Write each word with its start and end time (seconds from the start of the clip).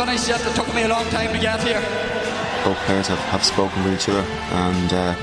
Finished 0.00 0.28
yet. 0.28 0.40
It 0.46 0.54
took 0.54 0.74
me 0.74 0.84
a 0.84 0.88
long 0.88 1.04
time 1.10 1.30
to 1.30 1.38
get 1.38 1.62
here. 1.62 1.82
both 2.64 2.78
players 2.86 3.06
have, 3.08 3.18
have 3.18 3.44
spoken 3.44 3.84
with 3.84 3.92
each 3.92 4.08
other 4.08 4.22
and 4.22 4.92
uh, 4.94 5.14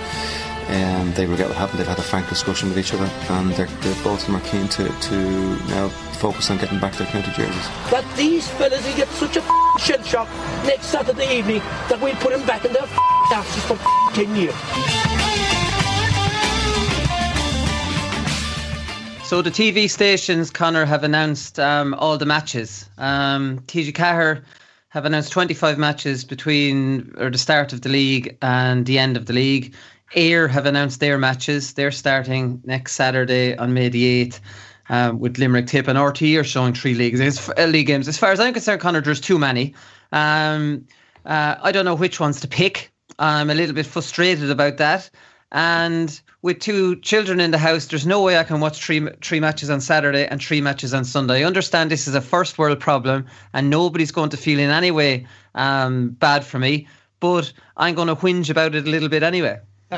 um, 0.70 1.12
they 1.14 1.26
regret 1.26 1.48
what 1.48 1.58
happened. 1.58 1.80
They've 1.80 1.88
had 1.88 1.98
a 1.98 2.04
frank 2.04 2.30
discussion 2.30 2.70
with 2.70 2.78
each 2.78 2.94
other 2.94 3.10
and 3.32 3.50
they're, 3.54 3.66
they're 3.66 4.04
both 4.04 4.22
of 4.22 4.28
them 4.28 4.36
are 4.36 4.42
keen 4.42 4.68
to, 4.68 4.88
to 4.88 5.16
now 5.66 5.90
focus 6.22 6.52
on 6.52 6.60
getting 6.60 6.80
back 6.80 6.94
their 6.94 7.08
county 7.08 7.32
jerseys. 7.32 7.68
that 7.90 8.06
these 8.16 8.48
fellas 8.50 8.86
will 8.86 8.96
get 8.96 9.08
such 9.08 9.36
a 9.38 9.40
f***ing 9.40 9.78
shell 9.80 10.04
shock 10.04 10.30
next 10.64 10.86
Saturday 10.86 11.40
evening 11.40 11.60
that 11.90 12.00
we'll 12.00 12.16
put 12.18 12.30
them 12.30 12.46
back 12.46 12.64
in 12.64 12.72
their 12.72 12.84
f***ing 12.84 13.36
asses 13.36 13.64
for 13.64 13.74
f***ing 13.74 14.28
10 14.28 14.36
years. 14.36 14.54
So 19.26 19.42
the 19.42 19.50
TV 19.50 19.90
stations, 19.90 20.52
Connor, 20.52 20.86
have 20.86 21.04
announced 21.04 21.60
um, 21.60 21.96
all 21.96 22.20
the 22.20 22.28
matches. 22.28 22.88
Um, 23.00 23.60
TG4 23.62 24.44
have 24.98 25.06
announced 25.06 25.32
25 25.32 25.78
matches 25.78 26.26
between 26.26 27.14
or 27.20 27.30
the 27.30 27.38
start 27.38 27.72
of 27.72 27.82
the 27.82 27.90
league 27.90 28.36
and 28.42 28.88
the 28.88 28.98
end 28.98 29.16
of 29.16 29.28
the 29.28 29.34
league. 29.34 29.76
Eir 30.16 30.50
have 30.50 30.66
announced 30.66 31.00
their 31.00 31.20
matches. 31.20 31.74
They're 31.74 31.92
starting 31.92 32.60
next 32.66 32.94
Saturday 32.94 33.56
on 33.56 33.76
May 33.76 33.90
the 33.90 34.26
8th. 34.26 34.40
Um, 34.90 35.20
with 35.20 35.38
Limerick 35.38 35.68
Tip 35.68 35.88
and 35.88 36.00
RTÉ 36.00 36.40
are 36.40 36.44
showing 36.44 36.74
three 36.74 36.96
leagues, 36.96 37.22
as, 37.22 37.48
uh, 37.60 37.66
league 37.66 37.86
games. 37.86 38.08
As 38.08 38.18
far 38.18 38.32
as 38.32 38.40
I'm 38.40 38.54
concerned, 38.54 38.82
Connor, 38.82 39.02
there's 39.02 39.22
too 39.22 39.38
many. 39.38 39.76
Um, 40.12 40.88
uh, 41.26 41.58
I 41.62 41.72
don't 41.72 41.86
know 41.86 41.94
which 41.94 42.20
ones 42.20 42.40
to 42.40 42.48
pick. 42.48 42.90
I'm 43.20 43.52
a 43.52 43.54
little 43.54 43.76
bit 43.76 43.86
frustrated 43.86 44.50
about 44.50 44.78
that. 44.78 45.12
And 45.52 46.20
with 46.48 46.60
two 46.60 46.96
children 47.02 47.42
in 47.42 47.52
the 47.52 47.58
house, 47.58 47.88
there's 47.88 48.08
no 48.08 48.24
way 48.24 48.38
I 48.38 48.46
can 48.46 48.62
watch 48.62 48.82
three 48.82 49.06
three 49.22 49.42
matches 49.42 49.70
on 49.70 49.82
Saturday 49.82 50.26
and 50.26 50.42
three 50.42 50.62
matches 50.62 50.94
on 50.94 51.04
Sunday. 51.04 51.42
I 51.42 51.44
understand 51.44 51.92
this 51.92 52.08
is 52.08 52.16
a 52.16 52.22
first 52.22 52.58
world 52.58 52.80
problem, 52.80 53.26
and 53.54 53.70
nobody's 53.70 54.12
going 54.12 54.30
to 54.30 54.38
feel 54.38 54.58
in 54.58 54.70
any 54.70 54.90
way 54.90 55.28
um, 55.56 56.12
bad 56.12 56.46
for 56.46 56.58
me. 56.58 56.88
But 57.20 57.52
I'm 57.76 57.96
going 57.96 58.08
to 58.08 58.16
whinge 58.16 58.50
about 58.50 58.76
it 58.76 58.88
a 58.88 58.90
little 58.90 59.10
bit 59.10 59.24
anyway. 59.24 59.60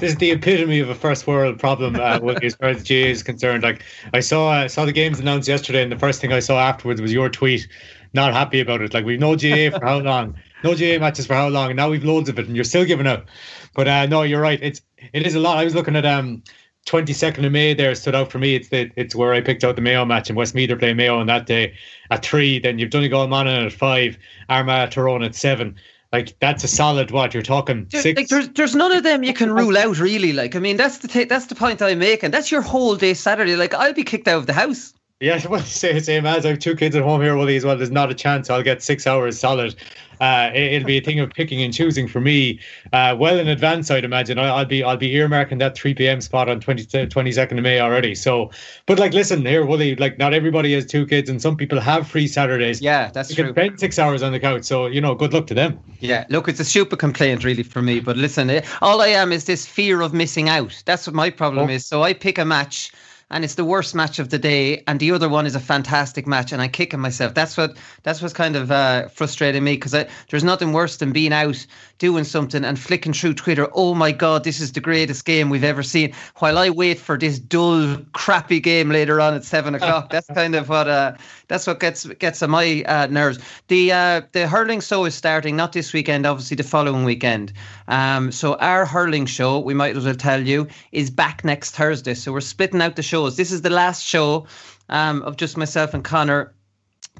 this 0.00 0.12
is 0.12 0.16
the 0.16 0.32
epitome 0.32 0.80
of 0.80 0.90
a 0.90 0.94
first 0.94 1.26
world 1.26 1.58
problem 1.58 1.96
uh, 1.96 2.20
as 2.42 2.56
far 2.56 2.68
as 2.68 2.86
GAA 2.86 3.08
is 3.16 3.22
concerned. 3.22 3.62
Like 3.62 3.82
I 4.12 4.20
saw 4.20 4.66
saw 4.66 4.84
the 4.84 4.92
games 4.92 5.18
announced 5.18 5.48
yesterday, 5.48 5.82
and 5.82 5.90
the 5.90 5.98
first 5.98 6.20
thing 6.20 6.30
I 6.30 6.40
saw 6.40 6.60
afterwards 6.60 7.00
was 7.00 7.10
your 7.10 7.30
tweet. 7.30 7.66
Not 8.12 8.34
happy 8.34 8.60
about 8.60 8.82
it. 8.82 8.92
Like 8.92 9.06
we've 9.06 9.20
no 9.20 9.34
GAA 9.34 9.78
for 9.78 9.82
how 9.82 10.00
long? 10.00 10.34
No 10.62 10.74
GAA 10.74 10.98
matches 10.98 11.26
for 11.26 11.34
how 11.34 11.48
long? 11.48 11.70
And 11.70 11.76
now 11.76 11.88
we've 11.88 12.04
loads 12.04 12.28
of 12.28 12.38
it, 12.38 12.46
and 12.46 12.54
you're 12.54 12.64
still 12.64 12.84
giving 12.84 13.06
up. 13.06 13.26
But 13.74 13.88
uh, 13.88 14.06
no, 14.06 14.22
you're 14.22 14.40
right. 14.40 14.58
It's 14.60 14.82
it 15.12 15.26
is 15.26 15.34
a 15.34 15.40
lot. 15.40 15.58
I 15.58 15.64
was 15.64 15.74
looking 15.74 15.96
at 15.96 16.06
um 16.06 16.42
22nd 16.86 17.44
of 17.44 17.52
May 17.52 17.74
there 17.74 17.94
stood 17.94 18.14
out 18.14 18.30
for 18.32 18.38
me. 18.38 18.54
It's 18.54 18.68
the 18.68 18.90
it's 18.96 19.14
where 19.14 19.32
I 19.32 19.40
picked 19.40 19.64
out 19.64 19.76
the 19.76 19.82
Mayo 19.82 20.04
match 20.04 20.28
and 20.30 20.36
Westmeath 20.36 20.70
are 20.70 20.76
playing 20.76 20.96
Mayo 20.96 21.18
on 21.18 21.26
that 21.26 21.46
day 21.46 21.74
at 22.10 22.24
three. 22.24 22.58
Then 22.58 22.78
you've 22.78 22.90
Donegal 22.90 23.28
Monaghan 23.28 23.66
at 23.66 23.72
five, 23.72 24.18
Armagh 24.48 24.90
Tyrone 24.90 25.22
at 25.22 25.34
seven. 25.34 25.76
Like 26.12 26.36
that's 26.40 26.64
a 26.64 26.68
solid 26.68 27.10
what 27.12 27.34
you're 27.34 27.42
talking 27.42 27.86
There- 27.90 28.02
six. 28.02 28.16
Like 28.18 28.28
there's 28.28 28.48
there's 28.50 28.74
none 28.74 28.92
of 28.92 29.02
them 29.02 29.22
you 29.22 29.34
can 29.34 29.52
rule 29.52 29.76
out 29.76 29.98
really. 29.98 30.32
Like 30.32 30.56
I 30.56 30.58
mean 30.58 30.76
that's 30.76 30.98
the 30.98 31.08
t- 31.08 31.24
that's 31.24 31.46
the 31.46 31.54
point 31.54 31.80
I'm 31.82 31.98
making. 31.98 32.30
That's 32.30 32.50
your 32.50 32.62
whole 32.62 32.96
day 32.96 33.14
Saturday. 33.14 33.56
Like 33.56 33.74
I'll 33.74 33.92
be 33.92 34.02
kicked 34.04 34.26
out 34.26 34.38
of 34.38 34.46
the 34.46 34.52
house. 34.52 34.94
Yeah, 35.20 35.46
well, 35.48 35.60
same, 35.62 36.00
same 36.00 36.24
as 36.26 36.46
I 36.46 36.50
have 36.50 36.58
two 36.58 36.74
kids 36.74 36.96
at 36.96 37.02
home 37.02 37.20
here, 37.20 37.36
Willie, 37.36 37.56
as 37.56 37.64
well. 37.64 37.76
There's 37.76 37.90
not 37.90 38.10
a 38.10 38.14
chance 38.14 38.48
I'll 38.48 38.62
get 38.62 38.82
six 38.82 39.06
hours 39.06 39.38
solid. 39.38 39.74
Uh, 40.18 40.50
it, 40.54 40.80
will 40.80 40.86
be 40.86 40.98
a 40.98 41.00
thing 41.00 41.18
of 41.18 41.32
picking 41.32 41.62
and 41.62 41.72
choosing 41.72 42.06
for 42.06 42.20
me. 42.20 42.60
Uh, 42.92 43.16
well 43.18 43.38
in 43.38 43.48
advance, 43.48 43.90
I'd 43.90 44.04
imagine. 44.04 44.38
I, 44.38 44.48
I'll 44.48 44.64
be 44.66 44.82
I'll 44.82 44.96
be 44.98 45.10
earmarking 45.14 45.58
that 45.60 45.74
3 45.74 45.94
p.m. 45.94 46.20
spot 46.20 46.48
on 46.48 46.60
20, 46.60 46.84
22nd 46.84 47.56
of 47.56 47.62
May 47.62 47.80
already. 47.80 48.14
So, 48.14 48.50
but 48.84 48.98
like, 48.98 49.14
listen 49.14 49.44
here, 49.46 49.64
Willie. 49.64 49.96
Like, 49.96 50.18
not 50.18 50.34
everybody 50.34 50.74
has 50.74 50.84
two 50.84 51.06
kids, 51.06 51.30
and 51.30 51.40
some 51.40 51.56
people 51.56 51.80
have 51.80 52.06
free 52.06 52.26
Saturdays. 52.26 52.82
Yeah, 52.82 53.10
that's 53.10 53.30
you 53.30 53.36
true. 53.36 53.44
can 53.46 53.54
spend 53.54 53.80
six 53.80 53.98
hours 53.98 54.22
on 54.22 54.32
the 54.32 54.40
couch. 54.40 54.64
So, 54.64 54.86
you 54.86 55.00
know, 55.00 55.14
good 55.14 55.32
luck 55.32 55.46
to 55.48 55.54
them. 55.54 55.78
Yeah, 56.00 56.26
look, 56.28 56.48
it's 56.48 56.60
a 56.60 56.66
stupid 56.66 56.98
complaint 56.98 57.42
really 57.42 57.62
for 57.62 57.80
me. 57.80 58.00
But 58.00 58.18
listen, 58.18 58.50
eh, 58.50 58.62
all 58.82 59.00
I 59.00 59.08
am 59.08 59.32
is 59.32 59.46
this 59.46 59.66
fear 59.66 60.02
of 60.02 60.12
missing 60.12 60.50
out. 60.50 60.82
That's 60.84 61.06
what 61.06 61.14
my 61.14 61.30
problem 61.30 61.68
Oh. 61.70 61.72
is. 61.72 61.86
So 61.86 62.02
I 62.02 62.12
pick 62.12 62.36
a 62.38 62.44
match. 62.44 62.92
And 63.30 63.44
it's 63.44 63.54
the 63.54 63.64
worst 63.64 63.94
match 63.94 64.18
of 64.18 64.30
the 64.30 64.38
day, 64.38 64.82
and 64.86 64.98
the 64.98 65.12
other 65.12 65.28
one 65.28 65.46
is 65.46 65.54
a 65.54 65.60
fantastic 65.60 66.26
match, 66.26 66.52
and 66.52 66.60
I'm 66.60 66.70
kicking 66.70 67.00
myself. 67.00 67.34
That's 67.34 67.56
what 67.56 67.76
that's 68.02 68.20
what's 68.20 68.34
kind 68.34 68.56
of 68.56 68.70
uh, 68.70 69.08
frustrating 69.08 69.62
me 69.62 69.74
because 69.74 69.92
there's 70.28 70.44
nothing 70.44 70.72
worse 70.72 70.96
than 70.96 71.12
being 71.12 71.32
out 71.32 71.64
doing 71.98 72.24
something 72.24 72.64
and 72.64 72.78
flicking 72.78 73.12
through 73.12 73.34
Twitter. 73.34 73.68
Oh 73.72 73.94
my 73.94 74.10
God, 74.10 74.42
this 74.42 74.60
is 74.60 74.72
the 74.72 74.80
greatest 74.80 75.24
game 75.24 75.50
we've 75.50 75.62
ever 75.62 75.82
seen. 75.82 76.12
While 76.38 76.58
I 76.58 76.70
wait 76.70 76.98
for 76.98 77.16
this 77.16 77.38
dull, 77.38 77.98
crappy 78.12 78.58
game 78.58 78.88
later 78.88 79.20
on 79.20 79.34
at 79.34 79.44
seven 79.44 79.74
o'clock. 79.74 80.10
That's 80.10 80.26
kind 80.28 80.54
of 80.54 80.68
what 80.68 80.88
uh, 80.88 81.12
that's 81.46 81.66
what 81.66 81.78
gets 81.80 82.06
gets 82.06 82.42
on 82.42 82.50
my 82.50 82.82
uh, 82.86 83.06
nerves. 83.06 83.38
The 83.68 83.92
uh, 83.92 84.22
the 84.32 84.48
hurling 84.48 84.80
show 84.80 85.04
is 85.04 85.14
starting 85.14 85.56
not 85.56 85.72
this 85.72 85.92
weekend, 85.92 86.26
obviously 86.26 86.56
the 86.56 86.62
following 86.62 87.04
weekend. 87.04 87.52
Um, 87.88 88.32
so 88.32 88.54
our 88.54 88.86
hurling 88.86 89.26
show, 89.26 89.58
we 89.58 89.74
might 89.74 89.96
as 89.96 90.04
well 90.04 90.14
tell 90.14 90.40
you, 90.40 90.68
is 90.92 91.10
back 91.10 91.44
next 91.44 91.72
Thursday. 91.72 92.14
So 92.14 92.32
we're 92.32 92.40
splitting 92.40 92.80
out 92.80 92.96
the 92.96 93.02
shows. 93.20 93.36
This 93.36 93.52
is 93.52 93.62
the 93.62 93.70
last 93.70 94.02
show 94.04 94.46
um, 94.88 95.22
of 95.22 95.36
just 95.36 95.56
myself 95.56 95.94
and 95.94 96.02
Connor 96.04 96.54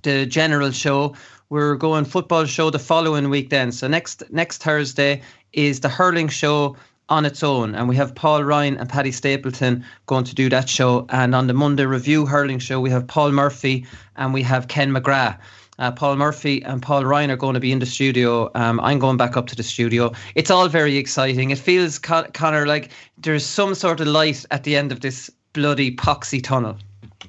the 0.02 0.24
general 0.26 0.70
show. 0.70 1.14
We're 1.50 1.76
going 1.76 2.04
football 2.06 2.46
show 2.46 2.70
the 2.70 2.78
following 2.78 3.28
week 3.28 3.50
then. 3.50 3.72
So 3.72 3.86
next 3.88 4.22
next 4.30 4.62
Thursday 4.62 5.20
is 5.52 5.80
the 5.80 5.88
hurling 5.88 6.28
show 6.28 6.76
on 7.08 7.26
its 7.26 7.42
own, 7.42 7.74
and 7.74 7.88
we 7.88 7.96
have 7.96 8.14
Paul 8.14 8.44
Ryan 8.44 8.76
and 8.78 8.88
Paddy 8.88 9.12
Stapleton 9.12 9.84
going 10.06 10.24
to 10.24 10.34
do 10.34 10.48
that 10.48 10.68
show. 10.68 11.06
And 11.10 11.34
on 11.34 11.48
the 11.48 11.54
Monday 11.54 11.84
review 11.84 12.24
hurling 12.24 12.60
show, 12.60 12.80
we 12.80 12.90
have 12.90 13.06
Paul 13.06 13.32
Murphy 13.32 13.84
and 14.16 14.32
we 14.32 14.42
have 14.42 14.68
Ken 14.68 14.90
McGrath. 14.92 15.38
Uh, 15.80 15.90
Paul 15.90 16.16
Murphy 16.16 16.62
and 16.62 16.80
Paul 16.82 17.04
Ryan 17.04 17.30
are 17.30 17.36
going 17.36 17.54
to 17.54 17.60
be 17.60 17.72
in 17.72 17.78
the 17.78 17.86
studio. 17.86 18.50
Um, 18.54 18.80
I'm 18.80 18.98
going 18.98 19.16
back 19.16 19.36
up 19.36 19.46
to 19.48 19.56
the 19.56 19.62
studio. 19.62 20.12
It's 20.34 20.50
all 20.50 20.68
very 20.68 20.98
exciting. 20.98 21.50
It 21.50 21.58
feels, 21.58 21.98
Con- 21.98 22.30
Connor, 22.32 22.66
like 22.66 22.90
there's 23.16 23.46
some 23.46 23.74
sort 23.74 24.00
of 24.00 24.06
light 24.06 24.44
at 24.50 24.64
the 24.64 24.76
end 24.76 24.92
of 24.92 25.00
this 25.00 25.30
bloody 25.52 25.94
poxy 25.94 26.42
tunnel. 26.42 26.76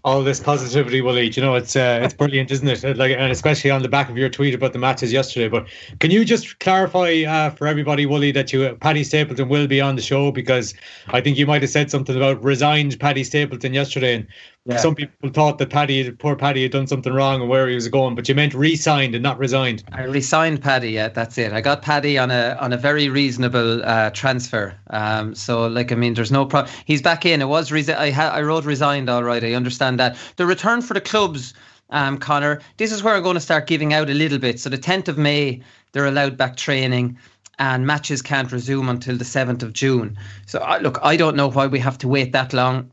all 0.04 0.24
this 0.24 0.40
positivity, 0.40 1.02
Willie. 1.02 1.30
You 1.30 1.42
know, 1.42 1.56
it's 1.56 1.76
uh, 1.76 2.00
it's 2.04 2.14
brilliant, 2.14 2.52
isn't 2.52 2.68
it? 2.68 2.98
Like, 2.98 3.12
and 3.12 3.32
especially 3.32 3.70
on 3.70 3.82
the 3.82 3.90
back 3.90 4.10
of 4.10 4.18
your 4.18 4.30
tweet 4.30 4.56
about 4.56 4.74
the 4.74 4.80
matches 4.80 5.14
yesterday. 5.14 5.48
But 5.48 5.68
can 6.00 6.12
you 6.12 6.26
just 6.26 6.60
clarify 6.60 7.24
uh, 7.28 7.50
for 7.52 7.68
everybody, 7.68 8.06
Willie, 8.06 8.32
that 8.32 8.52
you 8.52 8.76
Paddy 8.76 9.04
Stapleton 9.04 9.50
will 9.50 9.68
be 9.68 9.80
on 9.80 9.96
the 9.96 10.02
show 10.02 10.32
because 10.32 10.74
I 11.10 11.22
think 11.22 11.38
you 11.38 11.46
might 11.46 11.62
have 11.62 11.72
said 11.72 11.92
something 11.92 12.16
about 12.16 12.44
resigned 12.44 13.00
Paddy 13.00 13.24
Stapleton 13.24 13.74
yesterday, 13.74 14.16
and 14.16 14.28
yeah. 14.66 14.78
some 14.78 14.94
people 14.94 15.30
thought 15.30 15.58
that 15.58 15.72
Paddy, 15.72 16.12
poor 16.12 16.36
Paddy, 16.36 16.62
had 16.62 16.72
done 16.72 16.86
something 16.86 17.12
wrong 17.12 17.42
and 17.42 17.50
where 17.50 17.68
he 17.68 17.74
was 17.74 17.88
going, 17.88 18.14
but 18.14 18.30
you 18.30 18.36
meant 18.36 18.54
re-signed 18.54 19.16
and 19.16 19.24
not 19.24 19.40
resigned. 19.40 19.84
I 19.92 20.04
resigned 20.04 20.62
Paddy. 20.62 20.92
Yeah, 20.92 21.08
that's 21.08 21.38
it. 21.40 21.52
I 21.52 21.62
got 21.62 21.82
Paddy 21.82 22.18
on 22.20 22.30
a 22.30 22.56
on 22.60 22.72
a 22.72 22.78
very 22.78 23.10
reasonable 23.10 23.84
uh, 23.84 24.12
transfer. 24.12 24.76
Um, 24.92 25.34
so 25.34 25.66
like 25.66 25.92
I 25.92 25.96
mean, 25.96 26.14
there's 26.14 26.32
no 26.32 26.46
problem. 26.46 26.72
He's 26.86 27.02
back 27.02 27.26
in. 27.26 27.42
It 27.42 27.48
was 27.48 27.72
resi- 27.72 27.98
I 27.98 28.12
ha- 28.12 28.30
I 28.30 28.44
wrote 28.44 28.64
resigned. 28.64 29.10
All 29.10 29.24
right, 29.24 29.44
I 29.44 29.54
understand 29.54 30.00
that. 30.00 30.16
The 30.36 30.46
return 30.46 30.84
for 30.84 30.94
the 30.94 31.02
clubs, 31.02 31.56
um, 31.90 32.20
Connor. 32.20 32.62
This 32.78 32.92
is 32.92 33.02
where 33.02 33.16
I'm 33.16 33.24
going 33.24 33.36
to 33.36 33.40
start 33.40 33.66
giving 33.66 33.94
out 33.96 34.12
a 34.12 34.14
little 34.14 34.38
bit. 34.38 34.60
So 34.60 34.70
the 34.70 34.78
10th 34.78 35.08
of 35.08 35.18
May, 35.18 35.62
they're 35.92 36.06
allowed 36.06 36.38
back 36.38 36.56
training. 36.56 37.18
And 37.60 37.86
matches 37.86 38.24
can't 38.24 38.52
resume 38.52 38.90
until 38.90 39.18
the 39.18 39.26
7th 39.26 39.62
of 39.62 39.74
June. 39.74 40.18
So, 40.48 40.60
uh, 40.60 40.80
look, 40.82 40.98
I 41.04 41.16
don't 41.16 41.36
know 41.36 41.48
why 41.48 41.68
we 41.68 41.78
have 41.78 41.98
to 42.00 42.08
wait 42.08 42.32
that 42.32 42.54
long 42.54 42.90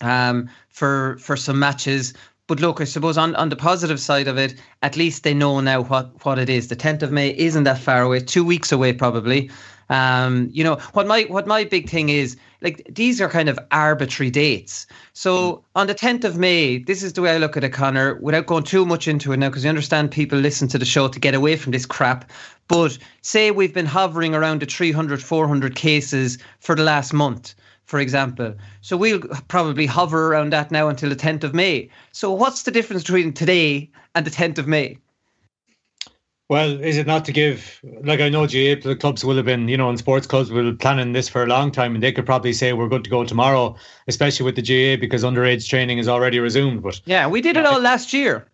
um, 0.00 0.48
for 0.76 1.16
for 1.18 1.36
some 1.36 1.58
matches. 1.58 2.12
But 2.48 2.60
look, 2.60 2.80
I 2.80 2.84
suppose 2.84 3.18
on, 3.18 3.34
on 3.34 3.48
the 3.48 3.56
positive 3.56 3.98
side 3.98 4.28
of 4.28 4.38
it, 4.38 4.54
at 4.82 4.96
least 4.96 5.24
they 5.24 5.34
know 5.34 5.58
now 5.60 5.82
what, 5.82 6.24
what 6.24 6.38
it 6.38 6.48
is. 6.48 6.68
The 6.68 6.76
10th 6.76 7.02
of 7.02 7.10
May 7.10 7.36
isn't 7.36 7.64
that 7.64 7.78
far 7.78 8.02
away, 8.02 8.20
two 8.20 8.44
weeks 8.44 8.70
away 8.70 8.92
probably. 8.92 9.50
Um, 9.88 10.48
you 10.52 10.62
know 10.62 10.76
what 10.92 11.06
my 11.06 11.22
what 11.22 11.46
my 11.46 11.64
big 11.64 11.88
thing 11.88 12.08
is 12.08 12.36
like 12.60 12.82
these 12.90 13.20
are 13.20 13.28
kind 13.28 13.48
of 13.48 13.58
arbitrary 13.70 14.30
dates. 14.30 14.86
So 15.12 15.64
on 15.74 15.86
the 15.86 15.94
10th 15.94 16.24
of 16.24 16.36
May, 16.36 16.78
this 16.78 17.02
is 17.02 17.12
the 17.12 17.22
way 17.22 17.30
I 17.30 17.38
look 17.38 17.56
at 17.56 17.64
it, 17.64 17.72
Connor, 17.72 18.16
without 18.20 18.46
going 18.46 18.64
too 18.64 18.84
much 18.84 19.08
into 19.08 19.32
it 19.32 19.38
now, 19.38 19.48
because 19.48 19.64
you 19.64 19.70
understand 19.70 20.10
people 20.10 20.38
listen 20.38 20.68
to 20.68 20.78
the 20.78 20.84
show 20.84 21.08
to 21.08 21.20
get 21.20 21.34
away 21.34 21.56
from 21.56 21.72
this 21.72 21.86
crap. 21.86 22.30
But 22.68 22.98
say 23.22 23.50
we've 23.50 23.74
been 23.74 23.86
hovering 23.86 24.34
around 24.34 24.60
the 24.60 24.66
300, 24.66 25.22
400 25.22 25.76
cases 25.76 26.38
for 26.58 26.74
the 26.74 26.82
last 26.82 27.12
month, 27.12 27.54
for 27.86 28.00
example. 28.00 28.54
So 28.80 28.96
we'll 28.96 29.20
probably 29.48 29.86
hover 29.86 30.32
around 30.32 30.52
that 30.52 30.70
now 30.70 30.88
until 30.88 31.08
the 31.08 31.16
10th 31.16 31.44
of 31.44 31.54
May. 31.54 31.88
So 32.12 32.30
what's 32.32 32.64
the 32.64 32.70
difference 32.70 33.02
between 33.04 33.32
today 33.32 33.90
and 34.14 34.26
the 34.26 34.30
10th 34.30 34.58
of 34.58 34.68
May? 34.68 34.98
Well, 36.48 36.80
is 36.80 36.96
it 36.96 37.08
not 37.08 37.24
to 37.24 37.32
give 37.32 37.80
like 38.04 38.20
I 38.20 38.28
know 38.28 38.46
GAA 38.46 38.94
clubs 38.94 39.24
will 39.24 39.34
have 39.34 39.46
been, 39.46 39.66
you 39.66 39.76
know, 39.76 39.88
and 39.88 39.98
sports 39.98 40.28
clubs 40.28 40.48
will 40.48 40.70
be 40.70 40.76
planning 40.76 41.12
this 41.12 41.28
for 41.28 41.42
a 41.42 41.46
long 41.46 41.72
time 41.72 41.94
and 41.94 42.02
they 42.02 42.12
could 42.12 42.26
probably 42.26 42.52
say 42.52 42.72
we're 42.72 42.88
good 42.88 43.02
to 43.02 43.10
go 43.10 43.24
tomorrow, 43.24 43.74
especially 44.06 44.44
with 44.44 44.54
the 44.54 44.62
GAA 44.62 45.00
because 45.00 45.24
underage 45.24 45.68
training 45.68 45.98
is 45.98 46.06
already 46.08 46.38
resumed. 46.38 46.82
But 46.84 47.00
yeah, 47.04 47.26
we 47.26 47.40
did 47.40 47.56
it 47.56 47.66
all 47.66 47.80
last 47.80 48.12
year. 48.12 48.46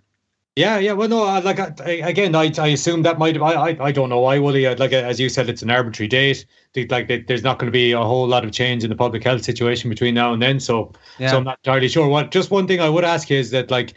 Yeah, 0.57 0.79
yeah. 0.79 0.93
Well, 0.93 1.09
no, 1.09 1.25
uh, 1.25 1.41
like 1.43 1.59
uh, 1.59 1.71
I, 1.83 1.91
again, 1.91 2.35
I, 2.35 2.53
I 2.59 2.69
assume 2.69 3.03
that 3.03 3.19
might. 3.19 3.41
I, 3.41 3.71
I, 3.71 3.85
I 3.87 3.93
don't 3.93 4.11
know 4.11 4.21
why. 4.21 4.39
Willie, 4.39 4.67
uh, 4.67 4.77
like 4.77 4.93
as 4.93 5.19
you 5.19 5.31
said, 5.31 5.49
it's 5.49 5.63
an 5.63 5.71
arbitrary 5.71 6.09
date. 6.09 6.45
Like 6.91 7.09
there's 7.27 7.43
not 7.43 7.59
going 7.59 7.69
to 7.69 7.73
be 7.73 7.93
a 7.93 8.03
whole 8.03 8.27
lot 8.27 8.45
of 8.45 8.53
change 8.53 8.85
in 8.85 8.91
the 8.91 8.97
public 8.97 9.25
health 9.25 9.45
situation 9.45 9.89
between 9.89 10.15
now 10.15 10.33
and 10.35 10.43
then. 10.43 10.61
So, 10.61 10.93
yeah. 11.19 11.31
so 11.31 11.39
I'm 11.39 11.45
not 11.45 11.59
entirely 11.65 11.89
sure. 11.89 12.07
What 12.07 12.31
just 12.33 12.51
one 12.51 12.67
thing 12.67 12.81
I 12.81 12.89
would 12.91 13.05
ask 13.05 13.31
is 13.31 13.51
that 13.53 13.71
like 13.71 13.95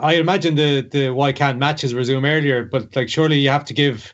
I 0.00 0.14
imagine 0.14 0.56
the 0.56 0.80
the 0.80 1.10
why 1.10 1.32
can't 1.32 1.58
matches 1.58 1.94
resume 1.94 2.28
earlier, 2.28 2.64
but 2.64 2.94
like 2.96 3.08
surely 3.08 3.38
you 3.38 3.50
have 3.50 3.64
to 3.66 3.74
give, 3.74 4.12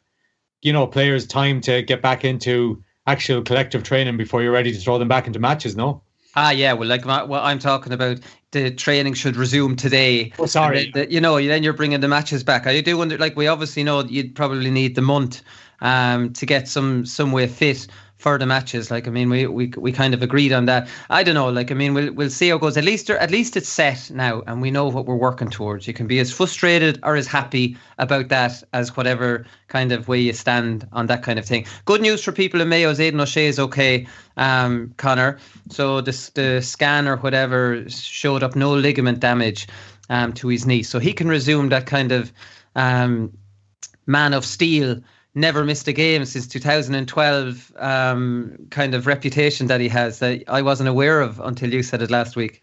you 0.60 0.74
know, 0.74 0.86
players 0.86 1.26
time 1.26 1.62
to 1.62 1.80
get 1.80 2.02
back 2.02 2.22
into 2.22 2.82
actual 3.06 3.40
collective 3.40 3.82
training 3.82 4.18
before 4.18 4.42
you're 4.42 4.52
ready 4.52 4.72
to 4.72 4.78
throw 4.78 4.98
them 4.98 5.08
back 5.08 5.26
into 5.26 5.38
matches. 5.38 5.74
No. 5.74 6.02
Ah, 6.36 6.50
yeah. 6.50 6.74
Well, 6.74 6.88
like 6.88 7.06
what 7.06 7.42
I'm 7.42 7.58
talking 7.58 7.92
about, 7.92 8.18
the 8.52 8.70
training 8.70 9.14
should 9.14 9.36
resume 9.36 9.76
today. 9.76 10.32
Oh, 10.38 10.46
sorry. 10.46 10.90
The, 10.92 11.06
the, 11.06 11.12
you 11.12 11.20
know, 11.20 11.36
then 11.42 11.62
you're 11.62 11.72
bringing 11.72 12.00
the 12.00 12.08
matches 12.08 12.44
back. 12.44 12.66
I 12.66 12.80
do 12.80 12.96
wonder, 12.96 13.18
like 13.18 13.36
we 13.36 13.46
obviously 13.46 13.82
know 13.82 14.02
you'd 14.04 14.34
probably 14.34 14.70
need 14.70 14.94
the 14.94 15.02
month 15.02 15.42
um, 15.80 16.32
to 16.34 16.46
get 16.46 16.68
some 16.68 17.04
some 17.04 17.32
way 17.32 17.46
fit 17.46 17.86
for 18.22 18.38
the 18.38 18.46
matches. 18.46 18.90
Like 18.90 19.08
I 19.08 19.10
mean, 19.10 19.28
we 19.28 19.46
we 19.46 19.66
we 19.76 19.90
kind 19.92 20.14
of 20.14 20.22
agreed 20.22 20.52
on 20.52 20.66
that. 20.66 20.88
I 21.10 21.24
don't 21.24 21.34
know. 21.34 21.50
Like 21.50 21.72
I 21.72 21.74
mean, 21.74 21.92
we'll 21.92 22.12
we'll 22.12 22.30
see 22.30 22.48
how 22.48 22.56
it 22.56 22.60
goes. 22.60 22.76
At 22.76 22.84
least 22.84 23.10
at 23.10 23.30
least 23.30 23.56
it's 23.56 23.68
set 23.68 24.10
now, 24.10 24.42
and 24.46 24.62
we 24.62 24.70
know 24.70 24.88
what 24.88 25.06
we're 25.06 25.16
working 25.16 25.50
towards. 25.50 25.86
You 25.86 25.92
can 25.92 26.06
be 26.06 26.20
as 26.20 26.32
frustrated 26.32 27.00
or 27.02 27.16
as 27.16 27.26
happy 27.26 27.76
about 27.98 28.28
that 28.28 28.62
as 28.72 28.96
whatever 28.96 29.44
kind 29.66 29.90
of 29.90 30.06
way 30.06 30.20
you 30.20 30.32
stand 30.32 30.86
on 30.92 31.08
that 31.08 31.22
kind 31.22 31.38
of 31.38 31.44
thing. 31.44 31.66
Good 31.84 32.00
news 32.00 32.22
for 32.22 32.32
people 32.32 32.60
in 32.60 32.68
Mayo 32.68 32.90
is 32.90 33.00
Aidan 33.00 33.20
O'Shea 33.20 33.46
is 33.46 33.58
okay, 33.58 34.06
um, 34.36 34.94
Connor. 34.96 35.38
So 35.68 36.00
the 36.00 36.30
the 36.34 36.62
scan 36.62 37.08
or 37.08 37.16
whatever 37.16 37.84
showed 37.90 38.44
up 38.44 38.54
no 38.54 38.72
ligament 38.72 39.18
damage 39.18 39.66
um, 40.08 40.32
to 40.34 40.48
his 40.48 40.64
knee, 40.64 40.84
so 40.84 41.00
he 41.00 41.12
can 41.12 41.28
resume 41.28 41.70
that 41.70 41.86
kind 41.86 42.12
of 42.12 42.32
um, 42.76 43.36
man 44.06 44.32
of 44.32 44.44
steel 44.44 45.00
never 45.34 45.64
missed 45.64 45.88
a 45.88 45.92
game 45.92 46.24
since 46.24 46.46
2012 46.46 47.72
um, 47.76 48.56
kind 48.70 48.94
of 48.94 49.06
reputation 49.06 49.66
that 49.66 49.80
he 49.80 49.88
has 49.88 50.18
that 50.18 50.42
I 50.48 50.62
wasn't 50.62 50.88
aware 50.88 51.20
of 51.20 51.40
until 51.40 51.72
you 51.72 51.82
said 51.82 52.02
it 52.02 52.10
last 52.10 52.36
week. 52.36 52.62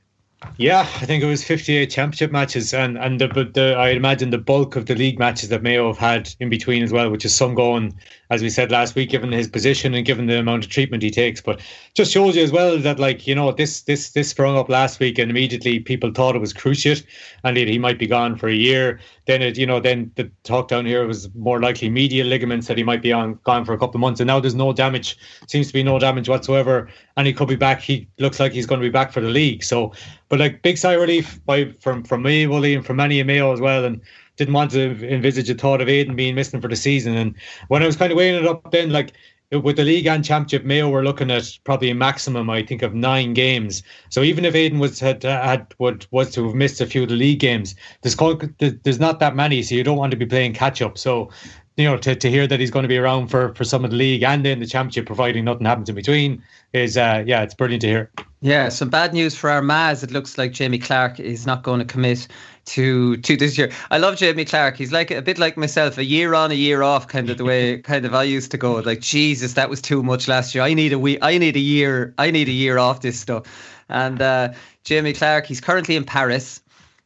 Yeah, 0.58 0.82
I 0.82 1.06
think 1.06 1.22
it 1.22 1.26
was 1.26 1.44
58 1.44 1.90
championship 1.90 2.32
matches, 2.32 2.74
and 2.74 2.98
and 2.98 3.20
the, 3.20 3.28
the 3.28 3.76
I 3.78 3.90
imagine 3.90 4.30
the 4.30 4.38
bulk 4.38 4.78
of 4.78 4.86
the 4.86 4.96
league 4.96 5.20
matches 5.20 5.50
that 5.50 5.62
Mayo 5.62 5.88
have 5.88 5.98
had 5.98 6.34
in 6.40 6.50
between 6.50 6.82
as 6.82 6.94
well, 6.94 7.10
which 7.10 7.26
is 7.26 7.36
some 7.36 7.56
going, 7.56 7.94
as 8.30 8.42
we 8.42 8.50
said 8.50 8.72
last 8.72 8.96
week, 8.96 9.10
given 9.10 9.34
his 9.34 9.50
position 9.50 9.94
and 9.94 10.06
given 10.06 10.28
the 10.28 10.40
amount 10.40 10.64
of 10.64 10.70
treatment 10.70 11.04
he 11.04 11.12
takes. 11.12 11.42
But 11.42 11.60
just 11.94 12.14
shows 12.14 12.38
you 12.38 12.44
as 12.44 12.54
well 12.54 12.78
that 12.78 13.00
like 13.00 13.28
you 13.28 13.36
know 13.36 13.52
this 13.52 13.82
this 13.82 14.12
this 14.12 14.30
sprung 14.30 14.58
up 14.58 14.70
last 14.70 15.02
week, 15.02 15.20
and 15.20 15.30
immediately 15.30 15.80
people 15.80 16.12
thought 16.12 16.36
it 16.36 16.40
was 16.40 16.54
cruciate, 16.54 17.06
and 17.44 17.58
he 17.58 17.78
might 17.78 18.00
be 18.00 18.08
gone 18.08 18.38
for 18.38 18.48
a 18.48 18.56
year. 18.56 19.02
Then 19.28 19.42
it 19.42 19.58
you 19.58 19.66
know 19.66 19.82
then 19.82 20.12
the 20.16 20.32
talk 20.44 20.70
down 20.70 20.86
here 20.86 21.06
was 21.06 21.34
more 21.36 21.60
likely 21.60 21.90
medial 21.90 22.28
ligaments 22.28 22.68
that 22.68 22.78
he 22.78 22.84
might 22.84 23.02
be 23.02 23.12
on 23.12 23.40
gone 23.44 23.66
for 23.66 23.74
a 23.74 23.78
couple 23.78 23.98
of 23.98 24.02
months, 24.02 24.22
and 24.22 24.28
now 24.28 24.40
there's 24.40 24.56
no 24.56 24.72
damage, 24.72 25.18
seems 25.48 25.68
to 25.68 25.74
be 25.74 25.84
no 25.84 26.00
damage 26.00 26.30
whatsoever, 26.30 26.90
and 27.18 27.28
he 27.28 27.34
could 27.34 27.50
be 27.50 27.58
back. 27.58 27.82
He 27.82 28.08
looks 28.20 28.40
like 28.40 28.54
he's 28.54 28.66
going 28.66 28.80
to 28.80 28.88
be 28.88 28.92
back 28.92 29.12
for 29.12 29.20
the 29.20 29.30
league. 29.30 29.64
So 29.64 29.92
but 30.30 30.40
like 30.40 30.62
big 30.62 30.78
sigh 30.78 30.94
relief 30.94 31.44
by 31.46 31.74
from 31.80 32.04
from 32.04 32.22
me, 32.22 32.48
Willie, 32.48 32.76
and 32.76 32.86
from 32.86 32.98
many 32.98 33.20
in 33.20 33.28
Mayo 33.28 33.52
as 33.52 33.60
well. 33.60 33.84
And 33.86 34.02
didn't 34.38 34.54
want 34.54 34.72
to 34.72 35.06
envisage 35.14 35.50
a 35.50 35.54
thought 35.54 35.82
of 35.82 35.90
Aidan 35.90 36.16
being 36.16 36.34
missing 36.34 36.62
for 36.62 36.70
the 36.70 36.76
season. 36.76 37.16
And 37.16 37.36
when 37.68 37.84
I 37.84 37.86
was 37.86 37.98
kind 37.98 38.10
of 38.10 38.18
weighing 38.18 38.36
it 38.36 38.48
up, 38.48 38.72
then 38.72 38.90
like 38.90 39.12
with 39.52 39.76
the 39.76 39.84
league 39.84 40.08
and 40.08 40.24
championship, 40.24 40.64
Mayo 40.64 40.90
were 40.90 41.04
looking 41.04 41.32
at 41.32 41.58
probably 41.64 41.90
a 41.90 41.96
maximum, 41.96 42.50
I 42.50 42.64
think, 42.64 42.82
of 42.82 42.94
nine 42.94 43.34
games. 43.34 43.84
So 44.10 44.22
even 44.22 44.46
if 44.46 44.56
Aidan 44.56 44.80
was 44.80 45.00
had 45.00 45.26
uh, 45.26 45.42
had 45.44 45.74
would 45.80 46.06
was 46.12 46.32
to 46.32 46.46
have 46.46 46.56
missed 46.56 46.80
a 46.80 46.86
few 46.86 47.04
of 47.04 47.10
the 47.10 47.16
league 47.16 47.40
games, 47.40 47.76
there's 48.02 48.16
there's 48.60 49.00
not 49.00 49.20
that 49.20 49.36
many, 49.36 49.62
so 49.64 49.76
you 49.76 49.84
don't 49.84 49.98
want 49.98 50.12
to 50.12 50.18
be 50.18 50.26
playing 50.26 50.54
catch 50.54 50.82
up. 50.82 50.98
So 50.98 51.32
you 51.80 51.86
know, 51.86 51.98
to, 51.98 52.14
to 52.14 52.30
hear 52.30 52.46
that 52.46 52.60
he's 52.60 52.72
going 52.72 52.84
to 52.84 52.90
be 52.90 52.98
around 52.98 53.30
for, 53.30 53.54
for 53.56 53.64
some 53.64 53.86
of 53.86 53.92
the 53.92 53.96
league 53.96 54.22
and 54.22 54.46
in 54.46 54.60
the 54.60 54.66
championship, 54.66 55.06
providing 55.06 55.46
nothing 55.46 55.66
happens 55.66 55.88
in 55.88 55.96
between, 55.96 56.44
is 56.74 56.98
uh, 56.98 57.24
yeah, 57.26 57.42
it's 57.42 57.54
brilliant 57.54 57.82
to 57.82 57.88
hear. 57.88 58.12
Yeah, 58.42 58.68
some 58.68 58.90
bad 58.90 59.14
news 59.14 59.34
for 59.34 59.50
Armagh. 59.50 60.04
It 60.04 60.12
looks 60.12 60.38
like 60.38 60.52
Jamie 60.52 60.78
Clarke 60.78 61.22
is 61.22 61.46
not 61.46 61.64
going 61.64 61.80
to 61.80 61.86
commit 61.86 62.28
to 62.66 63.18
to 63.18 63.38
this 63.38 63.58
year. 63.58 63.72
I 63.92 63.98
love 63.98 64.18
Jamie 64.18 64.46
Clarke. 64.46 64.76
He's 64.76 64.92
like 64.92 65.10
a 65.10 65.22
bit 65.22 65.40
like 65.40 65.56
myself, 65.58 65.98
a 65.98 66.04
year 66.04 66.34
on, 66.34 66.52
a 66.52 66.56
year 66.56 66.84
off, 66.84 67.08
kind 67.08 67.30
of 67.30 67.38
the 67.38 67.46
way 67.46 67.78
kind 67.82 68.06
of 68.06 68.14
I 68.14 68.24
used 68.24 68.52
to 68.52 68.58
go. 68.58 68.74
Like 68.76 69.00
Jesus, 69.00 69.54
that 69.54 69.70
was 69.70 69.82
too 69.82 70.04
much 70.04 70.28
last 70.28 70.54
year. 70.54 70.66
I 70.66 70.74
need 70.74 70.92
a 70.92 71.00
week. 71.00 71.20
I 71.22 71.38
need 71.38 71.56
a 71.56 71.62
year. 71.62 72.14
I 72.18 72.30
need 72.30 72.50
a 72.50 72.54
year 72.54 72.78
off 72.78 73.02
this 73.02 73.20
stuff. 73.20 73.46
And 73.88 74.22
uh, 74.22 74.54
Jamie 74.84 75.14
Clarke, 75.14 75.46
he's 75.46 75.62
currently 75.62 75.96
in 75.96 76.04
Paris. 76.04 76.62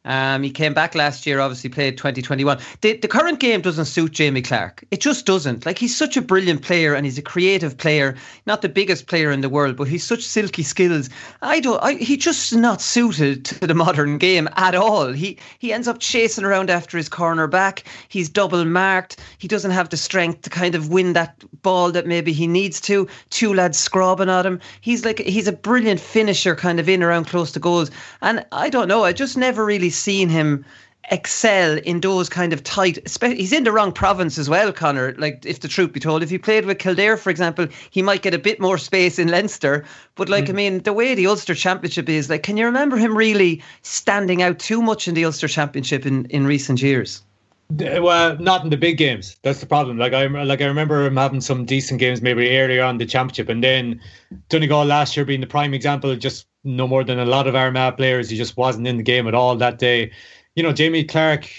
Um, 0.06 0.44
he 0.44 0.52
came 0.52 0.74
back 0.74 0.96
last 0.96 1.26
year, 1.26 1.40
obviously 1.40 1.70
played 1.70 1.98
2021. 1.98 2.60
The, 2.82 2.98
the 2.98 3.08
current 3.08 3.40
game 3.40 3.62
doesn't 3.62 3.86
suit 3.86 4.12
Jamie 4.12 4.42
Clarke. 4.42 4.84
It 4.92 5.00
just 5.00 5.26
doesn't. 5.26 5.66
Like, 5.66 5.78
he's 5.78 5.96
such 5.96 6.18
a 6.18 6.22
brilliant 6.22 6.62
player 6.62 6.94
and 6.94 7.06
he's 7.06 7.18
a 7.18 7.22
creative 7.22 7.78
player, 7.78 8.16
not 8.46 8.62
the 8.62 8.70
biggest 8.70 9.08
player 9.08 9.32
in 9.32 9.42
the 9.42 9.50
world, 9.50 9.78
but 9.78 9.88
he's 9.88 10.04
such 10.04 10.24
silky 10.24 10.64
skills. 10.64 11.10
I 11.42 11.60
don't, 11.62 11.82
I, 11.82 11.94
he 11.94 12.18
just 12.18 12.54
not 12.54 12.82
suited 12.82 13.46
to 13.46 13.68
the 13.68 13.74
modern 13.74 14.18
game 14.18 14.50
at 14.58 14.76
all. 14.76 15.14
He, 15.14 15.38
he 15.60 15.72
ends 15.72 15.88
up 15.88 16.00
chasing 16.00 16.44
around 16.44 16.70
after 16.70 16.98
his 16.98 17.08
corner 17.08 17.48
back. 17.48 17.84
He's 18.10 18.28
double 18.28 18.66
marked. 18.66 19.20
He 19.38 19.48
doesn't 19.48 19.72
have 19.72 19.90
the 19.90 19.98
strength 19.98 20.42
to 20.42 20.50
kind 20.50 20.76
of 20.76 20.90
win 20.90 21.14
that 21.14 21.44
ball 21.62 21.92
that 21.92 22.08
maybe 22.08 22.34
he 22.34 22.48
needs 22.48 22.82
to. 22.82 23.08
Two 23.30 23.54
lads 23.54 23.80
scrubbing 23.80 24.30
at 24.30 24.46
him. 24.46 24.60
He's 24.82 25.06
like, 25.06 25.20
he's 25.20 25.48
a 25.48 25.54
brilliant 25.54 26.02
finisher 26.02 26.56
kind 26.56 26.80
of 26.80 26.90
in 26.90 27.02
around 27.02 27.28
close 27.28 27.54
to 27.54 27.60
goals. 27.60 27.90
And 28.22 28.46
I 28.52 28.70
don't 28.70 28.90
know, 28.90 29.06
I 29.06 29.14
just 29.14 29.38
never 29.38 29.64
really 29.64 29.93
seen 29.94 30.30
him 30.30 30.66
excel 31.12 31.78
in 31.80 32.00
those 32.00 32.30
kind 32.30 32.54
of 32.54 32.64
tight. 32.64 32.98
He's 33.22 33.52
in 33.52 33.66
the 33.66 33.72
wrong 33.72 33.92
province 33.92 34.38
as 34.38 34.50
well, 34.50 34.72
Connor. 34.72 35.14
Like, 35.18 35.46
if 35.46 35.60
the 35.60 35.68
truth 35.68 35.92
be 35.92 36.00
told, 36.00 36.24
if 36.24 36.30
he 36.30 36.38
played 36.38 36.66
with 36.66 36.80
Kildare, 36.80 37.18
for 37.18 37.30
example, 37.30 37.68
he 37.90 38.02
might 38.02 38.22
get 38.22 38.34
a 38.34 38.40
bit 38.40 38.60
more 38.60 38.78
space 38.78 39.20
in 39.20 39.28
Leinster. 39.28 39.86
But 40.16 40.30
like, 40.30 40.46
mm. 40.46 40.50
I 40.50 40.54
mean, 40.54 40.80
the 40.84 40.94
way 40.94 41.14
the 41.14 41.28
Ulster 41.28 41.56
Championship 41.56 42.08
is, 42.10 42.30
like, 42.30 42.44
can 42.44 42.58
you 42.58 42.66
remember 42.66 42.98
him 42.98 43.18
really 43.18 43.62
standing 43.82 44.42
out 44.42 44.60
too 44.60 44.82
much 44.82 45.08
in 45.08 45.14
the 45.14 45.26
Ulster 45.26 45.48
Championship 45.48 46.06
in 46.06 46.26
in 46.26 46.46
recent 46.46 46.82
years? 46.82 47.22
Well, 47.70 48.38
not 48.40 48.64
in 48.64 48.70
the 48.70 48.78
big 48.78 48.98
games. 48.98 49.38
That's 49.42 49.60
the 49.60 49.66
problem. 49.66 49.98
Like 49.98 50.14
I 50.14 50.28
like 50.28 50.62
I 50.62 50.66
remember 50.66 51.06
him 51.06 51.18
having 51.18 51.42
some 51.42 51.66
decent 51.66 52.00
games 52.00 52.22
maybe 52.22 52.58
earlier 52.58 52.84
on 52.84 52.98
the 52.98 53.06
championship, 53.06 53.50
and 53.50 53.64
then 53.64 54.00
Donegal 54.50 54.86
last 54.86 55.18
year 55.18 55.26
being 55.26 55.42
the 55.42 55.48
prime 55.48 55.74
example, 55.74 56.16
just 56.16 56.46
no 56.64 56.88
more 56.88 57.04
than 57.04 57.20
a 57.20 57.26
lot 57.26 57.48
of 57.48 57.56
Armagh 57.56 57.98
players. 57.98 58.30
He 58.30 58.38
just 58.38 58.58
wasn't 58.58 58.88
in 58.88 58.98
the 58.98 59.04
game 59.04 59.28
at 59.28 59.36
all 59.36 59.56
that 59.56 59.80
day. 59.80 60.12
You 60.56 60.64
know, 60.64 60.74
Jamie 60.74 61.04
Clarke, 61.04 61.50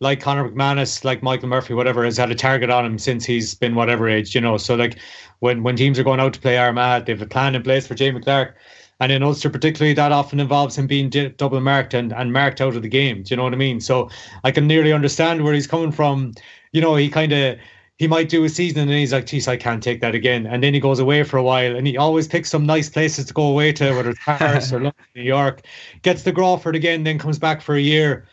like 0.00 0.20
Conor 0.20 0.48
McManus, 0.48 1.04
like 1.04 1.22
Michael 1.22 1.48
Murphy, 1.48 1.74
whatever, 1.74 2.04
has 2.04 2.16
had 2.16 2.30
a 2.30 2.34
target 2.34 2.70
on 2.70 2.84
him 2.84 2.98
since 2.98 3.24
he's 3.24 3.54
been 3.54 3.74
whatever 3.74 4.08
age, 4.08 4.34
you 4.34 4.40
know. 4.40 4.56
So 4.56 4.74
like 4.74 4.98
when 5.40 5.62
when 5.62 5.76
teams 5.76 5.98
are 5.98 6.04
going 6.04 6.20
out 6.20 6.34
to 6.34 6.40
play 6.40 6.58
Armagh, 6.58 7.06
they 7.06 7.12
have 7.12 7.22
a 7.22 7.26
plan 7.26 7.54
in 7.54 7.62
place 7.62 7.86
for 7.86 7.94
Jamie 7.94 8.20
Clarke. 8.20 8.56
And 9.00 9.10
in 9.10 9.24
Ulster, 9.24 9.50
particularly, 9.50 9.94
that 9.94 10.12
often 10.12 10.38
involves 10.38 10.78
him 10.78 10.86
being 10.86 11.10
double 11.10 11.60
marked 11.60 11.92
and, 11.92 12.12
and 12.12 12.32
marked 12.32 12.60
out 12.60 12.76
of 12.76 12.82
the 12.82 12.88
game. 12.88 13.24
Do 13.24 13.32
you 13.32 13.36
know 13.36 13.42
what 13.42 13.52
I 13.52 13.56
mean? 13.56 13.80
So 13.80 14.08
I 14.44 14.52
can 14.52 14.68
nearly 14.68 14.92
understand 14.92 15.42
where 15.42 15.54
he's 15.54 15.66
coming 15.66 15.90
from. 15.90 16.34
You 16.70 16.80
know, 16.80 16.94
he 16.94 17.08
kind 17.08 17.32
of 17.32 17.58
he 17.98 18.08
might 18.08 18.28
do 18.28 18.44
a 18.44 18.48
season 18.48 18.80
and 18.80 18.90
then 18.90 18.98
he's 18.98 19.12
like, 19.12 19.26
geez, 19.26 19.46
I 19.48 19.56
can't 19.56 19.82
take 19.82 20.00
that 20.00 20.14
again. 20.14 20.46
And 20.46 20.62
then 20.62 20.74
he 20.74 20.80
goes 20.80 20.98
away 20.98 21.22
for 21.22 21.36
a 21.36 21.42
while 21.42 21.76
and 21.76 21.86
he 21.86 21.96
always 21.96 22.26
picks 22.26 22.50
some 22.50 22.66
nice 22.66 22.88
places 22.88 23.26
to 23.26 23.34
go 23.34 23.46
away 23.46 23.72
to, 23.74 23.94
whether 23.94 24.10
it's 24.10 24.24
Paris 24.24 24.72
or 24.72 24.76
London, 24.80 24.94
New 25.14 25.22
York, 25.22 25.62
gets 26.02 26.22
the 26.22 26.32
Crawford 26.32 26.74
again, 26.74 27.04
then 27.04 27.18
comes 27.18 27.38
back 27.38 27.60
for 27.60 27.74
a 27.74 27.80
year 27.80 28.26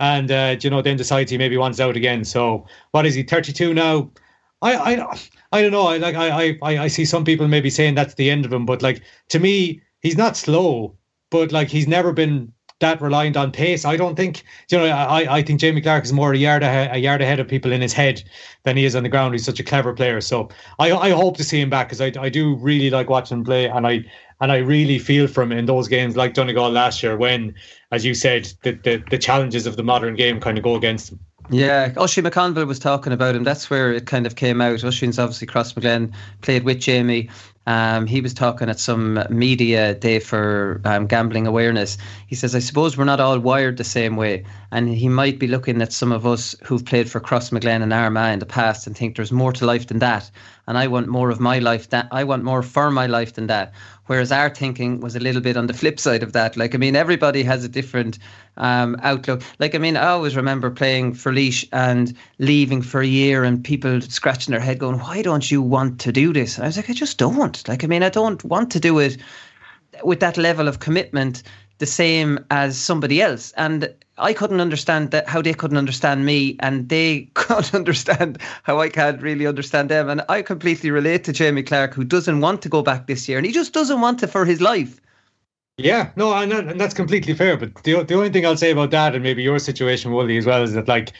and, 0.00 0.30
uh, 0.30 0.56
you 0.60 0.70
know, 0.70 0.82
then 0.82 0.96
decides 0.96 1.30
he 1.30 1.38
maybe 1.38 1.56
wants 1.56 1.80
out 1.80 1.96
again. 1.96 2.24
So 2.24 2.66
what 2.90 3.06
is 3.06 3.14
he, 3.14 3.22
32 3.22 3.72
now? 3.72 4.10
I, 4.62 4.74
I, 4.74 5.18
I 5.52 5.62
don't 5.62 5.72
know. 5.72 5.86
I 5.86 5.98
like, 5.98 6.16
I, 6.16 6.58
I, 6.62 6.78
I 6.84 6.88
see 6.88 7.04
some 7.04 7.24
people 7.24 7.46
maybe 7.46 7.70
saying 7.70 7.94
that's 7.94 8.14
the 8.14 8.30
end 8.30 8.44
of 8.44 8.52
him, 8.52 8.66
but 8.66 8.82
like, 8.82 9.02
to 9.28 9.38
me, 9.38 9.80
he's 10.00 10.16
not 10.16 10.36
slow, 10.36 10.96
but 11.30 11.52
like, 11.52 11.68
he's 11.68 11.86
never 11.86 12.12
been 12.12 12.52
that 12.80 13.00
reliant 13.00 13.36
on 13.36 13.52
pace. 13.52 13.84
I 13.84 13.96
don't 13.96 14.16
think 14.16 14.42
you 14.70 14.78
know. 14.78 14.86
I, 14.86 15.36
I 15.36 15.42
think 15.42 15.60
Jamie 15.60 15.80
Clarke 15.80 16.04
is 16.04 16.12
more 16.12 16.32
a 16.32 16.36
yard 16.36 16.62
ahead, 16.62 16.94
a 16.94 16.98
yard 16.98 17.22
ahead 17.22 17.40
of 17.40 17.48
people 17.48 17.72
in 17.72 17.80
his 17.80 17.92
head 17.92 18.22
than 18.64 18.76
he 18.76 18.84
is 18.84 18.96
on 18.96 19.02
the 19.02 19.08
ground. 19.08 19.34
He's 19.34 19.44
such 19.44 19.60
a 19.60 19.64
clever 19.64 19.92
player. 19.92 20.20
So 20.20 20.48
I, 20.78 20.92
I 20.92 21.10
hope 21.10 21.36
to 21.36 21.44
see 21.44 21.60
him 21.60 21.70
back 21.70 21.88
because 21.88 22.00
I, 22.00 22.12
I 22.20 22.28
do 22.28 22.56
really 22.56 22.90
like 22.90 23.08
watching 23.08 23.38
him 23.38 23.44
play, 23.44 23.66
and 23.66 23.86
I 23.86 24.04
and 24.40 24.50
I 24.50 24.58
really 24.58 24.98
feel 24.98 25.26
for 25.28 25.42
him 25.42 25.52
in 25.52 25.66
those 25.66 25.88
games 25.88 26.16
like 26.16 26.34
Donegal 26.34 26.70
last 26.70 27.02
year 27.02 27.16
when, 27.16 27.54
as 27.92 28.04
you 28.04 28.14
said, 28.14 28.52
the 28.62 28.72
the, 28.72 29.02
the 29.10 29.18
challenges 29.18 29.66
of 29.66 29.76
the 29.76 29.84
modern 29.84 30.14
game 30.16 30.40
kind 30.40 30.58
of 30.58 30.64
go 30.64 30.74
against 30.74 31.12
him. 31.12 31.20
Yeah, 31.50 31.92
Oisin 31.98 32.24
McConville 32.24 32.66
was 32.66 32.78
talking 32.78 33.12
about 33.12 33.36
him. 33.36 33.44
That's 33.44 33.68
where 33.68 33.92
it 33.92 34.06
kind 34.06 34.26
of 34.26 34.34
came 34.34 34.60
out. 34.62 34.82
Oisin's 34.82 35.18
obviously 35.18 35.46
Crossmaglen, 35.46 36.12
played 36.40 36.64
with 36.64 36.80
Jamie. 36.80 37.28
Um, 37.66 38.06
he 38.06 38.20
was 38.20 38.34
talking 38.34 38.68
at 38.68 38.78
some 38.78 39.24
media 39.30 39.94
day 39.94 40.18
for 40.18 40.80
um, 40.84 41.06
gambling 41.06 41.46
awareness. 41.46 41.96
He 42.26 42.34
says, 42.34 42.54
I 42.54 42.58
suppose 42.58 42.96
we're 42.96 43.04
not 43.04 43.20
all 43.20 43.38
wired 43.38 43.78
the 43.78 43.84
same 43.84 44.16
way. 44.16 44.44
And 44.74 44.88
he 44.88 45.08
might 45.08 45.38
be 45.38 45.46
looking 45.46 45.80
at 45.80 45.92
some 45.92 46.10
of 46.10 46.26
us 46.26 46.56
who've 46.64 46.84
played 46.84 47.08
for 47.08 47.20
Cross 47.20 47.50
Crossmaglen 47.50 47.80
and 47.80 47.92
Armagh 47.92 48.32
in 48.32 48.40
the 48.40 48.44
past 48.44 48.88
and 48.88 48.96
think 48.96 49.14
there's 49.14 49.30
more 49.30 49.52
to 49.52 49.64
life 49.64 49.86
than 49.86 50.00
that. 50.00 50.28
And 50.66 50.76
I 50.76 50.88
want 50.88 51.06
more 51.06 51.30
of 51.30 51.38
my 51.38 51.60
life 51.60 51.90
that 51.90 52.08
I 52.10 52.24
want 52.24 52.42
more 52.42 52.60
for 52.60 52.90
my 52.90 53.06
life 53.06 53.34
than 53.34 53.46
that. 53.46 53.72
Whereas 54.06 54.32
our 54.32 54.50
thinking 54.50 54.98
was 54.98 55.14
a 55.14 55.20
little 55.20 55.40
bit 55.40 55.56
on 55.56 55.68
the 55.68 55.74
flip 55.74 56.00
side 56.00 56.24
of 56.24 56.32
that. 56.32 56.56
Like, 56.56 56.74
I 56.74 56.78
mean, 56.78 56.96
everybody 56.96 57.44
has 57.44 57.64
a 57.64 57.68
different 57.68 58.18
um, 58.56 58.96
outlook. 59.00 59.42
Like, 59.60 59.76
I 59.76 59.78
mean, 59.78 59.96
I 59.96 60.08
always 60.08 60.34
remember 60.34 60.72
playing 60.72 61.14
for 61.14 61.32
Laois 61.32 61.64
and 61.70 62.12
leaving 62.40 62.82
for 62.82 63.00
a 63.00 63.06
year 63.06 63.44
and 63.44 63.62
people 63.62 64.00
scratching 64.00 64.50
their 64.50 64.60
head 64.60 64.80
going, 64.80 64.98
why 64.98 65.22
don't 65.22 65.52
you 65.52 65.62
want 65.62 66.00
to 66.00 66.10
do 66.10 66.32
this? 66.32 66.58
I 66.58 66.66
was 66.66 66.76
like, 66.76 66.90
I 66.90 66.94
just 66.94 67.16
don't. 67.16 67.68
Like, 67.68 67.84
I 67.84 67.86
mean, 67.86 68.02
I 68.02 68.08
don't 68.08 68.42
want 68.42 68.72
to 68.72 68.80
do 68.80 68.98
it 68.98 69.18
with 70.02 70.18
that 70.18 70.36
level 70.36 70.66
of 70.66 70.80
commitment 70.80 71.44
the 71.78 71.86
same 71.86 72.44
as 72.50 72.78
somebody 72.78 73.20
else. 73.20 73.52
And 73.56 73.92
I 74.16 74.32
couldn't 74.32 74.60
understand 74.60 75.10
that 75.10 75.28
how 75.28 75.42
they 75.42 75.54
couldn't 75.54 75.76
understand 75.76 76.24
me, 76.24 76.56
and 76.60 76.88
they 76.88 77.30
can't 77.34 77.74
understand 77.74 78.38
how 78.62 78.80
I 78.80 78.88
can't 78.88 79.20
really 79.20 79.46
understand 79.46 79.88
them. 79.88 80.08
And 80.08 80.22
I 80.28 80.42
completely 80.42 80.90
relate 80.90 81.24
to 81.24 81.32
Jamie 81.32 81.62
Clarke, 81.62 81.94
who 81.94 82.04
doesn't 82.04 82.40
want 82.40 82.62
to 82.62 82.68
go 82.68 82.82
back 82.82 83.06
this 83.06 83.28
year, 83.28 83.38
and 83.38 83.46
he 83.46 83.52
just 83.52 83.72
doesn't 83.72 84.00
want 84.00 84.20
to 84.20 84.28
for 84.28 84.44
his 84.44 84.60
life. 84.60 85.00
Yeah, 85.76 86.10
no, 86.14 86.32
and, 86.32 86.52
and 86.52 86.80
that's 86.80 86.94
completely 86.94 87.34
fair. 87.34 87.56
But 87.56 87.74
the 87.82 88.04
the 88.04 88.14
only 88.14 88.30
thing 88.30 88.46
I'll 88.46 88.56
say 88.56 88.70
about 88.70 88.92
that, 88.92 89.14
and 89.14 89.24
maybe 89.24 89.42
your 89.42 89.58
situation, 89.58 90.12
Wooly, 90.12 90.36
as 90.36 90.46
well, 90.46 90.62
is 90.62 90.74
that 90.74 90.86
like 90.86 91.12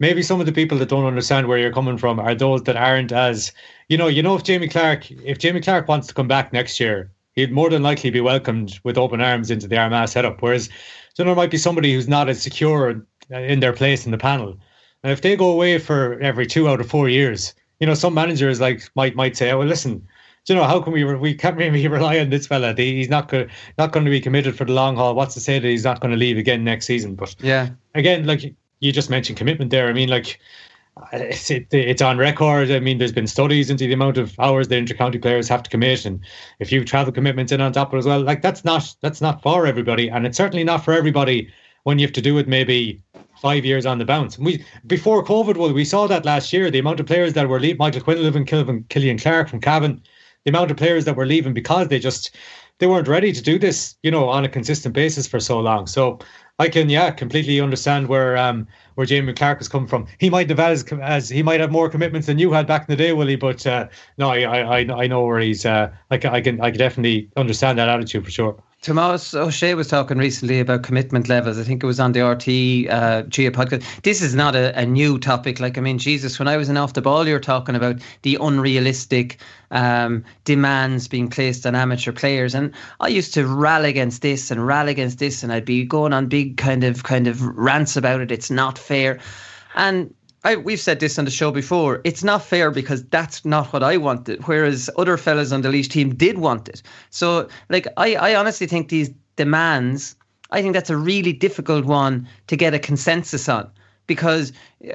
maybe 0.00 0.22
some 0.22 0.40
of 0.40 0.46
the 0.46 0.52
people 0.52 0.78
that 0.78 0.88
don't 0.88 1.04
understand 1.04 1.46
where 1.46 1.58
you're 1.58 1.72
coming 1.72 1.98
from 1.98 2.18
are 2.18 2.34
those 2.34 2.64
that 2.64 2.76
aren't 2.76 3.12
as 3.12 3.52
you 3.88 3.96
know, 3.96 4.08
you 4.08 4.22
know, 4.22 4.34
if 4.34 4.42
Jamie 4.42 4.66
Clarke, 4.68 5.10
if 5.10 5.38
Jamie 5.38 5.60
Clarke 5.60 5.86
wants 5.86 6.08
to 6.08 6.14
come 6.14 6.26
back 6.26 6.52
next 6.52 6.80
year, 6.80 7.12
he'd 7.34 7.52
more 7.52 7.70
than 7.70 7.82
likely 7.82 8.10
be 8.10 8.20
welcomed 8.20 8.78
with 8.84 8.98
open 8.98 9.20
arms 9.20 9.50
into 9.50 9.68
the 9.68 9.78
Armagh 9.78 10.08
setup. 10.08 10.42
Whereas 10.42 10.68
so 11.14 11.24
there 11.24 11.34
might 11.34 11.50
be 11.50 11.58
somebody 11.58 11.92
who's 11.92 12.08
not 12.08 12.28
as 12.28 12.42
secure 12.42 13.04
uh, 13.32 13.38
in 13.38 13.60
their 13.60 13.72
place 13.72 14.04
in 14.04 14.12
the 14.12 14.18
panel. 14.18 14.58
And 15.02 15.12
if 15.12 15.22
they 15.22 15.36
go 15.36 15.50
away 15.50 15.78
for 15.78 16.20
every 16.20 16.46
two 16.46 16.68
out 16.68 16.80
of 16.80 16.88
four 16.88 17.08
years, 17.08 17.54
you 17.78 17.86
know, 17.86 17.94
some 17.94 18.14
managers 18.14 18.60
like 18.60 18.88
might 18.94 19.16
might 19.16 19.36
say, 19.36 19.50
"Oh, 19.50 19.58
well, 19.58 19.66
listen, 19.66 20.06
you 20.46 20.54
know, 20.54 20.64
how 20.64 20.80
can 20.80 20.92
we 20.92 21.04
we 21.04 21.34
can't 21.34 21.56
really 21.56 21.86
rely 21.98 22.18
on 22.18 22.30
this 22.30 22.46
fella? 22.46 22.74
He's 22.74 23.08
not 23.08 23.28
going 23.28 23.48
not 23.78 23.92
going 23.92 24.04
to 24.04 24.10
be 24.10 24.20
committed 24.20 24.56
for 24.56 24.64
the 24.64 24.72
long 24.72 24.96
haul. 24.96 25.14
What's 25.14 25.34
to 25.34 25.40
say 25.40 25.58
that 25.58 25.68
he's 25.68 25.84
not 25.84 26.00
going 26.00 26.12
to 26.12 26.18
leave 26.18 26.38
again 26.38 26.64
next 26.64 26.86
season? 26.86 27.14
But 27.14 27.34
yeah, 27.40 27.70
again, 27.94 28.26
like 28.26 28.54
you 28.80 28.92
just 28.92 29.10
mentioned 29.10 29.38
commitment 29.38 29.70
there. 29.70 29.88
I 29.88 29.92
mean, 29.92 30.08
like 30.08 30.40
it's 31.12 31.50
it, 31.50 31.66
it's 31.72 32.02
on 32.02 32.18
record. 32.18 32.70
I 32.70 32.80
mean, 32.80 32.98
there's 32.98 33.12
been 33.12 33.26
studies 33.26 33.70
into 33.70 33.86
the 33.86 33.92
amount 33.92 34.18
of 34.18 34.38
hours 34.38 34.68
the 34.68 34.76
intercounty 34.76 35.20
players 35.20 35.48
have 35.48 35.62
to 35.62 35.70
commit, 35.70 36.04
and 36.04 36.20
if 36.58 36.70
you 36.72 36.84
travel 36.84 37.12
commitments 37.12 37.52
in 37.52 37.60
on 37.60 37.72
top 37.72 37.88
of 37.88 37.94
it 37.94 37.98
as 37.98 38.06
well, 38.06 38.20
like 38.20 38.42
that's 38.42 38.64
not 38.64 38.94
that's 39.00 39.20
not 39.20 39.42
for 39.42 39.66
everybody, 39.66 40.08
and 40.08 40.26
it's 40.26 40.36
certainly 40.36 40.64
not 40.64 40.84
for 40.84 40.92
everybody 40.92 41.50
when 41.84 41.98
you 41.98 42.06
have 42.06 42.12
to 42.12 42.20
do 42.20 42.38
it 42.38 42.48
maybe 42.48 43.00
five 43.40 43.64
years 43.64 43.86
on 43.86 43.98
the 43.98 44.04
bounce. 44.04 44.38
we 44.38 44.64
before 44.86 45.24
COVID, 45.24 45.56
well, 45.56 45.72
we 45.72 45.84
saw 45.84 46.06
that 46.06 46.24
last 46.24 46.52
year. 46.52 46.70
The 46.70 46.78
amount 46.78 47.00
of 47.00 47.06
players 47.06 47.32
that 47.32 47.48
were 47.48 47.60
leaving, 47.60 47.78
Michael 47.78 48.02
Quinlivan, 48.02 48.46
Killian, 48.46 48.84
Killian 48.88 49.18
Clarke 49.18 49.48
from 49.48 49.60
Cavan, 49.60 50.02
the 50.44 50.50
amount 50.50 50.70
of 50.70 50.76
players 50.76 51.04
that 51.06 51.16
were 51.16 51.26
leaving 51.26 51.54
because 51.54 51.88
they 51.88 51.98
just 51.98 52.36
they 52.78 52.86
weren't 52.86 53.08
ready 53.08 53.32
to 53.32 53.42
do 53.42 53.58
this, 53.58 53.94
you 54.02 54.10
know, 54.10 54.28
on 54.28 54.44
a 54.44 54.48
consistent 54.48 54.94
basis 54.94 55.26
for 55.26 55.38
so 55.38 55.60
long. 55.60 55.86
So 55.86 56.18
I 56.60 56.68
can, 56.68 56.88
yeah, 56.88 57.10
completely 57.10 57.60
understand 57.60 58.06
where 58.06 58.36
um 58.36 58.66
where 58.94 59.06
Jamie 59.06 59.32
Clarke 59.32 59.58
has 59.58 59.68
come 59.68 59.86
from. 59.88 60.06
He 60.18 60.30
might 60.30 60.48
have 60.50 60.60
as, 60.60 60.84
as 61.02 61.28
he 61.28 61.42
might 61.42 61.58
have 61.60 61.72
more 61.72 61.88
commitments 61.88 62.26
than 62.28 62.38
you 62.38 62.52
had 62.52 62.66
back 62.68 62.82
in 62.82 62.86
the 62.88 62.96
day, 62.96 63.12
Willie. 63.12 63.36
But 63.36 63.66
uh, 63.66 63.88
no, 64.18 64.30
I, 64.30 64.42
I 64.42 64.78
I 65.02 65.06
know 65.08 65.24
where 65.24 65.40
he's. 65.40 65.64
Uh, 65.66 65.90
I 66.10 66.14
I 66.16 66.40
can 66.40 66.60
I 66.60 66.70
can 66.70 66.78
definitely 66.78 67.28
understand 67.36 67.78
that 67.78 67.88
attitude 67.88 68.24
for 68.24 68.30
sure. 68.30 68.62
Tomás 68.82 69.38
Ó 69.38 69.48
Sé 69.48 69.76
was 69.76 69.88
talking 69.88 70.16
recently 70.16 70.58
about 70.58 70.82
commitment 70.82 71.28
levels. 71.28 71.58
I 71.58 71.64
think 71.64 71.82
it 71.82 71.86
was 71.86 72.00
on 72.00 72.12
the 72.12 72.20
RTÉ 72.20 72.88
uh, 72.88 73.22
GAA 73.22 73.50
podcast. 73.50 73.84
This 74.04 74.22
is 74.22 74.34
not 74.34 74.56
a, 74.56 74.74
a, 74.78 74.86
new 74.86 75.18
topic. 75.18 75.60
Like, 75.60 75.76
I 75.76 75.82
mean, 75.82 75.98
Jesus, 75.98 76.38
when 76.38 76.48
I 76.48 76.56
was 76.56 76.70
in 76.70 76.78
Off 76.78 76.94
the 76.94 77.02
Ball, 77.02 77.28
you 77.28 77.34
were 77.34 77.40
talking 77.40 77.74
about 77.74 77.96
the 78.22 78.38
unrealistic 78.40 79.38
um, 79.70 80.24
demands 80.46 81.08
being 81.08 81.28
placed 81.28 81.66
on 81.66 81.74
amateur 81.74 82.10
players. 82.10 82.54
And 82.54 82.72
I 83.00 83.08
used 83.08 83.34
to 83.34 83.46
rally 83.46 83.90
against 83.90 84.22
this 84.22 84.50
and 84.50 84.66
rally 84.66 84.92
against 84.92 85.18
this, 85.18 85.42
and 85.42 85.52
I'd 85.52 85.66
be 85.66 85.84
going 85.84 86.14
on 86.14 86.28
big 86.28 86.56
kind 86.56 86.82
of 86.82 87.02
kind 87.02 87.26
of 87.26 87.42
rants 87.42 87.98
about 87.98 88.22
it. 88.22 88.32
It's 88.32 88.50
not 88.50 88.78
fair. 88.78 89.18
And 89.74 90.14
I, 90.44 90.56
we've 90.56 90.80
said 90.80 91.00
this 91.00 91.18
on 91.18 91.24
the 91.26 91.30
show 91.30 91.50
before. 91.50 92.00
It's 92.04 92.24
not 92.24 92.42
fair 92.42 92.70
because 92.70 93.04
that's 93.04 93.44
not 93.44 93.72
what 93.72 93.82
I 93.82 93.96
wanted, 93.96 94.46
whereas 94.46 94.88
other 94.96 95.16
fellas 95.16 95.52
on 95.52 95.60
the 95.62 95.68
Laois 95.68 95.88
team 95.88 96.14
did 96.14 96.38
want 96.38 96.68
it. 96.68 96.82
So, 97.10 97.48
like, 97.68 97.86
I, 97.96 98.14
I 98.14 98.34
honestly 98.34 98.66
think 98.66 98.88
these 98.88 99.10
demands, 99.36 100.16
I 100.50 100.62
think 100.62 100.72
that's 100.72 100.90
a 100.90 100.96
really 100.96 101.32
difficult 101.32 101.84
one 101.84 102.26
to 102.46 102.56
get 102.56 102.74
a 102.74 102.78
consensus 102.78 103.48
on. 103.48 103.70
Because 104.06 104.52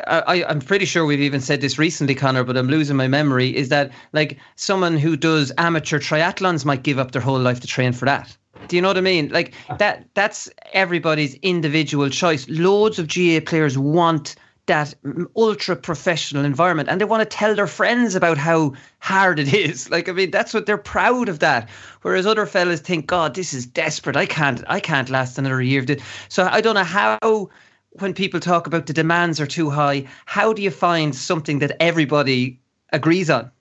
uh, 0.08 0.24
I, 0.28 0.44
I'm 0.44 0.60
pretty 0.60 0.84
sure 0.84 1.06
we've 1.06 1.22
even 1.22 1.40
said 1.40 1.62
this 1.62 1.78
recently, 1.80 2.16
Connor, 2.16 2.44
but 2.44 2.58
I'm 2.58 2.68
losing 2.68 2.98
my 2.98 3.08
memory. 3.08 3.56
Is 3.56 3.70
that 3.70 3.92
like 4.12 4.38
someone 4.56 4.98
who 4.98 5.16
does 5.16 5.54
amateur 5.58 6.00
triathlons 6.00 6.66
might 6.66 6.84
give 6.84 7.00
up 7.00 7.12
their 7.12 7.22
whole 7.22 7.40
life 7.40 7.62
to 7.62 7.68
train 7.68 7.94
for 7.94 8.04
that? 8.06 8.36
Do 8.68 8.76
you 8.76 8.82
know 8.82 8.90
what 8.90 8.98
I 8.98 9.02
mean? 9.02 9.30
Like 9.30 9.54
that 9.78 10.10
that's 10.16 10.50
everybody's 10.74 11.36
individual 11.36 12.10
choice. 12.10 12.46
Loads 12.50 13.00
of 13.00 13.08
GAA 13.08 13.40
players 13.46 13.78
want 13.78 14.36
that 14.68 14.96
ultra 15.36 15.76
professional 15.76 16.44
environment 16.44 16.90
and 16.90 17.00
they 17.00 17.06
want 17.06 17.22
to 17.22 17.38
tell 17.38 17.54
their 17.56 17.68
friends 17.68 18.16
about 18.16 18.38
how 18.38 18.74
hard 19.00 19.40
it 19.40 19.54
is. 19.54 19.90
Like 19.96 20.10
i 20.10 20.12
mean 20.12 20.32
that's 20.32 20.54
what 20.54 20.66
they're 20.66 20.78
proud 20.78 21.30
of 21.30 21.40
that. 21.40 21.70
Whereas 22.02 22.26
other 22.26 22.46
fellas 22.46 22.82
think 22.82 23.08
god 23.08 23.36
this 23.36 23.54
is 23.54 23.66
desperate. 23.66 24.16
I 24.16 24.26
can't 24.26 24.64
i 24.68 24.80
can't 24.80 25.10
last 25.10 25.38
another 25.38 25.62
year. 25.62 25.82
Of 25.82 25.88
this 25.88 26.02
so 26.30 26.48
i 26.52 26.62
don't 26.62 26.76
know 26.76 26.84
how 26.84 27.50
when 27.92 28.14
people 28.14 28.40
talk 28.40 28.68
about 28.68 28.88
the 28.88 28.94
demands 28.94 29.40
are 29.40 29.48
too 29.48 29.70
high 29.70 30.06
how 30.26 30.54
do 30.54 30.62
you 30.62 30.72
find 30.72 31.16
something 31.16 31.60
that 31.60 31.78
everybody 31.80 32.60
agrees 32.92 33.30
on? 33.30 33.52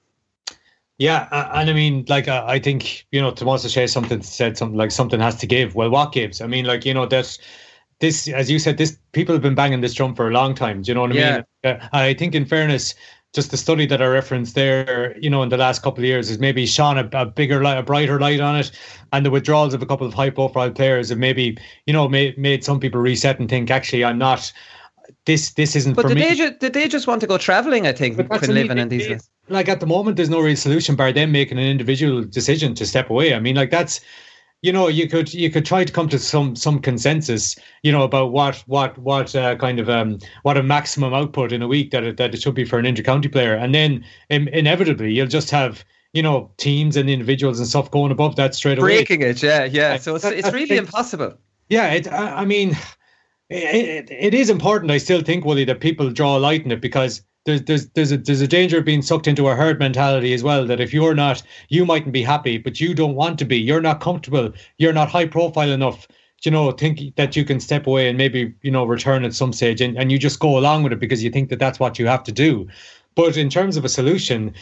Yeah, 0.99 1.26
and 1.52 1.68
I 1.68 1.73
mean, 1.73 2.04
like, 2.08 2.28
I 2.28 2.61
think 2.61 3.04
you 3.11 3.20
know, 3.20 3.32
Tomás 3.32 3.64
Ó 3.64 3.68
Sé 3.68 3.90
something 3.90 4.23
said 4.23 4.56
something 4.56 4.78
like 4.78 4.92
something 4.92 5.18
has 5.18 5.34
to 5.37 5.46
give. 5.46 5.75
Well, 5.75 5.90
what 5.90 6.12
gives? 6.12 6.40
I 6.40 6.46
mean, 6.46 6.66
like, 6.66 6.84
you 6.84 6.94
know, 6.94 7.06
that 7.06 7.37
this, 8.00 8.28
as 8.28 8.50
you 8.50 8.58
said, 8.58 8.78
this 8.78 8.98
people 9.12 9.34
have 9.34 9.42
been 9.42 9.54
banging 9.54 9.80
this 9.80 9.94
drum 9.94 10.14
for 10.14 10.28
a 10.28 10.32
long 10.32 10.54
time. 10.54 10.82
Do 10.82 10.90
you 10.90 10.94
know 10.94 11.02
what 11.02 11.12
I 11.12 11.14
yeah. 11.14 11.42
mean? 11.64 11.74
Uh, 11.76 11.88
I 11.92 12.14
think, 12.14 12.34
in 12.34 12.44
fairness, 12.44 12.94
just 13.34 13.50
the 13.50 13.56
study 13.56 13.86
that 13.86 14.00
I 14.00 14.06
referenced 14.06 14.54
there, 14.54 15.16
you 15.18 15.28
know, 15.28 15.42
in 15.42 15.48
the 15.48 15.56
last 15.56 15.82
couple 15.82 16.00
of 16.00 16.06
years, 16.06 16.28
has 16.28 16.38
maybe 16.38 16.66
shone 16.66 16.98
a, 16.98 17.08
a 17.12 17.26
bigger 17.26 17.62
light, 17.62 17.78
a 17.78 17.82
brighter 17.82 18.20
light 18.20 18.40
on 18.40 18.56
it, 18.56 18.70
and 19.12 19.26
the 19.26 19.30
withdrawals 19.30 19.74
of 19.74 19.82
a 19.82 19.86
couple 19.86 20.06
of 20.06 20.14
high-profile 20.14 20.70
players 20.70 21.08
have 21.08 21.18
maybe, 21.18 21.58
you 21.86 21.92
know, 21.92 22.08
made 22.08 22.38
made 22.38 22.64
some 22.64 22.78
people 22.78 23.00
reset 23.00 23.38
and 23.38 23.48
think, 23.48 23.70
actually, 23.70 24.04
I'm 24.04 24.18
not. 24.18 24.52
This 25.26 25.52
this 25.52 25.76
isn't 25.76 25.94
but 25.94 26.02
for 26.02 26.08
did 26.08 26.16
me. 26.16 26.28
They 26.28 26.34
ju- 26.34 26.56
did 26.58 26.72
they 26.72 26.88
just 26.88 27.06
want 27.06 27.20
to 27.20 27.26
go 27.26 27.36
traveling? 27.36 27.86
I 27.86 27.92
think 27.92 28.16
when 28.16 28.28
living 28.28 28.78
in 28.78 28.88
these. 28.88 29.06
Days. 29.06 29.30
Like 29.48 29.68
at 29.68 29.80
the 29.80 29.86
moment, 29.86 30.16
there's 30.16 30.30
no 30.30 30.40
real 30.40 30.56
solution 30.56 30.96
bar 30.96 31.12
them 31.12 31.30
making 31.30 31.58
an 31.58 31.64
individual 31.64 32.24
decision 32.24 32.74
to 32.74 32.86
step 32.86 33.10
away. 33.10 33.34
I 33.34 33.40
mean, 33.40 33.56
like 33.56 33.70
that's 33.70 34.00
you 34.64 34.73
know 34.73 34.88
you 34.88 35.06
could 35.06 35.33
you 35.35 35.50
could 35.50 35.66
try 35.66 35.85
to 35.85 35.92
come 35.92 36.09
to 36.09 36.18
some 36.18 36.56
some 36.56 36.78
consensus 36.78 37.54
you 37.83 37.92
know 37.92 38.02
about 38.02 38.33
what 38.33 38.56
what 38.66 38.97
what 38.97 39.37
uh, 39.37 39.54
kind 39.56 39.78
of 39.78 39.90
um 39.90 40.18
what 40.42 40.56
a 40.56 40.62
maximum 40.62 41.12
output 41.12 41.52
in 41.52 41.61
a 41.61 41.68
week 41.68 41.90
that 41.90 42.02
it, 42.02 42.16
that 42.16 42.33
it 42.33 42.40
should 42.40 42.54
be 42.54 42.64
for 42.64 42.78
an 42.78 42.87
intercounty 42.87 43.30
player. 43.30 43.54
And 43.54 43.75
then 43.75 44.02
in, 44.30 44.49
inevitably 44.49 45.12
you'll 45.12 45.26
just 45.26 45.50
have 45.50 45.85
you 46.14 46.23
know 46.23 46.50
teams 46.56 46.97
and 46.97 47.11
individuals 47.11 47.59
and 47.59 47.68
stuff 47.68 47.90
going 47.90 48.11
above 48.11 48.37
that 48.37 48.54
straight 48.54 48.78
away. 48.78 48.97
Breaking 48.97 49.21
it 49.21 49.42
yeah 49.42 49.64
yeah. 49.66 49.99
So 49.99 50.14
it's, 50.14 50.25
it's 50.25 50.50
really 50.50 50.78
impossible. 50.78 51.37
Yeah 51.68 51.92
it, 51.92 52.11
I 52.11 52.47
mean 52.47 52.75
it, 53.50 54.11
it 54.11 54.33
is 54.33 54.49
important 54.49 54.90
I 54.90 54.97
still 54.97 55.21
think 55.21 55.44
Willie 55.44 55.66
that 55.66 55.80
people 55.80 56.09
draw 56.11 56.38
a 56.38 56.40
light 56.40 56.64
in 56.64 56.73
it 56.73 56.80
because 56.80 57.21
there's 57.44 57.62
there's 57.62 57.88
there's 57.90 58.12
a 58.12 58.16
there's 58.16 58.40
a 58.40 58.48
danger 58.48 58.78
of 58.78 58.84
being 58.84 59.02
sucked 59.02 59.26
into 59.26 59.48
a 59.48 59.54
herd 59.54 59.78
mentality 59.78 60.32
as 60.32 60.42
well. 60.42 60.66
That 60.66 60.80
if 60.80 60.92
you're 60.92 61.14
not, 61.14 61.42
you 61.68 61.84
mightn't 61.84 62.12
be 62.12 62.22
happy, 62.22 62.58
but 62.58 62.80
you 62.80 62.94
don't 62.94 63.14
want 63.14 63.38
to 63.38 63.44
be. 63.44 63.58
You're 63.58 63.80
not 63.80 64.00
comfortable. 64.00 64.52
You're 64.78 64.92
not 64.92 65.10
high 65.10 65.26
profile 65.26 65.70
enough. 65.70 66.08
You 66.44 66.50
know, 66.50 66.70
think 66.72 67.16
that 67.16 67.36
you 67.36 67.44
can 67.44 67.58
step 67.58 67.86
away 67.86 68.08
and 68.08 68.18
maybe 68.18 68.52
you 68.62 68.70
know 68.70 68.84
return 68.84 69.24
at 69.24 69.34
some 69.34 69.52
stage, 69.52 69.80
and, 69.80 69.96
and 69.96 70.12
you 70.12 70.18
just 70.18 70.40
go 70.40 70.58
along 70.58 70.82
with 70.82 70.92
it 70.92 71.00
because 71.00 71.24
you 71.24 71.30
think 71.30 71.48
that 71.50 71.58
that's 71.58 71.80
what 71.80 71.98
you 71.98 72.06
have 72.06 72.22
to 72.24 72.32
do. 72.32 72.68
But 73.14 73.36
in 73.36 73.48
terms 73.48 73.76
of 73.76 73.84
a 73.84 73.88
solution, 73.88 74.52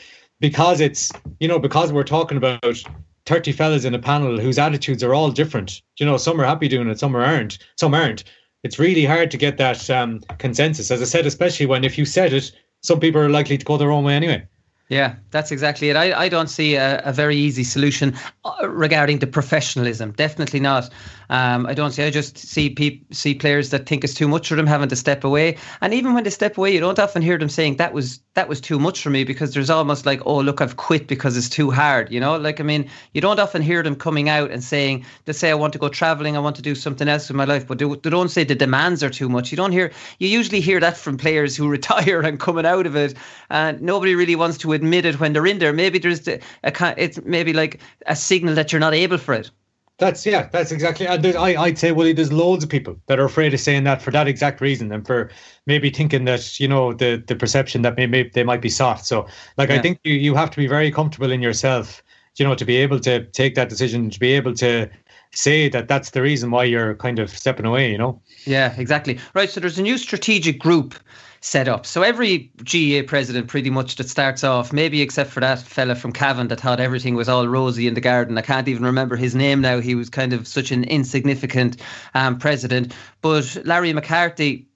because 0.41 0.81
it's 0.81 1.11
you 1.41 1.49
know 1.49 1.59
because 1.59 1.93
we're 1.93 2.05
talking 2.05 2.37
about 2.37 2.85
30 3.27 3.53
fellas 3.53 3.85
in 3.85 3.95
a 3.95 3.99
panel 3.99 4.39
whose 4.39 4.59
attitudes 4.59 5.03
are 5.03 5.15
all 5.15 5.31
different. 5.31 5.83
You 5.99 6.07
know, 6.07 6.17
some 6.17 6.41
are 6.41 6.45
happy 6.45 6.69
doing 6.69 6.89
it, 6.89 6.99
some 6.99 7.15
aren't, 7.15 7.59
some 7.77 7.95
aren't. 7.95 8.25
It's 8.65 8.79
really 8.79 9.05
hard 9.05 9.31
to 9.33 9.37
get 9.37 9.59
that 9.59 9.89
um, 9.91 10.21
consensus. 10.39 10.91
As 10.91 11.03
I 11.03 11.05
said, 11.05 11.27
especially 11.27 11.67
when 11.67 11.85
if 11.85 11.99
you 11.99 12.05
said 12.05 12.33
it, 12.33 12.53
some 12.83 13.01
people 13.01 13.21
are 13.21 13.31
likely 13.31 13.59
to 13.59 13.65
go 13.65 13.77
their 13.77 13.91
own 13.91 14.05
way 14.05 14.15
anyway. 14.15 14.47
Yeah, 14.89 15.15
that's 15.31 15.51
exactly 15.51 15.89
it. 15.89 15.97
I, 15.97 16.13
I 16.25 16.29
don't 16.29 16.49
see 16.49 16.75
a, 16.75 17.01
a 17.03 17.13
very 17.15 17.35
easy 17.37 17.65
solution 17.65 18.15
uh, 18.45 18.69
regarding 18.69 19.21
the 19.21 19.27
professionalism. 19.27 20.13
Definitely 20.13 20.61
not. 20.61 20.91
Um, 21.31 21.65
I 21.65 21.73
don't 21.73 21.93
see. 21.93 22.03
I 22.03 22.11
just 22.11 22.37
see 22.37 22.69
pe- 22.69 23.01
see 23.11 23.35
players 23.35 23.71
that 23.71 23.87
think 23.87 24.05
it's 24.05 24.13
too 24.13 24.29
much 24.29 24.49
for 24.49 24.55
them 24.55 24.67
having 24.67 24.91
to 24.91 24.97
step 24.97 25.25
away. 25.25 25.57
And 25.81 25.95
even 25.95 26.13
when 26.13 26.25
they 26.25 26.31
step 26.31 26.59
away, 26.59 26.75
you 26.75 26.81
don't 26.81 26.99
often 26.99 27.23
hear 27.23 27.39
them 27.39 27.49
saying 27.49 27.77
that 27.77 27.95
was 27.95 28.21
that 28.35 28.49
was 28.49 28.61
too 28.61 28.79
much 28.79 29.03
for 29.03 29.09
me 29.09 29.25
because 29.25 29.55
there's 29.55 29.71
almost 29.71 30.05
like, 30.05 30.21
oh 30.27 30.41
look, 30.41 30.61
I've 30.61 30.77
quit 30.77 31.07
because 31.07 31.39
it's 31.39 31.49
too 31.49 31.71
hard. 31.71 32.13
You 32.13 32.21
know, 32.21 32.37
like 32.37 32.61
I 32.61 32.63
mean, 32.65 32.91
you 33.15 33.23
don't 33.23 33.41
often 33.41 33.63
hear 33.63 33.83
them 33.83 33.97
coming 33.97 34.29
out 34.29 34.51
and 34.51 34.63
saying 34.63 35.07
they 35.25 35.33
say 35.33 35.51
I 35.51 35.55
want 35.55 35.73
to 35.73 35.79
go 35.79 35.89
traveling, 35.89 36.37
I 36.37 36.41
want 36.41 36.57
to 36.57 36.63
do 36.63 36.75
something 36.75 37.09
else 37.09 37.29
with 37.29 37.37
my 37.37 37.45
life, 37.47 37.67
but 37.67 37.79
they, 37.79 37.87
they 37.87 38.11
don't 38.11 38.29
say 38.29 38.45
the 38.45 38.55
demands 38.55 39.03
are 39.03 39.11
too 39.11 39.31
much. 39.31 39.51
You 39.51 39.57
don't 39.57 39.73
hear. 39.73 39.91
You 40.19 40.29
usually 40.29 40.61
hear 40.61 40.81
that 40.81 40.99
from 40.99 41.17
players 41.17 41.57
who 41.57 41.67
retire 41.71 42.21
and 42.21 42.39
coming 42.39 42.67
out 42.67 42.87
of 42.87 42.95
it, 42.95 43.15
and 43.49 43.81
nobody 43.81 44.15
really 44.15 44.37
wants 44.37 44.59
to 44.59 44.72
admit 44.73 45.05
it 45.05 45.21
when 45.21 45.33
they're 45.33 45.47
in 45.47 45.59
there. 45.59 45.73
Maybe 45.73 45.99
there's 45.99 46.27
a, 46.29 46.41
a 46.65 46.95
it's 46.97 47.21
maybe 47.25 47.53
like 47.53 47.81
a 48.07 48.17
signal 48.17 48.55
that 48.55 48.73
you're 48.73 48.81
not 48.81 48.95
able 48.95 49.19
for 49.19 49.35
it. 49.35 49.51
That's 49.99 50.27
yeah, 50.27 50.49
that's 50.51 50.73
exactly. 50.73 51.07
Uh, 51.07 51.41
I, 51.41 51.55
I'd 51.57 51.79
say, 51.79 51.93
Willie, 51.93 52.13
there's 52.13 52.33
loads 52.33 52.65
of 52.65 52.71
people 52.71 52.97
that 53.07 53.21
are 53.21 53.25
afraid 53.25 53.55
of 53.55 53.61
saying 53.61 53.85
that 53.85 54.03
for 54.03 54.11
that 54.11 54.27
exact 54.27 54.61
reason, 54.61 54.91
and 54.91 55.07
for 55.07 55.31
maybe 55.67 55.91
thinking 55.91 56.25
that 56.25 56.59
you 56.59 56.67
know 56.67 56.93
the 56.93 57.23
the 57.25 57.37
perception 57.37 57.83
that 57.83 57.97
maybe 57.97 58.29
they 58.35 58.43
might 58.43 58.61
be 58.61 58.69
soft. 58.69 59.07
So, 59.07 59.29
like, 59.59 59.69
yeah. 59.69 59.77
I 59.77 59.79
think 59.79 60.01
you 60.03 60.15
you 60.15 60.35
have 60.35 60.51
to 60.51 60.57
be 60.57 60.67
very 60.67 60.91
comfortable 60.91 61.31
in 61.31 61.41
yourself, 61.41 62.03
you 62.37 62.45
know, 62.45 62.57
to 62.57 62.65
be 62.65 62.77
able 62.79 62.99
to 63.01 63.25
take 63.27 63.55
that 63.55 63.69
decision, 63.69 64.11
to 64.11 64.19
be 64.19 64.33
able 64.33 64.55
to 64.55 64.91
say 65.35 65.69
that 65.69 65.87
that's 65.87 66.11
the 66.11 66.21
reason 66.21 66.51
why 66.51 66.65
you're 66.65 66.97
kind 66.97 67.21
of 67.21 67.31
stepping 67.31 67.67
away. 67.67 67.93
You 67.93 67.99
know. 67.99 68.21
Yeah, 68.45 68.75
exactly. 68.77 69.21
Right. 69.35 69.51
So 69.51 69.61
there's 69.61 69.79
a 69.79 69.83
new 69.83 69.99
strategic 69.99 70.59
group 70.59 70.95
set 71.43 71.67
up. 71.67 71.85
So 71.85 72.03
every 72.03 72.51
GAA 72.59 73.03
president, 73.07 73.49
pretty 73.49 73.69
much, 73.69 73.97
that 73.97 74.09
starts 74.09 74.45
off, 74.45 74.73
maybe 74.73 75.03
except 75.03 75.31
for 75.31 75.41
that 75.41 75.59
fella 75.59 75.97
from 75.97 76.13
Cavan 76.13 76.49
that 76.49 76.61
thought 76.61 76.79
everything 76.81 77.17
was 77.17 77.29
all 77.29 77.49
rosy 77.49 77.89
in 77.89 77.95
the 77.95 78.01
garden. 78.01 78.39
I 78.39 78.43
can't 78.43 78.69
even 78.69 78.85
remember 78.85 79.17
his 79.17 79.35
name 79.35 79.61
now. 79.61 79.81
He 79.81 79.97
was 79.97 80.09
kind 80.09 80.33
of 80.33 80.47
such 80.47 80.71
an 80.71 80.85
insignificant 80.85 81.79
um, 82.15 82.39
president. 82.39 82.95
But 83.21 83.61
Larry 83.65 83.93
McCarthy. 83.93 84.69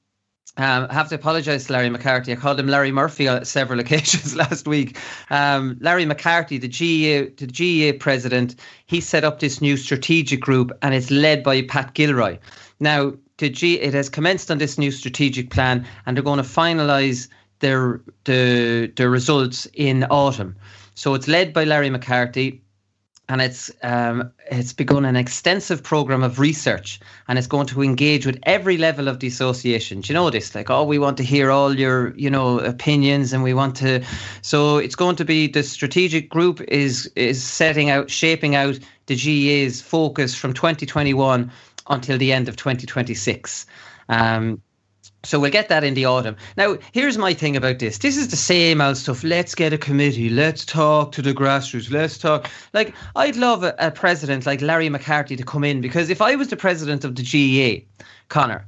Um, 0.59 0.87
I 0.89 0.95
have 0.95 1.11
to 1.11 1.17
apologise 1.17 1.67
to 1.67 1.75
Larry 1.75 1.91
McCarthy. 1.91 2.33
I 2.33 2.37
called 2.37 2.59
him 2.59 2.67
Larry 2.67 2.91
Murphy 2.91 3.29
on 3.29 3.45
several 3.45 3.79
occasions 3.85 4.35
last 4.35 4.67
week. 4.67 4.99
Um, 5.31 5.77
Larry 5.81 6.07
McCarthy, 6.07 6.57
the 6.57 6.67
GAA, 6.67 7.31
the 7.37 7.47
GAA 7.93 7.99
president, 7.99 8.57
he 8.87 9.01
set 9.03 9.23
up 9.23 9.39
this 9.39 9.61
new 9.61 9.77
strategic 9.77 10.41
group 10.41 10.73
and 10.81 10.95
it's 10.95 11.11
led 11.11 11.43
by 11.43 11.61
Pat 11.63 11.93
Gilroy. 11.93 12.39
Now, 12.81 13.13
to 13.39 13.49
G, 13.49 13.81
it 13.81 13.95
has 13.95 14.09
commenced 14.09 14.51
on 14.51 14.59
this 14.59 14.79
new 14.79 14.91
strategic 14.91 15.51
plan, 15.51 15.87
and 16.05 16.17
they're 16.17 16.25
going 16.25 16.43
to 16.43 16.49
finalise 16.49 17.29
their 17.61 18.01
the 18.25 18.93
the 18.97 19.09
results 19.09 19.67
in 19.75 20.05
autumn. 20.05 20.57
So 20.95 21.15
it's 21.15 21.29
led 21.29 21.53
by 21.53 21.65
Larry 21.65 21.91
McCarthy, 21.91 22.63
and 23.29 23.43
it's 23.43 23.71
um, 23.83 24.33
it's 24.51 24.73
begun 24.73 25.05
an 25.05 25.17
extensive 25.17 25.83
program 25.83 26.23
of 26.23 26.39
research, 26.39 27.01
and 27.29 27.39
it's 27.39 27.47
going 27.47 27.67
to 27.67 27.83
engage 27.83 28.25
with 28.25 28.39
every 28.45 28.79
level 28.79 29.09
of 29.09 29.21
the 29.21 29.27
association. 29.27 30.01
Do 30.01 30.13
you 30.13 30.15
know 30.15 30.31
this? 30.31 30.55
Like, 30.55 30.71
oh, 30.71 30.85
we 30.85 30.99
want 30.99 31.17
to 31.19 31.23
hear 31.23 31.51
all 31.51 31.79
your 31.79 32.15
you 32.17 32.31
know 32.31 32.61
opinions, 32.61 33.33
and 33.33 33.43
we 33.43 33.53
want 33.53 33.77
to. 33.77 34.03
So 34.43 34.79
it's 34.79 34.97
going 34.97 35.17
to 35.17 35.25
be 35.25 35.47
the 35.47 35.63
strategic 35.63 36.31
group 36.31 36.61
is 36.69 37.11
is 37.17 37.43
setting 37.43 37.91
out, 37.91 38.11
shaping 38.11 38.55
out 38.55 38.79
the 39.07 39.15
GAA's 39.15 39.81
focus 39.81 40.35
from 40.35 40.53
2021 40.53 41.51
until 41.89 42.19
the 42.19 42.33
end 42.33 42.49
of 42.49 42.57
2026. 42.57 43.67
Um, 44.09 44.63
so 45.25 45.41
we'll 45.41 45.51
get 45.51 45.69
that 45.69 45.83
in 45.83 45.95
the 45.95 46.05
autumn. 46.05 46.37
Now, 46.57 46.79
here's 46.93 47.19
my 47.19 47.35
thing 47.35 47.57
about 47.57 47.81
this. 47.81 47.99
This 47.99 48.17
is 48.17 48.29
the 48.29 48.37
same 48.37 48.81
old 48.81 48.97
stuff. 48.97 49.25
Let's 49.25 49.55
get 49.55 49.73
a 49.73 49.79
committee. 49.79 50.29
Let's 50.29 50.65
talk 50.65 51.13
to 51.13 51.23
the 51.23 51.35
grassroots. 51.35 51.91
Let's 51.91 52.17
talk. 52.17 52.49
Like, 52.73 52.95
I'd 53.17 53.37
love 53.37 53.65
a, 53.65 53.75
a 53.79 53.91
president 53.91 54.47
like 54.47 54.61
Larry 54.61 54.89
McCarthy 54.89 55.37
to 55.37 55.43
come 55.43 55.65
in 55.65 55.81
because 55.81 56.11
if 56.11 56.23
I 56.23 56.37
was 56.37 56.49
the 56.49 56.57
president 56.57 57.05
of 57.05 57.17
the 57.17 57.23
GAA, 57.23 58.05
Connor, 58.29 58.67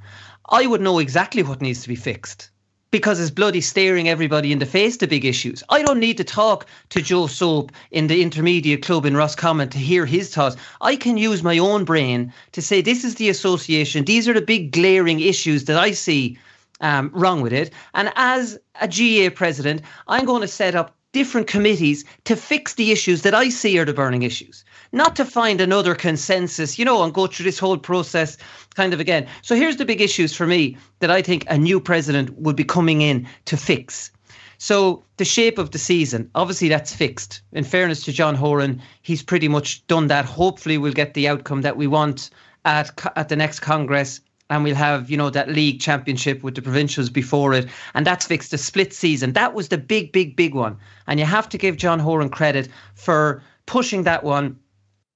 I 0.50 0.66
would 0.66 0.80
know 0.80 0.98
exactly 0.98 1.42
what 1.42 1.60
needs 1.62 1.82
to 1.82 1.88
be 1.88 1.96
fixed 1.96 2.50
because 2.90 3.20
it's 3.20 3.30
bloody 3.30 3.60
staring 3.60 4.08
everybody 4.08 4.52
in 4.52 4.58
the 4.58 4.66
face 4.66 4.96
the 4.96 5.06
big 5.06 5.24
issues. 5.24 5.62
I 5.68 5.82
don't 5.82 6.00
need 6.00 6.16
to 6.16 6.24
talk 6.24 6.66
to 6.90 7.02
Joe 7.02 7.26
Soap 7.26 7.72
in 7.90 8.06
the 8.06 8.22
intermediate 8.22 8.82
club 8.82 9.04
in 9.04 9.16
Roscommon 9.16 9.68
to 9.70 9.78
hear 9.78 10.06
his 10.06 10.34
thoughts. 10.34 10.56
I 10.80 10.96
can 10.96 11.16
use 11.16 11.42
my 11.42 11.58
own 11.58 11.84
brain 11.84 12.32
to 12.52 12.62
say 12.62 12.80
this 12.80 13.04
is 13.04 13.16
the 13.16 13.28
association. 13.28 14.04
These 14.04 14.28
are 14.28 14.34
the 14.34 14.40
big 14.40 14.72
glaring 14.72 15.20
issues 15.20 15.64
that 15.64 15.76
I 15.76 15.90
see 15.90 16.38
um, 16.80 17.10
wrong 17.12 17.40
with 17.40 17.52
it. 17.52 17.70
And 17.94 18.12
as 18.16 18.58
a 18.80 18.88
GAA 18.88 19.34
president, 19.34 19.82
I'm 20.06 20.24
going 20.24 20.42
to 20.42 20.48
set 20.48 20.74
up 20.74 20.94
different 21.12 21.46
committees 21.46 22.04
to 22.24 22.36
fix 22.36 22.74
the 22.74 22.90
issues 22.90 23.22
that 23.22 23.34
I 23.34 23.48
see 23.48 23.78
are 23.78 23.84
the 23.84 23.94
burning 23.94 24.22
issues, 24.22 24.64
not 24.92 25.16
to 25.16 25.24
find 25.24 25.60
another 25.60 25.94
consensus, 25.94 26.78
you 26.78 26.84
know, 26.84 27.02
and 27.02 27.14
go 27.14 27.26
through 27.26 27.44
this 27.44 27.58
whole 27.58 27.78
process 27.78 28.36
kind 28.74 28.92
of 28.92 29.00
again. 29.00 29.26
So 29.42 29.56
here's 29.56 29.76
the 29.76 29.84
big 29.84 30.00
issues 30.00 30.34
for 30.34 30.46
me 30.46 30.76
that 31.00 31.10
I 31.10 31.22
think 31.22 31.44
a 31.48 31.58
new 31.58 31.80
president 31.80 32.30
would 32.38 32.56
be 32.56 32.64
coming 32.64 33.00
in 33.00 33.26
to 33.46 33.56
fix. 33.56 34.10
So 34.58 35.04
the 35.18 35.24
shape 35.24 35.56
of 35.56 35.70
the 35.70 35.78
season, 35.78 36.30
obviously 36.34 36.68
that's 36.68 36.92
fixed. 36.92 37.42
In 37.52 37.64
fairness 37.64 38.02
to 38.04 38.12
John 38.12 38.34
Horan, 38.34 38.82
he's 39.02 39.22
pretty 39.22 39.48
much 39.48 39.86
done 39.86 40.08
that. 40.08 40.24
Hopefully 40.24 40.78
we'll 40.78 40.92
get 40.92 41.14
the 41.14 41.28
outcome 41.28 41.62
that 41.62 41.76
we 41.76 41.86
want 41.86 42.30
at 42.64 42.90
at 43.16 43.28
the 43.28 43.36
next 43.36 43.60
Congress 43.60 44.20
and 44.50 44.64
we'll 44.64 44.74
have 44.74 45.10
you 45.10 45.16
know 45.16 45.30
that 45.30 45.48
league 45.48 45.80
championship 45.80 46.42
with 46.42 46.54
the 46.54 46.62
provincials 46.62 47.10
before 47.10 47.52
it 47.54 47.68
and 47.94 48.06
that's 48.06 48.26
fixed 48.26 48.50
the 48.50 48.58
split 48.58 48.92
season. 48.92 49.32
That 49.32 49.54
was 49.54 49.68
the 49.68 49.78
big 49.78 50.12
big 50.12 50.36
big 50.36 50.54
one. 50.54 50.76
And 51.06 51.20
you 51.20 51.26
have 51.26 51.48
to 51.50 51.58
give 51.58 51.76
john 51.76 51.98
horan 51.98 52.30
credit 52.30 52.68
for 52.94 53.42
pushing 53.66 54.04
that 54.04 54.24
one 54.24 54.58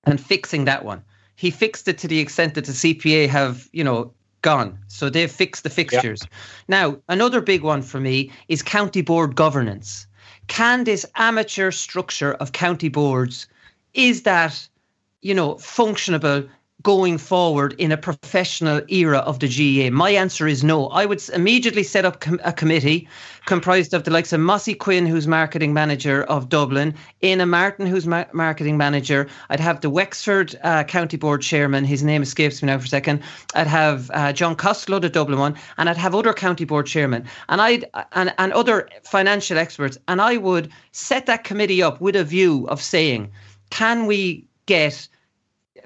and 0.05 0.21
fixing 0.21 0.65
that 0.67 0.85
one. 0.85 1.03
He 1.37 1.51
fixed 1.51 1.89
it 1.89 1.99
to 1.99 2.09
the 2.09 2.19
extent 2.19 2.55
that 2.55 2.65
the 2.65 2.73
cpa 2.73 3.29
have 3.29 3.69
you 3.73 3.85
know 3.85 4.13
gone. 4.43 4.77
So 4.89 5.09
they've 5.09 5.31
fixed 5.31 5.63
the 5.63 5.71
fixtures. 5.71 6.23
Yep. 6.23 6.33
now 6.69 6.97
another 7.09 7.41
big 7.41 7.63
one 7.63 7.83
for 7.83 8.01
me 8.01 8.31
is 8.49 8.63
county 8.63 9.03
board 9.03 9.37
governance. 9.37 10.07
Can 10.49 10.85
this 10.85 11.07
amateur 11.15 11.71
structure 11.71 12.35
of 12.35 12.53
county 12.53 12.89
boards 12.89 13.47
is 13.95 14.23
that 14.23 14.69
you 15.23 15.35
know 15.35 15.55
functionable 15.55 16.49
going 16.83 17.19
forward 17.19 17.75
in 17.79 17.93
a 17.93 17.97
professional 17.97 18.81
era 18.89 19.19
of 19.19 19.39
the 19.39 19.49
GAA? 19.49 19.91
My 19.95 20.11
answer 20.11 20.47
is 20.47 20.65
no. 20.65 20.89
I 20.89 21.07
would 21.07 21.23
immediately 21.31 21.83
set 21.83 22.05
up 22.05 22.21
com- 22.21 22.41
a 22.45 22.53
committee 22.53 23.09
comprised 23.47 23.93
of 23.93 24.05
the 24.05 24.11
likes 24.11 24.33
of 24.33 24.41
Mossy 24.41 24.75
Quinn, 24.75 25.07
who's 25.07 25.27
marketing 25.27 25.75
manager 25.75 26.23
of 26.25 26.49
Dublin, 26.49 26.95
Éanna 27.23 27.49
Martin, 27.49 27.87
who's 27.87 28.07
ma- 28.07 28.25
marketing 28.33 28.77
manager. 28.77 29.29
I'd 29.51 29.61
have 29.61 29.81
the 29.81 29.91
Wexford 29.91 30.57
uh, 30.63 30.85
County 30.85 31.17
Board 31.17 31.43
chairman, 31.43 31.85
his 31.85 32.03
name 32.03 32.23
escapes 32.23 32.63
me 32.63 32.67
now 32.67 32.79
for 32.79 32.85
a 32.85 32.89
second. 32.89 33.23
I'd 33.55 33.67
have 33.67 34.11
uh, 34.15 34.33
John 34.33 34.55
Costello, 34.55 34.99
the 34.99 35.09
Dublin 35.09 35.39
one, 35.39 35.57
and 35.79 35.89
I'd 35.89 35.97
have 35.97 36.15
other 36.15 36.33
county 36.33 36.65
board 36.65 36.87
chairmen 36.87 37.25
and 37.49 37.61
I'd 37.61 37.85
and, 38.13 38.33
and 38.39 38.53
other 38.53 38.89
financial 39.05 39.59
experts. 39.59 39.99
And 40.09 40.21
I 40.21 40.37
would 40.37 40.71
set 40.93 41.27
that 41.27 41.45
committee 41.45 41.83
up 41.83 42.01
with 42.01 42.17
a 42.17 42.25
view 42.25 42.67
of 42.69 42.81
saying, 42.81 43.31
can 43.71 44.07
we 44.07 44.45
get 44.67 45.09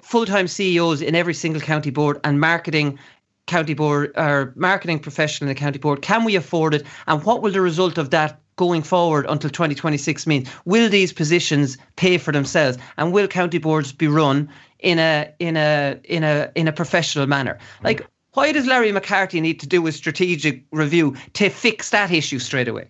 full-time 0.07 0.47
CEOs 0.47 1.03
in 1.03 1.17
every 1.17 1.35
single 1.35 1.61
county 1.61 1.91
board 1.91 2.21
and 2.23 2.41
marketing 2.41 2.99
county 3.47 3.75
board 3.75 4.13
or 4.17 4.53
marketing 4.57 5.01
professional 5.01 5.49
in 5.49 5.55
the 5.55 5.59
county 5.59 5.79
board? 5.79 6.01
Can 6.03 6.25
we 6.25 6.37
afford 6.37 6.75
it? 6.75 6.85
And 7.09 7.25
what 7.25 7.43
will 7.43 7.51
the 7.51 7.61
result 7.61 7.99
of 7.99 8.11
that 8.11 8.41
going 8.55 8.83
forward 8.83 9.27
until 9.29 9.51
2026 9.51 10.27
mean? 10.27 10.47
Will 10.65 10.89
these 10.89 11.13
positions 11.13 11.77
pay 11.97 12.19
for 12.19 12.33
themselves, 12.33 12.79
and 12.97 13.13
will 13.13 13.27
county 13.27 13.59
boards 13.59 13.93
be 13.93 14.07
run 14.07 14.49
in 14.79 14.99
a 14.99 15.29
in 15.41 15.57
a 15.57 15.99
in 16.05 16.23
a 16.23 16.51
in 16.55 16.69
a 16.69 16.73
professional 16.73 17.27
manner? 17.27 17.59
Like, 17.83 18.07
why 18.35 18.53
does 18.53 18.67
Larry 18.67 18.93
McCarthy 18.93 19.41
need 19.41 19.59
to 19.61 19.67
do 19.67 19.87
a 19.87 19.93
strategic 19.93 20.63
review 20.71 21.17
to 21.33 21.49
fix 21.49 21.91
that 21.91 22.13
issue 22.13 22.39
straight 22.39 22.69
away? 22.69 22.89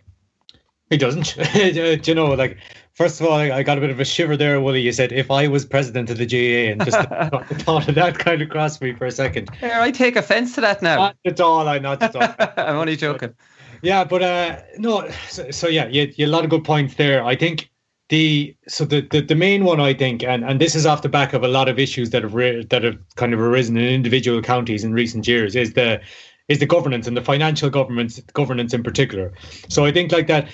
He 0.91 0.97
doesn't. 0.97 1.35
do 1.55 1.99
you 2.03 2.15
know, 2.15 2.27
like 2.27 2.59
First 2.97 3.21
of 3.21 3.27
all, 3.27 3.35
I 3.35 3.63
got 3.63 3.77
a 3.77 3.81
bit 3.83 3.91
of 3.91 4.01
a 4.01 4.07
shiver 4.07 4.39
there, 4.39 4.59
Willie. 4.59 4.81
You 4.81 4.91
said 4.91 5.13
if 5.13 5.31
I 5.31 5.49
was 5.49 5.67
president 5.67 6.09
of 6.09 6.17
the 6.17 6.25
GAA, 6.25 6.73
and 6.73 6.83
just 6.83 6.99
the 7.49 7.63
thought 7.63 7.87
of 7.89 7.95
that 7.95 8.19
kind 8.19 8.41
of 8.41 8.49
crossed 8.49 8.81
me 8.81 8.95
for 8.95 9.05
a 9.05 9.11
second. 9.11 9.51
Yeah, 9.61 9.83
I 9.83 9.91
take 9.91 10.17
offence 10.17 10.55
to 10.55 10.63
that 10.63 10.81
now. 10.81 10.97
Not 10.97 11.17
at 11.27 11.39
all. 11.39 11.69
I'm 11.69 11.83
not 11.83 12.03
at 12.03 12.17
all. 12.17 12.35
I'm 12.57 12.77
only 12.77 12.97
joking. 12.97 13.35
Yeah, 13.83 14.03
but 14.03 14.23
uh, 14.23 14.63
no. 14.79 15.11
So, 15.29 15.51
so 15.51 15.69
yeah, 15.69 15.89
you, 15.89 16.11
you 16.17 16.25
a 16.25 16.29
lot 16.29 16.45
of 16.45 16.49
good 16.49 16.65
points 16.65 16.95
there. 16.95 17.23
I 17.23 17.37
think 17.37 17.69
the 18.09 18.57
so 18.67 18.87
the, 18.87 19.03
the 19.03 19.21
the 19.21 19.35
main 19.35 19.65
one 19.65 19.79
I 19.79 19.93
think, 19.93 20.25
and 20.25 20.43
and 20.43 20.59
this 20.59 20.75
is 20.75 20.87
off 20.87 21.03
the 21.03 21.11
back 21.11 21.35
of 21.35 21.45
a 21.45 21.49
lot 21.49 21.69
of 21.69 21.79
issues 21.79 22.11
that 22.11 22.23
have 22.23 22.33
re- 22.33 22.65
that 22.65 22.83
have 22.83 22.97
kind 23.17 23.35
of 23.35 23.41
arisen 23.41 23.77
in 23.77 23.85
individual 23.85 24.41
counties 24.41 24.85
in 24.85 24.95
recent 24.95 25.29
years, 25.29 25.55
is 25.55 25.75
the 25.75 26.01
is 26.49 26.61
the 26.61 26.67
governance 26.67 27.07
and 27.07 27.17
the 27.17 27.23
financial 27.23 27.69
governance 27.69 28.21
governance 28.33 28.73
in 28.73 28.83
particular. 28.83 29.33
So 29.69 29.85
I 29.85 29.93
think 29.93 30.13
like 30.13 30.29
that 30.29 30.49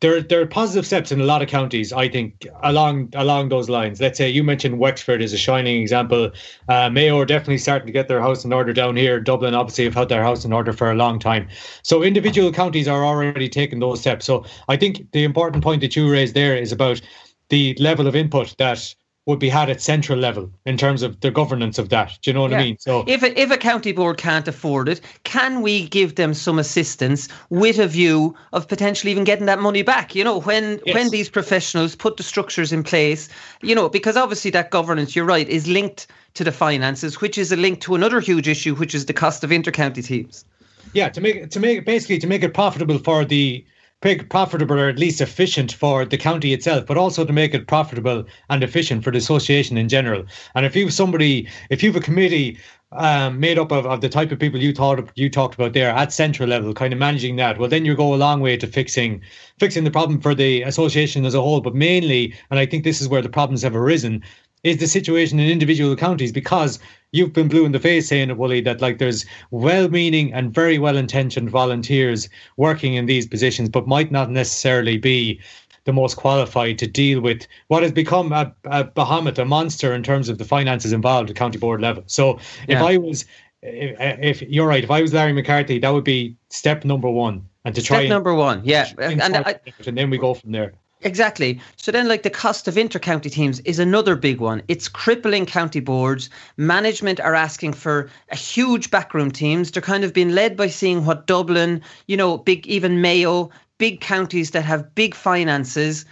there 0.00 0.20
there 0.20 0.40
are 0.40 0.46
positive 0.46 0.86
steps 0.86 1.12
in 1.12 1.20
a 1.20 1.24
lot 1.24 1.42
of 1.42 1.48
counties. 1.48 1.92
I 1.92 2.08
think 2.08 2.46
along 2.62 3.10
along 3.14 3.48
those 3.48 3.68
lines. 3.68 4.00
Let's 4.00 4.18
say 4.18 4.28
you 4.28 4.44
mentioned 4.44 4.78
Wexford 4.78 5.22
is 5.22 5.32
a 5.32 5.38
shining 5.38 5.80
example. 5.80 6.30
Uh, 6.68 6.90
Mayo 6.90 7.18
are 7.18 7.26
definitely 7.26 7.58
starting 7.58 7.86
to 7.86 7.92
get 7.92 8.08
their 8.08 8.20
house 8.20 8.44
in 8.44 8.52
order 8.52 8.72
down 8.72 8.96
here. 8.96 9.20
Dublin 9.20 9.54
obviously 9.54 9.84
have 9.84 9.94
had 9.94 10.08
their 10.08 10.22
house 10.22 10.44
in 10.44 10.52
order 10.52 10.72
for 10.72 10.90
a 10.90 10.94
long 10.94 11.18
time. 11.18 11.48
So 11.82 12.02
individual 12.02 12.52
counties 12.52 12.88
are 12.88 13.04
already 13.04 13.48
taking 13.48 13.80
those 13.80 14.00
steps. 14.00 14.26
So 14.26 14.44
I 14.68 14.76
think 14.76 15.10
the 15.12 15.24
important 15.24 15.62
point 15.62 15.80
that 15.80 15.96
you 15.96 16.10
raised 16.10 16.34
there 16.34 16.56
is 16.56 16.72
about 16.72 17.00
the 17.48 17.74
level 17.78 18.06
of 18.06 18.14
input 18.14 18.54
that 18.58 18.94
would 19.28 19.38
be 19.38 19.50
had 19.50 19.68
at 19.68 19.78
central 19.82 20.18
level 20.18 20.50
in 20.64 20.78
terms 20.78 21.02
of 21.02 21.20
the 21.20 21.30
governance 21.30 21.78
of 21.78 21.90
that. 21.90 22.18
Do 22.22 22.30
you 22.30 22.34
know 22.34 22.40
what 22.40 22.50
yeah. 22.50 22.60
I 22.60 22.62
mean? 22.62 22.78
So 22.78 23.04
if 23.06 23.22
a, 23.22 23.38
if 23.38 23.50
a 23.50 23.58
county 23.58 23.92
board 23.92 24.16
can't 24.16 24.48
afford 24.48 24.88
it, 24.88 25.02
can 25.24 25.60
we 25.60 25.86
give 25.86 26.14
them 26.14 26.32
some 26.32 26.58
assistance 26.58 27.28
with 27.50 27.78
a 27.78 27.86
view 27.86 28.34
of 28.54 28.66
potentially 28.66 29.12
even 29.12 29.24
getting 29.24 29.44
that 29.44 29.58
money 29.58 29.82
back? 29.82 30.14
You 30.14 30.24
know, 30.24 30.40
when 30.40 30.80
yes. 30.86 30.94
when 30.94 31.10
these 31.10 31.28
professionals 31.28 31.94
put 31.94 32.16
the 32.16 32.22
structures 32.22 32.72
in 32.72 32.82
place, 32.82 33.28
you 33.60 33.74
know, 33.74 33.90
because 33.90 34.16
obviously 34.16 34.50
that 34.52 34.70
governance, 34.70 35.14
you're 35.14 35.26
right, 35.26 35.46
is 35.46 35.68
linked 35.68 36.06
to 36.32 36.42
the 36.42 36.52
finances, 36.52 37.20
which 37.20 37.36
is 37.36 37.52
a 37.52 37.56
link 37.56 37.82
to 37.82 37.94
another 37.94 38.20
huge 38.20 38.48
issue, 38.48 38.74
which 38.76 38.94
is 38.94 39.04
the 39.04 39.12
cost 39.12 39.44
of 39.44 39.50
intercounty 39.50 40.02
teams. 40.02 40.46
Yeah, 40.94 41.10
to 41.10 41.20
make 41.20 41.50
to 41.50 41.60
make 41.60 41.84
basically 41.84 42.18
to 42.20 42.26
make 42.26 42.42
it 42.42 42.54
profitable 42.54 42.96
for 42.96 43.26
the 43.26 43.62
profitable 44.00 44.78
or 44.78 44.88
at 44.88 44.98
least 44.98 45.20
efficient 45.20 45.72
for 45.72 46.04
the 46.04 46.16
county 46.16 46.52
itself, 46.52 46.86
but 46.86 46.96
also 46.96 47.24
to 47.24 47.32
make 47.32 47.52
it 47.52 47.66
profitable 47.66 48.24
and 48.48 48.62
efficient 48.62 49.02
for 49.02 49.10
the 49.10 49.18
association 49.18 49.76
in 49.76 49.88
general. 49.88 50.24
And 50.54 50.64
if 50.64 50.76
you've 50.76 50.92
somebody, 50.92 51.48
if 51.70 51.82
you've 51.82 51.96
a 51.96 52.00
committee 52.00 52.58
um, 52.92 53.38
made 53.40 53.58
up 53.58 53.72
of, 53.72 53.86
of 53.86 54.00
the 54.00 54.08
type 54.08 54.32
of 54.32 54.38
people 54.38 54.60
you 54.60 54.72
thought 54.72 55.10
you 55.16 55.28
talked 55.28 55.56
about 55.56 55.72
there 55.72 55.90
at 55.90 56.12
central 56.12 56.48
level, 56.48 56.72
kind 56.74 56.92
of 56.92 56.98
managing 56.98 57.36
that, 57.36 57.58
well, 57.58 57.68
then 57.68 57.84
you 57.84 57.94
go 57.96 58.14
a 58.14 58.16
long 58.16 58.40
way 58.40 58.56
to 58.56 58.66
fixing 58.66 59.20
fixing 59.58 59.84
the 59.84 59.90
problem 59.90 60.20
for 60.20 60.34
the 60.34 60.62
association 60.62 61.26
as 61.26 61.34
a 61.34 61.42
whole. 61.42 61.60
But 61.60 61.74
mainly, 61.74 62.34
and 62.50 62.60
I 62.60 62.66
think 62.66 62.84
this 62.84 63.00
is 63.00 63.08
where 63.08 63.22
the 63.22 63.28
problems 63.28 63.62
have 63.62 63.76
arisen, 63.76 64.22
is 64.64 64.78
the 64.78 64.86
situation 64.86 65.38
in 65.38 65.48
individual 65.48 65.94
counties 65.96 66.32
because 66.32 66.78
you've 67.12 67.32
been 67.32 67.48
blue 67.48 67.64
in 67.64 67.72
the 67.72 67.80
face 67.80 68.08
saying 68.08 68.30
it, 68.30 68.36
Wooly, 68.36 68.60
that 68.62 68.80
like 68.80 68.98
there's 68.98 69.24
well-meaning 69.50 70.32
and 70.32 70.52
very 70.52 70.78
well-intentioned 70.78 71.50
volunteers 71.50 72.28
working 72.56 72.94
in 72.94 73.06
these 73.06 73.26
positions, 73.26 73.68
but 73.68 73.86
might 73.86 74.10
not 74.10 74.30
necessarily 74.30 74.98
be 74.98 75.40
the 75.84 75.92
most 75.92 76.16
qualified 76.16 76.78
to 76.78 76.86
deal 76.86 77.20
with 77.20 77.46
what 77.68 77.82
has 77.82 77.92
become 77.92 78.30
a, 78.32 78.52
a 78.64 78.84
behemoth, 78.84 79.38
a 79.38 79.44
monster 79.44 79.94
in 79.94 80.02
terms 80.02 80.28
of 80.28 80.36
the 80.36 80.44
finances 80.44 80.92
involved 80.92 81.30
at 81.30 81.36
county 81.36 81.58
board 81.58 81.80
level. 81.80 82.02
So 82.06 82.38
yeah. 82.68 82.76
if 82.76 82.82
I 82.82 82.96
was, 82.98 83.24
if, 83.62 84.42
if, 84.42 84.50
you're 84.50 84.66
right, 84.66 84.84
if 84.84 84.90
I 84.90 85.00
was 85.00 85.14
Larry 85.14 85.32
McCarthy, 85.32 85.78
that 85.78 85.88
would 85.88 86.04
be 86.04 86.36
step 86.50 86.84
number 86.84 87.08
one, 87.08 87.48
and 87.64 87.74
to 87.74 87.80
try 87.80 88.00
step 88.00 88.10
number 88.10 88.34
one, 88.34 88.60
yeah, 88.64 88.90
and, 88.98 89.22
and, 89.22 89.36
I, 89.36 89.58
and 89.86 89.96
then 89.96 90.10
we 90.10 90.18
go 90.18 90.34
from 90.34 90.52
there. 90.52 90.74
Exactly. 91.02 91.60
So 91.76 91.92
then, 91.92 92.08
like 92.08 92.24
the 92.24 92.30
cost 92.30 92.66
of 92.66 92.76
inter-county 92.76 93.30
teams 93.30 93.60
is 93.60 93.78
another 93.78 94.16
big 94.16 94.40
one. 94.40 94.62
It's 94.66 94.88
crippling 94.88 95.46
county 95.46 95.78
boards. 95.78 96.28
Management 96.56 97.20
are 97.20 97.36
asking 97.36 97.74
for 97.74 98.10
a 98.30 98.36
huge 98.36 98.90
backroom 98.90 99.30
teams. 99.30 99.70
They're 99.70 99.80
kind 99.80 100.02
of 100.02 100.12
being 100.12 100.30
led 100.30 100.56
by 100.56 100.66
seeing 100.68 101.04
what 101.04 101.26
Dublin, 101.28 101.82
you 102.08 102.16
know, 102.16 102.38
big 102.38 102.66
even 102.66 103.00
Mayo, 103.00 103.50
big 103.78 104.00
counties 104.00 104.50
that 104.50 104.64
have 104.64 104.94
big 104.96 105.14
finances, 105.14 106.04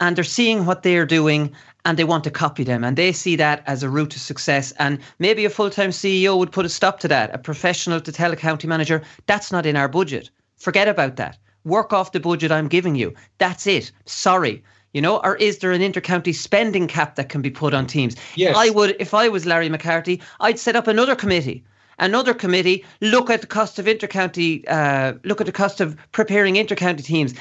and 0.00 0.14
they're 0.14 0.24
seeing 0.24 0.66
what 0.66 0.82
they're 0.82 1.06
doing 1.06 1.50
and 1.86 1.98
they 1.98 2.04
want 2.04 2.24
to 2.24 2.30
copy 2.30 2.64
them 2.64 2.82
and 2.84 2.96
they 2.96 3.12
see 3.12 3.36
that 3.36 3.62
as 3.66 3.82
a 3.82 3.90
route 3.90 4.10
to 4.10 4.18
success 4.18 4.72
and 4.78 4.98
maybe 5.18 5.44
a 5.44 5.50
full-time 5.50 5.90
ceo 5.90 6.36
would 6.36 6.50
put 6.50 6.64
a 6.64 6.68
stop 6.68 6.98
to 6.98 7.08
that 7.08 7.34
a 7.34 7.38
professional 7.38 8.00
to 8.00 8.10
tell 8.10 8.32
a 8.32 8.36
county 8.36 8.66
manager 8.66 9.02
that's 9.26 9.52
not 9.52 9.66
in 9.66 9.76
our 9.76 9.88
budget 9.88 10.30
forget 10.56 10.88
about 10.88 11.16
that 11.16 11.36
work 11.64 11.92
off 11.92 12.12
the 12.12 12.20
budget 12.20 12.52
I'm 12.52 12.68
giving 12.68 12.94
you. 12.94 13.14
That's 13.38 13.66
it. 13.66 13.90
Sorry. 14.04 14.62
You 14.92 15.00
know, 15.00 15.18
or 15.18 15.34
is 15.36 15.58
there 15.58 15.72
an 15.72 15.80
intercounty 15.80 16.34
spending 16.34 16.86
cap 16.86 17.16
that 17.16 17.28
can 17.28 17.42
be 17.42 17.50
put 17.50 17.74
on 17.74 17.86
teams? 17.86 18.14
Yes. 18.36 18.56
I 18.56 18.70
would, 18.70 18.94
if 19.00 19.12
I 19.12 19.28
was 19.28 19.44
Larry 19.44 19.68
McCarthy, 19.68 20.22
I'd 20.38 20.58
set 20.58 20.76
up 20.76 20.86
another 20.86 21.16
committee 21.16 21.64
another 21.98 22.34
committee 22.34 22.84
look 23.00 23.30
at 23.30 23.40
the 23.40 23.46
cost 23.46 23.78
of 23.78 23.86
intercounty 23.86 24.64
uh, 24.68 25.12
look 25.24 25.40
at 25.40 25.46
the 25.46 25.52
cost 25.52 25.80
of 25.80 25.96
preparing 26.10 26.54
intercounty 26.54 27.04
teams 27.04 27.34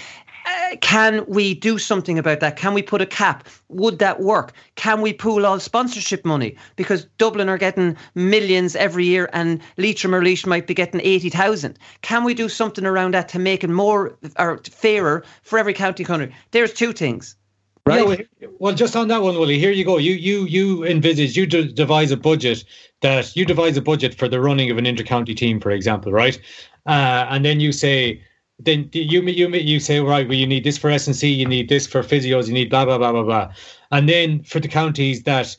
uh, 0.45 0.75
can 0.81 1.25
we 1.27 1.53
do 1.53 1.77
something 1.77 2.19
about 2.19 2.39
that? 2.39 2.55
Can 2.55 2.73
we 2.73 2.81
put 2.81 3.01
a 3.01 3.05
cap? 3.05 3.47
Would 3.69 3.99
that 3.99 4.21
work? 4.21 4.53
Can 4.75 5.01
we 5.01 5.13
pool 5.13 5.45
all 5.45 5.59
sponsorship 5.59 6.25
money? 6.25 6.55
Because 6.75 7.05
Dublin 7.17 7.49
are 7.49 7.57
getting 7.57 7.95
millions 8.15 8.75
every 8.75 9.05
year 9.05 9.29
and 9.33 9.61
Leitrim 9.77 10.13
or 10.13 10.21
Laois 10.21 10.45
might 10.45 10.67
be 10.67 10.73
getting 10.73 11.01
80,000. 11.01 11.77
Can 12.01 12.23
we 12.23 12.33
do 12.33 12.49
something 12.49 12.85
around 12.85 13.13
that 13.13 13.29
to 13.29 13.39
make 13.39 13.63
it 13.63 13.69
more 13.69 14.17
or 14.37 14.57
fairer 14.69 15.23
for 15.43 15.57
every 15.59 15.73
county 15.73 16.03
country? 16.03 16.33
There's 16.51 16.73
two 16.73 16.93
things. 16.93 17.35
Right. 17.85 18.27
Yeah, 18.39 18.47
well, 18.59 18.73
just 18.73 18.95
on 18.95 19.09
that 19.09 19.21
one, 19.21 19.37
Willie. 19.37 19.59
Here 19.59 19.71
you 19.71 19.83
go. 19.83 19.97
You 19.97 20.13
you 20.13 20.45
you 20.45 20.85
envisage 20.85 21.35
you 21.35 21.45
de- 21.45 21.65
devise 21.65 22.11
a 22.11 22.17
budget 22.17 22.63
that 23.01 23.35
you 23.35 23.43
devise 23.43 23.75
a 23.75 23.81
budget 23.81 24.15
for 24.15 24.29
the 24.29 24.39
running 24.39 24.71
of 24.71 24.77
an 24.77 24.85
intercounty 24.85 25.35
team, 25.35 25.59
for 25.59 25.69
example, 25.69 26.13
right? 26.13 26.39
Uh, 26.85 27.27
and 27.29 27.43
then 27.43 27.59
you 27.59 27.73
say 27.73 28.23
then 28.65 28.89
you 28.93 29.21
you 29.21 29.49
you 29.49 29.79
say 29.79 29.99
right 29.99 30.27
well 30.27 30.37
you 30.37 30.47
need 30.47 30.63
this 30.63 30.77
for 30.77 30.89
S&C 30.89 31.27
you 31.27 31.45
need 31.45 31.69
this 31.69 31.87
for 31.87 32.03
physios 32.03 32.47
you 32.47 32.53
need 32.53 32.69
blah 32.69 32.85
blah 32.85 32.97
blah 32.97 33.11
blah 33.11 33.23
blah. 33.23 33.53
And 33.91 34.09
then 34.09 34.43
for 34.43 34.59
the 34.59 34.67
counties 34.67 35.23
that 35.23 35.55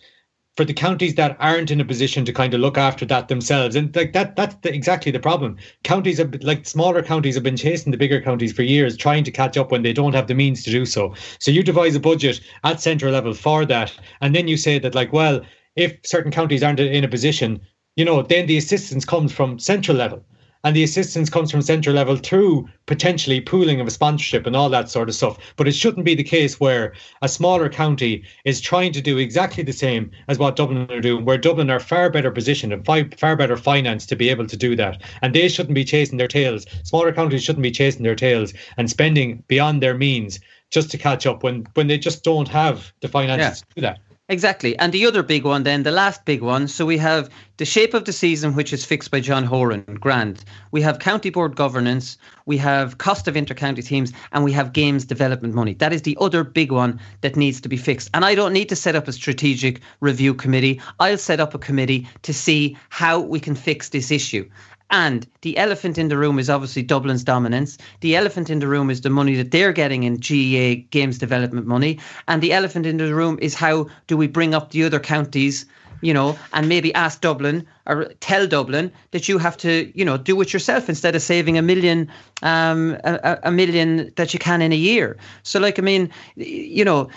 for 0.57 0.65
the 0.65 0.73
counties 0.73 1.17
that 1.17 1.37
aren't 1.41 1.71
in 1.73 1.81
a 1.81 1.85
position 1.85 2.25
to 2.25 2.33
kind 2.33 2.55
of 2.55 2.61
look 2.61 2.79
after 2.79 3.05
that 3.07 3.29
themselves 3.29 3.75
and 3.75 3.95
like 3.97 4.13
that 4.13 4.37
that's 4.37 4.55
the, 4.57 4.73
exactly 4.73 5.11
the 5.11 5.19
problem. 5.19 5.57
Counties 5.83 6.19
have 6.19 6.35
like 6.43 6.67
smaller 6.67 7.03
counties 7.03 7.35
have 7.35 7.45
been 7.45 7.57
chasing 7.57 7.91
the 7.91 7.99
bigger 7.99 8.21
counties 8.21 8.53
for 8.53 8.63
years 8.63 8.97
trying 8.97 9.25
to 9.25 9.31
catch 9.31 9.57
up 9.57 9.71
when 9.71 9.83
they 9.83 9.93
don't 9.93 10.15
have 10.15 10.27
the 10.27 10.35
means 10.35 10.63
to 10.65 10.71
do 10.71 10.87
so. 10.87 11.15
So 11.39 11.51
you 11.51 11.63
devise 11.63 11.95
a 11.95 12.01
budget 12.01 12.41
at 12.63 12.81
central 12.81 13.13
level 13.13 13.35
for 13.35 13.65
that 13.67 13.93
and 14.21 14.35
then 14.35 14.49
you 14.49 14.57
say 14.57 14.79
that 14.79 14.95
like 14.95 15.13
well 15.13 15.41
if 15.77 15.99
certain 16.05 16.31
counties 16.31 16.63
aren't 16.63 16.81
in 16.81 17.05
a 17.05 17.09
position 17.09 17.61
you 17.97 18.05
know 18.05 18.23
then 18.23 18.47
the 18.47 18.57
assistance 18.57 19.05
comes 19.05 19.33
from 19.33 19.59
central 19.59 19.97
level 19.97 20.25
and 20.65 20.75
the 20.75 20.83
assistance 20.83 21.31
comes 21.31 21.51
from 21.51 21.63
central 21.63 21.95
level 21.95 22.17
through 22.17 22.69
potentially 22.87 23.41
pooling 23.41 23.81
of 23.81 23.87
a 23.87 23.91
sponsorship 23.91 24.47
and 24.47 24.57
all 24.57 24.69
that 24.71 24.89
sort 24.89 25.09
of 25.09 25.15
stuff. 25.15 25.39
But 25.57 25.69
it 25.69 25.75
shouldn't 25.75 26.05
be 26.05 26.15
the 26.15 26.25
case 26.25 26.59
where 26.59 26.95
a 27.23 27.29
smaller 27.29 27.69
county 27.69 28.25
is 28.45 28.61
trying 28.61 28.93
to 28.93 29.01
do 29.01 29.19
exactly 29.19 29.63
the 29.63 29.73
same 29.73 30.11
as 30.29 30.39
what 30.39 30.57
Dublin 30.57 30.91
are 30.91 31.01
doing, 31.01 31.25
where 31.25 31.39
Dublin 31.39 31.71
are 31.71 31.81
far 31.81 32.11
better 32.11 32.31
positioned 32.31 32.73
and 32.73 32.85
far, 32.85 33.05
far 33.19 33.37
better 33.37 33.57
financed 33.57 34.09
to 34.09 34.17
be 34.17 34.31
able 34.31 34.47
to 34.47 34.57
do 34.57 34.75
that. 34.77 35.03
And 35.23 35.35
they 35.35 35.49
shouldn't 35.49 35.75
be 35.75 35.85
chasing 35.85 36.19
their 36.19 36.29
tails. 36.29 36.67
Smaller 36.83 37.13
counties 37.13 37.45
shouldn't 37.45 37.63
be 37.63 37.71
chasing 37.71 38.03
their 38.03 38.17
tails 38.17 38.55
and 38.77 38.91
spending 38.91 39.45
beyond 39.47 39.83
their 39.83 39.95
means 39.95 40.41
just 40.71 40.91
to 40.91 40.99
catch 40.99 41.27
up 41.27 41.43
when 41.43 41.67
when 41.75 41.87
they 41.87 41.99
just 41.99 42.25
don't 42.25 42.49
have 42.49 42.93
the 43.01 43.09
finances 43.09 43.61
yeah. 43.61 43.69
to 43.69 43.75
do 43.77 43.81
that. 43.83 43.99
Exactly. 44.31 44.75
And 44.79 44.91
the 44.91 45.05
other 45.05 45.23
big 45.23 45.45
one, 45.45 45.65
then, 45.65 45.83
the 45.83 45.91
last 45.91 46.25
big 46.25 46.41
one. 46.41 46.67
So 46.67 46.87
we 46.87 46.97
have 46.97 47.29
the 47.59 47.67
shape 47.67 47.93
of 47.93 48.07
the 48.07 48.13
season, 48.13 48.55
which 48.55 48.73
is 48.73 48.83
fixed 48.83 49.11
by 49.11 49.21
John 49.21 49.45
Horan, 49.45 49.85
grand. 50.01 50.45
We 50.71 50.81
have 50.81 50.99
county 50.99 51.29
board 51.29 51.57
governance, 51.57 52.17
we 52.47 52.57
have 52.57 52.97
cost 52.97 53.29
of 53.29 53.35
intercounty 53.35 53.85
teams, 53.85 54.15
and 54.33 54.43
we 54.43 54.51
have 54.53 54.73
games 54.73 55.05
development 55.05 55.53
money. 55.53 55.75
That 55.75 55.93
is 55.93 56.03
the 56.03 56.17
other 56.23 56.43
big 56.43 56.73
one 56.73 56.99
that 57.21 57.37
needs 57.37 57.61
to 57.61 57.69
be 57.69 57.77
fixed. 57.77 58.09
And 58.15 58.25
I 58.25 58.35
don't 58.35 58.55
need 58.55 58.71
to 58.71 58.77
set 58.77 58.97
up 58.97 59.09
a 59.09 59.13
strategic 59.13 59.83
review 60.01 60.33
committee. 60.33 60.81
I'll 61.01 61.19
set 61.19 61.39
up 61.39 61.53
a 61.53 61.59
committee 61.59 62.09
to 62.23 62.33
see 62.33 62.79
how 62.89 63.21
we 63.21 63.41
can 63.41 63.55
fix 63.55 63.91
this 63.91 64.11
issue. 64.11 64.49
And 64.95 65.27
the 65.43 65.59
elephant 65.59 65.99
in 65.99 66.07
the 66.07 66.17
room 66.17 66.39
is 66.39 66.49
obviously 66.49 66.85
Dublin's 66.85 67.25
dominance. 67.25 67.79
The 68.01 68.15
elephant 68.15 68.49
in 68.49 68.61
the 68.61 68.69
room 68.69 68.91
is 68.91 69.01
the 69.01 69.11
money 69.11 69.35
that 69.35 69.51
they're 69.51 69.73
getting 69.73 70.05
in 70.05 70.19
GAA 70.19 70.87
games 70.91 71.19
development 71.19 71.67
money. 71.67 71.99
And 72.29 72.41
the 72.41 72.53
elephant 72.53 72.87
in 72.87 72.99
the 72.99 73.13
room 73.13 73.37
is 73.43 73.57
how 73.57 73.89
do 74.07 74.17
we 74.17 74.29
bring 74.29 74.55
up 74.55 74.71
the 74.71 74.85
other 74.85 75.01
counties 75.01 75.67
you 76.01 76.13
know, 76.13 76.39
and 76.53 76.69
maybe 76.69 76.93
ask 76.95 77.23
Dublin 77.23 77.67
or 77.87 78.13
tell 78.21 78.47
Dublin 78.47 78.93
that 79.13 79.27
you 79.27 79.39
have 79.39 79.57
to, 79.59 79.91
you 79.99 80.05
know, 80.05 80.19
do 80.19 80.39
it 80.43 80.53
yourself 80.53 80.89
instead 80.89 81.17
of 81.17 81.23
saving 81.23 81.57
a 81.57 81.63
million, 81.63 82.11
um, 82.43 82.99
a, 83.05 83.39
a 83.45 83.51
million 83.51 84.13
that 84.17 84.35
you 84.35 84.39
can 84.39 84.61
in 84.61 84.71
a 84.71 84.77
year. 84.77 85.17
So, 85.45 85.59
like, 85.59 85.79
I 85.79 85.83
mean, 85.83 86.11
you 86.37 86.85
know, 86.85 87.09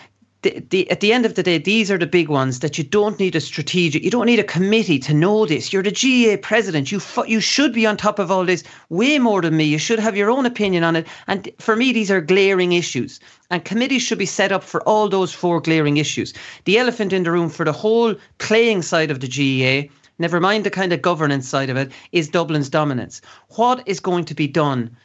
the, 0.69 0.89
at 0.91 0.99
the 0.99 1.13
end 1.13 1.25
of 1.25 1.35
the 1.35 1.43
day, 1.43 1.57
these 1.57 1.89
are 1.89 1.97
the 1.97 2.07
big 2.07 2.29
ones 2.29 2.59
that 2.59 2.77
you 2.77 2.83
don't 2.83 3.19
need 3.19 3.35
a 3.35 3.41
strategic, 3.41 4.03
you 4.03 4.11
don't 4.11 4.25
need 4.25 4.39
a 4.39 4.43
committee 4.43 4.99
to 4.99 5.13
know 5.13 5.45
this. 5.45 5.71
You're 5.71 5.83
the 5.83 5.91
GAA 5.91 6.37
president. 6.41 6.91
You 6.91 7.01
you 7.25 7.39
should 7.39 7.73
be 7.73 7.85
on 7.85 7.97
top 7.97 8.19
of 8.19 8.31
all 8.31 8.45
this 8.45 8.63
way 8.89 9.19
more 9.19 9.41
than 9.41 9.57
me. 9.57 9.65
You 9.65 9.77
should 9.77 9.99
have 9.99 10.17
your 10.17 10.29
own 10.29 10.45
opinion 10.45 10.83
on 10.83 10.95
it. 10.95 11.07
And 11.27 11.49
for 11.59 11.75
me, 11.75 11.93
these 11.93 12.11
are 12.11 12.21
glaring 12.21 12.73
issues. 12.73 13.19
And 13.49 13.63
committees 13.63 14.01
should 14.01 14.19
be 14.19 14.25
set 14.25 14.51
up 14.51 14.63
for 14.63 14.81
all 14.83 15.09
those 15.09 15.33
four 15.33 15.61
glaring 15.61 15.97
issues. 15.97 16.33
The 16.65 16.77
elephant 16.77 17.13
in 17.13 17.23
the 17.23 17.31
room 17.31 17.49
for 17.49 17.65
the 17.65 17.71
whole 17.71 18.15
playing 18.37 18.81
side 18.81 19.11
of 19.11 19.19
the 19.19 19.27
GAA 19.27 19.91
never 20.19 20.39
mind 20.39 20.63
the 20.63 20.71
kind 20.71 20.93
of 20.93 21.01
governance 21.01 21.47
side 21.47 21.69
of 21.69 21.77
it, 21.77 21.91
is 22.11 22.29
Dublin's 22.29 22.69
dominance. 22.69 23.21
What 23.49 23.83
is 23.87 23.99
going 23.99 24.25
to 24.25 24.33
be 24.33 24.47
done? 24.47 24.95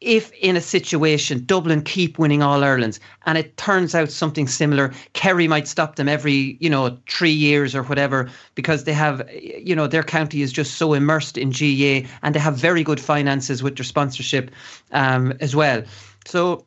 If 0.00 0.30
in 0.32 0.56
a 0.56 0.60
situation 0.60 1.44
Dublin 1.44 1.82
keep 1.82 2.18
winning 2.18 2.42
all 2.42 2.62
Irelands 2.62 3.00
and 3.26 3.36
it 3.36 3.56
turns 3.56 3.94
out 3.94 4.10
something 4.10 4.46
similar, 4.46 4.92
Kerry 5.12 5.48
might 5.48 5.66
stop 5.66 5.96
them 5.96 6.08
every, 6.08 6.56
you 6.60 6.70
know, 6.70 6.96
three 7.08 7.32
years 7.32 7.74
or 7.74 7.82
whatever 7.82 8.30
because 8.54 8.84
they 8.84 8.92
have, 8.92 9.28
you 9.32 9.74
know, 9.74 9.86
their 9.86 10.04
county 10.04 10.42
is 10.42 10.52
just 10.52 10.74
so 10.74 10.92
immersed 10.92 11.36
in 11.36 11.50
GAA 11.50 12.08
and 12.22 12.34
they 12.34 12.40
have 12.40 12.56
very 12.56 12.84
good 12.84 13.00
finances 13.00 13.62
with 13.62 13.76
their 13.76 13.84
sponsorship 13.84 14.50
um, 14.92 15.32
as 15.40 15.56
well. 15.56 15.82
So 16.26 16.64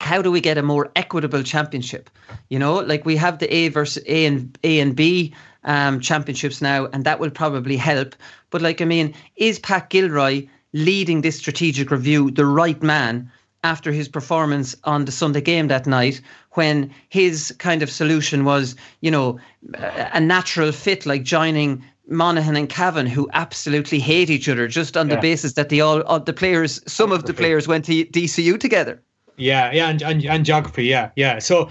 how 0.00 0.22
do 0.22 0.30
we 0.30 0.40
get 0.40 0.58
a 0.58 0.62
more 0.62 0.90
equitable 0.94 1.42
championship? 1.42 2.08
You 2.48 2.58
know, 2.58 2.74
like 2.74 3.04
we 3.04 3.16
have 3.16 3.38
the 3.38 3.52
A 3.52 3.68
versus 3.68 4.02
A 4.06 4.26
and 4.26 4.56
A 4.62 4.78
and 4.78 4.94
B 4.94 5.34
um, 5.64 6.00
championships 6.00 6.62
now, 6.62 6.86
and 6.86 7.04
that 7.04 7.18
will 7.18 7.30
probably 7.30 7.76
help. 7.76 8.14
But 8.50 8.62
like, 8.62 8.80
I 8.80 8.84
mean, 8.84 9.14
is 9.36 9.58
Pat 9.58 9.90
Gilroy 9.90 10.46
leading 10.72 11.20
this 11.20 11.38
strategic 11.38 11.90
review 11.90 12.30
the 12.30 12.46
right 12.46 12.82
man 12.82 13.30
after 13.64 13.90
his 13.90 14.08
performance 14.08 14.76
on 14.84 15.04
the 15.04 15.12
Sunday 15.12 15.40
game 15.40 15.68
that 15.68 15.86
night 15.86 16.20
when 16.52 16.92
his 17.08 17.54
kind 17.58 17.82
of 17.82 17.90
solution 17.90 18.44
was, 18.44 18.76
you 19.00 19.10
know, 19.10 19.38
a 19.74 20.20
natural 20.20 20.72
fit 20.72 21.06
like 21.06 21.22
joining 21.22 21.84
Monaghan 22.08 22.56
and 22.56 22.68
Cavan, 22.68 23.06
who 23.06 23.28
absolutely 23.32 23.98
hate 23.98 24.30
each 24.30 24.48
other 24.48 24.68
just 24.68 24.96
on 24.96 25.08
yeah. 25.08 25.16
the 25.16 25.20
basis 25.20 25.54
that 25.54 25.68
they 25.68 25.80
all, 25.80 26.02
all 26.02 26.20
the 26.20 26.32
players, 26.32 26.80
some 26.90 27.12
of 27.12 27.24
the 27.26 27.34
players 27.34 27.68
went 27.68 27.84
to 27.86 28.04
DCU 28.06 28.58
together. 28.58 29.02
Yeah, 29.36 29.70
yeah, 29.72 29.88
and, 29.88 30.02
and, 30.02 30.24
and 30.24 30.44
geography, 30.44 30.84
yeah, 30.84 31.10
yeah. 31.16 31.38
So 31.38 31.70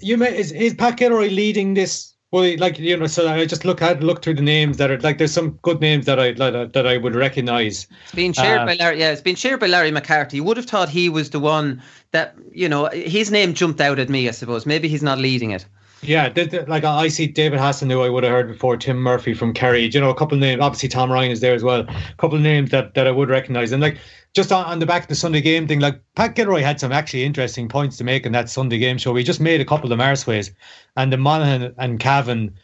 you 0.00 0.16
may 0.16 0.36
is, 0.36 0.52
is 0.52 0.74
Pat 0.74 0.96
Gilroy 0.96 1.28
leading 1.28 1.74
this 1.74 2.14
well, 2.32 2.56
like 2.58 2.78
you 2.78 2.96
know, 2.96 3.06
so 3.06 3.28
I 3.28 3.46
just 3.46 3.64
look 3.64 3.80
at 3.82 4.02
look 4.02 4.22
through 4.22 4.34
the 4.34 4.42
names 4.42 4.78
that 4.78 4.90
are 4.90 4.98
like 4.98 5.18
there's 5.18 5.32
some 5.32 5.52
good 5.62 5.80
names 5.80 6.06
that 6.06 6.18
I 6.18 6.32
that, 6.32 6.72
that 6.72 6.86
I 6.86 6.96
would 6.96 7.14
recognise. 7.14 7.86
It's 8.04 8.14
been 8.14 8.32
shared 8.32 8.62
uh, 8.62 8.66
by 8.66 8.74
Larry. 8.74 8.98
Yeah, 8.98 9.12
it's 9.12 9.20
been 9.20 9.36
shared 9.36 9.60
by 9.60 9.68
Larry 9.68 9.92
McCarthy. 9.92 10.38
You 10.38 10.44
would 10.44 10.56
have 10.56 10.66
thought 10.66 10.88
he 10.88 11.08
was 11.08 11.30
the 11.30 11.38
one 11.38 11.82
that 12.10 12.34
you 12.52 12.68
know 12.68 12.86
his 12.86 13.30
name 13.30 13.54
jumped 13.54 13.80
out 13.80 14.00
at 14.00 14.08
me. 14.08 14.28
I 14.28 14.32
suppose 14.32 14.66
maybe 14.66 14.88
he's 14.88 15.04
not 15.04 15.18
leading 15.18 15.52
it. 15.52 15.66
Yeah, 16.02 16.32
like 16.68 16.84
I 16.84 17.08
see 17.08 17.26
David 17.26 17.58
Hassan, 17.58 17.90
who 17.90 18.02
I 18.02 18.08
would 18.08 18.22
have 18.22 18.32
heard 18.32 18.48
before, 18.48 18.76
Tim 18.76 18.98
Murphy 18.98 19.34
from 19.34 19.52
Kerry. 19.54 19.86
You 19.86 20.00
know, 20.00 20.10
a 20.10 20.14
couple 20.14 20.36
of 20.36 20.40
names. 20.40 20.60
Obviously, 20.60 20.88
Tom 20.88 21.10
Ryan 21.10 21.30
is 21.30 21.40
there 21.40 21.54
as 21.54 21.62
well. 21.62 21.80
A 21.80 22.14
couple 22.18 22.36
of 22.36 22.42
names 22.42 22.70
that, 22.70 22.94
that 22.94 23.06
I 23.06 23.10
would 23.10 23.28
recognise. 23.28 23.72
And 23.72 23.82
like 23.82 23.98
just 24.34 24.52
on, 24.52 24.64
on 24.66 24.78
the 24.78 24.86
back 24.86 25.02
of 25.02 25.08
the 25.08 25.14
Sunday 25.14 25.40
game 25.40 25.66
thing, 25.66 25.80
like 25.80 26.00
Pat 26.14 26.34
Gilroy 26.34 26.60
had 26.60 26.78
some 26.78 26.92
actually 26.92 27.24
interesting 27.24 27.68
points 27.68 27.96
to 27.96 28.04
make 28.04 28.26
in 28.26 28.32
that 28.32 28.50
Sunday 28.50 28.78
game 28.78 28.98
show. 28.98 29.12
We 29.12 29.24
just 29.24 29.40
made 29.40 29.60
a 29.60 29.64
couple 29.64 29.90
of 29.90 29.98
Marseways, 29.98 30.52
and 30.96 31.12
the 31.12 31.16
Monaghan 31.16 31.74
and 31.78 31.98
Cavan 31.98 32.54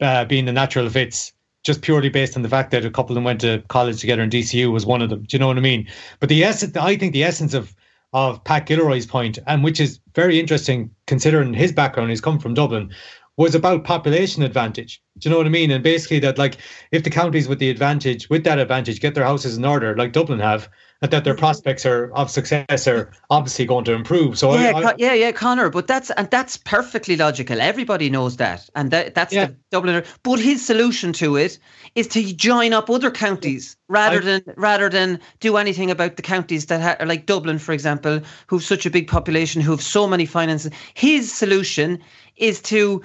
uh, 0.00 0.24
being 0.24 0.44
the 0.44 0.52
natural 0.52 0.88
fits 0.88 1.32
just 1.64 1.82
purely 1.82 2.08
based 2.08 2.36
on 2.36 2.42
the 2.42 2.48
fact 2.48 2.70
that 2.70 2.84
a 2.84 2.90
couple 2.90 3.10
of 3.10 3.16
them 3.16 3.24
went 3.24 3.40
to 3.40 3.60
college 3.66 4.00
together 4.00 4.22
in 4.22 4.30
DCU 4.30 4.72
was 4.72 4.86
one 4.86 5.02
of 5.02 5.10
them. 5.10 5.24
Do 5.24 5.34
you 5.36 5.40
know 5.40 5.48
what 5.48 5.56
I 5.56 5.60
mean? 5.60 5.88
But 6.20 6.28
the 6.28 6.44
essence, 6.44 6.76
I 6.76 6.96
think 6.96 7.12
the 7.12 7.24
essence 7.24 7.54
of 7.54 7.74
of 8.16 8.42
Pat 8.44 8.64
Gilroy's 8.64 9.04
point, 9.04 9.38
and 9.46 9.62
which 9.62 9.78
is 9.78 10.00
very 10.14 10.40
interesting 10.40 10.90
considering 11.06 11.52
his 11.52 11.70
background, 11.70 12.08
he's 12.08 12.20
come 12.22 12.38
from 12.38 12.54
Dublin, 12.54 12.90
was 13.36 13.54
about 13.54 13.84
population 13.84 14.42
advantage. 14.42 15.02
Do 15.18 15.28
you 15.28 15.30
know 15.30 15.36
what 15.36 15.46
I 15.46 15.50
mean? 15.50 15.70
And 15.70 15.84
basically 15.84 16.18
that 16.20 16.38
like 16.38 16.56
if 16.92 17.04
the 17.04 17.10
counties 17.10 17.46
with 17.46 17.58
the 17.58 17.68
advantage, 17.68 18.30
with 18.30 18.42
that 18.44 18.58
advantage, 18.58 19.00
get 19.00 19.14
their 19.14 19.26
houses 19.26 19.58
in 19.58 19.66
order, 19.66 19.94
like 19.94 20.12
Dublin 20.12 20.38
have, 20.38 20.70
and 21.02 21.10
that 21.10 21.24
their 21.24 21.34
mm-hmm. 21.34 21.40
prospects 21.40 21.84
are 21.84 22.10
of 22.12 22.30
success 22.30 22.86
are 22.86 23.10
obviously 23.30 23.66
going 23.66 23.84
to 23.84 23.92
improve. 23.92 24.38
So 24.38 24.54
yeah, 24.54 24.72
I, 24.74 24.82
I, 24.82 24.94
yeah, 24.98 25.12
yeah, 25.12 25.32
Connor. 25.32 25.70
But 25.70 25.86
that's 25.86 26.10
and 26.10 26.30
that's 26.30 26.56
perfectly 26.56 27.16
logical. 27.16 27.60
Everybody 27.60 28.08
knows 28.10 28.36
that, 28.36 28.68
and 28.74 28.90
that, 28.90 29.14
that's 29.14 29.32
yeah. 29.32 29.46
the 29.46 29.56
Dubliner. 29.76 30.06
But 30.22 30.38
his 30.38 30.64
solution 30.64 31.12
to 31.14 31.36
it 31.36 31.58
is 31.94 32.08
to 32.08 32.32
join 32.32 32.72
up 32.72 32.88
other 32.88 33.10
counties 33.10 33.76
rather 33.88 34.18
I, 34.18 34.24
than 34.24 34.42
rather 34.56 34.88
than 34.88 35.20
do 35.40 35.56
anything 35.56 35.90
about 35.90 36.16
the 36.16 36.22
counties 36.22 36.66
that 36.66 36.80
ha- 36.80 36.96
are 37.00 37.06
like 37.06 37.26
Dublin, 37.26 37.58
for 37.58 37.72
example, 37.72 38.20
who've 38.46 38.62
such 38.62 38.86
a 38.86 38.90
big 38.90 39.08
population, 39.08 39.60
who 39.60 39.72
have 39.72 39.82
so 39.82 40.06
many 40.06 40.26
finances. 40.26 40.72
His 40.94 41.32
solution 41.32 42.02
is 42.36 42.60
to 42.62 43.02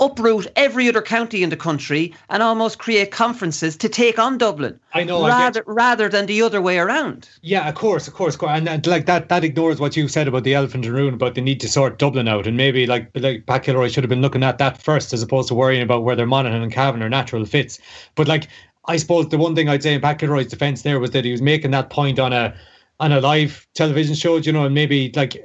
uproot 0.00 0.46
every 0.56 0.88
other 0.88 1.02
county 1.02 1.42
in 1.42 1.50
the 1.50 1.56
country 1.56 2.14
and 2.28 2.42
almost 2.42 2.78
create 2.78 3.10
conferences 3.10 3.76
to 3.76 3.88
take 3.88 4.18
on 4.18 4.38
Dublin. 4.38 4.78
I 4.94 5.04
know, 5.04 5.26
rather 5.26 5.60
I 5.60 5.72
rather 5.72 6.08
than 6.08 6.26
the 6.26 6.42
other 6.42 6.60
way 6.60 6.78
around. 6.78 7.28
Yeah, 7.42 7.68
of 7.68 7.74
course, 7.74 8.08
of 8.08 8.14
course, 8.14 8.36
and, 8.40 8.68
and 8.68 8.86
like 8.86 9.06
that 9.06 9.28
that 9.28 9.44
ignores 9.44 9.80
what 9.80 9.96
you 9.96 10.08
said 10.08 10.28
about 10.28 10.44
the 10.44 10.54
elephant 10.54 10.84
in 10.84 10.92
the 10.92 10.98
room 10.98 11.14
about 11.14 11.34
the 11.34 11.40
need 11.40 11.60
to 11.60 11.68
sort 11.68 11.98
Dublin 11.98 12.28
out, 12.28 12.46
and 12.46 12.56
maybe 12.56 12.86
like 12.86 13.10
like 13.14 13.46
Pat 13.46 13.64
Gilroy 13.64 13.88
should 13.88 14.04
have 14.04 14.10
been 14.10 14.22
looking 14.22 14.42
at 14.42 14.58
that 14.58 14.82
first 14.82 15.12
as 15.12 15.22
opposed 15.22 15.48
to 15.48 15.54
worrying 15.54 15.82
about 15.82 16.04
whether 16.04 16.26
Monaghan 16.26 16.62
and 16.62 16.72
Cavan 16.72 17.02
are 17.02 17.08
natural 17.08 17.44
fits. 17.44 17.78
But 18.14 18.28
like, 18.28 18.48
I 18.86 18.96
suppose 18.96 19.28
the 19.28 19.38
one 19.38 19.54
thing 19.54 19.68
I'd 19.68 19.82
say 19.82 19.94
in 19.94 20.00
Pat 20.00 20.18
Gilroy's 20.18 20.48
defence 20.48 20.82
there 20.82 21.00
was 21.00 21.10
that 21.12 21.24
he 21.24 21.32
was 21.32 21.42
making 21.42 21.70
that 21.72 21.90
point 21.90 22.18
on 22.18 22.32
a 22.32 22.54
on 23.00 23.12
a 23.12 23.20
live 23.20 23.66
television 23.74 24.14
show, 24.14 24.36
you 24.36 24.52
know, 24.52 24.64
and 24.64 24.74
maybe 24.74 25.12
like 25.14 25.44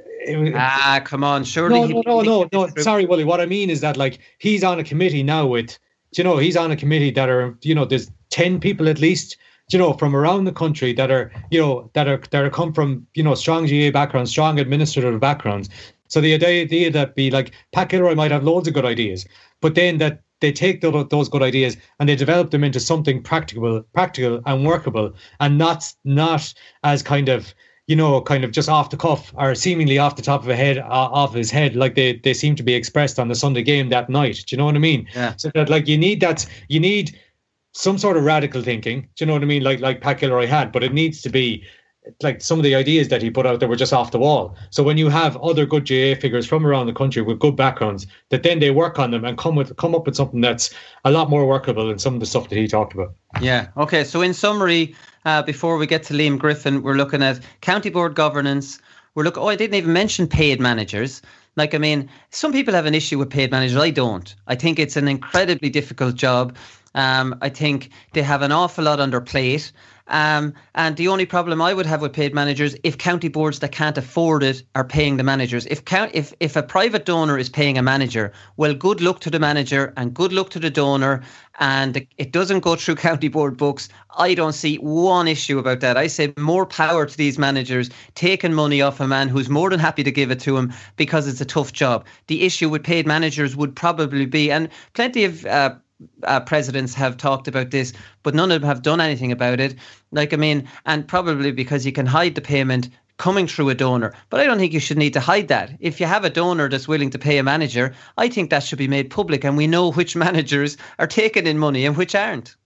ah, 0.54 1.00
come 1.04 1.24
on, 1.24 1.44
surely. 1.44 1.80
No, 1.80 1.86
no, 1.86 2.20
no, 2.20 2.48
no, 2.52 2.66
no. 2.66 2.82
Sorry, 2.82 3.06
Willie. 3.06 3.24
What 3.24 3.40
I 3.40 3.46
mean 3.46 3.70
is 3.70 3.80
that 3.80 3.96
like 3.96 4.18
he's 4.38 4.64
on 4.64 4.78
a 4.78 4.84
committee 4.84 5.22
now 5.22 5.46
with, 5.46 5.78
you 6.16 6.24
know, 6.24 6.38
he's 6.38 6.56
on 6.56 6.70
a 6.70 6.76
committee 6.76 7.10
that 7.10 7.28
are, 7.28 7.56
you 7.62 7.74
know, 7.74 7.84
there's 7.84 8.10
ten 8.30 8.60
people 8.60 8.88
at 8.88 9.00
least, 9.00 9.36
you 9.70 9.78
know, 9.78 9.92
from 9.92 10.14
around 10.14 10.44
the 10.44 10.52
country 10.52 10.92
that 10.94 11.10
are, 11.10 11.32
you 11.50 11.60
know, 11.60 11.90
that 11.94 12.08
are 12.08 12.20
that 12.30 12.44
are 12.44 12.50
come 12.50 12.72
from, 12.72 13.06
you 13.14 13.22
know, 13.22 13.34
strong 13.34 13.66
GAA 13.66 13.90
backgrounds, 13.90 14.30
strong 14.30 14.58
administrative 14.58 15.20
backgrounds. 15.20 15.68
So 16.08 16.20
the 16.20 16.34
idea 16.34 16.90
that 16.90 17.14
be 17.14 17.30
like 17.30 17.52
Pat 17.72 17.88
Gilroy 17.88 18.14
might 18.14 18.30
have 18.30 18.44
loads 18.44 18.68
of 18.68 18.74
good 18.74 18.84
ideas, 18.84 19.26
but 19.60 19.74
then 19.74 19.98
that 19.98 20.22
they 20.40 20.52
take 20.52 20.80
those 20.82 21.28
good 21.28 21.42
ideas 21.42 21.76
and 21.98 22.08
they 22.08 22.16
develop 22.16 22.50
them 22.50 22.62
into 22.62 22.78
something 22.78 23.22
practical, 23.22 23.82
practical 23.94 24.42
and 24.46 24.66
workable, 24.66 25.14
and 25.40 25.58
not 25.58 25.92
not 26.04 26.52
as 26.82 27.02
kind 27.02 27.28
of 27.28 27.54
you 27.86 27.96
know, 27.96 28.20
kind 28.20 28.44
of 28.44 28.50
just 28.50 28.68
off 28.68 28.90
the 28.90 28.96
cuff 28.96 29.32
or 29.36 29.54
seemingly 29.54 29.98
off 29.98 30.16
the 30.16 30.22
top 30.22 30.42
of 30.42 30.48
a 30.48 30.56
head, 30.56 30.78
uh, 30.78 30.84
off 30.88 31.34
his 31.34 31.50
head, 31.50 31.76
like 31.76 31.94
they, 31.94 32.16
they 32.16 32.32
seem 32.32 32.56
to 32.56 32.62
be 32.62 32.74
expressed 32.74 33.18
on 33.18 33.28
the 33.28 33.34
Sunday 33.34 33.62
game 33.62 33.90
that 33.90 34.08
night. 34.08 34.44
Do 34.46 34.54
you 34.54 34.58
know 34.58 34.64
what 34.64 34.74
I 34.74 34.78
mean? 34.78 35.06
Yeah. 35.14 35.34
So 35.36 35.50
that 35.54 35.68
like 35.68 35.86
you 35.86 35.98
need 35.98 36.20
that, 36.20 36.46
you 36.68 36.80
need 36.80 37.18
some 37.72 37.98
sort 37.98 38.16
of 38.16 38.24
radical 38.24 38.62
thinking. 38.62 39.02
Do 39.02 39.08
you 39.18 39.26
know 39.26 39.34
what 39.34 39.42
I 39.42 39.46
mean? 39.46 39.62
Like 39.62 39.80
like 39.80 40.00
Pat 40.00 40.18
Gilroy 40.18 40.46
had, 40.46 40.72
but 40.72 40.82
it 40.82 40.94
needs 40.94 41.20
to 41.22 41.28
be 41.28 41.64
like 42.22 42.40
some 42.40 42.58
of 42.58 42.64
the 42.64 42.74
ideas 42.74 43.08
that 43.08 43.22
he 43.22 43.30
put 43.30 43.46
out 43.46 43.60
there 43.60 43.68
were 43.68 43.76
just 43.76 43.92
off 43.92 44.10
the 44.10 44.18
wall. 44.18 44.54
So 44.70 44.82
when 44.82 44.98
you 44.98 45.08
have 45.08 45.36
other 45.38 45.64
good 45.64 45.88
GAA 45.88 46.20
figures 46.20 46.46
from 46.46 46.66
around 46.66 46.86
the 46.86 46.92
country 46.92 47.22
with 47.22 47.38
good 47.38 47.56
backgrounds, 47.56 48.06
that 48.28 48.42
then 48.42 48.58
they 48.60 48.70
work 48.70 48.98
on 48.98 49.10
them 49.10 49.24
and 49.24 49.38
come 49.38 49.56
with 49.56 49.76
come 49.76 49.94
up 49.94 50.06
with 50.06 50.16
something 50.16 50.40
that's 50.40 50.72
a 51.04 51.10
lot 51.10 51.30
more 51.30 51.46
workable 51.46 51.88
than 51.88 51.98
some 51.98 52.14
of 52.14 52.20
the 52.20 52.26
stuff 52.26 52.48
that 52.48 52.56
he 52.56 52.68
talked 52.68 52.94
about. 52.94 53.14
Yeah. 53.40 53.68
Okay. 53.76 54.04
So 54.04 54.22
in 54.22 54.34
summary, 54.34 54.94
uh, 55.24 55.42
before 55.42 55.76
we 55.76 55.86
get 55.86 56.02
to 56.04 56.14
Liam 56.14 56.38
Griffin, 56.38 56.82
we're 56.82 56.94
looking 56.94 57.22
at 57.22 57.40
county 57.60 57.90
board 57.90 58.14
governance. 58.14 58.78
We're 59.14 59.24
looking. 59.24 59.42
Oh, 59.42 59.48
I 59.48 59.56
didn't 59.56 59.74
even 59.74 59.92
mention 59.92 60.26
paid 60.26 60.60
managers. 60.60 61.22
Like, 61.56 61.74
I 61.74 61.78
mean, 61.78 62.10
some 62.30 62.52
people 62.52 62.74
have 62.74 62.86
an 62.86 62.94
issue 62.94 63.18
with 63.18 63.30
paid 63.30 63.50
managers. 63.50 63.76
I 63.76 63.90
don't. 63.90 64.34
I 64.48 64.56
think 64.56 64.78
it's 64.78 64.96
an 64.96 65.06
incredibly 65.06 65.70
difficult 65.70 66.16
job. 66.16 66.56
Um, 66.94 67.36
I 67.42 67.48
think 67.48 67.90
they 68.12 68.22
have 68.22 68.42
an 68.42 68.52
awful 68.52 68.84
lot 68.84 69.00
on 69.00 69.10
their 69.10 69.20
plate. 69.20 69.72
Um, 70.08 70.52
and 70.74 70.96
the 70.96 71.08
only 71.08 71.24
problem 71.24 71.62
I 71.62 71.72
would 71.72 71.86
have 71.86 72.02
with 72.02 72.12
paid 72.12 72.34
managers, 72.34 72.76
if 72.84 72.98
county 72.98 73.28
boards 73.28 73.60
that 73.60 73.72
can't 73.72 73.96
afford 73.96 74.42
it 74.42 74.62
are 74.74 74.84
paying 74.84 75.16
the 75.16 75.22
managers, 75.22 75.64
if 75.66 75.84
count, 75.86 76.10
if 76.12 76.34
if 76.40 76.56
a 76.56 76.62
private 76.62 77.06
donor 77.06 77.38
is 77.38 77.48
paying 77.48 77.78
a 77.78 77.82
manager, 77.82 78.30
well, 78.58 78.74
good 78.74 79.00
luck 79.00 79.20
to 79.20 79.30
the 79.30 79.38
manager 79.38 79.94
and 79.96 80.12
good 80.12 80.32
luck 80.32 80.50
to 80.50 80.58
the 80.58 80.68
donor, 80.68 81.22
and 81.58 82.06
it 82.18 82.32
doesn't 82.32 82.60
go 82.60 82.76
through 82.76 82.96
county 83.08 83.28
board 83.28 83.56
books. 83.56 83.88
I 84.18 84.34
don't 84.34 84.52
see 84.52 84.76
one 84.76 85.26
issue 85.26 85.58
about 85.58 85.80
that. 85.80 85.96
I 85.96 86.06
say 86.06 86.34
more 86.36 86.66
power 86.66 87.06
to 87.06 87.16
these 87.16 87.38
managers 87.38 87.88
taking 88.14 88.52
money 88.52 88.82
off 88.82 89.00
a 89.00 89.08
man 89.08 89.28
who's 89.28 89.48
more 89.48 89.70
than 89.70 89.80
happy 89.80 90.02
to 90.02 90.12
give 90.12 90.30
it 90.30 90.40
to 90.40 90.58
him 90.58 90.72
because 90.96 91.26
it's 91.26 91.40
a 91.40 91.46
tough 91.46 91.72
job. 91.72 92.04
The 92.26 92.42
issue 92.42 92.68
with 92.68 92.84
paid 92.84 93.06
managers 93.06 93.56
would 93.56 93.74
probably 93.74 94.26
be, 94.26 94.50
and 94.50 94.68
plenty 94.92 95.24
of 95.24 95.46
uh, 95.46 95.76
uh, 96.24 96.40
presidents 96.40 96.94
have 96.94 97.16
talked 97.16 97.48
about 97.48 97.70
this, 97.70 97.92
but 98.22 98.34
none 98.34 98.52
of 98.52 98.60
them 98.60 98.68
have 98.68 98.82
done 98.82 99.00
anything 99.00 99.32
about 99.32 99.60
it. 99.60 99.74
Like, 100.12 100.32
I 100.32 100.36
mean, 100.36 100.68
and 100.86 101.06
probably 101.06 101.52
because 101.52 101.86
you 101.86 101.92
can 101.92 102.06
hide 102.06 102.34
the 102.34 102.40
payment 102.40 102.88
coming 103.16 103.46
through 103.46 103.68
a 103.68 103.74
donor. 103.74 104.12
But 104.30 104.40
I 104.40 104.44
don't 104.44 104.58
think 104.58 104.72
you 104.72 104.80
should 104.80 104.98
need 104.98 105.12
to 105.12 105.20
hide 105.20 105.48
that. 105.48 105.76
If 105.80 106.00
you 106.00 106.06
have 106.06 106.24
a 106.24 106.30
donor 106.30 106.68
that's 106.68 106.88
willing 106.88 107.10
to 107.10 107.18
pay 107.18 107.38
a 107.38 107.42
manager, 107.42 107.94
I 108.18 108.28
think 108.28 108.50
that 108.50 108.64
should 108.64 108.78
be 108.78 108.88
made 108.88 109.10
public 109.10 109.44
and 109.44 109.56
we 109.56 109.66
know 109.66 109.92
which 109.92 110.16
managers 110.26 110.76
are 110.98 111.06
taking 111.06 111.46
in 111.46 111.58
money 111.58 111.86
and 111.86 111.96
which 111.96 112.14
aren't. 112.14 112.56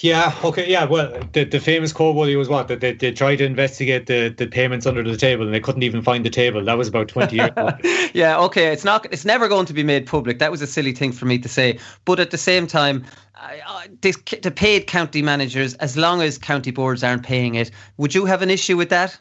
Yeah, 0.00 0.36
okay, 0.42 0.68
yeah. 0.68 0.84
Well, 0.84 1.20
the, 1.32 1.44
the 1.44 1.60
famous 1.60 1.92
quote 1.92 2.16
was 2.16 2.48
what? 2.48 2.68
That 2.68 2.80
they, 2.80 2.92
they 2.92 3.12
tried 3.12 3.36
to 3.36 3.44
investigate 3.44 4.06
the, 4.06 4.34
the 4.36 4.46
payments 4.46 4.84
under 4.84 5.02
the 5.02 5.16
table 5.16 5.44
and 5.44 5.54
they 5.54 5.60
couldn't 5.60 5.84
even 5.84 6.02
find 6.02 6.24
the 6.24 6.30
table. 6.30 6.64
That 6.64 6.76
was 6.76 6.88
about 6.88 7.08
20 7.08 7.36
years 7.36 7.50
ago. 7.50 7.70
yeah, 8.12 8.38
okay. 8.40 8.72
It's 8.72 8.84
not 8.84 9.06
it's 9.12 9.24
never 9.24 9.48
going 9.48 9.66
to 9.66 9.72
be 9.72 9.84
made 9.84 10.06
public. 10.06 10.38
That 10.40 10.50
was 10.50 10.60
a 10.60 10.66
silly 10.66 10.92
thing 10.92 11.12
for 11.12 11.26
me 11.26 11.38
to 11.38 11.48
say. 11.48 11.78
But 12.04 12.18
at 12.18 12.30
the 12.30 12.38
same 12.38 12.66
time, 12.66 13.04
the 14.00 14.52
paid 14.54 14.86
county 14.86 15.22
managers, 15.22 15.74
as 15.74 15.96
long 15.96 16.22
as 16.22 16.38
county 16.38 16.70
boards 16.70 17.02
aren't 17.02 17.22
paying 17.22 17.54
it, 17.54 17.70
would 17.96 18.14
you 18.14 18.24
have 18.24 18.42
an 18.42 18.50
issue 18.50 18.76
with 18.76 18.88
that? 18.90 19.18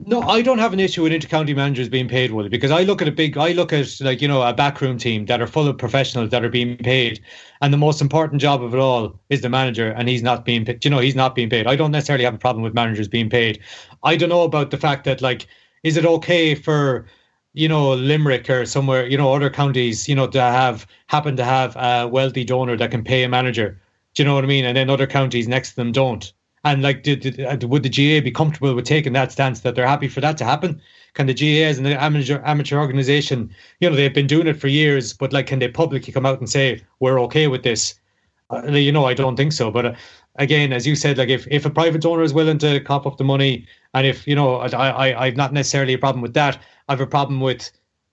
No, 0.00 0.22
I 0.22 0.42
don't 0.42 0.58
have 0.58 0.72
an 0.72 0.78
issue 0.80 1.02
with 1.02 1.12
intercounty 1.12 1.54
managers 1.56 1.88
being 1.88 2.08
paid 2.08 2.30
well 2.30 2.48
because 2.48 2.70
I 2.70 2.82
look 2.84 3.02
at 3.02 3.08
a 3.08 3.12
big, 3.12 3.36
I 3.36 3.50
look 3.52 3.72
at 3.72 4.00
like 4.00 4.22
you 4.22 4.28
know 4.28 4.42
a 4.42 4.52
backroom 4.52 4.96
team 4.96 5.26
that 5.26 5.40
are 5.40 5.46
full 5.48 5.66
of 5.68 5.76
professionals 5.76 6.30
that 6.30 6.44
are 6.44 6.48
being 6.48 6.76
paid, 6.76 7.20
and 7.60 7.72
the 7.72 7.78
most 7.78 8.00
important 8.00 8.40
job 8.40 8.62
of 8.62 8.74
it 8.74 8.78
all 8.78 9.18
is 9.28 9.40
the 9.40 9.48
manager, 9.48 9.90
and 9.90 10.08
he's 10.08 10.22
not 10.22 10.44
being. 10.44 10.66
You 10.84 10.90
know, 10.90 11.00
he's 11.00 11.16
not 11.16 11.34
being 11.34 11.50
paid. 11.50 11.66
I 11.66 11.74
don't 11.76 11.90
necessarily 11.90 12.24
have 12.24 12.34
a 12.34 12.38
problem 12.38 12.62
with 12.62 12.74
managers 12.74 13.08
being 13.08 13.28
paid. 13.28 13.60
I 14.04 14.16
don't 14.16 14.28
know 14.28 14.42
about 14.42 14.70
the 14.70 14.76
fact 14.78 15.04
that 15.04 15.20
like, 15.20 15.46
is 15.82 15.96
it 15.96 16.06
okay 16.06 16.54
for 16.54 17.06
you 17.54 17.68
know 17.68 17.92
Limerick 17.94 18.48
or 18.50 18.66
somewhere, 18.66 19.06
you 19.06 19.16
know, 19.18 19.32
other 19.34 19.50
counties, 19.50 20.08
you 20.08 20.14
know, 20.14 20.28
to 20.28 20.40
have 20.40 20.86
happen 21.08 21.36
to 21.36 21.44
have 21.44 21.74
a 21.76 22.06
wealthy 22.08 22.44
donor 22.44 22.76
that 22.76 22.90
can 22.92 23.02
pay 23.04 23.24
a 23.24 23.28
manager. 23.28 23.80
Do 24.14 24.22
you 24.22 24.28
know 24.28 24.34
what 24.34 24.44
I 24.44 24.46
mean? 24.48 24.64
And 24.64 24.76
then 24.76 24.90
other 24.90 25.06
counties 25.08 25.48
next 25.48 25.70
to 25.70 25.76
them 25.76 25.90
don't. 25.92 26.32
And 26.72 26.82
like, 26.82 27.02
did, 27.02 27.20
did, 27.20 27.64
would 27.64 27.82
the 27.82 27.88
GAA 27.88 28.22
be 28.22 28.30
comfortable 28.30 28.74
with 28.74 28.84
taking 28.84 29.14
that 29.14 29.32
stance 29.32 29.60
that 29.60 29.74
they're 29.74 29.86
happy 29.86 30.08
for 30.08 30.20
that 30.20 30.36
to 30.38 30.44
happen? 30.44 30.80
Can 31.14 31.26
the 31.26 31.34
GAA 31.34 31.66
as 31.66 31.78
an 31.78 31.86
amateur 31.86 32.42
amateur 32.44 32.78
organization, 32.78 33.50
you 33.80 33.88
know, 33.88 33.96
they've 33.96 34.12
been 34.12 34.26
doing 34.26 34.46
it 34.46 34.60
for 34.60 34.68
years, 34.68 35.14
but 35.14 35.32
like, 35.32 35.46
can 35.46 35.58
they 35.58 35.68
publicly 35.68 36.12
come 36.12 36.26
out 36.26 36.40
and 36.40 36.48
say 36.48 36.82
we're 37.00 37.20
okay 37.22 37.48
with 37.48 37.62
this? 37.62 37.94
Uh, 38.50 38.66
you 38.66 38.92
know, 38.92 39.06
I 39.06 39.14
don't 39.14 39.36
think 39.36 39.52
so. 39.52 39.70
But 39.70 39.86
uh, 39.86 39.94
again, 40.36 40.72
as 40.72 40.86
you 40.86 40.94
said, 40.94 41.16
like 41.16 41.30
if, 41.30 41.46
if 41.50 41.64
a 41.64 41.70
private 41.70 42.02
donor 42.02 42.22
is 42.22 42.34
willing 42.34 42.58
to 42.58 42.80
cop 42.80 43.06
up 43.06 43.16
the 43.16 43.24
money, 43.24 43.66
and 43.94 44.06
if 44.06 44.26
you 44.28 44.34
know, 44.34 44.56
I 44.56 44.68
I 44.68 45.26
I've 45.26 45.36
not 45.36 45.52
necessarily 45.52 45.94
a 45.94 45.98
problem 45.98 46.22
with 46.22 46.34
that. 46.34 46.58
I 46.88 46.92
have 46.92 47.00
a 47.00 47.06
problem 47.06 47.40
with 47.40 47.70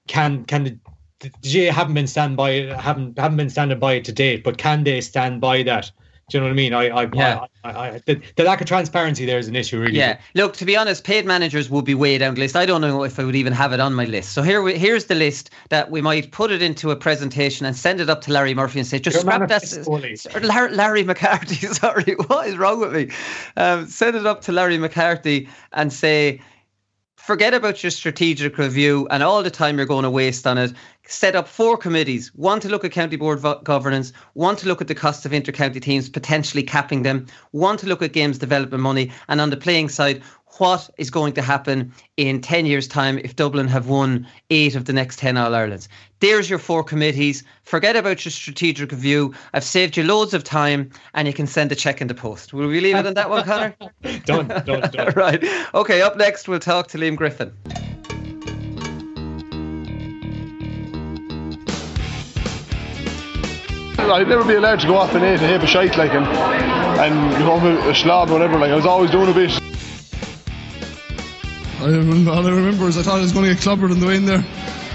can 0.08 0.46
can 0.46 0.64
the, 0.64 0.78
the 1.20 1.30
GAA 1.30 1.74
haven't 1.74 1.94
been 1.94 2.08
stand 2.08 2.38
by 2.38 2.74
haven't 2.88 3.18
haven't 3.20 3.38
been 3.38 3.50
standing 3.50 3.80
by 3.80 3.94
it 3.94 4.06
to 4.06 4.12
date, 4.12 4.44
but 4.44 4.58
can 4.58 4.84
they 4.84 5.02
stand 5.02 5.42
by 5.42 5.64
that? 5.64 5.92
Do 6.28 6.38
you 6.38 6.42
know 6.42 6.48
what 6.48 6.54
I 6.54 6.56
mean? 6.56 6.74
I, 6.74 6.88
I, 6.88 7.10
yeah. 7.14 7.46
I, 7.64 7.70
I, 7.70 8.02
the, 8.08 8.20
the, 8.36 8.44
lack 8.44 8.60
of 8.60 8.66
transparency 8.66 9.26
there 9.26 9.38
is 9.38 9.48
an 9.48 9.56
issue, 9.56 9.80
really. 9.80 9.96
Yeah. 9.96 10.20
Look, 10.34 10.56
to 10.58 10.66
be 10.66 10.76
honest, 10.76 11.04
paid 11.04 11.24
managers 11.24 11.70
would 11.70 11.86
be 11.86 11.94
way 11.94 12.18
down 12.18 12.34
the 12.34 12.40
list. 12.40 12.56
I 12.56 12.66
don't 12.66 12.82
know 12.82 13.04
if 13.04 13.20
I 13.20 13.24
would 13.24 13.36
even 13.36 13.54
have 13.54 13.74
it 13.74 13.80
on 13.80 13.94
my 13.94 14.06
list. 14.06 14.34
So 14.34 14.42
here, 14.42 14.64
we, 14.64 14.76
here's 14.76 15.06
the 15.06 15.14
list 15.14 15.52
that 15.70 15.92
we 15.92 16.02
might 16.02 16.32
put 16.32 16.50
it 16.50 16.64
into 16.64 16.90
a 16.90 16.96
presentation 16.96 17.68
and 17.68 17.76
send 17.76 18.02
it 18.02 18.10
up 18.10 18.22
to 18.22 18.32
Larry 18.32 18.56
Murphy 18.56 18.80
and 18.80 18.88
say, 18.88 18.98
just 18.98 19.14
Your 19.16 19.22
scrap 19.22 19.48
that. 19.48 20.42
Larry, 20.42 20.76
Larry, 20.76 21.04
McCarthy, 21.04 21.68
sorry, 21.74 22.16
what 22.28 22.48
is 22.48 22.58
wrong 22.58 22.80
with 22.80 22.94
me? 22.94 23.12
Um, 23.56 23.86
send 23.86 24.16
it 24.16 24.26
up 24.26 24.42
to 24.42 24.52
Larry 24.52 24.80
McCarthy 24.80 25.48
and 25.74 25.94
say, 25.94 26.42
forget 27.26 27.56
about 27.56 27.82
your 27.82 27.90
strategic 27.90 28.56
review 28.60 29.08
and 29.10 29.24
all 29.24 29.42
the 29.42 29.50
time 29.50 29.78
you're 29.78 29.88
going 29.88 30.04
to 30.04 30.12
waste 30.12 30.46
on 30.46 30.60
it. 30.60 30.72
Set 31.08 31.36
up 31.36 31.48
four 31.48 31.76
committees 31.76 32.32
one 32.36 32.60
to 32.60 32.70
look 32.70 32.86
at 32.86 32.92
county 32.92 33.16
board 33.16 33.40
vo- 33.40 33.60
governance, 33.64 34.14
one 34.34 34.56
to 34.56 34.68
look 34.68 34.80
at 34.80 34.88
the 34.88 34.94
cost 34.94 35.26
of 35.26 35.34
inter-county 35.34 35.80
teams, 35.80 36.08
potentially 36.08 36.62
capping 36.62 37.02
them, 37.02 37.26
one 37.50 37.78
to 37.78 37.88
look 37.88 38.04
at 38.04 38.14
games 38.14 38.38
development 38.38 38.84
money, 38.84 39.12
and 39.28 39.42
on 39.42 39.50
the 39.50 39.58
playing 39.58 39.90
side, 39.90 40.22
what 40.60 40.90
is 40.98 41.10
going 41.10 41.34
to 41.34 41.42
happen 41.42 41.94
in 42.18 42.42
10 42.42 42.66
years' 42.66 42.88
time 42.88 43.20
if 43.20 43.36
Dublin 43.36 43.68
have 43.68 43.88
won 43.88 44.28
eight 44.50 44.76
of 44.76 44.86
the 44.86 44.94
next 44.94 45.20
10 45.20 45.38
All 45.38 45.54
Irelands. 45.54 45.88
There's 46.20 46.50
your 46.50 46.60
four 46.60 46.84
committees. 46.84 47.44
Forget 47.64 47.96
about 47.96 48.24
your 48.26 48.32
strategic 48.32 48.92
review. 48.92 49.34
I've 49.54 49.64
saved 49.64 49.98
you 49.98 50.04
loads 50.04 50.34
of 50.34 50.44
time 50.44 50.90
and 51.14 51.28
you 51.28 51.34
can 51.34 51.48
send 51.48 51.72
a 51.72 51.76
check 51.76 52.02
in 52.02 52.08
the 52.08 52.16
post. 52.16 52.54
Will 52.54 52.68
we 52.68 52.80
leave 52.80 52.96
it 52.96 53.06
on 53.06 53.14
that 53.16 53.30
one, 53.30 53.44
Conor? 53.44 53.76
done, 54.26 54.48
done, 54.48 54.92
done. 54.92 55.14
right. 55.16 55.44
Okay, 55.74 56.02
up 56.02 56.18
next, 56.18 56.48
we'll 56.48 56.60
talk 56.60 56.88
to 56.90 56.98
Liam 56.98 57.16
Griffin. 57.16 57.54
I'd 63.98 64.28
never 64.28 64.46
be 64.46 64.54
allowed 64.54 64.80
to 64.82 64.88
go 64.88 64.96
off 64.96 65.16
and 65.16 65.26
eat 65.26 65.44
a 65.44 65.48
heap 65.48 65.64
of 65.64 65.70
shite 65.70 65.98
like 65.98 66.14
and 66.14 66.26
and 66.26 67.32
become 67.32 67.66
a, 67.66 67.90
a 67.90 67.96
slob 67.96 68.30
or 68.30 68.34
whatever. 68.34 68.58
Like 68.60 68.72
I 68.72 68.76
was 68.76 68.86
always 68.86 69.10
doing 69.10 69.30
a 69.30 69.34
bit. 69.34 69.60
I, 71.86 71.90
all 71.90 72.48
I 72.48 72.50
remember 72.50 72.88
is 72.88 72.98
I 72.98 73.04
thought 73.04 73.20
I 73.20 73.22
was 73.22 73.32
going 73.32 73.46
to 73.46 73.54
get 73.54 73.62
clobbered 73.62 73.92
on 73.92 74.00
the 74.00 74.08
way 74.08 74.16
in 74.16 74.26
there. 74.26 74.44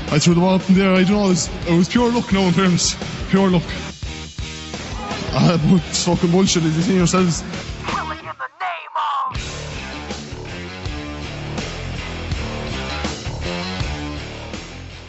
I 0.09 0.19
threw 0.19 0.35
the 0.35 0.41
ball 0.41 0.55
up 0.55 0.69
in 0.69 0.75
there. 0.75 0.93
I 0.93 1.05
don't 1.05 1.13
know. 1.13 1.27
It 1.27 1.29
was, 1.29 1.49
it 1.69 1.77
was 1.77 1.89
pure 1.89 2.11
luck, 2.11 2.33
no, 2.33 2.41
in 2.41 2.53
fairness. 2.53 2.97
Pure 3.31 3.51
luck. 3.51 3.63
Ah, 5.33 5.57
but 5.71 5.79
fucking 5.95 6.33
bullshit, 6.33 6.65
as 6.65 6.77
you 6.77 6.83
see 6.83 6.97
yourselves. 6.97 7.45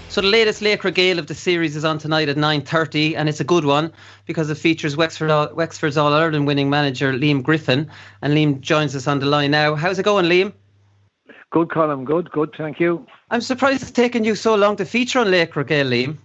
So 0.10 0.22
the 0.22 0.28
latest 0.28 0.62
Laochra 0.62 0.94
Gael 0.94 1.18
of 1.18 1.26
the 1.26 1.34
series 1.34 1.76
is 1.76 1.84
on 1.84 1.98
tonight 1.98 2.30
at 2.30 2.36
9.30 2.36 3.16
and 3.16 3.28
it's 3.30 3.40
a 3.40 3.46
good 3.46 3.64
one 3.66 3.92
because 4.26 4.50
it 4.50 4.56
features 4.56 4.98
Wexford, 4.98 5.56
Wexford's 5.56 5.98
All-Ireland 5.98 6.46
winning 6.46 6.70
manager 6.70 7.14
Liam 7.14 7.42
Griffin 7.42 7.90
and 8.22 8.34
Liam 8.34 8.60
joins 8.60 8.94
us 8.94 9.08
on 9.08 9.20
the 9.20 9.26
line 9.26 9.52
now. 9.52 9.74
How's 9.74 9.98
it 9.98 10.04
going 10.04 10.26
Liam? 10.26 10.52
Good, 11.52 11.70
Colin. 11.70 12.06
Good, 12.06 12.32
good. 12.32 12.54
Thank 12.58 12.80
you. 12.80 13.06
I'm 13.30 13.42
surprised 13.42 13.82
it's 13.82 13.92
taken 13.92 14.24
you 14.24 14.36
so 14.36 14.56
long 14.56 14.78
to 14.78 14.86
feature 14.86 15.20
on 15.20 15.28
Laochra 15.28 15.68
Gael, 15.68 15.88
Liam. 15.88 16.18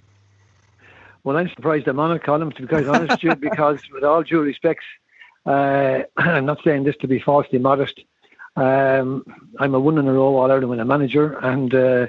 Well, 1.25 1.37
I'm 1.37 1.49
surprised 1.49 1.89
I'm 1.89 1.99
on 1.99 2.13
it, 2.13 2.23
Colin, 2.23 2.53
to 2.53 2.63
be 2.63 2.69
quite 2.69 2.87
honest 2.87 3.11
with 3.11 3.23
you, 3.25 3.35
because 3.51 3.81
with 3.93 4.05
all 4.05 4.23
due 4.23 4.41
respects, 4.41 4.85
uh, 5.45 6.03
I'm 6.17 6.47
not 6.47 6.63
saying 6.63 6.85
this 6.85 6.97
to 6.99 7.09
be 7.09 7.19
falsely 7.19 7.59
modest. 7.59 8.05
Um, 8.55 9.25
I'm 9.59 9.75
a 9.75 9.81
one 9.81 9.99
in 9.99 10.07
a 10.07 10.13
row 10.13 10.37
All 10.37 10.51
Ireland 10.51 10.71
winning 10.71 10.87
manager, 10.87 11.37
and 11.41 11.75
uh, 11.75 12.07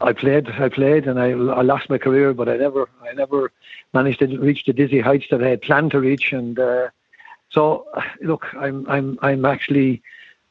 I 0.00 0.14
played, 0.14 0.48
I 0.48 0.70
played, 0.70 1.06
and 1.06 1.20
I, 1.20 1.32
I 1.32 1.60
lost 1.60 1.90
my 1.90 1.98
career, 1.98 2.32
but 2.32 2.48
I 2.48 2.56
never, 2.56 2.88
I 3.02 3.12
never 3.12 3.52
managed 3.92 4.20
to 4.20 4.38
reach 4.38 4.64
the 4.64 4.72
dizzy 4.72 5.00
heights 5.00 5.26
that 5.30 5.42
I 5.42 5.48
had 5.48 5.60
planned 5.60 5.90
to 5.90 6.00
reach. 6.00 6.32
And 6.32 6.58
uh, 6.58 6.88
so, 7.50 7.86
look, 8.22 8.46
I'm, 8.54 8.88
I'm, 8.88 9.18
I'm 9.20 9.44
actually 9.44 10.02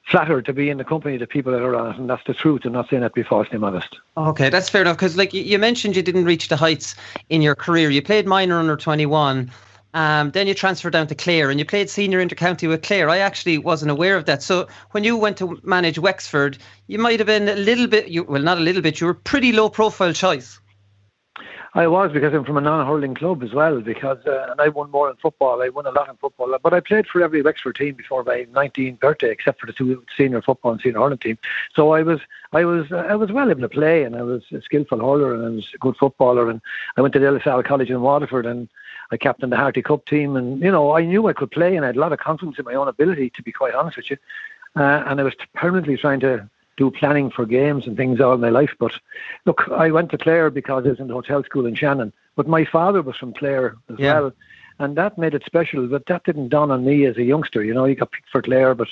flattered 0.10 0.46
to 0.46 0.54
be 0.54 0.70
in 0.70 0.78
the 0.78 0.84
company 0.84 1.16
of 1.16 1.20
the 1.20 1.28
people 1.28 1.52
that 1.52 1.62
are 1.62 1.76
on 1.76 1.92
it, 1.92 2.00
and 2.00 2.10
that's 2.10 2.24
the 2.26 2.34
truth. 2.34 2.62
I'm 2.66 2.72
not 2.74 2.90
saying 2.90 3.02
that 3.02 3.10
to 3.10 3.14
be 3.14 3.24
falsely 3.24 3.58
modest. 3.58 3.98
Okay, 4.16 4.50
that's 4.50 4.70
fair 4.70 4.82
enough. 4.82 4.98
Because, 4.98 5.18
like 5.18 5.34
you 5.34 5.60
mentioned, 5.60 5.96
you 5.96 6.02
didn't 6.02 6.26
reach 6.26 6.48
the 6.48 6.56
heights 6.56 6.96
in 7.30 7.42
your 7.42 7.56
career. 7.56 7.90
You 7.90 8.02
played 8.02 8.26
minor 8.26 8.58
under 8.58 8.78
21. 8.78 9.52
Um, 9.94 10.32
then 10.32 10.48
you 10.48 10.54
transferred 10.54 10.94
down 10.94 11.08
to 11.08 11.16
Clare 11.16 11.50
and 11.50 11.60
you 11.60 11.66
played 11.66 11.90
senior 11.90 12.24
intercounty 12.24 12.68
with 12.68 12.84
Clare. 12.84 13.10
I 13.10 13.18
actually 13.18 13.58
wasn't 13.58 13.90
aware 13.90 14.16
of 14.16 14.26
that. 14.26 14.44
So 14.44 14.68
when 14.92 15.04
you 15.04 15.18
went 15.18 15.38
to 15.38 15.60
manage 15.64 15.98
Wexford, 15.98 16.58
you 16.88 17.00
might 17.00 17.20
have 17.20 17.28
been 17.28 17.50
a 17.50 17.56
little 17.56 17.88
bit, 17.88 18.10
you, 18.10 18.24
well, 18.24 18.42
not 18.42 18.58
a 18.58 18.62
little 18.62 18.82
bit, 18.82 19.02
you 19.02 19.08
were 19.08 19.14
pretty 19.14 19.52
low 19.52 19.70
profile 19.70 20.14
choice. 20.14 20.60
I 21.78 21.86
was 21.86 22.12
because 22.12 22.34
I'm 22.34 22.44
from 22.44 22.58
a 22.58 22.62
non-hurling 22.62 23.14
club 23.14 23.44
as 23.44 23.54
well. 23.54 23.82
Because 23.82 24.18
uh, 24.26 24.48
and 24.50 24.60
I 24.60 24.68
won 24.68 24.90
more 24.90 25.12
in 25.12 25.16
football. 25.18 25.62
I 25.62 25.70
won 25.70 25.86
a 25.86 25.92
lot 25.92 26.10
in 26.10 26.16
football, 26.16 26.58
but 26.64 26.74
I 26.74 26.80
played 26.80 27.06
for 27.06 27.22
every 27.22 27.44
Wexford 27.44 27.76
team 27.76 27.94
before 27.94 28.24
my 28.24 28.48
19th 28.52 29.00
birthday, 29.00 29.30
except 29.30 29.60
for 29.60 29.68
the 29.68 29.74
two 29.74 30.04
senior 30.18 30.42
football 30.42 30.72
and 30.72 30.82
senior 30.82 30.98
hurling 30.98 31.20
team. 31.20 31.38
So 31.76 31.94
I 31.94 32.02
was, 32.02 32.20
I 32.52 32.66
was, 32.66 32.92
uh, 32.92 33.06
I 33.08 33.16
was 33.16 33.32
well 33.32 33.52
able 33.52 33.62
to 33.62 33.70
play, 33.70 34.04
and 34.04 34.16
I 34.16 34.24
was 34.24 34.42
a 34.52 34.62
skillful 34.64 34.98
hurler, 34.98 35.36
and 35.36 35.46
I 35.46 35.50
was 35.50 35.70
a 35.76 35.78
good 35.78 35.96
footballer. 35.98 36.50
And 36.50 36.62
I 36.98 37.02
went 37.02 37.14
to 37.14 37.20
the 37.20 37.28
LSL 37.28 37.64
College 37.64 37.92
in 37.92 38.02
Waterford, 38.02 38.48
and 38.48 38.68
I 39.12 39.18
captained 39.18 39.52
the 39.52 39.58
Harty 39.58 39.84
Cup 39.84 40.08
team, 40.08 40.36
and 40.36 40.60
you 40.60 40.72
know 40.72 40.98
I 40.98 41.06
knew 41.06 41.28
I 41.28 41.34
could 41.34 41.52
play, 41.52 41.76
and 41.76 41.86
I 41.86 41.90
had 41.90 41.98
a 41.98 42.00
lot 42.00 42.12
of 42.12 42.18
confidence 42.18 42.58
in 42.58 42.66
my 42.66 42.74
own 42.74 42.88
ability. 42.88 43.30
To 43.36 43.44
be 43.44 43.52
quite 43.52 43.76
honest 43.76 43.98
with 43.98 44.10
you, 44.10 44.18
uh, 44.76 45.04
and 45.06 45.20
I 45.20 45.24
was 45.24 45.36
permanently 45.54 45.96
trying 45.96 46.22
to 46.22 46.50
do 46.78 46.92
planning 46.92 47.30
for 47.30 47.46
games 47.46 47.88
and 47.88 47.98
things 47.98 48.22
all 48.22 48.38
my 48.38 48.50
life. 48.50 48.72
But 48.80 48.94
look, 49.46 49.64
I 49.72 49.92
went 49.92 50.12
to 50.12 50.18
Clare 50.18 50.50
because 50.50 50.86
I 50.86 50.90
was 50.90 51.00
in 51.00 51.08
the 51.08 51.14
hotel 51.14 51.44
school 51.44 51.66
in 51.66 51.76
Shannon. 51.76 52.14
But 52.36 52.48
my 52.48 52.66
father 52.66 53.02
was 53.02 53.18
from 53.18 53.34
Clare 53.34 53.76
as 53.90 54.00
yeah. 54.00 54.20
well. 54.20 54.34
And 54.80 54.96
that 54.96 55.18
made 55.18 55.34
it 55.34 55.44
special, 55.44 55.88
but 55.88 56.06
that 56.06 56.24
didn't 56.24 56.50
dawn 56.50 56.70
on 56.70 56.86
me 56.86 57.06
as 57.06 57.18
a 57.18 57.24
youngster. 57.24 57.64
You 57.64 57.74
know, 57.74 57.86
he 57.86 57.96
got 57.96 58.12
picked 58.12 58.30
for 58.30 58.42
Clare, 58.44 58.76
but 58.76 58.88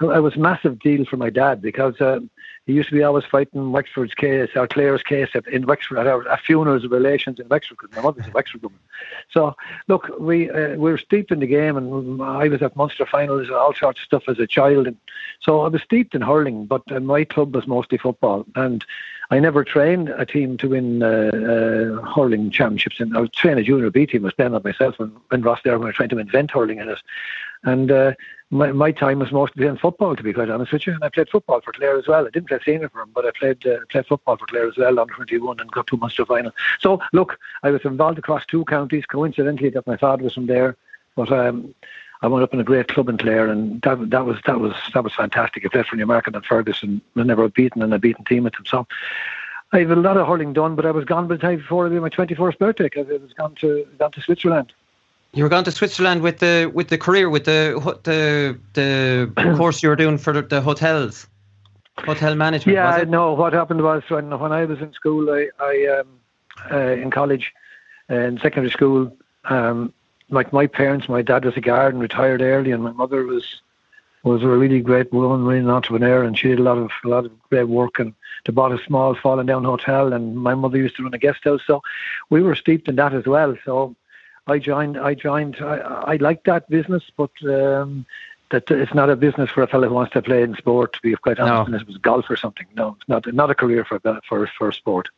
it 0.00 0.22
was 0.22 0.36
a 0.36 0.38
massive 0.38 0.78
deal 0.78 1.04
for 1.04 1.16
my 1.16 1.28
dad 1.28 1.60
because 1.60 2.00
uh, 2.00 2.20
he 2.66 2.72
used 2.72 2.88
to 2.88 2.94
be 2.94 3.02
always 3.02 3.24
fighting 3.24 3.72
Wexford's 3.72 4.14
case 4.14 4.50
or 4.54 4.68
Clare's 4.68 5.02
case 5.02 5.30
in 5.50 5.66
Wexford 5.66 5.98
at, 5.98 6.06
our, 6.06 6.26
at 6.28 6.40
funerals 6.40 6.84
of 6.84 6.92
relations 6.92 7.38
in 7.40 7.48
Wexford 7.48 7.78
my 7.94 8.02
mother's 8.02 8.26
a 8.26 8.30
Wexford 8.30 8.62
woman. 8.62 8.78
So 9.30 9.54
look, 9.88 10.08
we 10.18 10.50
uh, 10.50 10.70
we 10.70 10.90
were 10.90 10.98
steeped 10.98 11.32
in 11.32 11.40
the 11.40 11.46
game, 11.46 11.76
and 11.76 12.22
I 12.22 12.48
was 12.48 12.62
at 12.62 12.76
Munster 12.76 13.04
finals 13.04 13.48
and 13.48 13.56
all 13.56 13.74
sorts 13.74 14.00
of 14.00 14.04
stuff 14.04 14.22
as 14.28 14.38
a 14.38 14.46
child, 14.46 14.86
and 14.86 14.96
so 15.40 15.62
I 15.62 15.68
was 15.68 15.82
steeped 15.82 16.14
in 16.14 16.22
hurling. 16.22 16.66
But 16.66 16.82
uh, 16.90 17.00
my 17.00 17.24
club 17.24 17.54
was 17.54 17.66
mostly 17.66 17.98
football, 17.98 18.46
and 18.54 18.84
I 19.34 19.40
never 19.40 19.64
trained 19.64 20.10
a 20.10 20.24
team 20.24 20.56
to 20.58 20.68
win 20.68 21.02
uh, 21.02 21.08
uh, 21.08 22.06
hurling 22.14 22.52
championships. 22.52 23.00
And 23.00 23.16
I 23.16 23.20
was 23.20 23.30
training 23.30 23.58
a 23.58 23.66
junior 23.66 23.90
B 23.90 24.06
team. 24.06 24.22
Was 24.22 24.32
playing 24.32 24.52
that 24.52 24.62
myself 24.62 24.96
when, 24.96 25.10
when 25.30 25.42
Ross 25.42 25.58
there 25.64 25.76
we 25.76 25.86
were 25.86 25.92
trying 25.92 26.10
to 26.10 26.18
invent 26.18 26.52
hurling 26.52 26.78
in 26.78 26.88
it. 26.88 27.00
And 27.64 27.90
uh, 27.90 28.12
my, 28.50 28.70
my 28.70 28.92
time 28.92 29.18
was 29.18 29.32
mostly 29.32 29.66
in 29.66 29.76
football, 29.76 30.14
to 30.14 30.22
be 30.22 30.32
quite 30.32 30.50
honest 30.50 30.72
with 30.72 30.86
you. 30.86 30.92
And 30.92 31.02
I 31.02 31.08
played 31.08 31.30
football 31.30 31.60
for 31.62 31.72
Clare 31.72 31.98
as 31.98 32.06
well. 32.06 32.24
I 32.24 32.30
didn't 32.30 32.46
play 32.46 32.60
senior 32.64 32.88
for 32.88 33.00
him, 33.00 33.10
but 33.12 33.26
I 33.26 33.32
played 33.36 33.66
uh, 33.66 33.78
played 33.90 34.06
football 34.06 34.36
for 34.36 34.46
Clare 34.46 34.68
as 34.68 34.76
well, 34.76 35.00
under 35.00 35.14
21, 35.14 35.58
and 35.58 35.68
got 35.72 35.88
two 35.88 35.96
Munster 35.96 36.24
final. 36.24 36.52
So, 36.78 37.00
look, 37.12 37.36
I 37.64 37.72
was 37.72 37.84
involved 37.84 38.20
across 38.20 38.46
two 38.46 38.64
counties. 38.66 39.04
Coincidentally, 39.04 39.70
that 39.70 39.84
my 39.88 39.96
father 39.96 40.22
was 40.22 40.34
from 40.34 40.46
there. 40.46 40.76
But 41.16 41.32
um, 41.32 41.74
I 42.24 42.26
wound 42.26 42.42
up 42.42 42.54
in 42.54 42.60
a 42.60 42.64
great 42.64 42.88
club 42.88 43.10
in 43.10 43.18
Clare, 43.18 43.48
and 43.48 43.82
that 43.82 44.08
that 44.08 44.24
was 44.24 44.38
that 44.46 44.58
was 44.58 44.72
that 44.94 45.04
was 45.04 45.14
fantastic. 45.14 45.62
I 45.66 45.68
played 45.68 45.84
for 45.84 45.96
Newmarket-on-Fergus. 45.96 46.82
I 46.82 47.22
never 47.22 47.46
beaten 47.50 47.82
and 47.82 47.92
a 47.92 47.98
beaten 47.98 48.24
team 48.24 48.44
with 48.44 48.54
them. 48.54 48.64
So 48.64 48.86
I 49.74 49.80
have 49.80 49.90
a 49.90 49.96
lot 49.96 50.16
of 50.16 50.26
hurling 50.26 50.54
done, 50.54 50.74
but 50.74 50.86
I 50.86 50.90
was 50.90 51.04
gone 51.04 51.28
by 51.28 51.34
the 51.34 51.42
time 51.42 51.58
before 51.58 51.90
my 51.90 52.08
twenty 52.08 52.34
first 52.34 52.58
birthday 52.58 52.88
I 52.96 53.02
was 53.02 53.34
gone 53.34 53.54
to 53.56 53.86
gone 53.98 54.12
to 54.12 54.22
Switzerland. 54.22 54.72
You 55.34 55.42
were 55.42 55.50
gone 55.50 55.64
to 55.64 55.70
Switzerland 55.70 56.22
with 56.22 56.38
the 56.38 56.72
with 56.72 56.88
the 56.88 56.96
career 56.96 57.28
with 57.28 57.44
the 57.44 57.78
the 58.04 58.58
the 58.72 59.54
course 59.58 59.82
you 59.82 59.90
were 59.90 59.96
doing 59.96 60.16
for 60.16 60.40
the 60.40 60.62
hotels, 60.62 61.26
hotel 61.98 62.34
management. 62.36 62.74
Yeah, 62.74 63.04
no. 63.06 63.34
What 63.34 63.52
happened 63.52 63.82
was 63.82 64.02
when 64.08 64.30
when 64.38 64.50
I 64.50 64.64
was 64.64 64.80
in 64.80 64.94
school, 64.94 65.30
I, 65.30 65.50
I 65.60 66.00
um, 66.00 66.08
uh, 66.72 67.02
in 67.02 67.10
college, 67.10 67.52
uh, 68.08 68.14
in 68.14 68.38
secondary 68.38 68.70
school, 68.70 69.14
um, 69.44 69.92
like 70.30 70.52
my 70.52 70.66
parents, 70.66 71.08
my 71.08 71.22
dad 71.22 71.44
was 71.44 71.56
a 71.56 71.60
guard 71.60 71.94
and 71.94 72.02
retired 72.02 72.40
early, 72.40 72.72
and 72.72 72.82
my 72.82 72.92
mother 72.92 73.24
was 73.24 73.60
was 74.22 74.42
a 74.42 74.48
really 74.48 74.80
great 74.80 75.12
woman, 75.12 75.44
really 75.44 75.60
an 75.60 75.68
entrepreneur, 75.68 76.24
and 76.24 76.38
she 76.38 76.48
did 76.48 76.58
a 76.58 76.62
lot 76.62 76.78
of 76.78 76.90
a 77.04 77.08
lot 77.08 77.26
of 77.26 77.48
great 77.50 77.68
work. 77.68 77.98
And 77.98 78.14
they 78.44 78.52
bought 78.52 78.72
a 78.72 78.84
small 78.84 79.14
falling 79.14 79.46
down 79.46 79.64
hotel, 79.64 80.12
and 80.12 80.36
my 80.36 80.54
mother 80.54 80.78
used 80.78 80.96
to 80.96 81.02
run 81.04 81.14
a 81.14 81.18
guest 81.18 81.44
house, 81.44 81.62
so 81.66 81.82
we 82.30 82.42
were 82.42 82.54
steeped 82.54 82.88
in 82.88 82.96
that 82.96 83.14
as 83.14 83.26
well. 83.26 83.56
So 83.64 83.94
I 84.46 84.58
joined. 84.58 84.98
I 84.98 85.14
joined. 85.14 85.56
I, 85.60 85.76
I 85.76 86.16
liked 86.16 86.46
that 86.46 86.68
business, 86.68 87.04
but. 87.16 87.30
Um, 87.44 88.06
that 88.50 88.70
it's 88.70 88.94
not 88.94 89.10
a 89.10 89.16
business 89.16 89.50
for 89.50 89.62
a 89.62 89.66
fellow 89.66 89.88
who 89.88 89.94
wants 89.94 90.12
to 90.12 90.22
play 90.22 90.42
in 90.42 90.54
sport. 90.54 90.92
To 90.92 91.00
be 91.02 91.14
quite 91.14 91.40
honest, 91.40 91.70
no. 91.70 91.78
it 91.78 91.86
was 91.86 91.96
golf 91.96 92.28
or 92.28 92.36
something. 92.36 92.66
No, 92.76 92.96
it's 93.00 93.08
not 93.08 93.32
not 93.34 93.50
a 93.50 93.54
career 93.54 93.84
for 93.84 94.00
for 94.28 94.46
for 94.46 94.70
sport. 94.70 95.08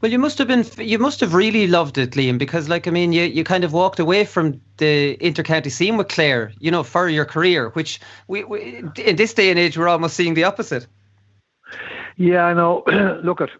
Well, 0.00 0.10
you 0.10 0.18
must 0.18 0.38
have 0.38 0.48
been, 0.48 0.64
you 0.78 0.98
must 0.98 1.20
have 1.20 1.34
really 1.34 1.66
loved 1.66 1.98
it, 1.98 2.12
Liam, 2.12 2.38
because, 2.38 2.68
like, 2.68 2.88
I 2.88 2.90
mean, 2.90 3.12
you, 3.12 3.24
you 3.24 3.44
kind 3.44 3.64
of 3.64 3.72
walked 3.72 3.98
away 3.98 4.24
from 4.24 4.60
the 4.78 5.16
intercounty 5.18 5.70
scene 5.70 5.96
with 5.96 6.08
Clare, 6.08 6.52
you 6.58 6.70
know, 6.70 6.82
for 6.82 7.08
your 7.08 7.24
career, 7.24 7.70
which 7.70 8.00
we, 8.26 8.44
we 8.44 8.82
in 8.96 9.16
this 9.16 9.34
day 9.34 9.50
and 9.50 9.58
age, 9.58 9.78
we're 9.78 9.88
almost 9.88 10.16
seeing 10.16 10.34
the 10.34 10.44
opposite. 10.44 10.86
Yeah, 12.16 12.44
I 12.44 12.54
know. 12.54 12.82
Look 13.22 13.40
at, 13.40 13.50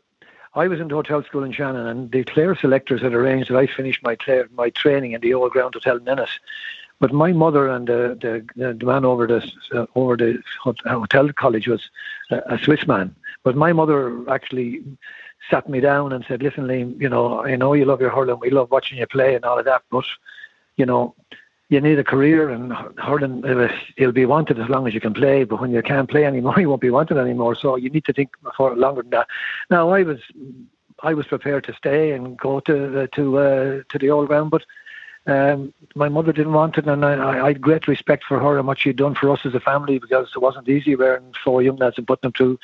I 0.55 0.67
was 0.67 0.81
in 0.81 0.91
hotel 0.91 1.23
school 1.23 1.45
in 1.45 1.53
Shannon, 1.53 1.87
and 1.87 2.11
the 2.11 2.25
Clare 2.25 2.57
selectors 2.57 3.03
had 3.03 3.15
arranged 3.15 3.51
that 3.51 3.57
I 3.57 3.67
finished 3.67 4.03
my 4.03 4.17
Clare, 4.17 4.49
my 4.53 4.71
training 4.71 5.13
in 5.13 5.21
the 5.21 5.35
old 5.35 5.53
ground 5.53 5.75
hotel 5.75 5.97
in 5.97 6.27
But 6.99 7.13
my 7.13 7.33
mother 7.33 7.69
and 7.69 7.87
the 7.87 8.45
the, 8.57 8.75
the 8.75 8.85
man 8.85 9.05
over 9.05 9.27
the 9.27 9.49
uh, 9.73 9.87
over 9.95 10.17
the 10.17 10.43
hotel 10.63 11.31
college 11.33 11.69
was 11.69 11.89
a 12.31 12.59
Swiss 12.63 12.87
man. 12.87 13.15
But 13.45 13.57
my 13.57 13.73
mother 13.73 14.29
actually 14.29 14.83
sat 15.51 15.69
me 15.69 15.81
down 15.81 16.13
and 16.13 16.25
said, 16.27 16.43
"Listen, 16.43 16.67
Liam, 16.67 17.01
you 17.01 17.09
know, 17.09 17.43
I 17.43 17.57
know 17.57 17.73
you 17.73 17.85
love 17.85 18.01
your 18.01 18.11
hurling. 18.11 18.39
We 18.41 18.51
love 18.51 18.71
watching 18.71 18.99
you 18.99 19.07
play 19.07 19.35
and 19.35 19.45
all 19.45 19.59
of 19.59 19.65
that, 19.65 19.83
but 19.91 20.05
you 20.77 20.87
know, 20.87 21.15
you 21.69 21.81
need 21.81 21.99
a 21.99 22.05
career 22.05 22.51
and 22.51 22.73
hurling. 22.99 23.45
You'll 23.97 24.13
be 24.13 24.27
wanted 24.27 24.59
as 24.59 24.69
long 24.69 24.87
as 24.87 24.95
you 24.95 25.01
can 25.01 25.15
play, 25.15 25.45
but 25.45 25.61
when 25.61 25.71
you 25.71 25.83
can't 25.83 26.11
play 26.11 26.25
anymore, 26.25 26.55
you 26.61 26.69
won't 26.69 26.81
be 26.81 26.91
wanted 26.91 27.19
anymore. 27.19 27.55
So 27.55 27.77
you 27.77 27.91
need 27.91 28.05
to 28.07 28.13
think 28.13 28.31
for 28.57 28.75
longer 28.77 29.03
than 29.03 29.11
that." 29.11 29.29
Now, 29.71 29.91
I 29.91 30.03
was, 30.03 30.19
I 31.03 31.15
was 31.15 31.27
prepared 31.27 31.65
to 31.65 31.75
stay 31.75 32.13
and 32.13 32.37
go 32.37 32.61
to 32.61 33.07
to 33.07 33.39
uh, 33.39 33.83
to 33.89 33.99
the 33.99 34.11
old 34.11 34.29
ground, 34.29 34.51
but 34.51 34.65
um, 35.27 35.75
my 35.95 36.09
mother 36.09 36.33
didn't 36.33 36.55
want 36.55 36.79
it, 36.79 36.87
and 36.87 37.05
I, 37.05 37.43
I 37.45 37.49
had 37.49 37.61
great 37.61 37.87
respect 37.87 38.25
for 38.25 38.39
her 38.39 38.59
and 38.59 38.67
what 38.67 38.79
she'd 38.79 38.97
done 38.97 39.15
for 39.15 39.31
us 39.31 39.45
as 39.45 39.55
a 39.55 39.61
family 39.61 39.99
because 39.99 40.31
it 40.35 40.41
wasn't 40.41 40.69
easy 40.69 40.97
wearing 40.97 41.35
four 41.45 41.63
young 41.63 41.77
lads 41.77 41.99
and 41.99 42.07
putting 42.07 42.29
them 42.29 42.33
through 42.33 42.59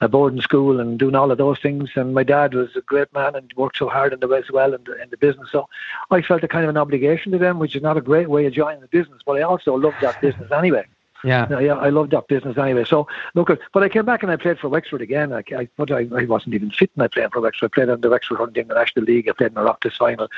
a 0.00 0.08
boarding 0.08 0.40
school 0.40 0.80
and 0.80 0.98
doing 0.98 1.14
all 1.14 1.30
of 1.30 1.38
those 1.38 1.60
things. 1.60 1.90
And 1.94 2.14
my 2.14 2.24
dad 2.24 2.54
was 2.54 2.74
a 2.74 2.80
great 2.80 3.12
man 3.12 3.36
and 3.36 3.52
worked 3.56 3.78
so 3.78 3.88
hard 3.88 4.12
in 4.12 4.20
the 4.20 4.28
as 4.28 4.50
well 4.50 4.74
in 4.74 4.82
the, 4.84 5.00
in 5.00 5.10
the 5.10 5.16
business. 5.16 5.50
So 5.52 5.68
I 6.10 6.22
felt 6.22 6.42
a 6.42 6.48
kind 6.48 6.64
of 6.64 6.70
an 6.70 6.76
obligation 6.76 7.32
to 7.32 7.38
them, 7.38 7.58
which 7.58 7.76
is 7.76 7.82
not 7.82 7.96
a 7.96 8.00
great 8.00 8.28
way 8.28 8.46
of 8.46 8.52
joining 8.52 8.80
the 8.80 8.88
business, 8.88 9.22
but 9.24 9.36
I 9.36 9.42
also 9.42 9.74
loved 9.74 10.00
that 10.00 10.20
business 10.20 10.50
anyway. 10.50 10.86
Yeah. 11.24 11.60
yeah, 11.60 11.74
I 11.74 11.90
loved 11.90 12.12
that 12.12 12.28
business 12.28 12.56
anyway. 12.56 12.84
So 12.84 13.06
look, 13.34 13.50
but 13.72 13.82
I 13.82 13.88
came 13.88 14.04
back 14.04 14.22
and 14.22 14.32
I 14.32 14.36
played 14.36 14.58
for 14.58 14.68
Wexford 14.68 15.02
again. 15.02 15.32
I, 15.32 15.42
I 15.56 15.68
but 15.76 15.90
I, 15.90 16.08
I 16.14 16.24
wasn't 16.24 16.54
even 16.54 16.70
fit 16.70 16.90
when 16.94 17.04
I 17.04 17.08
played 17.08 17.30
for 17.32 17.40
Wexford. 17.40 17.70
I 17.70 17.74
played 17.74 17.88
in 17.88 18.00
the 18.00 18.08
Wexford 18.08 18.38
Hunting 18.38 18.68
the 18.68 18.74
National 18.74 19.04
League. 19.04 19.28
I 19.28 19.32
played 19.32 19.48
in 19.48 19.54
the 19.54 19.60
Oireachtas 19.60 19.96
final. 19.96 20.28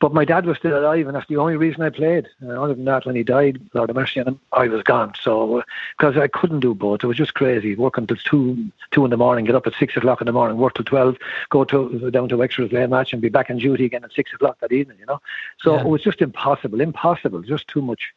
But 0.00 0.12
my 0.12 0.24
dad 0.24 0.46
was 0.46 0.58
still 0.58 0.78
alive, 0.78 1.06
and 1.06 1.16
that's 1.16 1.28
the 1.28 1.36
only 1.38 1.56
reason 1.56 1.82
I 1.82 1.90
played. 1.90 2.28
Uh, 2.42 2.62
other 2.62 2.74
than 2.74 2.84
that, 2.84 3.06
when 3.06 3.16
he 3.16 3.22
died, 3.22 3.60
Lord 3.72 3.88
have 3.88 3.96
mercy 3.96 4.20
on 4.20 4.28
him, 4.28 4.40
I 4.52 4.68
was 4.68 4.82
gone. 4.82 5.12
So 5.22 5.62
because 5.98 6.16
uh, 6.16 6.20
I 6.20 6.28
couldn't 6.28 6.60
do 6.60 6.74
both, 6.74 7.02
it 7.02 7.06
was 7.06 7.16
just 7.16 7.34
crazy. 7.34 7.74
Work 7.74 7.98
until 7.98 8.16
two 8.16 8.70
two 8.90 9.04
in 9.04 9.10
the 9.10 9.16
morning, 9.16 9.44
get 9.44 9.54
up 9.54 9.66
at 9.66 9.74
six 9.78 9.96
o'clock 9.96 10.20
in 10.20 10.26
the 10.26 10.32
morning, 10.32 10.58
work 10.58 10.74
till 10.74 10.84
twelve, 10.84 11.16
go 11.50 11.64
to 11.64 12.10
down 12.10 12.28
to 12.28 12.36
Wexford 12.36 12.70
play 12.70 12.82
a 12.82 12.88
match, 12.88 13.12
and 13.12 13.22
be 13.22 13.28
back 13.28 13.50
on 13.50 13.58
duty 13.58 13.84
again 13.84 14.04
at 14.04 14.12
six 14.12 14.32
o'clock 14.32 14.58
that 14.60 14.72
evening. 14.72 14.98
You 14.98 15.06
know, 15.06 15.20
so 15.58 15.74
yeah. 15.74 15.80
it 15.80 15.86
was 15.86 16.02
just 16.02 16.20
impossible, 16.20 16.80
impossible, 16.80 17.40
just 17.42 17.68
too 17.68 17.82
much. 17.82 18.12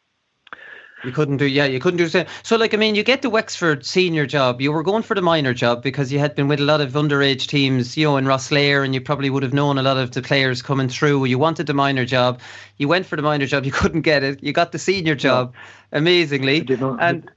You 1.02 1.12
couldn't 1.12 1.38
do, 1.38 1.46
yeah, 1.46 1.64
you 1.64 1.80
couldn't 1.80 1.96
do 1.96 2.08
so. 2.08 2.26
So, 2.42 2.56
like, 2.56 2.74
I 2.74 2.76
mean, 2.76 2.94
you 2.94 3.02
get 3.02 3.22
the 3.22 3.30
Wexford 3.30 3.86
senior 3.86 4.26
job. 4.26 4.60
You 4.60 4.70
were 4.70 4.82
going 4.82 5.02
for 5.02 5.14
the 5.14 5.22
minor 5.22 5.54
job 5.54 5.82
because 5.82 6.12
you 6.12 6.18
had 6.18 6.34
been 6.34 6.46
with 6.46 6.60
a 6.60 6.64
lot 6.64 6.82
of 6.82 6.92
underage 6.92 7.46
teams, 7.46 7.96
you 7.96 8.04
know, 8.04 8.18
in 8.18 8.26
Rosslare, 8.26 8.84
and 8.84 8.94
you 8.94 9.00
probably 9.00 9.30
would 9.30 9.42
have 9.42 9.54
known 9.54 9.78
a 9.78 9.82
lot 9.82 9.96
of 9.96 10.10
the 10.10 10.20
players 10.20 10.60
coming 10.60 10.90
through. 10.90 11.24
You 11.24 11.38
wanted 11.38 11.66
the 11.66 11.74
minor 11.74 12.04
job. 12.04 12.40
You 12.76 12.88
went 12.88 13.06
for 13.06 13.16
the 13.16 13.22
minor 13.22 13.46
job. 13.46 13.64
You 13.64 13.72
couldn't 13.80 14.02
get 14.02 14.22
it. 14.22 14.42
You 14.42 14.52
got 14.52 14.72
the 14.72 14.78
senior 14.78 15.14
job. 15.14 15.54
No 15.54 15.60
amazingly. 15.92 16.60
and 17.00 17.30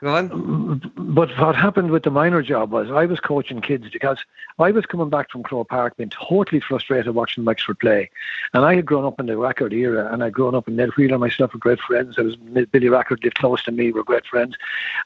go 0.00 0.14
on. 0.14 0.92
But 0.96 1.30
what 1.38 1.54
happened 1.54 1.90
with 1.90 2.04
the 2.04 2.10
minor 2.10 2.42
job 2.42 2.70
was 2.70 2.90
I 2.90 3.06
was 3.06 3.20
coaching 3.20 3.60
kids 3.60 3.88
because 3.90 4.18
I 4.58 4.70
was 4.70 4.86
coming 4.86 5.08
back 5.08 5.30
from 5.30 5.42
Croke 5.42 5.68
Park 5.68 5.96
being 5.96 6.10
totally 6.10 6.60
frustrated 6.60 7.14
watching 7.14 7.44
Wexford 7.44 7.78
play. 7.78 8.10
And 8.54 8.64
I 8.64 8.74
had 8.74 8.86
grown 8.86 9.04
up 9.04 9.20
in 9.20 9.26
the 9.26 9.36
Rackard 9.36 9.72
era 9.72 10.12
and 10.12 10.22
I'd 10.22 10.32
grown 10.32 10.54
up 10.54 10.68
in 10.68 10.76
Ned 10.76 10.90
Wheeler 10.96 11.18
myself 11.18 11.52
were 11.52 11.58
great 11.58 11.80
friends. 11.80 12.16
I 12.18 12.22
was 12.22 12.36
Billy 12.36 12.88
Rackard 12.88 13.22
lived 13.22 13.38
close 13.38 13.62
to 13.64 13.72
me, 13.72 13.92
were 13.92 14.04
great 14.04 14.26
friends. 14.26 14.56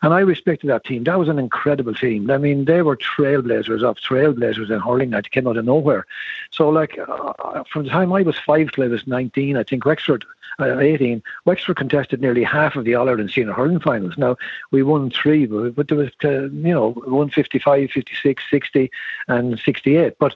And 0.02 0.14
I 0.14 0.20
respected 0.20 0.68
that 0.68 0.84
team. 0.84 1.04
That 1.04 1.18
was 1.18 1.28
an 1.28 1.38
incredible 1.38 1.94
team. 1.94 2.30
I 2.30 2.38
mean, 2.38 2.64
they 2.64 2.82
were 2.82 2.96
trailblazers 2.96 3.82
of 3.82 3.96
trailblazers 3.96 4.70
in 4.70 4.80
hurling 4.80 5.10
that 5.10 5.30
came 5.30 5.46
out 5.46 5.56
of 5.56 5.64
nowhere. 5.64 6.06
So 6.50 6.68
like 6.68 6.98
uh, 6.98 7.64
from 7.70 7.84
the 7.84 7.90
time 7.90 8.12
I 8.12 8.22
was 8.22 8.36
five 8.38 8.70
till 8.72 8.84
I 8.84 8.88
was 8.88 9.06
19, 9.06 9.56
I 9.56 9.62
think 9.62 9.84
Wexford 9.84 10.24
uh, 10.58 10.78
18, 10.78 11.22
Wexford 11.44 11.76
contested 11.76 12.20
nearly 12.20 12.44
half 12.44 12.76
of 12.76 12.84
the 12.84 12.91
All 12.94 13.08
Ireland 13.08 13.30
senior 13.30 13.52
hurling 13.52 13.80
finals. 13.80 14.14
Now, 14.16 14.36
we 14.70 14.82
won 14.82 15.10
three, 15.10 15.46
but, 15.46 15.74
but 15.74 15.88
there 15.88 15.98
was, 15.98 16.10
uh, 16.24 16.50
you 16.50 16.74
know, 16.74 16.92
155, 16.92 17.90
56, 17.90 18.44
60, 18.50 18.90
and 19.28 19.58
68. 19.58 20.18
But 20.18 20.34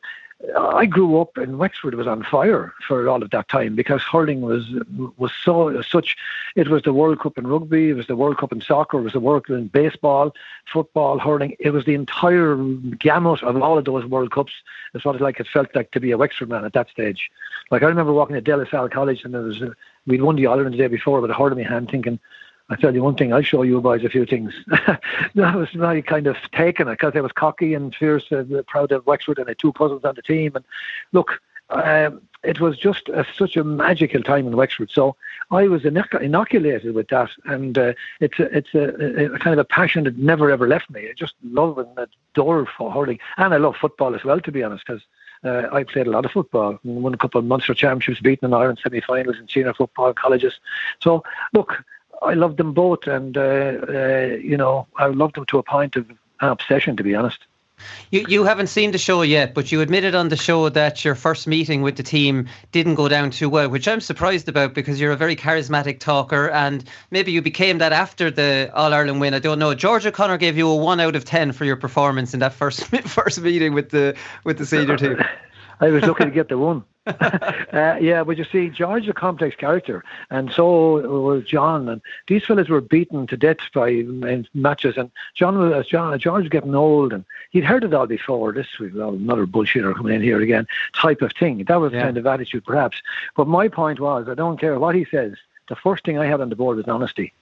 I 0.55 0.85
grew 0.85 1.19
up 1.19 1.39
and 1.39 1.59
Wexford 1.59 1.95
was 1.95 2.07
on 2.07 2.23
fire 2.23 2.75
for 2.87 3.09
all 3.09 3.23
of 3.23 3.31
that 3.31 3.49
time 3.49 3.75
because 3.75 4.03
hurling 4.03 4.43
was 4.43 4.69
was 5.17 5.33
so 5.43 5.81
such. 5.81 6.15
It 6.55 6.69
was 6.69 6.83
the 6.83 6.93
World 6.93 7.21
Cup 7.21 7.39
in 7.39 7.47
rugby, 7.47 7.89
it 7.89 7.95
was 7.95 8.07
the 8.07 8.17
World 8.17 8.37
Cup 8.37 8.53
in 8.53 8.61
soccer, 8.61 8.99
it 8.99 9.03
was 9.03 9.15
the 9.15 9.21
World 9.21 9.47
Cup 9.47 9.57
in 9.57 9.69
baseball, 9.69 10.35
football, 10.71 11.19
hurling. 11.19 11.57
It 11.59 11.71
was 11.71 11.87
the 11.87 11.95
entire 11.95 12.57
gamut 12.99 13.43
of 13.43 13.61
all 13.63 13.79
of 13.79 13.87
those 13.87 14.05
World 14.05 14.31
Cups. 14.31 14.53
That's 14.93 15.07
what 15.07 15.17
it 15.17 15.23
like. 15.23 15.41
It 15.41 15.49
felt 15.49 15.75
like 15.75 15.91
to 15.93 16.01
be 16.01 16.11
a 16.11 16.19
Wexford 16.19 16.51
man 16.51 16.67
at 16.67 16.75
that 16.75 16.91
stage. 16.91 17.31
Like 17.71 17.83
I 17.83 17.87
remember 17.87 18.13
walking 18.13 18.35
to 18.35 18.43
De 18.43 18.57
La 18.57 18.67
Salle 18.67 18.91
College 18.91 19.25
and 19.25 19.33
there 19.33 19.41
was 19.41 19.63
a, 19.63 19.75
we'd 20.07 20.23
won 20.23 20.37
the 20.37 20.49
Ireland 20.49 20.75
the 20.75 20.79
day 20.79 20.89
before, 20.89 21.23
but 21.23 21.31
a 21.31 21.35
heard 21.35 21.53
in 21.53 21.59
my 21.59 21.69
hand 21.69 21.91
thinking, 21.91 22.21
I 22.69 22.77
tell 22.77 22.95
you 22.95 23.03
one 23.03 23.15
thing, 23.15 23.33
I'll 23.33 23.43
show 23.43 23.63
you 23.63 23.81
boys 23.81 24.05
a 24.05 24.09
few 24.09 24.27
things. 24.27 24.53
that 24.67 25.55
was 25.55 25.73
my 25.75 26.01
kind 26.01 26.27
of 26.27 26.37
taking 26.53 26.89
it 26.89 26.93
because 26.93 27.13
I 27.15 27.21
was 27.21 27.33
cocky 27.33 27.75
and 27.75 27.95
fierce, 27.95 28.25
and 28.31 28.67
proud 28.67 28.91
of 28.93 29.07
Wexford, 29.07 29.39
and 29.39 29.47
I 29.47 29.51
had 29.51 29.59
two 29.59 29.73
cousins 29.73 30.05
on 30.05 30.17
the 30.17 30.23
team. 30.23 30.57
And 30.57 30.65
look, 31.13 31.41
um, 31.71 32.23
it 32.43 32.61
was 32.61 32.77
just 32.77 33.09
a, 33.09 33.25
such 33.37 33.57
a 33.57 33.65
magical 33.65 34.23
time 34.23 34.47
in 34.47 34.57
Wexford. 34.57 34.91
So 34.91 35.17
I 35.51 35.69
was 35.69 35.85
inoculated 35.85 36.95
with 36.95 37.09
that, 37.09 37.31
and 37.45 37.77
uh, 37.79 37.93
it's 38.21 38.39
a, 38.39 38.57
it's 38.57 38.75
a, 38.75 39.35
a, 39.35 39.39
kind 39.39 39.53
of 39.53 39.59
a 39.59 39.65
passion 39.65 40.05
that 40.05 40.19
never 40.19 40.51
ever 40.51 40.67
left 40.67 40.91
me. 40.91 41.09
I 41.09 41.13
just 41.17 41.35
love 41.45 41.79
and 41.79 41.89
adore 41.99 42.67
for 42.67 42.91
hurling, 42.91 43.21
and 43.37 43.55
I 43.55 43.59
love 43.59 43.77
football 43.77 44.15
as 44.15 44.25
well, 44.25 44.41
to 44.41 44.53
be 44.53 44.63
honest, 44.63 44.85
because 44.87 45.03
uh, 45.45 45.69
I 45.73 45.85
played 45.85 46.07
a 46.07 46.11
lot 46.11 46.25
of 46.25 46.33
football, 46.33 46.79
won 46.85 47.15
a 47.15 47.19
couple 47.19 47.39
of 47.39 47.45
Munster 47.45 47.75
championships, 47.75 48.21
beaten 48.21 48.47
in 48.47 48.55
Ireland 48.55 48.81
semi-finals 48.83 49.37
in 49.39 49.49
senior 49.49 49.75
football 49.75 50.13
colleges. 50.15 50.55
So 51.01 51.23
look, 51.53 51.85
I 52.23 52.35
loved 52.35 52.57
them 52.57 52.73
both, 52.73 53.07
and 53.07 53.37
uh, 53.37 53.41
uh, 53.41 54.37
you 54.41 54.57
know, 54.57 54.87
I 54.97 55.07
loved 55.07 55.37
them 55.37 55.47
to 55.47 55.59
a 55.59 55.63
point 55.63 55.97
of 55.97 56.11
obsession, 56.41 56.97
to 56.97 57.03
be 57.03 57.15
honest. 57.15 57.39
You 58.11 58.25
you 58.27 58.45
haven't 58.45 58.69
seen 58.69 58.93
the 58.93 58.99
show 58.99 59.21
yet, 59.21 59.53
but 59.53 59.71
you 59.71 59.83
admitted 59.83 60.15
on 60.15 60.29
the 60.29 60.37
show 60.37 60.71
that 60.71 61.05
your 61.05 61.15
first 61.15 61.47
meeting 61.47 61.83
with 61.83 61.97
the 61.97 62.03
team 62.03 62.49
didn't 62.73 62.95
go 62.95 63.07
down 63.09 63.31
too 63.31 63.51
well, 63.51 63.69
which 63.69 63.87
I'm 63.87 64.01
surprised 64.01 64.49
about 64.49 64.73
because 64.73 64.99
you're 64.99 65.13
a 65.13 65.17
very 65.17 65.37
charismatic 65.37 66.01
talker, 66.01 66.49
and 66.49 66.85
maybe 67.11 67.33
you 67.33 67.43
became 67.43 67.79
that 67.79 67.93
after 67.93 68.31
the 68.31 68.71
All 68.75 68.95
Ireland 68.95 69.21
win. 69.21 69.35
I 69.35 69.41
don't 69.41 69.59
know. 69.59 69.75
George 69.75 70.07
O'Connor 70.07 70.39
gave 70.39 70.57
you 70.57 70.69
a 70.69 70.77
one 70.77 71.01
out 71.01 71.17
of 71.17 71.27
ten 71.27 71.53
for 71.53 71.67
your 71.67 71.77
performance 71.77 72.33
in 72.33 72.41
that 72.41 72.55
first 72.55 72.85
first 73.07 73.41
meeting 73.43 73.75
with 73.75 73.91
the 73.91 74.17
with 74.45 74.57
the 74.57 74.67
senior 74.67 74.97
team. 74.97 75.19
I 75.81 75.89
was 75.91 76.03
lucky 76.03 76.25
to 76.25 76.31
get 76.31 76.49
the 76.49 76.59
one. 76.59 76.85
uh, 77.07 77.97
yeah, 78.01 78.25
but 78.25 78.37
you 78.37 78.45
see, 78.45 78.69
George 78.69 79.05
is 79.05 79.09
a 79.09 79.13
complex 79.13 79.55
character, 79.55 80.03
and 80.31 80.51
so 80.51 80.95
was 81.23 81.45
John. 81.45 81.89
And 81.89 82.03
these 82.27 82.45
fellas 82.45 82.69
were 82.69 82.81
beaten 82.81 83.29
to 83.29 83.37
death 83.37 83.59
by 83.73 83.91
in 83.91 84.49
matches. 84.55 84.97
And 84.97 85.11
John 85.35 85.57
was 85.57 85.87
John, 85.87 86.19
George 86.19 86.43
was 86.43 86.49
getting 86.49 86.75
old, 86.75 87.13
and 87.13 87.25
he'd 87.51 87.65
heard 87.65 87.85
it 87.85 87.95
all 87.95 88.09
before. 88.09 88.53
This 88.53 88.67
was 88.81 88.93
another 88.95 89.47
bullshitter 89.47 89.95
coming 89.95 90.15
in 90.15 90.23
here 90.23 90.41
again, 90.41 90.67
type 90.95 91.23
of 91.23 91.33
thing. 91.33 91.63
That 91.65 91.81
was 91.81 91.93
yeah. 91.93 92.03
kind 92.03 92.17
of 92.17 92.27
attitude, 92.27 92.65
perhaps. 92.65 93.01
But 93.37 93.47
my 93.47 93.69
point 93.69 94.01
was, 94.01 94.29
I 94.29 94.35
don't 94.35 94.59
care 94.59 94.77
what 94.79 94.97
he 94.97 95.05
says. 95.05 95.35
The 95.69 95.77
first 95.77 96.05
thing 96.05 96.19
I 96.19 96.27
had 96.27 96.41
on 96.41 96.49
the 96.49 96.57
board 96.57 96.77
was 96.77 96.89
honesty. 96.89 97.33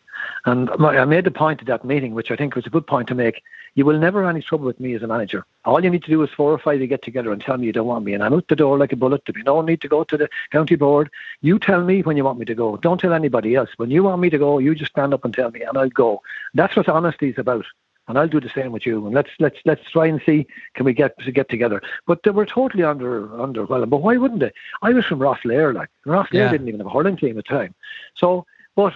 And 0.46 0.70
I 0.70 1.04
made 1.04 1.24
the 1.24 1.30
point 1.30 1.60
at 1.60 1.66
that 1.66 1.84
meeting, 1.84 2.14
which 2.14 2.30
I 2.30 2.36
think 2.36 2.54
was 2.54 2.66
a 2.66 2.70
good 2.70 2.86
point 2.86 3.08
to 3.08 3.14
make. 3.14 3.42
You 3.74 3.84
will 3.84 3.98
never 3.98 4.22
have 4.22 4.30
any 4.30 4.42
trouble 4.42 4.66
with 4.66 4.78
me 4.78 4.94
as 4.94 5.02
a 5.02 5.06
manager. 5.06 5.44
All 5.64 5.82
you 5.82 5.90
need 5.90 6.04
to 6.04 6.10
do 6.10 6.22
is 6.22 6.30
four 6.30 6.52
or 6.52 6.58
five 6.58 6.80
you 6.80 6.86
get 6.86 7.02
together 7.02 7.32
and 7.32 7.42
tell 7.42 7.56
me 7.56 7.66
you 7.66 7.72
don't 7.72 7.86
want 7.86 8.04
me, 8.04 8.14
and 8.14 8.22
I'm 8.22 8.32
out 8.32 8.46
the 8.48 8.56
door 8.56 8.78
like 8.78 8.92
a 8.92 8.96
bullet. 8.96 9.22
There'll 9.26 9.34
be 9.34 9.42
no 9.42 9.62
need 9.62 9.80
to 9.80 9.88
go 9.88 10.04
to 10.04 10.16
the 10.16 10.28
county 10.52 10.76
board. 10.76 11.10
You 11.40 11.58
tell 11.58 11.82
me 11.82 12.02
when 12.02 12.16
you 12.16 12.24
want 12.24 12.38
me 12.38 12.44
to 12.44 12.54
go. 12.54 12.76
Don't 12.76 13.00
tell 13.00 13.12
anybody 13.12 13.54
else. 13.54 13.70
When 13.76 13.90
you 13.90 14.04
want 14.04 14.20
me 14.20 14.30
to 14.30 14.38
go, 14.38 14.58
you 14.58 14.74
just 14.74 14.92
stand 14.92 15.12
up 15.12 15.24
and 15.24 15.34
tell 15.34 15.50
me, 15.50 15.62
and 15.62 15.76
I'll 15.76 15.88
go. 15.88 16.22
That's 16.54 16.76
what 16.76 16.88
honesty 16.88 17.30
is 17.30 17.38
about 17.38 17.64
and 18.08 18.18
I'll 18.18 18.28
do 18.28 18.40
the 18.40 18.50
same 18.54 18.72
with 18.72 18.86
you. 18.86 19.04
And 19.06 19.14
let's 19.14 19.30
let's 19.38 19.56
let's 19.64 19.90
try 19.90 20.06
and 20.06 20.20
see 20.24 20.46
can 20.74 20.84
we 20.84 20.92
get 20.92 21.18
to 21.18 21.32
get 21.32 21.48
together. 21.48 21.82
But 22.06 22.22
they 22.22 22.30
were 22.30 22.46
totally 22.46 22.84
under 22.84 23.28
underwhelmed. 23.28 23.90
But 23.90 24.02
why 24.02 24.16
wouldn't 24.16 24.40
they? 24.40 24.52
I 24.82 24.92
was 24.92 25.04
from 25.06 25.20
Rosslare, 25.20 25.74
like 25.74 25.88
Rosslare 26.06 26.32
yeah. 26.32 26.50
didn't 26.50 26.68
even 26.68 26.80
have 26.80 26.86
a 26.86 26.90
hurling 26.90 27.16
team 27.16 27.38
at 27.38 27.44
the 27.46 27.54
time. 27.54 27.74
So, 28.14 28.46
but 28.76 28.94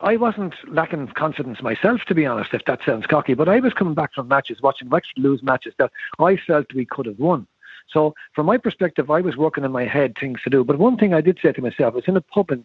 I 0.00 0.16
wasn't 0.16 0.54
lacking 0.68 1.08
confidence 1.08 1.62
myself, 1.62 2.02
to 2.06 2.14
be 2.14 2.26
honest, 2.26 2.52
if 2.52 2.64
that 2.66 2.80
sounds 2.84 3.06
cocky, 3.06 3.32
but 3.32 3.48
I 3.48 3.60
was 3.60 3.72
coming 3.72 3.94
back 3.94 4.12
from 4.12 4.28
matches, 4.28 4.60
watching 4.60 4.90
Wexford 4.90 5.22
lose 5.22 5.42
matches 5.42 5.74
that 5.78 5.90
I 6.18 6.36
felt 6.36 6.74
we 6.74 6.84
could 6.84 7.06
have 7.06 7.18
won. 7.18 7.46
So, 7.88 8.14
from 8.34 8.46
my 8.46 8.58
perspective, 8.58 9.10
I 9.10 9.20
was 9.20 9.36
working 9.36 9.64
in 9.64 9.72
my 9.72 9.84
head 9.84 10.18
things 10.18 10.42
to 10.42 10.50
do. 10.50 10.64
But 10.64 10.78
one 10.78 10.98
thing 10.98 11.14
I 11.14 11.20
did 11.20 11.38
say 11.40 11.52
to 11.52 11.62
myself, 11.62 11.94
I 11.94 11.96
was 11.96 12.08
in 12.08 12.16
a 12.16 12.20
pub 12.20 12.50
in, 12.50 12.64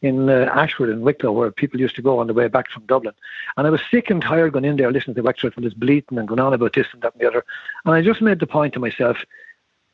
in 0.00 0.28
uh, 0.28 0.50
Ashford 0.52 0.88
in 0.88 1.02
Wicklow 1.02 1.30
where 1.30 1.52
people 1.52 1.78
used 1.78 1.94
to 1.96 2.02
go 2.02 2.18
on 2.18 2.26
the 2.26 2.34
way 2.34 2.48
back 2.48 2.70
from 2.70 2.86
Dublin. 2.86 3.14
And 3.56 3.66
I 3.66 3.70
was 3.70 3.82
sick 3.90 4.10
and 4.10 4.22
tired 4.22 4.54
going 4.54 4.64
in 4.64 4.76
there 4.76 4.90
listening 4.90 5.14
to 5.16 5.22
Wexford 5.22 5.54
this 5.58 5.74
bleating 5.74 6.18
and 6.18 6.26
going 6.26 6.40
on 6.40 6.54
about 6.54 6.72
this 6.72 6.86
and 6.92 7.02
that 7.02 7.12
and 7.12 7.20
the 7.20 7.28
other. 7.28 7.44
And 7.84 7.94
I 7.94 8.02
just 8.02 8.22
made 8.22 8.40
the 8.40 8.46
point 8.46 8.72
to 8.74 8.80
myself, 8.80 9.18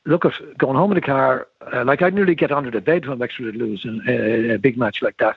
look 0.06 0.24
at 0.24 0.32
going 0.56 0.76
home 0.76 0.92
in 0.92 0.96
the 0.96 1.02
car, 1.02 1.48
uh, 1.72 1.84
like 1.84 2.00
I'd 2.00 2.14
nearly 2.14 2.36
get 2.36 2.52
under 2.52 2.70
the 2.70 2.80
bed 2.80 3.06
when 3.06 3.18
Wexford 3.18 3.46
would 3.46 3.56
lose 3.56 3.84
in 3.84 4.00
uh, 4.08 4.54
a 4.54 4.58
big 4.58 4.78
match 4.78 5.02
like 5.02 5.18
that. 5.18 5.36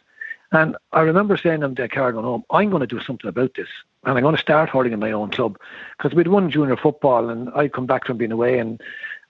And 0.51 0.75
I 0.91 1.01
remember 1.01 1.37
saying 1.37 1.63
in 1.63 1.73
the 1.75 1.87
car 1.87 2.11
going 2.11 2.25
home, 2.25 2.43
I'm 2.49 2.69
going 2.69 2.81
to 2.81 2.87
do 2.87 2.99
something 3.01 3.29
about 3.29 3.53
this. 3.55 3.69
And 4.03 4.17
I'm 4.17 4.23
going 4.23 4.35
to 4.35 4.41
start 4.41 4.69
hurling 4.69 4.93
in 4.93 4.99
my 4.99 5.11
own 5.11 5.31
club. 5.31 5.57
Because 5.97 6.13
we'd 6.13 6.27
won 6.27 6.51
junior 6.51 6.75
football 6.75 7.29
and 7.29 7.49
I'd 7.55 7.73
come 7.73 7.85
back 7.85 8.05
from 8.05 8.17
being 8.17 8.31
away 8.31 8.59
and 8.59 8.81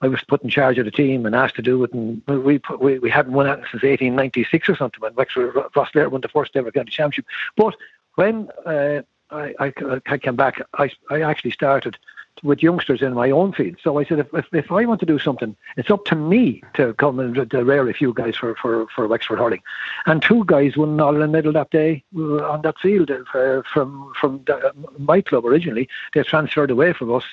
I 0.01 0.07
was 0.07 0.23
put 0.23 0.41
in 0.41 0.49
charge 0.49 0.79
of 0.79 0.85
the 0.85 0.91
team 0.91 1.25
and 1.25 1.35
asked 1.35 1.55
to 1.57 1.61
do 1.61 1.83
it. 1.83 1.93
And 1.93 2.23
we 2.25 2.57
put, 2.57 2.81
we, 2.81 2.97
we 2.97 3.09
hadn't 3.09 3.33
won 3.33 3.45
it 3.45 3.59
since 3.71 3.83
1896 3.83 4.69
or 4.69 4.75
something 4.75 4.99
when 4.99 5.13
Wexford 5.13 5.53
Rosslare 5.53 6.09
won 6.09 6.21
the 6.21 6.27
first 6.27 6.55
ever 6.55 6.71
county 6.71 6.91
championship. 6.91 7.25
But 7.55 7.75
when 8.15 8.49
uh, 8.65 9.01
I, 9.29 9.53
I, 9.59 9.73
I 10.07 10.17
came 10.17 10.35
back, 10.35 10.61
I, 10.73 10.89
I 11.11 11.21
actually 11.21 11.51
started 11.51 11.97
with 12.43 12.63
youngsters 12.63 13.01
in 13.01 13.13
my 13.13 13.29
own 13.29 13.53
field. 13.53 13.77
So 13.83 13.99
I 13.99 14.05
said, 14.05 14.19
if, 14.19 14.33
if, 14.33 14.45
if, 14.53 14.71
I 14.71 14.85
want 14.85 14.99
to 15.01 15.05
do 15.05 15.19
something, 15.19 15.55
it's 15.77 15.91
up 15.91 16.05
to 16.05 16.15
me 16.15 16.63
to 16.75 16.93
come 16.95 17.19
and 17.19 17.49
to 17.49 17.63
rear 17.63 17.87
a 17.89 17.93
few 17.93 18.13
guys 18.13 18.35
for, 18.35 18.55
for, 18.55 18.87
for 18.95 19.07
Wexford 19.07 19.39
hurling. 19.39 19.61
And 20.05 20.21
two 20.21 20.43
guys 20.45 20.77
won 20.77 20.89
an 20.89 20.99
All-Ireland 20.99 21.31
medal 21.31 21.53
that 21.53 21.71
day 21.71 22.03
uh, 22.15 22.43
on 22.49 22.61
that 22.63 22.79
field 22.79 23.11
uh, 23.11 23.61
from 23.71 24.11
from 24.19 24.41
the, 24.45 24.73
my 24.97 25.21
club 25.21 25.45
originally. 25.45 25.87
They 26.13 26.23
transferred 26.23 26.71
away 26.71 26.93
from 26.93 27.13
us 27.13 27.25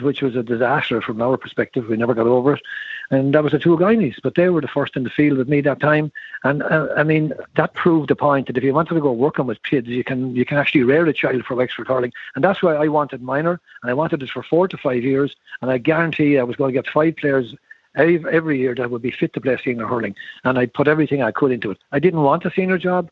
which 0.00 0.22
was 0.22 0.36
a 0.36 0.42
disaster 0.42 1.00
from 1.00 1.20
our 1.20 1.36
perspective. 1.36 1.88
We 1.88 1.96
never 1.96 2.14
got 2.14 2.26
over 2.26 2.54
it. 2.54 2.62
And 3.10 3.34
that 3.34 3.42
was 3.42 3.52
the 3.52 3.58
two 3.58 3.78
Guineys, 3.78 4.18
but 4.22 4.34
they 4.34 4.48
were 4.48 4.60
the 4.60 4.68
first 4.68 4.96
in 4.96 5.02
the 5.02 5.10
field 5.10 5.38
with 5.38 5.48
me 5.48 5.60
that 5.62 5.80
time. 5.80 6.12
And 6.44 6.62
uh, 6.62 6.88
I 6.96 7.02
mean, 7.02 7.32
that 7.56 7.74
proved 7.74 8.10
the 8.10 8.16
point 8.16 8.46
that 8.46 8.56
if 8.56 8.62
you 8.62 8.74
wanted 8.74 8.94
to 8.94 9.00
go 9.00 9.12
working 9.12 9.46
with 9.46 9.62
kids, 9.62 9.88
you 9.88 10.04
can 10.04 10.36
you 10.36 10.44
can 10.44 10.58
actually 10.58 10.82
rear 10.82 11.06
a 11.06 11.12
child 11.12 11.44
for 11.44 11.54
Wexford 11.54 11.88
hurling. 11.88 12.12
And 12.34 12.44
that's 12.44 12.62
why 12.62 12.74
I 12.74 12.88
wanted 12.88 13.22
minor, 13.22 13.60
and 13.82 13.90
I 13.90 13.94
wanted 13.94 14.22
it 14.22 14.30
for 14.30 14.42
four 14.42 14.68
to 14.68 14.76
five 14.76 15.02
years. 15.02 15.34
And 15.62 15.70
I 15.70 15.78
guarantee 15.78 16.38
I 16.38 16.42
was 16.44 16.56
going 16.56 16.72
to 16.72 16.80
get 16.82 16.92
five 16.92 17.16
players 17.16 17.54
every, 17.96 18.22
every 18.30 18.58
year 18.58 18.74
that 18.74 18.90
would 18.90 19.02
be 19.02 19.10
fit 19.10 19.32
to 19.34 19.40
play 19.40 19.58
senior 19.62 19.86
hurling. 19.86 20.14
And 20.44 20.58
I 20.58 20.66
put 20.66 20.88
everything 20.88 21.22
I 21.22 21.32
could 21.32 21.52
into 21.52 21.70
it. 21.70 21.78
I 21.92 21.98
didn't 21.98 22.22
want 22.22 22.44
a 22.44 22.50
senior 22.50 22.78
job. 22.78 23.10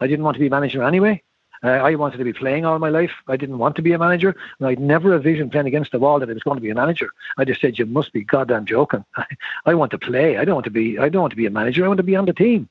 I 0.00 0.06
didn't 0.06 0.24
want 0.24 0.36
to 0.36 0.40
be 0.40 0.48
manager 0.48 0.82
anyway. 0.82 1.22
Uh, 1.62 1.68
I 1.68 1.94
wanted 1.96 2.18
to 2.18 2.24
be 2.24 2.32
playing 2.32 2.64
all 2.64 2.78
my 2.78 2.88
life. 2.88 3.12
I 3.26 3.36
didn't 3.36 3.58
want 3.58 3.76
to 3.76 3.82
be 3.82 3.92
a 3.92 3.98
manager. 3.98 4.36
And 4.58 4.68
I'd 4.68 4.80
never 4.80 5.14
envisioned 5.14 5.52
playing 5.52 5.66
against 5.66 5.92
the 5.92 5.98
wall 5.98 6.20
that 6.20 6.30
I 6.30 6.32
was 6.32 6.42
going 6.42 6.56
to 6.56 6.62
be 6.62 6.70
a 6.70 6.74
manager. 6.74 7.10
I 7.36 7.44
just 7.44 7.60
said, 7.60 7.78
"You 7.78 7.86
must 7.86 8.12
be 8.12 8.22
goddamn 8.22 8.66
joking. 8.66 9.04
I 9.66 9.74
want 9.74 9.90
to 9.92 9.98
play. 9.98 10.38
I 10.38 10.44
don't 10.44 10.54
want 10.54 10.64
to 10.64 10.70
be. 10.70 10.98
I 10.98 11.08
don't 11.08 11.22
want 11.22 11.32
to 11.32 11.36
be 11.36 11.46
a 11.46 11.50
manager. 11.50 11.84
I 11.84 11.88
want 11.88 11.98
to 11.98 12.04
be 12.04 12.16
on 12.16 12.26
the 12.26 12.32
team." 12.32 12.68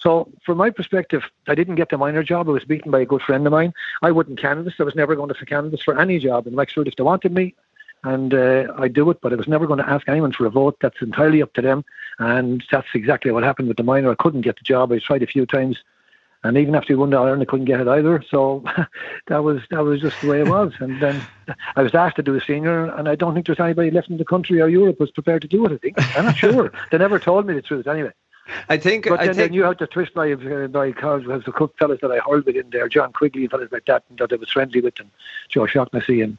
So, 0.00 0.30
from 0.46 0.56
my 0.56 0.70
perspective, 0.70 1.24
I 1.46 1.54
didn't 1.54 1.74
get 1.74 1.90
the 1.90 1.98
minor 1.98 2.22
job. 2.22 2.48
I 2.48 2.52
was 2.52 2.64
beaten 2.64 2.90
by 2.90 3.00
a 3.00 3.06
good 3.06 3.20
friend 3.20 3.46
of 3.46 3.52
mine. 3.52 3.74
I 4.00 4.10
wouldn't 4.10 4.40
canvass. 4.40 4.74
I 4.78 4.84
was 4.84 4.94
never 4.94 5.14
going 5.14 5.28
to 5.28 5.46
canvass 5.46 5.82
for 5.82 5.98
any 6.00 6.18
job 6.18 6.46
in 6.46 6.56
Wexford 6.56 6.88
if 6.88 6.96
they 6.96 7.02
wanted 7.02 7.32
me. 7.32 7.54
And 8.02 8.32
uh, 8.32 8.72
I 8.78 8.88
do 8.88 9.10
it, 9.10 9.20
but 9.20 9.34
I 9.34 9.36
was 9.36 9.46
never 9.46 9.66
going 9.66 9.78
to 9.78 9.88
ask 9.88 10.08
anyone 10.08 10.32
for 10.32 10.46
a 10.46 10.50
vote. 10.50 10.78
That's 10.80 11.02
entirely 11.02 11.42
up 11.42 11.52
to 11.52 11.60
them. 11.60 11.84
And 12.18 12.64
that's 12.70 12.88
exactly 12.94 13.30
what 13.30 13.42
happened 13.42 13.68
with 13.68 13.76
the 13.76 13.82
minor. 13.82 14.10
I 14.10 14.14
couldn't 14.14 14.40
get 14.40 14.56
the 14.56 14.64
job. 14.64 14.90
I 14.90 15.00
tried 15.00 15.22
a 15.22 15.26
few 15.26 15.44
times 15.44 15.82
and 16.42 16.56
even 16.56 16.74
after 16.74 16.88
he 16.88 16.94
won 16.94 17.10
the 17.10 17.18
Ireland, 17.18 17.42
I 17.42 17.44
couldn't 17.44 17.66
get 17.66 17.80
it 17.80 17.88
either. 17.88 18.24
So 18.30 18.64
that 19.26 19.44
was 19.44 19.60
that 19.70 19.84
was 19.84 20.00
just 20.00 20.20
the 20.20 20.28
way 20.28 20.40
it 20.40 20.48
was. 20.48 20.72
And 20.80 21.00
then 21.00 21.20
I 21.76 21.82
was 21.82 21.94
asked 21.94 22.16
to 22.16 22.22
do 22.22 22.34
a 22.34 22.40
senior, 22.40 22.86
and 22.94 23.08
I 23.08 23.14
don't 23.14 23.34
think 23.34 23.46
there's 23.46 23.60
anybody 23.60 23.90
left 23.90 24.08
in 24.08 24.16
the 24.16 24.24
country 24.24 24.60
or 24.60 24.68
Europe 24.68 25.00
was 25.00 25.10
prepared 25.10 25.42
to 25.42 25.48
do 25.48 25.66
it. 25.66 25.72
I 25.72 25.76
think 25.76 26.16
I'm 26.16 26.24
not 26.24 26.36
sure. 26.36 26.72
they 26.90 26.98
never 26.98 27.18
told 27.18 27.46
me 27.46 27.54
the 27.54 27.62
truth 27.62 27.86
anyway. 27.86 28.12
I 28.68 28.78
think. 28.78 29.06
But 29.08 29.20
I 29.20 29.26
then 29.26 29.34
think, 29.34 29.50
they 29.50 29.56
knew 29.56 29.64
how 29.64 29.74
to 29.74 29.86
twist 29.86 30.16
my 30.16 30.32
uh, 30.32 30.68
my 30.68 30.92
cards. 30.92 31.28
As 31.30 31.44
the 31.44 31.52
cook 31.52 31.76
fellas 31.78 32.00
that 32.00 32.10
I 32.10 32.18
hurled 32.18 32.46
with 32.46 32.56
in 32.56 32.70
there, 32.70 32.88
John 32.88 33.12
Quigley 33.12 33.42
and 33.42 33.50
fellas 33.50 33.70
like 33.70 33.84
that, 33.86 34.04
and 34.08 34.18
that 34.18 34.32
I 34.32 34.36
was 34.36 34.50
friendly 34.50 34.80
with, 34.80 34.98
and 34.98 35.10
Joe 35.48 35.66
Shaughnessy 35.66 36.22
and. 36.22 36.38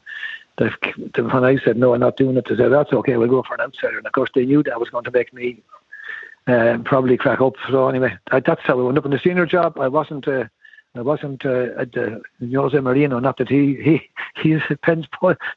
The, 0.58 0.70
the, 1.14 1.24
when 1.24 1.44
I 1.44 1.56
said 1.56 1.78
no, 1.78 1.94
I'm 1.94 2.00
not 2.00 2.18
doing 2.18 2.36
it, 2.36 2.44
they 2.46 2.56
said 2.56 2.70
that's 2.70 2.92
okay. 2.92 3.16
We'll 3.16 3.26
go 3.26 3.42
for 3.42 3.54
an 3.54 3.62
outsider, 3.62 3.96
and 3.96 4.06
of 4.06 4.12
course 4.12 4.28
they 4.34 4.44
knew 4.44 4.62
that 4.64 4.78
was 4.78 4.90
going 4.90 5.04
to 5.04 5.10
make 5.10 5.32
me 5.32 5.62
um, 6.46 6.84
probably 6.84 7.16
crack 7.16 7.40
up. 7.40 7.54
So 7.70 7.88
anyway, 7.88 8.16
that's 8.30 8.62
how 8.62 8.78
I 8.78 8.82
went 8.82 8.98
up 8.98 9.04
in 9.04 9.10
the 9.10 9.18
senior 9.18 9.46
job. 9.46 9.78
I 9.78 9.88
wasn't. 9.88 10.26
Uh, 10.26 10.44
I 10.94 11.00
wasn't 11.00 11.46
uh, 11.46 11.68
at 11.78 11.96
uh, 11.96 12.18
José 12.42 12.74
Mourinho. 12.74 13.20
Not 13.22 13.38
that 13.38 13.48
he 13.48 13.76
he 13.82 14.10
he 14.42 14.58
spends 14.74 15.06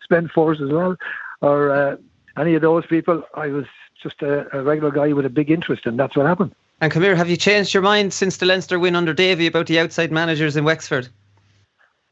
spend 0.03 0.31
force 0.31 0.61
as 0.61 0.71
well, 0.71 0.95
or 1.41 1.71
uh, 1.71 1.97
any 2.37 2.55
of 2.55 2.61
those 2.61 2.85
people. 2.85 3.23
I 3.35 3.47
was 3.47 3.65
just 4.01 4.21
a, 4.21 4.57
a, 4.57 4.61
regular 4.61 4.91
guy 4.91 5.13
with 5.13 5.25
a 5.25 5.29
big 5.29 5.49
interest, 5.49 5.85
and 5.85 5.99
that's 5.99 6.15
what 6.15 6.25
happened. 6.25 6.53
And 6.81 6.91
come 6.91 7.03
have 7.03 7.29
you 7.29 7.37
changed 7.37 7.73
your 7.73 7.83
mind 7.83 8.13
since 8.13 8.37
the 8.37 8.45
Leinster 8.45 8.77
win 8.77 8.95
under 8.95 9.13
Davy 9.13 9.47
about 9.47 9.67
the 9.67 9.79
outside 9.79 10.11
managers 10.11 10.55
in 10.55 10.63
Wexford? 10.63 11.09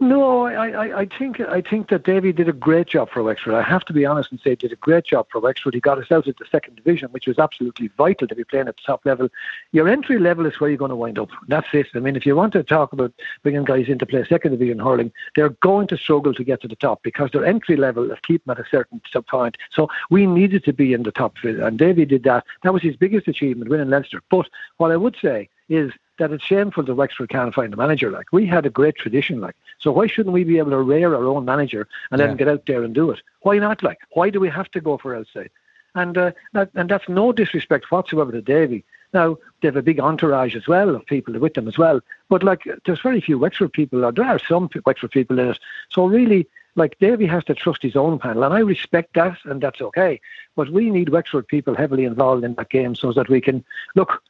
No, 0.03 0.47
I, 0.47 0.69
I, 0.69 0.99
I 0.99 1.05
think 1.05 1.39
I 1.39 1.61
think 1.61 1.87
that 1.87 2.03
Davy 2.03 2.33
did 2.33 2.49
a 2.49 2.53
great 2.53 2.87
job 2.87 3.09
for 3.09 3.23
Wexford. 3.23 3.53
I 3.53 3.61
have 3.61 3.85
to 3.85 3.93
be 3.93 4.05
honest 4.05 4.31
and 4.31 4.39
say 4.41 4.49
he 4.49 4.55
did 4.57 4.73
a 4.73 4.75
great 4.75 5.05
job 5.05 5.27
for 5.31 5.39
Wexford. 5.39 5.73
He 5.73 5.79
got 5.79 5.97
us 5.97 6.11
out 6.11 6.27
of 6.27 6.35
the 6.35 6.45
second 6.51 6.75
division, 6.75 7.09
which 7.11 7.25
was 7.25 7.39
absolutely 7.39 7.87
vital 7.97 8.27
to 8.27 8.35
be 8.35 8.43
playing 8.43 8.67
at 8.67 8.75
the 8.75 8.81
top 8.85 9.05
level. 9.05 9.29
Your 9.71 9.87
entry 9.87 10.19
level 10.19 10.45
is 10.45 10.59
where 10.59 10.69
you're 10.69 10.77
going 10.77 10.89
to 10.89 10.95
wind 10.97 11.17
up. 11.17 11.29
That's 11.47 11.69
it. 11.71 11.87
I 11.95 11.99
mean, 11.99 12.17
if 12.17 12.25
you 12.25 12.35
want 12.35 12.51
to 12.51 12.63
talk 12.63 12.91
about 12.91 13.13
bringing 13.43 13.63
guys 13.63 13.87
in 13.87 13.97
to 13.99 14.05
play 14.05 14.25
second 14.25 14.51
division 14.51 14.79
hurling, 14.79 15.13
they're 15.37 15.55
going 15.61 15.87
to 15.87 15.97
struggle 15.97 16.33
to 16.33 16.43
get 16.43 16.61
to 16.63 16.67
the 16.67 16.75
top 16.75 17.01
because 17.01 17.31
their 17.31 17.45
entry 17.45 17.77
level 17.77 18.11
is 18.11 18.19
keep 18.23 18.41
at 18.49 18.59
a 18.59 18.65
certain 18.69 19.01
point. 19.29 19.57
So 19.71 19.87
we 20.09 20.27
needed 20.27 20.65
to 20.65 20.73
be 20.73 20.91
in 20.91 21.03
the 21.03 21.13
top, 21.13 21.37
and 21.43 21.79
Davy 21.79 22.03
did 22.03 22.23
that. 22.23 22.43
That 22.63 22.73
was 22.73 22.83
his 22.83 22.97
biggest 22.97 23.29
achievement, 23.29 23.69
winning 23.69 23.89
Leinster. 23.89 24.21
But 24.29 24.49
what 24.77 24.91
I 24.91 24.97
would 24.97 25.15
say 25.21 25.47
is 25.69 25.93
that 26.20 26.32
it's 26.32 26.43
shameful 26.43 26.84
that 26.84 26.95
Wexford 26.95 27.30
can't 27.30 27.53
find 27.53 27.74
a 27.74 27.78
manager. 27.78 28.11
Like 28.11 28.32
we 28.32 28.45
had 28.45 28.66
a 28.66 28.70
great 28.70 28.95
tradition, 28.95 29.41
like 29.41 29.55
so 29.80 29.91
why 29.91 30.07
shouldn't 30.07 30.34
we 30.34 30.43
be 30.43 30.57
able 30.57 30.72
to 30.72 30.80
rear 30.80 31.16
our 31.16 31.26
own 31.26 31.45
manager 31.45 31.88
and 32.11 32.20
yeah. 32.20 32.26
let 32.26 32.32
him 32.32 32.38
get 32.38 32.47
out 32.47 32.66
there 32.66 32.84
and 32.84 32.93
do 32.93 33.11
it? 33.11 33.22
Why 33.41 33.57
not? 33.59 33.84
Like 33.84 33.99
why 34.11 34.30
do 34.30 34.39
we 34.39 34.49
have 34.49 34.70
to 34.72 34.82
go 34.82 34.97
for 34.97 35.16
outside? 35.16 35.49
And 35.95 36.18
uh, 36.18 36.32
that, 36.53 36.70
and 36.74 36.89
that's 36.89 37.07
no 37.07 37.32
disrespect 37.32 37.91
whatsoever 37.91 38.32
to 38.32 38.41
Davy. 38.41 38.84
Now 39.14 39.38
they 39.61 39.68
have 39.68 39.76
a 39.76 39.84
big 39.84 39.99
entourage 39.99 40.55
as 40.55 40.68
well 40.68 40.95
of 40.95 41.05
people 41.05 41.38
with 41.39 41.53
them 41.53 41.68
as 41.68 41.78
well. 41.78 42.01
But 42.30 42.43
like 42.43 42.64
there's 42.86 43.01
very 43.01 43.22
few 43.22 43.38
Wexford 43.38 43.74
people, 43.74 44.05
or 44.05 44.11
there 44.11 44.26
are 44.26 44.39
some 44.39 44.70
Wexford 44.86 45.11
people 45.11 45.39
in 45.39 45.49
it. 45.49 45.59
So 45.89 46.05
really, 46.05 46.47
like 46.76 46.97
Davy 46.99 47.28
has 47.28 47.43
to 47.45 47.53
trust 47.53 47.84
his 47.84 47.95
own 47.95 48.18
panel, 48.18 48.43
and 48.43 48.53
I 48.53 48.59
respect 48.59 49.14
that, 49.14 49.38
and 49.45 49.61
that's 49.61 49.82
okay. 49.82 50.20
But 50.55 50.72
we 50.72 50.89
need 50.89 51.09
Wexford 51.09 51.47
people 51.47 51.76
heavily 51.76 52.05
involved 52.05 52.43
in 52.43 52.55
that 52.55 52.70
game 52.70 52.95
so 52.95 53.14
that 53.14 53.30
we 53.30 53.41
can 53.41 53.64
look 53.95 54.24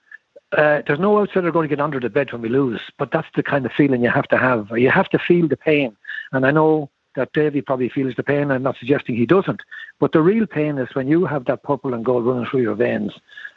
uh, 0.58 0.82
there's 0.86 1.00
no 1.00 1.20
outsider 1.20 1.52
going 1.52 1.68
to 1.68 1.76
get 1.76 1.82
under 1.82 2.00
the 2.00 2.10
bed 2.10 2.32
when 2.32 2.42
we 2.42 2.50
lose, 2.50 2.82
but 2.98 3.12
that's 3.12 3.28
the 3.36 3.44
kind 3.44 3.66
of 3.66 3.72
feeling 3.72 4.04
you 4.04 4.10
have 4.10 4.28
to 4.30 4.38
have. 4.38 4.72
You 4.78 4.90
have 4.90 5.10
to 5.10 5.20
feel 5.20 5.48
the 5.48 5.58
pain. 5.58 5.96
And 6.32 6.46
I 6.46 6.52
know 6.52 6.90
that 7.16 7.34
Davy 7.34 7.62
probably 7.62 7.90
feels 7.90 8.16
the 8.16 8.24
pain. 8.24 8.52
I'm 8.52 8.64
not 8.64 8.78
suggesting 8.78 9.16
he 9.16 9.26
doesn't. 9.26 9.62
But 10.00 10.12
the 10.12 10.22
real 10.22 10.48
pain 10.48 10.78
is 10.78 10.94
when 10.96 11.08
you 11.08 11.26
have 11.26 11.46
that 11.46 11.64
purple 11.64 11.94
and 11.94 12.04
gold 12.04 12.26
running 12.26 12.46
through 12.46 12.62
your 12.62 12.76
veins, 12.76 13.14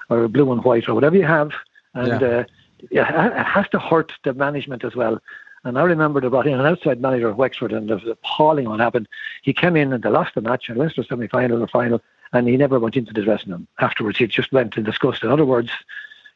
or 0.09 0.29
blue 0.29 0.53
and 0.53 0.63
white, 0.65 0.89
or 0.89 0.95
whatever 0.95 1.17
you 1.17 1.25
have. 1.25 1.53
And 1.95 2.21
yeah. 2.21 2.29
uh, 2.29 2.45
it 2.91 3.47
has 3.47 3.69
to 3.71 3.79
hurt 3.79 4.13
the 4.25 4.35
management 4.35 4.85
as 4.85 4.95
well. 4.95 5.19
And 5.65 5.79
I 5.79 5.83
remember 5.83 6.21
they 6.21 6.29
brought 6.29 6.47
in 6.47 6.61
an 6.61 6.67
outside 6.67 7.01
manager 7.01 7.29
of 7.29 7.37
Wexford, 7.37 7.73
and 7.73 7.89
there 7.89 7.97
was 7.97 8.07
appalling 8.07 8.69
what 8.69 8.79
happened. 8.79 9.09
He 9.43 9.53
came 9.53 9.75
in 9.77 9.93
and 9.93 10.03
they 10.03 10.11
lost 10.11 10.35
the 10.35 10.41
match, 10.41 10.69
and 10.69 10.79
Leinster 10.79 11.03
semi 11.03 11.27
final 11.27 11.63
or 11.63 11.67
final, 11.67 12.01
and 12.33 12.47
he 12.47 12.57
never 12.57 12.79
went 12.79 12.97
into 12.97 13.13
the 13.13 13.23
dressing 13.23 13.51
room 13.51 13.67
afterwards. 13.81 14.19
He 14.19 14.27
just 14.29 14.53
went 14.53 14.77
and 14.77 14.87
discussed. 14.87 15.25
In 15.25 15.31
other 15.31 15.45
words, 15.45 15.71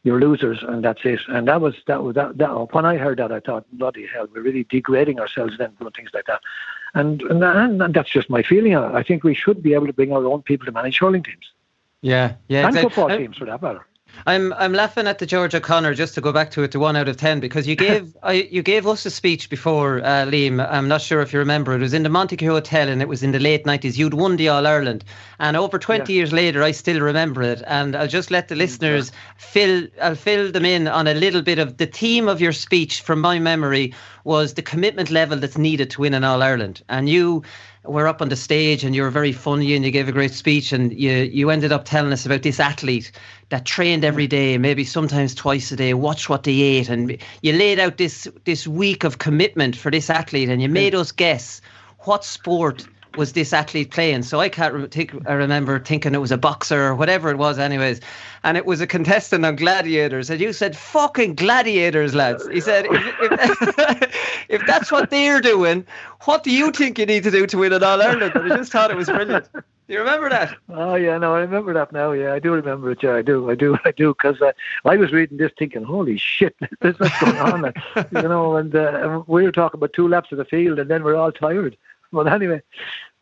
you're 0.03 0.21
losers, 0.21 0.63
and 0.63 0.85
that's 0.85 1.01
it. 1.05 1.21
And 1.29 1.47
that 1.49 1.61
was 1.61 1.75
that 1.87 2.03
was 2.03 2.15
that. 2.15 2.39
that 2.39 2.73
when 2.73 2.87
I 2.87 2.97
heard 2.97 3.19
that, 3.19 3.33
I 3.33 3.41
thought, 3.41 3.67
bloody 3.73 4.07
hell, 4.07 4.27
we're 4.33 4.43
really 4.43 4.65
degrading 4.65 5.21
ourselves 5.21 5.59
then 5.59 5.73
doing 5.79 5.93
things 5.93 6.11
like 6.15 6.27
that. 6.27 6.41
And 6.95 7.23
and, 7.23 7.45
and 7.45 7.95
that's 7.95 8.11
just 8.11 8.31
my 8.31 8.43
feeling. 8.43 8.75
I 8.77 9.03
think 9.03 9.25
we 9.25 9.35
should 9.35 9.63
be 9.63 9.75
able 9.75 9.87
to 9.87 9.93
bring 9.93 10.13
our 10.13 10.25
own 10.25 10.43
people 10.43 10.67
to 10.67 10.73
manage 10.73 10.99
hurling 10.99 11.23
teams. 11.23 11.53
Yeah, 12.01 12.35
yeah, 12.49 12.67
and 12.67 12.69
exactly. 12.69 12.91
football 12.91 13.19
teams 13.19 13.37
for 13.37 13.45
that 13.45 13.61
matter. 13.61 13.87
I'm 14.27 14.53
I'm 14.55 14.73
laughing 14.73 15.07
at 15.07 15.19
the 15.19 15.27
George 15.27 15.55
O'Connor 15.55 15.95
just 15.95 16.15
to 16.15 16.21
go 16.21 16.33
back 16.33 16.51
to 16.53 16.63
it 16.63 16.73
to 16.73 16.79
one 16.79 16.97
out 16.97 17.09
of 17.09 17.17
ten 17.17 17.41
because 17.41 17.67
you 17.67 17.77
gave 17.77 18.17
I, 18.23 18.49
you 18.51 18.63
gave 18.63 18.87
us 18.87 19.07
a 19.07 19.11
speech 19.11 19.49
before 19.49 20.01
uh, 20.01 20.27
Liam. 20.27 20.67
I'm 20.71 20.89
not 20.89 21.01
sure 21.01 21.21
if 21.21 21.33
you 21.33 21.39
remember. 21.39 21.75
It 21.75 21.81
was 21.81 21.95
in 21.95 22.03
the 22.03 22.09
Montague 22.09 22.49
Hotel 22.49 22.89
and 22.89 23.01
it 23.01 23.09
was 23.09 23.23
in 23.23 23.33
the 23.33 23.39
late 23.39 23.65
nineties. 23.67 23.99
You'd 23.99 24.15
won 24.15 24.37
the 24.37 24.49
All 24.49 24.67
Ireland, 24.67 25.05
and 25.39 25.57
over 25.57 25.79
twenty 25.79 26.13
yeah. 26.13 26.19
years 26.19 26.33
later, 26.33 26.63
I 26.63 26.73
still 26.73 27.01
remember 27.01 27.43
it. 27.43 27.63
And 27.67 27.97
I'll 27.97 28.09
just 28.09 28.31
let 28.31 28.49
the 28.49 28.57
listeners 28.57 29.13
fill 29.37 29.87
I'll 30.03 30.15
fill 30.15 30.53
them 30.53 30.65
in 30.65 30.89
on 30.89 31.07
a 31.07 31.15
little 31.15 31.43
bit 31.43 31.59
of 31.59 31.79
the 31.79 31.87
theme 31.87 32.29
of 32.29 32.41
your 32.41 32.53
speech 32.53 33.01
from 33.01 33.21
my 33.21 33.39
memory 33.39 33.95
was 34.25 34.55
the 34.55 34.63
commitment 34.63 35.11
level 35.11 35.39
that's 35.39 35.57
needed 35.57 35.91
to 35.91 36.01
win 36.03 36.15
an 36.15 36.25
All 36.25 36.43
Ireland, 36.43 36.83
and 36.89 37.09
you 37.09 37.43
were 37.85 38.07
up 38.07 38.21
on 38.21 38.29
the 38.29 38.37
stage 38.37 38.85
and 38.85 38.95
you 38.95 39.03
were 39.03 39.11
very 39.11 39.33
funny 39.33 39.75
and 39.75 39.85
you 39.85 39.91
gave 39.91 40.09
a 40.09 40.13
great 40.13 40.33
speech 40.33 40.73
and 40.73 40.93
you 40.93 41.11
you 41.11 41.51
ended 41.51 41.73
up 41.73 41.85
telling 41.85 42.13
us 42.13 42.27
about 42.27 42.43
this 42.43 42.61
athlete 42.61 43.11
that 43.49 43.65
trained 43.65 44.05
every 44.05 44.27
day, 44.27 44.59
maybe 44.59 44.85
sometimes 44.85 45.35
twice 45.35 45.73
a 45.73 45.77
day, 45.77 45.95
watch 45.95 46.29
what 46.29 46.45
they 46.45 46.61
ate, 46.61 46.89
and 46.89 47.17
you 47.43 47.53
laid 47.53 47.79
out 47.81 47.97
this 47.97 48.29
this 48.45 48.67
week 48.67 49.03
of 49.05 49.19
commitment 49.19 49.75
for 49.77 49.91
this 49.91 50.11
athlete, 50.11 50.49
and 50.49 50.61
you 50.63 50.69
made 50.69 50.95
us 50.95 51.11
guess 51.11 51.61
what 52.01 52.25
sport 52.25 52.87
was 53.17 53.33
this 53.33 53.53
athlete 53.53 53.91
playing. 53.91 54.23
So 54.23 54.41
I 54.41 54.49
can't 54.49 54.75
re- 54.75 54.87
think, 54.87 55.15
I 55.29 55.33
remember 55.33 55.79
thinking 55.79 56.15
it 56.15 56.19
was 56.19 56.33
a 56.33 56.39
boxer 56.39 56.89
or 56.89 56.95
whatever 56.95 57.31
it 57.31 57.39
was, 57.39 57.59
anyways. 57.59 58.01
And 58.43 58.57
it 58.57 58.67
was 58.67 58.81
a 58.81 58.87
contestant 58.87 59.45
on 59.45 59.57
Gladiators. 59.57 60.31
And 60.31 60.41
you 60.41 60.53
said, 60.53 60.77
fucking 60.77 61.35
Gladiators, 61.35 62.15
lads. 62.15 62.47
He 62.49 62.61
said, 62.61 62.87
if, 62.87 63.15
if, 63.21 64.45
if 64.49 64.67
that's 64.67 64.91
what 64.91 65.11
they're 65.11 65.41
doing, 65.41 65.87
what 66.25 66.43
do 66.43 66.51
you 66.51 66.71
think 66.71 66.99
you 66.99 67.07
need 67.07 67.23
to 67.25 67.31
do 67.31 67.47
to 67.47 67.59
win 67.59 67.73
an 67.73 67.83
All 67.83 68.01
Ireland? 68.01 68.33
And 68.35 68.53
I 68.53 68.57
just 68.57 68.73
thought 68.73 68.91
it 68.91 68.97
was 68.97 69.09
brilliant. 69.09 69.49
Do 69.91 69.95
you 69.95 70.03
remember 70.03 70.29
that? 70.29 70.57
Oh 70.69 70.95
yeah, 70.95 71.19
no, 71.19 71.35
I 71.35 71.41
remember 71.41 71.75
that 71.75 71.91
now. 71.91 72.13
Yeah, 72.13 72.33
I 72.33 72.39
do 72.39 72.53
remember 72.53 72.93
it. 72.93 73.03
Yeah, 73.03 73.17
I 73.17 73.23
do, 73.23 73.51
I 73.51 73.57
do, 73.57 73.77
I 73.85 73.91
do. 73.91 74.15
Because 74.15 74.41
uh, 74.41 74.53
I 74.85 74.97
was 74.97 75.11
reading 75.11 75.37
this, 75.37 75.51
thinking, 75.59 75.83
"Holy 75.83 76.17
shit, 76.17 76.55
this 76.81 76.95
is 76.95 77.01
what's 77.01 77.21
going 77.21 77.37
on," 77.39 77.73
you 77.97 78.23
know. 78.29 78.55
And, 78.55 78.73
uh, 78.73 79.25
we 79.27 79.43
were 79.43 79.51
talking 79.51 79.79
about 79.79 79.93
two 79.93 80.07
laps 80.07 80.31
of 80.31 80.39
the 80.39 80.45
field, 80.45 80.79
and 80.79 80.89
then 80.89 81.03
we're 81.03 81.17
all 81.17 81.33
tired. 81.33 81.77
But 82.13 82.27
anyway, 82.27 82.63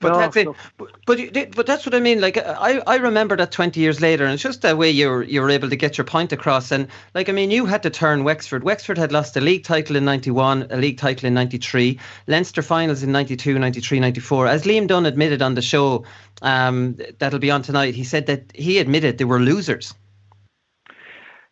but 0.00 0.12
no, 0.12 0.18
that's 0.18 0.36
it. 0.36 0.48
But, 0.76 0.90
but 1.06 1.56
but 1.56 1.66
that's 1.66 1.84
what 1.84 1.94
I 1.94 2.00
mean. 2.00 2.20
Like 2.20 2.38
I, 2.38 2.78
I 2.86 2.96
remember 2.96 3.36
that 3.36 3.50
twenty 3.50 3.80
years 3.80 4.00
later, 4.00 4.24
and 4.24 4.32
it's 4.32 4.42
just 4.42 4.62
the 4.62 4.76
way 4.76 4.88
you 4.90 5.08
were 5.08 5.22
you 5.24 5.42
were 5.42 5.50
able 5.50 5.68
to 5.68 5.76
get 5.76 5.98
your 5.98 6.04
point 6.04 6.32
across. 6.32 6.70
And 6.70 6.86
like 7.14 7.28
I 7.28 7.32
mean, 7.32 7.50
you 7.50 7.66
had 7.66 7.82
to 7.82 7.90
turn 7.90 8.22
Wexford. 8.22 8.62
Wexford 8.62 8.96
had 8.96 9.10
lost 9.10 9.36
a 9.36 9.40
league 9.40 9.64
title 9.64 9.96
in 9.96 10.04
ninety 10.04 10.30
one, 10.30 10.66
a 10.70 10.76
league 10.76 10.98
title 10.98 11.26
in 11.26 11.34
ninety 11.34 11.58
three, 11.58 11.98
Leinster 12.28 12.62
finals 12.62 13.02
in 13.02 13.10
92, 13.10 13.58
93, 13.58 14.00
94. 14.00 14.46
As 14.46 14.64
Liam 14.64 14.86
Dunne 14.86 15.06
admitted 15.06 15.42
on 15.42 15.54
the 15.54 15.62
show, 15.62 16.04
um, 16.42 16.96
that'll 17.18 17.40
be 17.40 17.50
on 17.50 17.62
tonight. 17.62 17.94
He 17.94 18.04
said 18.04 18.26
that 18.26 18.52
he 18.54 18.78
admitted 18.78 19.18
they 19.18 19.24
were 19.24 19.40
losers. 19.40 19.94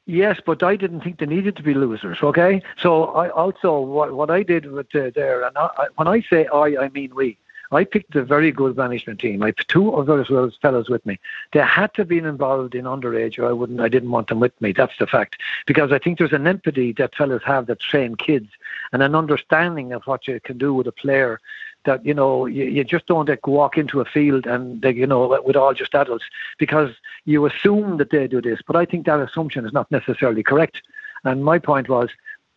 Yes, 0.07 0.41
but 0.45 0.63
I 0.63 0.77
didn't 0.77 1.01
think 1.01 1.19
they 1.19 1.27
needed 1.27 1.57
to 1.57 1.65
be 1.65 1.75
losers. 1.75 2.19
Okay, 2.23 2.63
so 2.81 3.07
I 3.07 3.29
also 3.31 3.81
what 3.81 4.13
what 4.15 4.31
I 4.31 4.45
did 4.45 4.71
with 4.71 4.95
uh, 4.95 5.11
there, 5.15 5.45
and 5.45 5.59
I, 5.59 5.89
when 5.97 6.07
I 6.07 6.21
say 6.23 6.47
I, 6.47 6.85
I 6.85 6.89
mean 6.91 7.15
we. 7.15 7.39
I 7.73 7.83
picked 7.83 8.15
a 8.15 8.25
very 8.25 8.53
good 8.53 8.77
management 8.77 9.19
team. 9.19 9.43
I 9.43 9.53
two 9.67 9.91
of 9.91 10.07
those 10.07 10.29
fellows 10.63 10.89
with 10.89 11.05
me. 11.05 11.19
They 11.53 11.59
had 11.59 11.93
to 11.95 12.05
be 12.05 12.19
involved 12.19 12.77
in 12.77 12.85
underage, 12.85 13.41
or 13.41 13.47
I 13.47 13.53
wouldn't. 13.53 13.81
I 13.81 13.89
didn't 13.89 14.13
want 14.13 14.29
them 14.29 14.39
with 14.39 14.53
me. 14.61 14.71
That's 14.71 14.97
the 15.01 15.07
fact. 15.09 15.41
Because 15.67 15.91
I 15.91 15.99
think 15.99 16.19
there's 16.19 16.33
an 16.33 16.47
empathy 16.47 16.93
that 16.93 17.17
fellows 17.17 17.43
have 17.45 17.67
that 17.67 17.81
train 17.81 18.15
kids, 18.15 18.51
and 18.93 19.03
an 19.03 19.17
understanding 19.17 19.93
of 19.93 20.05
what 20.05 20.29
you 20.29 20.39
can 20.39 20.59
do 20.59 20.73
with 20.73 20.87
a 20.87 20.93
player. 20.93 21.41
That 21.87 22.07
you 22.07 22.15
know, 22.15 22.47
you, 22.47 22.65
you 22.67 22.85
just 22.85 23.07
don't 23.07 23.29
like, 23.29 23.49
walk 23.49 23.77
into 23.77 24.01
a 24.01 24.05
field 24.05 24.47
and 24.47 24.83
they, 24.83 24.93
you 24.93 25.07
know 25.07 25.41
with 25.45 25.57
all 25.57 25.75
just 25.75 25.95
adults 25.95 26.25
because 26.59 26.91
you 27.27 27.45
assume 27.45 27.99
that 27.99 28.11
they 28.11 28.27
do 28.27 28.41
this. 28.41 28.61
But 28.67 28.77
I 28.77 28.87
think 28.87 29.05
that 29.05 29.21
assumption 29.21 29.67
is 29.67 29.73
not 29.73 29.91
necessarily 29.91 30.43
correct. 30.43 30.81
And 31.25 31.45
my 31.45 31.59
point 31.59 31.89
was 31.89 32.09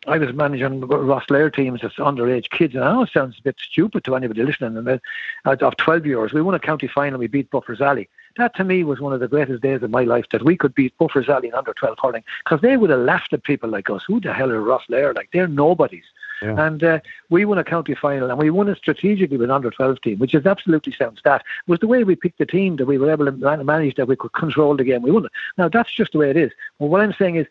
I 0.07 0.17
was 0.17 0.34
managing 0.34 0.82
Rosslare 0.82 1.53
teams 1.53 1.84
as 1.84 1.91
underage 1.93 2.49
kids, 2.51 2.74
and 2.74 2.84
I 2.86 2.93
know 2.93 3.03
it 3.03 3.09
sounds 3.09 3.38
a 3.38 3.41
bit 3.41 3.57
stupid 3.59 4.05
to 4.05 4.15
anybody 4.15 4.43
listening. 4.43 4.78
And 4.78 5.01
of 5.45 5.78
12 5.78 6.05
years, 6.05 6.32
we 6.32 6.41
won 6.41 6.55
a 6.55 6.59
county 6.59 6.88
final, 6.88 7.20
we 7.20 7.28
beat 7.28 7.49
Buffers 7.49 7.82
Alley. 7.82 8.07
That 8.38 8.55
to 8.55 8.63
me 8.63 8.84
was 8.86 9.01
one 9.01 9.11
of 9.11 9.20
the 9.20 9.28
greatest 9.28 9.61
days 9.61 9.84
of 9.84 9.89
my 9.89 10.03
life 10.03 10.26
that 10.32 10.45
we 10.45 10.55
could 10.55 10.74
beat 10.74 10.97
Buffers 10.97 11.28
Alley 11.28 11.49
in 11.49 11.53
under 11.53 11.74
12 11.74 11.97
hurling 12.01 12.24
because 12.45 12.61
they 12.61 12.78
would 12.78 12.91
have 12.91 12.99
laughed 12.99 13.34
at 13.34 13.43
people 13.43 13.70
like 13.70 13.89
us. 13.89 14.03
Who 14.07 14.22
the 14.22 14.34
hell 14.34 14.51
are 14.51 14.61
Rosslare? 14.61 15.13
Like 15.15 15.30
they're 15.34 15.47
nobodies. 15.47 16.05
Yeah. 16.41 16.65
And 16.65 16.83
uh, 16.83 16.99
we 17.29 17.45
won 17.45 17.57
a 17.57 17.63
county 17.63 17.95
final, 17.95 18.29
and 18.29 18.39
we 18.39 18.49
won 18.49 18.69
it 18.69 18.77
strategically 18.77 19.37
with 19.37 19.49
an 19.49 19.55
under 19.55 19.69
12 19.69 20.01
team, 20.01 20.19
which 20.19 20.33
is 20.33 20.45
absolutely 20.45 20.93
sound 20.93 21.17
stat. 21.17 21.43
It 21.67 21.71
was 21.71 21.79
the 21.79 21.87
way 21.87 22.03
we 22.03 22.15
picked 22.15 22.37
the 22.37 22.45
team 22.45 22.77
that 22.77 22.85
we 22.85 22.97
were 22.97 23.11
able 23.11 23.25
to 23.25 23.63
manage 23.63 23.95
that 23.95 24.07
we 24.07 24.15
could 24.15 24.33
control 24.33 24.75
the 24.75 24.83
game. 24.83 25.01
We 25.01 25.11
won 25.11 25.25
it. 25.25 25.31
Now 25.57 25.69
that's 25.69 25.93
just 25.93 26.13
the 26.13 26.19
way 26.19 26.29
it 26.29 26.37
is. 26.37 26.51
What 26.77 27.01
I'm 27.01 27.13
saying 27.13 27.35
is 27.35 27.47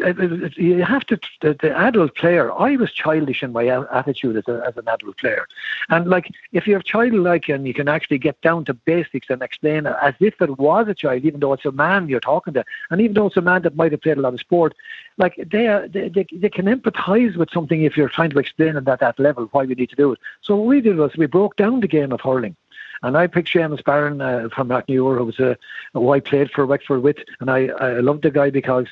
Uh, 0.00 0.06
uh, 0.06 0.10
uh, 0.10 0.48
you 0.56 0.82
have 0.82 1.04
to 1.06 1.18
the, 1.40 1.54
the, 1.60 1.76
adult 1.76 2.16
player. 2.16 2.52
I 2.52 2.74
was 2.76 2.90
childish 2.92 3.44
in 3.44 3.52
my 3.52 3.66
attitude 3.66 4.36
as, 4.36 4.48
a, 4.48 4.64
as 4.66 4.76
an 4.76 4.88
adult 4.88 5.16
player, 5.18 5.46
and 5.88 6.08
like 6.08 6.32
if 6.52 6.66
you're 6.66 6.82
childlike 6.82 7.48
and 7.48 7.64
you 7.64 7.72
can 7.74 7.86
actually 7.86 8.18
get 8.18 8.40
down 8.40 8.64
to 8.64 8.74
basics 8.74 9.30
and 9.30 9.40
explain 9.40 9.86
as 9.86 10.14
if 10.18 10.40
it 10.42 10.58
was 10.58 10.88
a 10.88 10.94
child, 10.94 11.24
even 11.24 11.38
though 11.38 11.52
it's 11.52 11.64
a 11.64 11.70
man 11.70 12.08
you're 12.08 12.18
talking 12.18 12.54
to, 12.54 12.64
and 12.90 13.00
even 13.00 13.14
though 13.14 13.26
it's 13.26 13.36
a 13.36 13.40
man 13.40 13.62
that 13.62 13.76
might 13.76 13.92
have 13.92 14.00
played 14.00 14.18
a 14.18 14.20
lot 14.20 14.34
of 14.34 14.40
sport, 14.40 14.74
like 15.16 15.36
they 15.46 15.68
are, 15.68 15.86
they, 15.86 16.08
they, 16.08 16.26
they 16.32 16.50
can 16.50 16.66
empathise 16.66 17.36
with 17.36 17.50
something 17.52 17.82
if 17.82 17.96
you're 17.96 18.08
trying 18.08 18.30
to 18.30 18.38
explain 18.38 18.76
it 18.76 18.88
at 18.88 19.00
that 19.00 19.18
level 19.20 19.48
why 19.52 19.64
we 19.64 19.74
need 19.74 19.90
to 19.90 19.96
do 19.96 20.12
it. 20.12 20.18
So 20.42 20.56
what 20.56 20.66
we 20.66 20.80
did 20.80 20.96
was 20.96 21.16
we 21.16 21.26
broke 21.26 21.56
down 21.56 21.80
the 21.80 21.88
game 21.88 22.10
of 22.10 22.20
hurling. 22.20 22.56
And 23.02 23.18
I 23.18 23.26
picked 23.26 23.52
Seamus 23.52 23.84
Barron 23.84 24.20
uh, 24.20 24.48
from 24.54 24.68
Rathnure, 24.68 25.18
who 25.18 25.26
was 25.26 25.38
a, 25.38 25.58
who 25.92 26.10
I 26.10 26.20
played 26.20 26.50
for 26.50 26.64
Wexford 26.64 27.02
with, 27.02 27.18
and 27.38 27.50
I, 27.50 27.66
I 27.66 28.00
loved 28.00 28.22
the 28.22 28.30
guy 28.30 28.48
because 28.48 28.86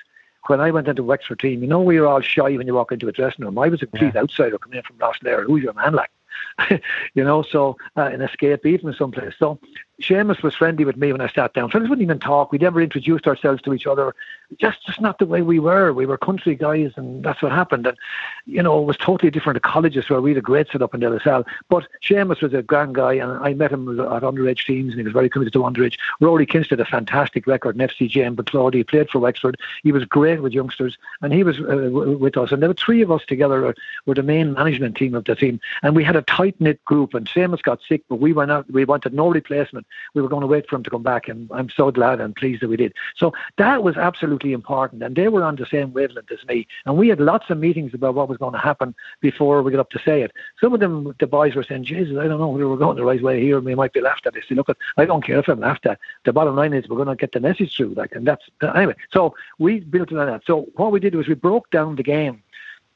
when 0.49 0.61
I 0.61 0.71
went 0.71 0.89
into 0.89 1.03
Wexford 1.03 1.41
team, 1.41 1.63
you 1.63 1.69
know, 1.69 1.81
we 1.81 2.01
were 2.01 2.07
all 2.07 2.21
shy 2.21 2.57
when 2.57 2.67
you 2.67 2.75
walk 2.75 2.93
into 2.93 3.09
a 3.09 3.13
dressing 3.13 3.45
room. 3.45 3.59
I 3.59 3.69
was 3.69 3.83
a 3.83 3.87
complete 3.87 4.15
yeah. 4.15 4.23
outsider 4.23 4.59
coming 4.59 4.79
in 4.79 4.85
from 4.85 4.97
Rosslare. 4.97 5.45
Who's 5.45 5.63
your 5.63 5.75
man 5.75 5.95
like? 5.95 6.11
you 7.15 7.25
know, 7.25 7.43
so 7.43 7.77
uh, 7.97 8.03
an 8.03 8.23
escape 8.23 8.67
even 8.67 8.93
someplace. 8.95 9.35
So 9.39 9.59
Seamus 10.03 10.43
was 10.43 10.55
friendly 10.55 10.85
with 10.85 10.97
me 10.97 11.13
when 11.13 11.21
I 11.21 11.29
sat 11.29 11.55
down. 11.55 11.71
Friends 11.71 11.89
wouldn't 11.89 12.03
even 12.03 12.19
talk. 12.19 12.53
We 12.53 12.59
never 12.59 12.81
introduced 12.81 13.27
ourselves 13.27 13.63
to 13.63 13.75
each 13.75 13.87
other. 13.87 14.15
Just, 14.59 14.85
just 14.85 15.01
not 15.01 15.19
the 15.19 15.27
way 15.27 15.43
we 15.43 15.59
were. 15.59 15.93
We 15.93 16.05
were 16.05 16.19
country 16.19 16.55
guys, 16.55 16.93
and 16.97 17.25
that's 17.25 17.41
what 17.41 17.53
happened. 17.53 17.87
And 17.87 17.97
you 18.45 18.63
know, 18.63 18.81
it 18.81 18.85
was 18.85 18.97
totally 18.97 19.31
different 19.31 19.57
at 19.57 19.63
colleges 19.63 20.11
where 20.11 20.21
we 20.21 20.31
had 20.31 20.39
a 20.39 20.43
great 20.43 20.69
setup 20.71 20.95
in 20.95 21.21
Salle. 21.21 21.47
But 21.69 21.89
Seamus 22.03 22.43
was 22.43 22.53
a 22.53 22.63
grand 22.63 22.95
guy, 22.95 23.15
and 23.15 23.33
I 23.33 23.55
met 23.55 23.73
him 23.73 24.01
at 24.01 24.23
underage 24.23 24.67
teams, 24.67 24.93
and 24.93 25.01
he 25.01 25.05
was 25.05 25.13
very 25.13 25.31
committed 25.31 25.53
to 25.55 25.61
underage. 25.61 25.99
Rory 26.21 26.47
Kinsella, 26.47 26.83
a 26.83 26.85
fantastic 26.85 27.47
record 27.47 27.77
in 27.77 27.89
FCJ 27.89 28.27
and 28.27 28.47
Claude. 28.47 28.75
He 28.75 28.85
played 28.85 29.09
for 29.09 29.21
Wexford. 29.21 29.57
He 29.83 29.93
was 29.93 30.05
great 30.05 30.43
with 30.43 30.53
youngsters, 30.53 30.99
and 31.23 31.33
he 31.33 31.45
was 31.45 31.61
uh, 31.61 31.91
with 31.91 32.37
us. 32.37 32.53
And 32.53 32.61
there 32.61 32.69
were 32.69 32.75
three 32.75 33.03
of 33.03 33.11
us 33.11 33.25
together, 33.27 33.75
were 34.07 34.15
the 34.15 34.23
main 34.23 34.53
management 34.53 34.97
team 34.97 35.15
of 35.15 35.25
the 35.25 35.35
team, 35.35 35.61
and 35.83 35.97
we 35.97 36.05
had 36.05 36.17
a 36.17 36.23
tight 36.23 36.61
knit 36.61 36.85
group. 36.85 37.15
And 37.15 37.27
Seamus 37.27 37.63
got 37.63 37.81
sick, 37.89 38.03
but 38.09 38.17
we 38.17 38.33
went 38.33 38.51
out. 38.51 38.71
We 38.71 38.85
wanted 38.85 39.15
no 39.15 39.29
replacement 39.29 39.87
we 40.15 40.23
were 40.23 40.29
going 40.29 40.43
to 40.43 40.47
wait 40.47 40.69
for 40.69 40.77
him 40.77 40.83
to 40.85 40.91
come 40.91 41.03
back, 41.03 41.29
and 41.29 41.49
I'm 41.53 41.71
so 41.71 41.91
glad 41.91 42.21
and 42.21 42.35
pleased 42.35 42.63
that 42.63 42.69
we 42.69 42.77
did. 42.77 42.95
So 43.17 43.33
that 43.59 43.83
was 43.83 43.97
absolutely 43.97 44.53
important, 44.53 45.03
and 45.03 45.17
they 45.17 45.29
were 45.29 45.43
on 45.43 45.57
the 45.57 45.67
same 45.67 45.93
wavelength 45.93 46.31
as 46.31 46.45
me. 46.47 46.67
And 46.87 46.97
we 46.97 47.09
had 47.09 47.21
lots 47.21 47.51
of 47.51 47.59
meetings 47.59 47.95
about 47.95 48.15
what 48.15 48.29
was 48.29 48.39
going 48.39 48.53
to 48.53 48.59
happen 48.59 48.95
before 49.21 49.63
we 49.63 49.73
got 49.73 49.81
up 49.81 49.91
to 49.91 49.99
say 49.99 50.23
it. 50.23 50.33
Some 50.61 50.75
of 50.75 50.81
them, 50.81 51.15
the 51.19 51.27
boys 51.27 51.55
were 51.55 51.63
saying, 51.63 51.85
"Jesus, 51.85 52.17
I 52.19 52.27
don't 52.29 52.41
know 52.41 52.49
whether 52.49 52.69
we're 52.69 52.77
going 52.77 52.97
the 52.97 53.05
right 53.05 53.23
way 53.23 53.41
here. 53.41 53.57
And 53.57 53.67
we 53.67 53.75
might 53.75 53.93
be 53.93 54.01
laughed 54.01 54.27
at." 54.27 54.37
I 54.37 54.41
said, 54.47 54.57
"Look, 54.57 54.69
I 54.97 55.05
don't 55.05 55.25
care 55.25 55.39
if 55.39 55.49
I'm 55.49 55.61
laughed 55.61 55.87
at. 55.87 55.99
The 56.25 56.33
bottom 56.33 56.57
line 56.57 56.73
is 56.73 56.89
we're 56.89 56.97
going 56.97 57.09
to 57.09 57.17
get 57.17 57.33
the 57.33 57.41
message 57.41 57.77
through." 57.77 57.95
Like, 57.95 58.13
and 58.13 58.27
that's 58.27 58.45
anyway. 58.75 58.95
So 59.11 59.35
we 59.59 59.81
built 59.81 60.13
it 60.13 60.19
on 60.19 60.27
that. 60.27 60.43
So 60.47 60.69
what 60.75 60.93
we 60.93 61.01
did 61.01 61.15
was 61.15 61.29
we 61.29 61.35
broke 61.35 61.71
down 61.71 61.97
the 61.97 62.03
game 62.03 62.43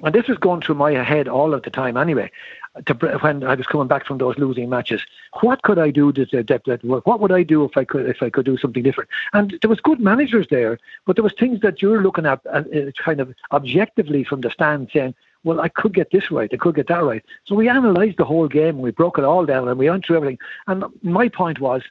and 0.03 0.15
this 0.15 0.29
was 0.29 0.39
going 0.39 0.61
through 0.61 0.75
my 0.75 0.93
head 0.93 1.29
all 1.29 1.55
of 1.55 1.63
the 1.63 1.71
time 1.71 1.97
anyway 1.97 2.31
to, 2.85 2.95
when 3.21 3.43
I 3.43 3.55
was 3.55 3.67
coming 3.67 3.89
back 3.89 4.05
from 4.05 4.19
those 4.19 4.37
losing 4.39 4.69
matches. 4.69 5.03
What 5.41 5.63
could 5.63 5.79
I 5.79 5.91
do 5.91 6.13
to, 6.13 6.27
that, 6.27 6.81
work? 6.85 7.07
What 7.07 7.21
would 7.21 7.33
I 7.33 7.43
do 7.43 7.65
if 7.65 7.77
I 7.77 7.85
could 7.85 8.07
if 8.07 8.23
I 8.23 8.31
could 8.31 8.45
do 8.45 8.59
something 8.59 8.83
different? 8.83 9.09
And 9.33 9.59
there 9.63 9.71
was 9.71 9.81
good 9.81 10.01
managers 10.01 10.47
there, 10.51 10.79
but 11.07 11.17
there 11.17 11.23
was 11.23 11.33
things 11.39 11.61
that 11.61 11.81
you're 11.81 12.03
looking 12.03 12.27
at 12.27 12.41
uh, 12.47 12.65
uh, 12.75 12.91
kind 13.03 13.21
of 13.21 13.35
objectively 13.53 14.25
from 14.25 14.43
the 14.43 14.51
stand, 14.51 14.91
saying, 14.93 15.15
"Well, 15.45 15.61
I 15.61 15.69
could 15.69 15.95
get 15.95 16.11
this 16.11 16.31
right, 16.31 16.53
I 16.53 16.57
could 16.57 16.75
get 16.75 16.89
that 16.89 17.03
right." 17.03 17.25
So 17.45 17.55
we 17.55 17.69
analysed 17.69 18.19
the 18.19 18.25
whole 18.25 18.49
game, 18.49 18.81
we 18.81 18.91
broke 18.91 19.19
it 19.19 19.25
all 19.25 19.47
down, 19.47 19.69
and 19.69 19.79
we 19.79 19.89
went 19.89 20.05
through 20.05 20.17
everything. 20.17 20.39
And 20.67 20.85
my 21.03 21.29
point 21.29 21.61
was, 21.61 21.83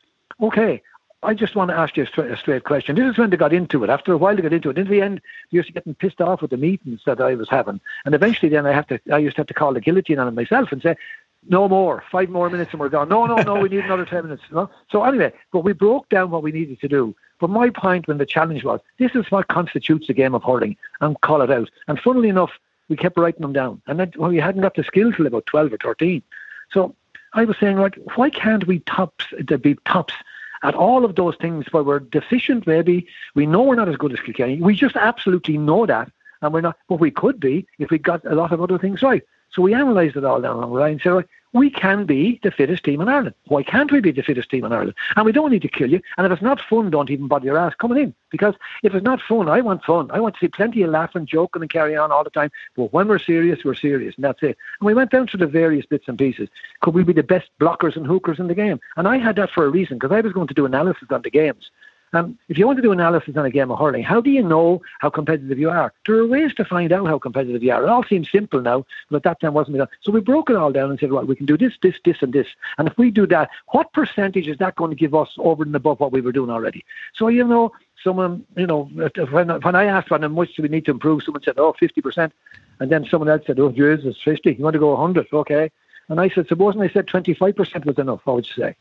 okay, 0.42 0.82
I 1.24 1.34
just 1.34 1.56
want 1.56 1.70
to 1.72 1.78
ask 1.78 1.98
you 1.98 2.04
a 2.04 2.08
straight, 2.08 2.32
a 2.32 2.38
straight, 2.38 2.64
question. 2.66 2.96
This 2.96 3.12
is 3.12 3.18
when 3.18 3.30
they 3.30 3.38
got 3.38 3.54
into 3.54 3.84
it. 3.84 3.90
After 3.90 4.14
a 4.14 4.18
while, 4.18 4.36
they 4.36 4.42
got 4.44 4.54
into 4.54 4.70
it. 4.70 4.78
In 4.78 4.88
the 4.88 5.02
end, 5.02 5.22
they 5.52 5.58
used 5.58 5.68
to 5.68 5.74
getting 5.74 5.96
pissed 5.96 6.22
off 6.22 6.42
with 6.42 6.52
the 6.52 6.58
meetings 6.58 7.02
that 7.06 7.20
I 7.20 7.34
was 7.36 7.50
having, 7.50 7.80
and 8.06 8.14
eventually, 8.14 8.50
then 8.50 8.66
I 8.66 8.74
have 8.74 8.88
to, 8.88 9.00
I 9.12 9.18
used 9.18 9.36
to 9.38 9.42
have 9.42 9.48
to 9.48 9.54
call 9.54 9.74
the 9.74 9.82
guillotine 9.82 10.20
on 10.20 10.28
it 10.28 10.32
myself 10.32 10.72
and 10.72 10.82
say, 10.82 10.96
no 11.48 11.70
more. 11.70 12.04
Five 12.12 12.30
more 12.30 12.50
minutes 12.50 12.72
and 12.72 12.80
we're 12.80 12.90
gone. 12.90 13.08
No, 13.08 13.28
no, 13.28 13.36
no. 13.36 13.60
We 13.60 13.70
need 13.70 13.86
another 13.86 14.06
ten 14.06 14.24
minutes. 14.24 14.42
No? 14.52 14.68
So 14.90 15.04
anyway, 15.04 15.32
but 15.52 15.60
we 15.60 15.74
broke 15.74 16.10
down 16.10 16.32
what 16.32 16.42
we 16.42 16.52
needed 16.52 16.80
to 16.82 16.88
do. 16.88 17.16
But 17.40 17.52
my 17.52 17.70
point 17.70 18.08
when 18.08 18.18
the 18.18 18.26
challenge 18.26 18.64
was, 18.64 18.80
this 18.98 19.12
is 19.14 19.30
what 19.30 19.48
constitutes 19.48 20.10
a 20.10 20.14
game 20.14 20.34
of 20.34 20.44
hurling, 20.44 20.76
and 21.02 21.20
call 21.22 21.42
it 21.42 21.52
out. 21.52 21.70
And 21.88 22.00
funnily 22.00 22.30
enough, 22.30 22.52
we 22.90 22.96
kept 22.96 23.18
writing 23.18 23.42
them 23.42 23.54
down, 23.54 23.82
and 23.88 24.00
then, 24.00 24.14
well, 24.16 24.30
we 24.30 24.38
hadn't 24.38 24.62
got 24.62 24.76
the 24.76 24.84
skill 24.84 25.12
till 25.12 25.28
about 25.28 25.46
twelve 25.46 25.74
or 25.74 25.78
thirteen. 25.78 26.24
So 26.72 26.96
I 27.34 27.46
was 27.46 27.58
saying, 27.60 27.78
like, 27.78 28.00
why 28.16 28.30
can't 28.30 28.66
we 28.66 28.80
tops 28.80 29.26
to 29.48 29.58
be 29.58 29.76
tops 29.86 30.14
at 30.66 30.76
all 30.76 31.06
of 31.06 31.16
those 31.16 31.36
things 31.38 31.66
where 31.72 31.84
we're 31.84 32.00
deficient? 32.00 32.66
Maybe 32.66 33.08
we 33.36 33.46
know 33.46 33.62
we're 33.62 33.76
not 33.76 33.90
as 33.90 33.98
good 33.98 34.14
as 34.14 34.20
Kilkenny. 34.20 34.60
We 34.60 34.76
just 34.76 34.96
absolutely 34.96 35.58
know 35.58 35.86
that, 35.86 36.12
and 36.42 36.54
we're 36.54 36.62
not. 36.62 36.78
But 36.90 37.00
we 37.00 37.12
could 37.12 37.40
be 37.40 37.68
if 37.80 37.92
we 37.92 38.00
got 38.00 38.26
a 38.26 38.36
lot 38.36 38.52
of 38.52 38.62
other 38.62 38.80
things 38.80 39.02
right. 39.02 39.24
So 39.52 39.62
we 39.62 39.74
analysed 39.74 40.16
it 40.18 40.26
all 40.26 40.42
down 40.42 40.60
the 40.60 40.68
line 40.68 40.94
and 40.94 41.02
said, 41.02 41.26
we 41.56 41.70
can 41.70 42.06
be 42.06 42.38
the 42.44 42.52
fittest 42.52 42.84
team 42.84 43.00
in 43.00 43.08
Ireland. 43.08 43.34
Why 43.48 43.64
can't 43.64 43.90
we 43.90 44.02
be 44.02 44.12
the 44.12 44.22
fittest 44.22 44.50
team 44.50 44.66
in 44.66 44.74
Ireland? 44.74 44.94
And 45.16 45.26
we 45.26 45.32
don't 45.32 45.52
need 45.52 45.62
to 45.62 45.70
kill 45.70 45.90
you. 45.90 46.02
And 46.18 46.26
if 46.26 46.32
it's 46.34 46.42
not 46.42 46.60
fun, 46.60 46.90
don't 46.90 47.10
even 47.10 47.30
bother 47.30 47.46
your 47.46 47.58
ass 47.58 47.74
coming 47.80 47.98
in. 47.98 48.14
Because 48.30 48.56
if 48.84 48.94
it's 48.94 49.06
not 49.06 49.22
fun, 49.22 49.48
I 49.48 49.62
want 49.62 49.82
fun. 49.86 50.12
I 50.12 50.20
want 50.20 50.36
to 50.36 50.40
see 50.42 50.50
plenty 50.50 50.82
of 50.82 50.90
laughing, 50.90 51.26
joking, 51.26 51.62
and 51.62 51.72
carry 51.72 51.96
on 51.96 52.12
all 52.12 52.26
the 52.26 52.30
time. 52.30 52.52
But 52.76 52.92
when 52.92 53.08
we're 53.08 53.20
serious, 53.20 53.64
we're 53.64 53.74
serious, 53.74 54.16
and 54.16 54.26
that's 54.26 54.44
it. 54.44 54.58
And 54.82 54.86
we 54.86 54.94
went 54.94 55.12
down 55.12 55.28
through 55.28 55.40
the 55.40 55.48
various 55.48 55.86
bits 55.86 56.10
and 56.10 56.18
pieces. 56.18 56.50
Could 56.82 56.94
we 56.94 57.06
be 57.06 57.14
the 57.14 57.24
best 57.24 57.50
blockers 57.62 57.96
and 57.96 58.06
hookers 58.06 58.38
in 58.38 58.48
the 58.48 58.54
game? 58.54 58.82
And 58.98 59.08
I 59.08 59.18
had 59.18 59.38
that 59.38 59.52
for 59.52 59.64
a 59.64 59.70
reason 59.70 59.98
because 59.98 60.14
I 60.14 60.20
was 60.20 60.34
going 60.34 60.48
to 60.48 60.54
do 60.54 60.66
analysis 60.66 61.08
on 61.10 61.22
the 61.22 61.32
games. 61.32 61.72
Um, 62.14 62.38
if 62.48 62.58
you 62.58 62.66
want 62.66 62.78
to 62.78 62.82
do 62.82 62.92
analysis 62.92 63.36
on 63.36 63.46
a 63.46 63.50
game 63.50 63.72
of 63.72 63.80
hurling, 63.80 64.04
how 64.04 64.22
do 64.22 64.30
you 64.30 64.42
know 64.42 64.82
how 65.00 65.10
competitive 65.10 65.60
you 65.60 65.70
are? 65.70 65.94
There 66.06 66.16
are 66.16 66.28
ways 66.28 66.54
to 66.56 66.66
find 66.66 66.92
out 66.92 67.08
how 67.08 67.20
competitive 67.20 67.62
you 67.62 67.72
are. 67.72 67.84
It 67.84 67.90
all 67.90 68.04
seems 68.04 68.32
simple 68.32 68.62
now, 68.62 68.86
but 69.10 69.18
at 69.18 69.24
that 69.24 69.40
time 69.42 69.54
wasn't. 69.54 69.78
Done. 69.78 69.88
So 70.02 70.12
we 70.12 70.22
broke 70.22 70.50
it 70.50 70.56
all 70.56 70.72
down 70.72 70.90
and 70.90 71.00
said, 71.00 71.12
right, 71.12 71.28
we 71.28 71.36
can 71.36 71.46
do 71.46 71.58
this, 71.58 71.74
this, 71.82 71.96
this, 72.06 72.18
and 72.22 72.32
this. 72.32 72.48
And 72.78 72.88
if 72.88 72.98
we 72.98 73.12
do 73.12 73.28
that, 73.28 73.50
what 73.70 73.92
percentage 73.92 74.48
is 74.48 74.58
that 74.60 74.76
going 74.76 74.92
to 74.92 74.96
give 74.96 75.14
us 75.14 75.34
over 75.38 75.64
and 75.64 75.76
above 75.76 76.00
what 76.00 76.12
we 76.12 76.22
were 76.22 76.32
doing 76.32 76.50
already? 76.50 76.86
So 77.16 77.28
you 77.28 77.44
know, 77.44 77.74
someone, 78.04 78.46
you 78.56 78.68
know, 78.68 78.84
when, 79.32 79.50
when 79.50 79.76
I 79.76 79.86
asked 79.86 80.10
how 80.10 80.18
much 80.18 80.56
do 80.56 80.64
we 80.64 80.70
need 80.70 80.86
to 80.86 80.92
improve, 80.92 81.24
someone 81.24 81.44
said, 81.44 81.58
oh, 81.58 81.74
50%. 81.74 82.32
And 82.80 82.92
then 82.92 83.06
someone 83.06 83.30
else 83.30 83.44
said, 83.46 83.60
oh, 83.60 83.72
Jesus, 83.72 84.18
50. 84.24 84.54
You 84.54 84.64
want 84.64 84.74
to 84.74 84.80
go 84.80 84.94
100? 84.94 85.28
Okay. 85.34 85.72
And 86.08 86.20
I 86.20 86.30
said, 86.30 86.48
supposing 86.48 86.82
I 86.82 86.90
said 86.90 87.08
25% 87.08 87.86
was 87.86 87.98
enough, 87.98 88.22
what 88.26 88.36
would 88.36 88.48
you 88.48 88.64
say? 88.64 88.76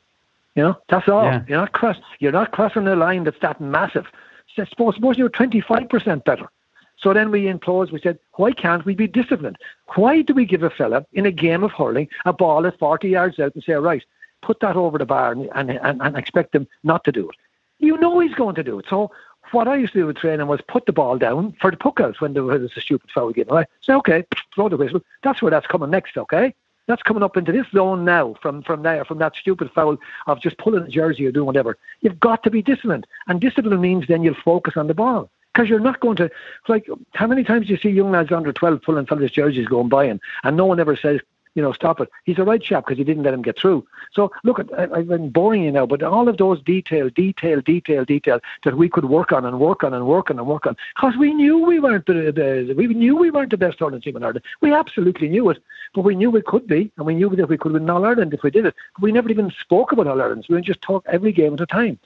You 0.55 0.63
know, 0.63 0.79
that's 0.89 1.09
all. 1.09 1.25
Yeah. 1.25 1.43
You're 1.49 1.59
not 1.59 1.73
cross. 1.73 1.97
You're 2.21 2.33
not 2.33 2.53
crossing 2.53 2.87
a 2.87 2.97
line 2.97 3.25
that's 3.25 3.41
that 3.41 3.61
massive. 3.61 4.07
Suppose, 4.55 4.95
suppose 4.95 5.19
you're 5.19 5.31
25% 5.31 6.25
better. 6.25 6.49
So 6.97 7.13
then 7.13 7.31
we 7.31 7.49
enclosed, 7.49 7.93
we 7.93 8.01
said, 8.01 8.19
why 8.35 8.53
can't 8.53 8.85
we 8.85 8.95
be 8.95 9.09
disciplined? 9.09 9.59
Why 9.97 10.23
do 10.23 10.33
we 10.33 10.47
give 10.47 10.63
a 10.63 10.71
fella 10.71 11.05
in 11.13 11.27
a 11.27 11.33
game 11.33 11.65
of 11.65 11.73
hurling 11.73 12.09
a 12.25 12.33
ball 12.33 12.67
at 12.67 12.79
40 12.79 13.09
yards 13.09 13.39
out 13.41 13.55
and 13.55 13.65
say, 13.65 13.73
right, 13.75 14.05
put 14.43 14.61
that 14.61 14.77
over 14.77 14.97
the 14.97 15.05
bar 15.05 15.33
and, 15.33 15.51
and, 15.55 15.71
and, 15.71 16.01
and 16.01 16.17
expect 16.17 16.55
him 16.55 16.69
not 16.85 17.05
to 17.05 17.13
do 17.13 17.29
it? 17.29 17.37
You 17.79 17.99
know 17.99 18.21
he's 18.21 18.35
going 18.35 18.55
to 18.55 18.63
do 18.63 18.79
it. 18.79 18.87
So 18.89 19.11
what 19.51 19.69
I 19.69 19.77
used 19.77 19.93
to 19.95 20.01
do 20.01 20.07
with 20.07 20.17
training 20.17 20.47
was 20.47 20.61
put 20.67 20.87
the 20.87 20.93
ball 20.93 21.19
down 21.19 21.55
for 21.61 21.71
the 21.71 21.77
puck 21.77 22.01
out 22.01 22.21
when 22.21 22.33
there 22.33 22.45
was 22.45 22.63
a 22.63 22.81
stupid 22.81 23.11
foul 23.11 23.33
game. 23.33 23.47
I 23.51 23.67
say, 23.83 23.93
okay, 23.95 24.25
throw 24.55 24.69
the 24.69 24.77
whistle. 24.77 25.03
That's 25.23 25.43
where 25.43 25.51
that's 25.51 25.67
coming 25.67 25.91
next, 25.91 26.17
okay? 26.17 26.55
That's 26.87 27.03
coming 27.03 27.22
up 27.22 27.37
into 27.37 27.53
this 27.53 27.66
zone 27.74 28.05
now 28.05 28.35
from, 28.43 28.62
from 28.62 28.82
there, 28.82 29.05
from 29.05 29.18
that 29.18 29.35
stupid 29.37 29.70
foul 29.74 29.97
of 30.26 30.41
just 30.41 30.59
pulling 30.59 30.85
a 30.85 30.89
jersey 30.89 31.26
or 31.26 31.32
doing 31.32 31.47
whatever. 31.47 31.78
You've 32.01 32.20
got 32.20 32.43
to 32.45 32.51
be 32.51 32.62
disciplined. 32.62 33.07
And 33.26 33.41
discipline 33.41 33.80
means 33.80 34.07
then 34.07 34.22
you'll 34.22 34.35
focus 34.45 34.74
on 34.76 34.87
the 34.87 34.95
ball. 34.95 35.30
Because 35.53 35.68
you're 35.68 35.78
not 35.78 36.01
going 36.01 36.16
to, 36.16 36.30
like, 36.68 36.89
how 37.12 37.28
many 37.28 37.45
times 37.45 37.66
do 37.66 37.72
you 37.72 37.78
see 37.78 37.89
young 37.89 38.11
lads 38.11 38.32
under 38.32 38.53
12 38.53 38.82
pulling 38.82 39.07
fellas' 39.07 39.30
jerseys 39.30 39.68
going 39.68 39.89
by 39.89 40.05
and, 40.05 40.20
and 40.43 40.57
no 40.57 40.66
one 40.66 40.80
ever 40.80 40.97
says, 40.97 41.20
you 41.55 41.63
know, 41.63 41.73
stop 41.73 42.01
it. 42.01 42.11
He's 42.25 42.39
a 42.39 42.45
right 42.45 42.61
chap 42.61 42.85
because 42.85 42.99
he 42.99 43.05
didn't 43.05 43.23
let 43.23 43.35
him 43.35 43.43
get 43.43 43.59
through. 43.59 43.87
So 44.13 44.33
look, 44.43 44.61
I, 44.77 44.83
I've 44.93 45.09
been 45.09 45.31
boring 45.31 45.63
you 45.63 45.73
now, 45.73 45.87
but 45.87 46.03
all 46.03 46.29
of 46.29 46.37
those 46.37 46.61
detail, 46.63 47.09
detail, 47.11 47.61
detail, 47.61 48.05
detail 48.05 48.41
that 48.65 48.77
we 48.77 48.89
could 48.89 49.07
work 49.07 49.33
on 49.33 49.45
and 49.45 49.61
work 49.61 49.85
on 49.85 49.95
and 49.95 50.07
work 50.07 50.31
on 50.31 50.39
and 50.39 50.47
work 50.47 50.67
on, 50.67 50.77
because 50.95 51.17
we 51.17 51.33
knew 51.33 51.59
we 51.59 51.79
weren't 51.81 52.07
the, 52.07 52.33
the, 52.33 52.75
we 52.75 52.89
knew 52.89 53.17
we 53.17 53.31
weren't 53.31 53.51
the 53.51 53.57
best 53.57 53.79
hurling 53.79 54.01
team 54.01 54.17
in 54.17 54.25
Ireland. 54.25 54.45
We 54.61 54.73
absolutely 54.73 55.29
knew 55.29 55.51
it, 55.51 55.63
but 55.95 56.03
we 56.03 56.15
knew 56.15 56.31
we 56.31 56.43
could 56.43 56.67
be, 56.67 56.91
and 56.97 57.07
we 57.07 57.15
knew 57.15 57.31
that 57.31 57.49
we 57.49 57.59
could 57.59 57.73
win 57.73 57.89
All 57.89 58.05
Ireland 58.05 58.35
if 58.35 58.43
we 58.43 58.51
did 58.51 58.67
it. 58.67 58.75
But 58.95 59.03
we 59.03 59.13
never 59.13 59.31
even 59.31 59.53
spoke 59.61 59.93
about 59.93 60.07
All 60.07 60.21
Ireland. 60.21 60.47
We 60.49 60.61
just 60.61 60.83
talked 60.83 61.07
every 61.09 61.33
game 61.33 61.55
at 61.55 61.61
a 61.61 61.67
time, 61.67 61.99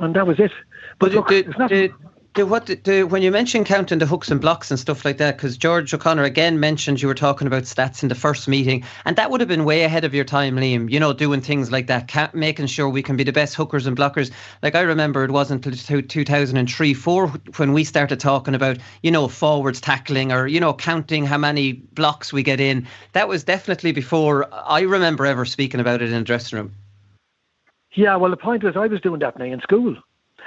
and 0.00 0.14
that 0.16 0.26
was 0.26 0.40
it. 0.40 0.52
But, 0.98 1.12
but 1.12 1.12
look, 1.12 1.32
it's 1.32 1.58
not. 1.58 1.70
The, 1.70 1.92
the, 2.36 2.46
what 2.46 2.66
the, 2.66 3.02
when 3.04 3.22
you 3.22 3.30
mentioned 3.30 3.66
counting 3.66 3.98
the 3.98 4.06
hooks 4.06 4.30
and 4.30 4.40
blocks 4.40 4.70
and 4.70 4.78
stuff 4.78 5.04
like 5.04 5.16
that, 5.16 5.36
because 5.36 5.56
George 5.56 5.92
O'Connor 5.92 6.22
again 6.22 6.60
mentioned 6.60 7.00
you 7.00 7.08
were 7.08 7.14
talking 7.14 7.46
about 7.46 7.62
stats 7.62 8.02
in 8.02 8.10
the 8.10 8.14
first 8.14 8.46
meeting, 8.46 8.84
and 9.06 9.16
that 9.16 9.30
would 9.30 9.40
have 9.40 9.48
been 9.48 9.64
way 9.64 9.84
ahead 9.84 10.04
of 10.04 10.14
your 10.14 10.24
time, 10.24 10.56
Liam. 10.56 10.90
You 10.90 11.00
know, 11.00 11.12
doing 11.12 11.40
things 11.40 11.72
like 11.72 11.86
that, 11.86 12.34
making 12.34 12.66
sure 12.66 12.88
we 12.88 13.02
can 13.02 13.16
be 13.16 13.24
the 13.24 13.32
best 13.32 13.54
hookers 13.54 13.86
and 13.86 13.96
blockers. 13.96 14.30
Like 14.62 14.74
I 14.74 14.82
remember, 14.82 15.24
it 15.24 15.30
wasn't 15.30 15.66
until 15.66 16.02
2003, 16.02 16.94
four 16.94 17.28
when 17.56 17.72
we 17.72 17.84
started 17.84 18.20
talking 18.20 18.54
about 18.54 18.78
you 19.02 19.10
know 19.10 19.28
forwards 19.28 19.80
tackling 19.80 20.30
or 20.30 20.46
you 20.46 20.60
know 20.60 20.74
counting 20.74 21.24
how 21.24 21.38
many 21.38 21.72
blocks 21.72 22.32
we 22.32 22.42
get 22.42 22.60
in. 22.60 22.86
That 23.14 23.28
was 23.28 23.44
definitely 23.44 23.92
before 23.92 24.46
I 24.52 24.82
remember 24.82 25.24
ever 25.24 25.46
speaking 25.46 25.80
about 25.80 26.02
it 26.02 26.10
in 26.10 26.18
the 26.18 26.22
dressing 26.22 26.58
room. 26.58 26.74
Yeah, 27.94 28.16
well, 28.16 28.30
the 28.30 28.36
point 28.36 28.62
was 28.62 28.76
I 28.76 28.88
was 28.88 29.00
doing 29.00 29.20
that 29.20 29.38
now 29.38 29.46
in 29.46 29.60
school. 29.62 29.96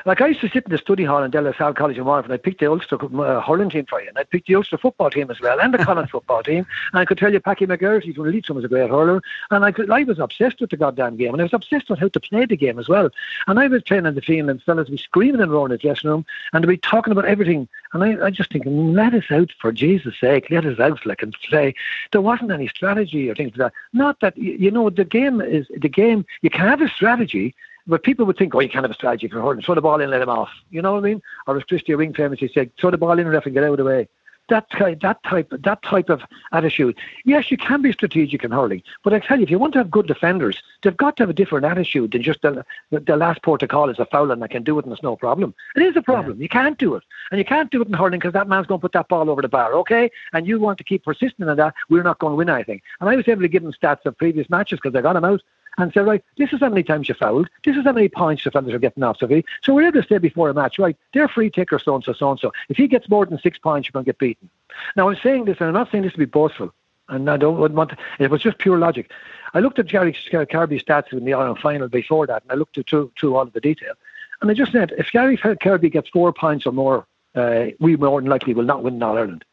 Like 0.06 0.22
I 0.22 0.28
used 0.28 0.42
to 0.42 0.50
sit 0.50 0.66
in 0.66 0.72
the 0.72 0.78
study 0.78 1.04
hall 1.04 1.24
in 1.24 1.32
De 1.32 1.42
La 1.42 1.52
Salle 1.54 1.74
College 1.74 1.98
in 1.98 2.06
Waterford 2.06 2.32
and 2.32 2.40
I 2.40 2.42
picked 2.42 2.60
the 2.60 2.68
Ulster 2.68 2.96
uh, 2.96 3.42
hurling 3.42 3.70
team 3.70 3.86
for 3.86 4.02
you 4.02 4.08
and 4.08 4.18
I 4.18 4.24
picked 4.24 4.48
the 4.48 4.56
Ulster 4.56 4.78
football 4.78 5.10
team 5.10 5.30
as 5.30 5.40
well 5.42 5.60
and 5.60 5.74
the 5.74 5.78
Connacht 5.86 6.12
football 6.12 6.42
team 6.44 6.66
and 6.94 7.00
I 7.00 7.06
could 7.06 7.18
tell 7.18 7.32
you 7.32 7.40
Packy 7.40 7.66
McGarty 7.66 8.16
from 8.16 8.32
Leitrim 8.32 8.56
was 8.56 8.66
a 8.66 8.70
great 8.70 8.90
hurler 8.90 9.22
and 9.52 9.66
I, 9.66 9.72
could, 9.72 9.90
I 9.92 10.04
was 10.04 10.20
obsessed 10.20 10.62
with 10.62 10.70
the 10.70 10.78
goddamn 10.78 11.18
game 11.18 11.34
and 11.34 11.42
I 11.42 11.46
was 11.46 11.54
obsessed 11.54 11.90
with 11.90 12.00
how 12.00 12.08
to 12.08 12.20
play 12.20 12.46
the 12.46 12.58
game 12.58 12.80
as 12.80 12.90
well 12.90 13.10
and 13.48 13.60
I 13.60 13.68
was 13.68 13.84
training 13.84 14.14
the 14.14 14.22
field 14.22 14.50
and 14.50 14.62
fellas 14.64 14.90
would 14.90 14.96
be 14.96 15.02
screaming 15.02 15.42
and 15.42 15.52
roaring 15.52 15.72
in 15.72 15.78
the 15.78 15.78
dressing 15.78 16.10
room 16.10 16.26
and 16.54 16.64
they'd 16.64 16.70
be 16.70 16.78
talking 16.78 17.12
about 17.12 17.26
everything 17.26 17.68
and 17.94 18.04
I, 18.04 18.26
I 18.26 18.30
just 18.30 18.52
think 18.52 18.64
let 18.68 19.14
us 19.14 19.26
out 19.32 19.52
for 19.60 19.72
Jesus 19.72 20.16
sake 20.20 20.50
let 20.50 20.66
us 20.66 20.80
out 20.80 21.06
like 21.06 21.22
and 21.22 21.36
play. 21.50 21.74
There 22.12 22.22
wasn't 22.22 22.52
any 22.52 22.68
strategy 22.68 23.30
or 23.30 23.36
things 23.36 23.58
like 23.58 23.72
that. 23.72 23.74
Not 23.94 24.20
that 24.22 24.38
you 24.38 24.72
know 24.72 24.90
the 24.90 25.06
game 25.06 25.42
is 25.42 25.68
the 25.76 25.90
game 25.90 26.26
you 26.42 26.50
can 26.50 26.68
have 26.68 26.82
a 26.82 26.90
strategy 26.90 27.56
but 27.90 28.04
people 28.04 28.26
would 28.26 28.38
think, 28.38 28.54
oh, 28.54 28.60
you 28.60 28.70
can't 28.70 28.84
have 28.84 28.92
a 28.92 28.94
strategy 28.94 29.28
for 29.28 29.42
hurling. 29.42 29.62
Throw 29.62 29.76
the 29.76 29.82
ball 29.82 29.96
in 29.96 30.02
and 30.02 30.12
let 30.12 30.22
him 30.22 30.30
off. 30.30 30.50
You 30.70 30.82
know 30.82 30.94
what 30.94 31.00
I 31.00 31.08
mean? 31.08 31.22
Or 31.48 31.58
as 31.58 31.64
Christy 31.64 31.96
Ring 31.96 32.14
famously 32.14 32.50
said, 32.54 32.72
throw 32.78 32.92
the 32.92 32.98
ball 32.98 33.14
in 33.14 33.20
and 33.20 33.32
ref 33.32 33.46
and 33.46 33.56
get 33.56 33.64
out 33.64 33.72
of 33.72 33.78
the 33.78 33.84
way. 33.84 34.08
That 34.50 34.68
type, 34.72 35.02
that 35.02 35.22
type, 35.24 35.52
that 35.52 35.84
type 35.84 36.10
of 36.10 36.24
attitude. 36.52 36.98
Yes, 37.24 37.52
you 37.52 37.58
can 37.58 37.84
be 37.84 37.92
strategic 37.92 38.44
in 38.44 38.50
hurling, 38.50 38.82
but 39.04 39.14
I 39.14 39.20
tell 39.20 39.38
you, 39.38 39.44
if 39.44 39.52
you 39.52 39.60
want 39.60 39.74
to 39.74 39.80
have 39.80 39.92
good 39.92 40.08
defenders, 40.08 40.64
they've 40.82 40.98
got 40.98 41.18
to 41.18 41.24
have 41.24 41.30
a 41.30 41.34
different 41.34 41.68
attitude 41.68 42.14
than 42.14 42.24
just 42.24 42.42
the, 42.42 42.66
the, 42.90 43.00
the 43.00 43.16
last 43.16 43.44
port 43.44 43.62
of 43.62 43.70
call 43.70 43.92
is 43.92 44.00
a 44.00 44.08
foul 44.08 44.32
and 44.32 44.44
I 44.44 44.48
can 44.48 44.64
do 44.64 44.80
it 44.80 44.86
and 44.86 44.92
it's 44.92 45.04
no 45.04 45.16
problem. 45.16 45.54
It 45.76 45.84
is 45.84 45.96
a 45.96 46.02
problem. 46.02 46.38
Yeah. 46.38 46.44
You 46.44 46.50
can't 46.50 46.80
do 46.80 46.96
it, 46.96 47.04
and 47.30 47.38
you 47.38 47.46
can't 47.46 47.70
do 47.70 47.84
it 47.84 47.90
in 47.90 47.94
hurling 47.94 48.20
because 48.20 48.34
that 48.34 48.48
man's 48.48 48.66
going 48.66 48.80
to 48.80 48.82
put 48.82 48.94
that 48.94 49.08
ball 49.08 49.30
over 49.30 49.44
the 49.44 49.50
bar. 49.50 49.76
Okay, 49.76 50.10
and 50.34 50.48
you 50.48 50.60
want 50.60 50.80
to 50.80 50.84
keep 50.84 51.06
persisting 51.06 51.48
in 51.48 51.56
that. 51.56 51.76
We're 51.90 52.02
not 52.02 52.18
going 52.18 52.32
to 52.32 52.38
win 52.38 52.50
anything. 52.50 52.82
And 53.02 53.10
I 53.10 53.16
was 53.16 53.28
able 53.28 53.44
to 53.44 53.48
give 53.48 53.62
them 53.62 53.74
stats 53.74 54.04
of 54.08 54.18
previous 54.18 54.50
matches 54.50 54.80
because 54.82 54.98
I 54.98 55.02
got 55.02 55.14
them 55.14 55.26
out 55.26 55.44
and 55.84 55.94
say, 55.94 56.02
right, 56.02 56.24
this 56.38 56.52
is 56.54 56.60
how 56.60 56.70
many 56.70 56.84
times 56.84 57.10
you 57.10 57.16
fouled, 57.16 57.50
this 57.64 57.76
is 57.76 57.84
how 57.84 57.92
many 57.92 58.10
points 58.10 58.44
defenders 58.44 58.74
are 58.74 58.80
getting 58.80 59.04
off. 59.04 59.18
So, 59.18 59.28
so 59.64 59.74
we're 59.74 59.88
able 59.88 60.02
to 60.02 60.08
say 60.08 60.18
before 60.18 60.50
a 60.50 60.54
match, 60.54 60.80
right, 60.80 60.98
they're 61.14 61.28
free 61.28 61.50
taker 61.50 61.80
so 61.80 61.96
and 61.96 62.04
so, 62.04 62.14
so 62.14 62.32
and 62.32 62.40
so. 62.40 62.52
If 62.70 62.78
he 62.78 62.88
gets 62.88 63.10
more 63.10 63.26
than 63.26 63.40
six 63.40 63.58
points, 63.58 63.88
you're 63.88 63.94
going 63.94 64.06
to 64.06 64.10
get 64.10 64.20
beaten. 64.20 64.50
Now, 64.96 65.10
I'm 65.10 65.18
saying 65.22 65.46
this, 65.46 65.58
and 65.60 65.68
I'm 65.68 65.74
not 65.74 65.92
saying 65.92 66.04
this 66.04 66.14
to 66.14 66.20
be 66.20 66.26
boastful, 66.26 66.74
and 67.08 67.30
I 67.30 67.38
don't 67.38 67.58
want 67.58 67.92
to, 67.92 67.98
it 68.20 68.30
was 68.30 68.42
just 68.42 68.58
pure 68.58 68.78
logic. 68.78 69.12
I 69.54 69.60
looked 69.60 69.80
at 69.80 69.88
Gary 69.88 70.16
Kirby's 70.32 70.84
stats 70.84 71.12
in 71.12 71.26
the 71.26 71.34
Ireland 71.34 71.60
final 71.60 71.88
before 71.88 72.28
that, 72.28 72.44
and 72.44 72.52
I 72.52 72.56
looked 72.56 72.76
through, 72.90 73.12
through 73.20 73.36
all 73.36 73.44
of 73.44 73.54
the 73.54 73.62
detail. 73.62 73.94
And 74.42 74.50
I 74.50 74.54
just 74.54 74.72
said, 74.72 74.94
if 74.98 75.12
Gary 75.12 75.38
Kirby 75.38 75.90
gets 75.90 76.10
four 76.10 76.32
points 76.32 76.66
or 76.66 76.72
more, 76.72 77.06
uh, 77.36 77.68
we 77.80 77.96
more 77.96 78.22
than 78.22 78.30
likely 78.30 78.54
will 78.54 78.64
not 78.64 78.84
win 78.84 79.02
All 79.04 79.18
Ireland. 79.18 79.44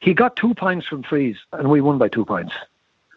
He 0.00 0.14
got 0.14 0.36
two 0.36 0.54
points 0.54 0.86
from 0.86 1.02
frees, 1.02 1.36
and 1.52 1.70
we 1.70 1.80
won 1.80 1.98
by 1.98 2.08
two 2.08 2.24
points. 2.24 2.52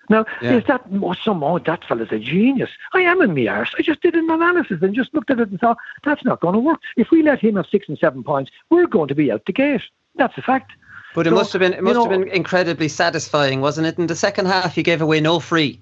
Now, 0.10 0.26
yeah. 0.41 0.58
is 0.58 0.64
that 0.66 0.86
some, 1.24 1.43
oh, 1.43 1.60
that 1.60 1.86
fella's 1.86 2.12
a 2.12 2.20
genius. 2.20 2.70
I 2.93 3.01
am 3.01 3.22
in 3.22 3.36
the 3.36 3.47
arse. 3.47 3.74
I 3.78 3.82
just 3.82 4.01
did 4.01 4.16
an 4.16 4.30
analysis 4.30 4.82
and 4.82 4.93
just 4.93 5.14
looked 5.14 5.30
at 5.30 5.39
it 5.39 5.49
and 5.49 5.60
thought, 5.60 5.78
that's 6.04 6.26
not 6.26 6.41
going 6.41 6.54
to 6.54 6.60
work. 6.60 6.80
If 6.97 7.12
we 7.12 7.24
let 7.24 7.39
him 7.39 7.56
have 7.56 7.68
six 7.68 7.88
and 7.88 7.97
seven 7.97 8.24
points, 8.24 8.51
we're 8.70 8.88
going 8.88 9.08
to 9.08 9.16
be 9.16 9.32
out 9.32 9.45
the 9.45 9.54
gate. 9.54 9.82
That's 10.16 10.38
a 10.38 10.41
fact. 10.41 10.74
But 11.16 11.28
it 11.28 11.30
so, 11.30 11.36
must 11.36 11.54
have 11.54 11.60
been 11.60 11.74
it 11.74 11.84
must 11.84 11.95
know, 11.95 12.10
have 12.10 12.20
been 12.20 12.28
incredibly 12.30 12.88
satisfying, 12.88 13.62
wasn't 13.62 13.88
it? 13.88 13.99
In 13.99 14.08
the 14.08 14.16
second 14.16 14.47
half, 14.47 14.76
you 14.76 14.84
gave 14.84 15.01
away 15.01 15.22
no 15.22 15.39
free. 15.39 15.80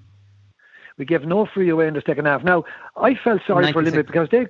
We 0.98 1.04
gave 1.04 1.24
no 1.24 1.46
free 1.46 1.68
away 1.68 1.88
in 1.88 1.94
the 1.94 2.02
second 2.04 2.26
half. 2.26 2.44
Now, 2.44 2.64
I 2.96 3.14
felt 3.14 3.42
sorry 3.46 3.72
for 3.72 3.82
Limerick 3.82 4.06
because 4.06 4.28
they 4.28 4.46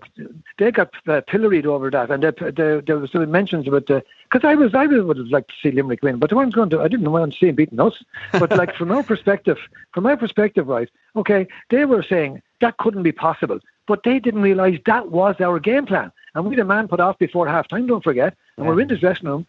they 0.59 0.71
got 0.71 0.91
uh, 1.07 1.21
pilloried 1.27 1.67
over 1.67 1.91
that, 1.91 2.11
and 2.11 2.23
they, 2.23 2.31
they, 2.31 2.81
there 2.81 2.99
was 2.99 3.13
some 3.13 3.31
mentions 3.31 3.69
about 3.69 3.87
the 3.87 4.03
because 4.31 4.47
I 4.47 4.55
was 4.55 4.75
I 4.75 4.87
would 4.87 5.17
have 5.17 5.27
liked 5.29 5.51
to 5.51 5.55
see 5.63 5.75
Limerick 5.75 6.03
win, 6.03 6.19
but 6.19 6.31
the 6.31 6.37
one's 6.37 6.55
going 6.55 6.71
to 6.71 6.81
I 6.81 6.89
didn't 6.89 7.11
want 7.11 7.33
to 7.33 7.39
see 7.39 7.49
him 7.49 7.55
beating 7.55 7.81
us. 7.81 8.03
But 8.33 8.51
like 8.57 8.75
from 8.75 8.91
our 8.91 9.03
perspective, 9.03 9.59
from 9.93 10.07
our 10.07 10.17
perspective, 10.17 10.67
right? 10.67 10.91
Okay, 11.17 11.47
they 11.71 11.85
were 11.85 12.03
saying 12.03 12.43
that 12.61 12.79
couldn't 12.79 13.03
be 13.03 13.13
possible, 13.13 13.61
but 13.87 14.03
they 14.03 14.19
didn't 14.19 14.43
realise 14.43 14.81
that 14.87 15.11
was 15.11 15.41
our 15.41 15.61
game 15.61 15.87
plan, 15.87 16.11
and 16.35 16.45
we 16.45 16.57
had 16.57 16.61
a 16.61 16.65
man 16.65 16.89
put 16.89 17.01
off 17.01 17.19
before 17.19 17.47
half 17.47 17.69
time. 17.69 17.87
Don't 17.87 18.05
forget, 18.05 18.35
and 18.57 18.65
yeah. 18.65 18.73
we're 18.73 18.81
in 18.81 18.89
the 18.89 18.97
dressing 18.97 19.29
room. 19.29 19.47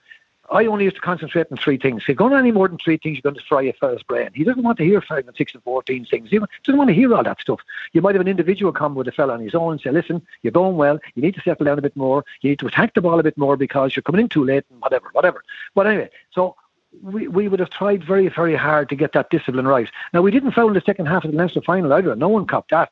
I 0.50 0.66
only 0.66 0.84
used 0.84 0.98
to 0.98 1.02
concentrate 1.02 1.48
on 1.52 1.58
three 1.58 1.78
things. 1.78 2.02
If 2.02 2.10
you're 2.10 2.16
going 2.16 2.34
any 2.34 2.52
more 2.52 2.68
than 2.68 2.78
three 2.78 2.98
things, 2.98 3.16
you're 3.18 3.32
going 3.32 3.42
to 3.42 3.48
fry 3.48 3.64
a 3.64 3.74
fellow's 3.74 4.04
brain. 4.04 4.30
He 4.34 4.44
doesn't 4.44 4.62
want 4.62 4.78
to 4.80 4.84
hear 4.84 5.02
five 5.02 5.26
and 5.26 5.36
six 5.38 5.54
and 5.54 5.64
fourteen 5.64 6.06
things. 6.06 6.30
He 6.30 6.38
doesn't 6.38 6.78
want 6.78 6.90
to 6.90 6.94
hear 6.94 7.14
all 7.14 7.24
that 7.24 7.40
stuff. 7.40 7.62
You 7.94 8.02
might 8.02 8.16
have 8.16 8.22
an 8.22 8.28
individual 8.28 8.74
come 8.74 8.94
with 8.94 9.08
a 9.08 9.12
fella 9.12 9.34
on 9.34 9.40
his 9.40 9.56
own 9.56 9.74
and 9.74 9.82
say, 9.82 9.92
listen, 9.92 10.22
you're 10.42 10.52
going 10.52 10.76
well. 10.76 11.00
You 11.16 11.22
need 11.22 11.36
to 11.36 11.42
settle 11.42 11.66
down 11.66 11.80
a 11.80 11.82
bit 11.82 11.96
more. 11.96 12.26
You 12.42 12.50
need 12.50 12.60
to 12.60 12.68
attack 12.68 12.94
the 12.94 13.02
ball 13.02 13.20
a 13.20 13.24
bit 13.24 13.38
more 13.38 13.56
because 13.56 13.96
you're 13.96 14.04
coming 14.04 14.22
in 14.22 14.30
too 14.30 14.44
late 14.44 14.66
and 14.70 14.82
whatever, 14.82 15.10
whatever. 15.14 15.44
But 15.76 15.88
anyway, 15.88 16.10
so 16.32 16.56
we, 17.02 17.28
we 17.28 17.48
would 17.48 17.62
have 17.62 17.70
tried 17.70 18.04
very, 18.04 18.28
very 18.28 18.56
hard 18.56 18.90
to 18.90 18.96
get 18.96 19.14
that 19.14 19.30
discipline 19.30 19.68
right. 19.68 19.90
Now, 20.14 20.22
we 20.22 20.32
didn't 20.32 20.52
foul 20.52 20.74
the 20.74 20.82
second 20.82 21.06
half 21.06 21.24
of 21.24 21.32
the 21.32 21.38
Leinster 21.38 21.62
final 21.62 21.94
either. 21.94 22.16
No 22.16 22.28
one 22.28 22.46
copped 22.46 22.72
that. 22.72 22.92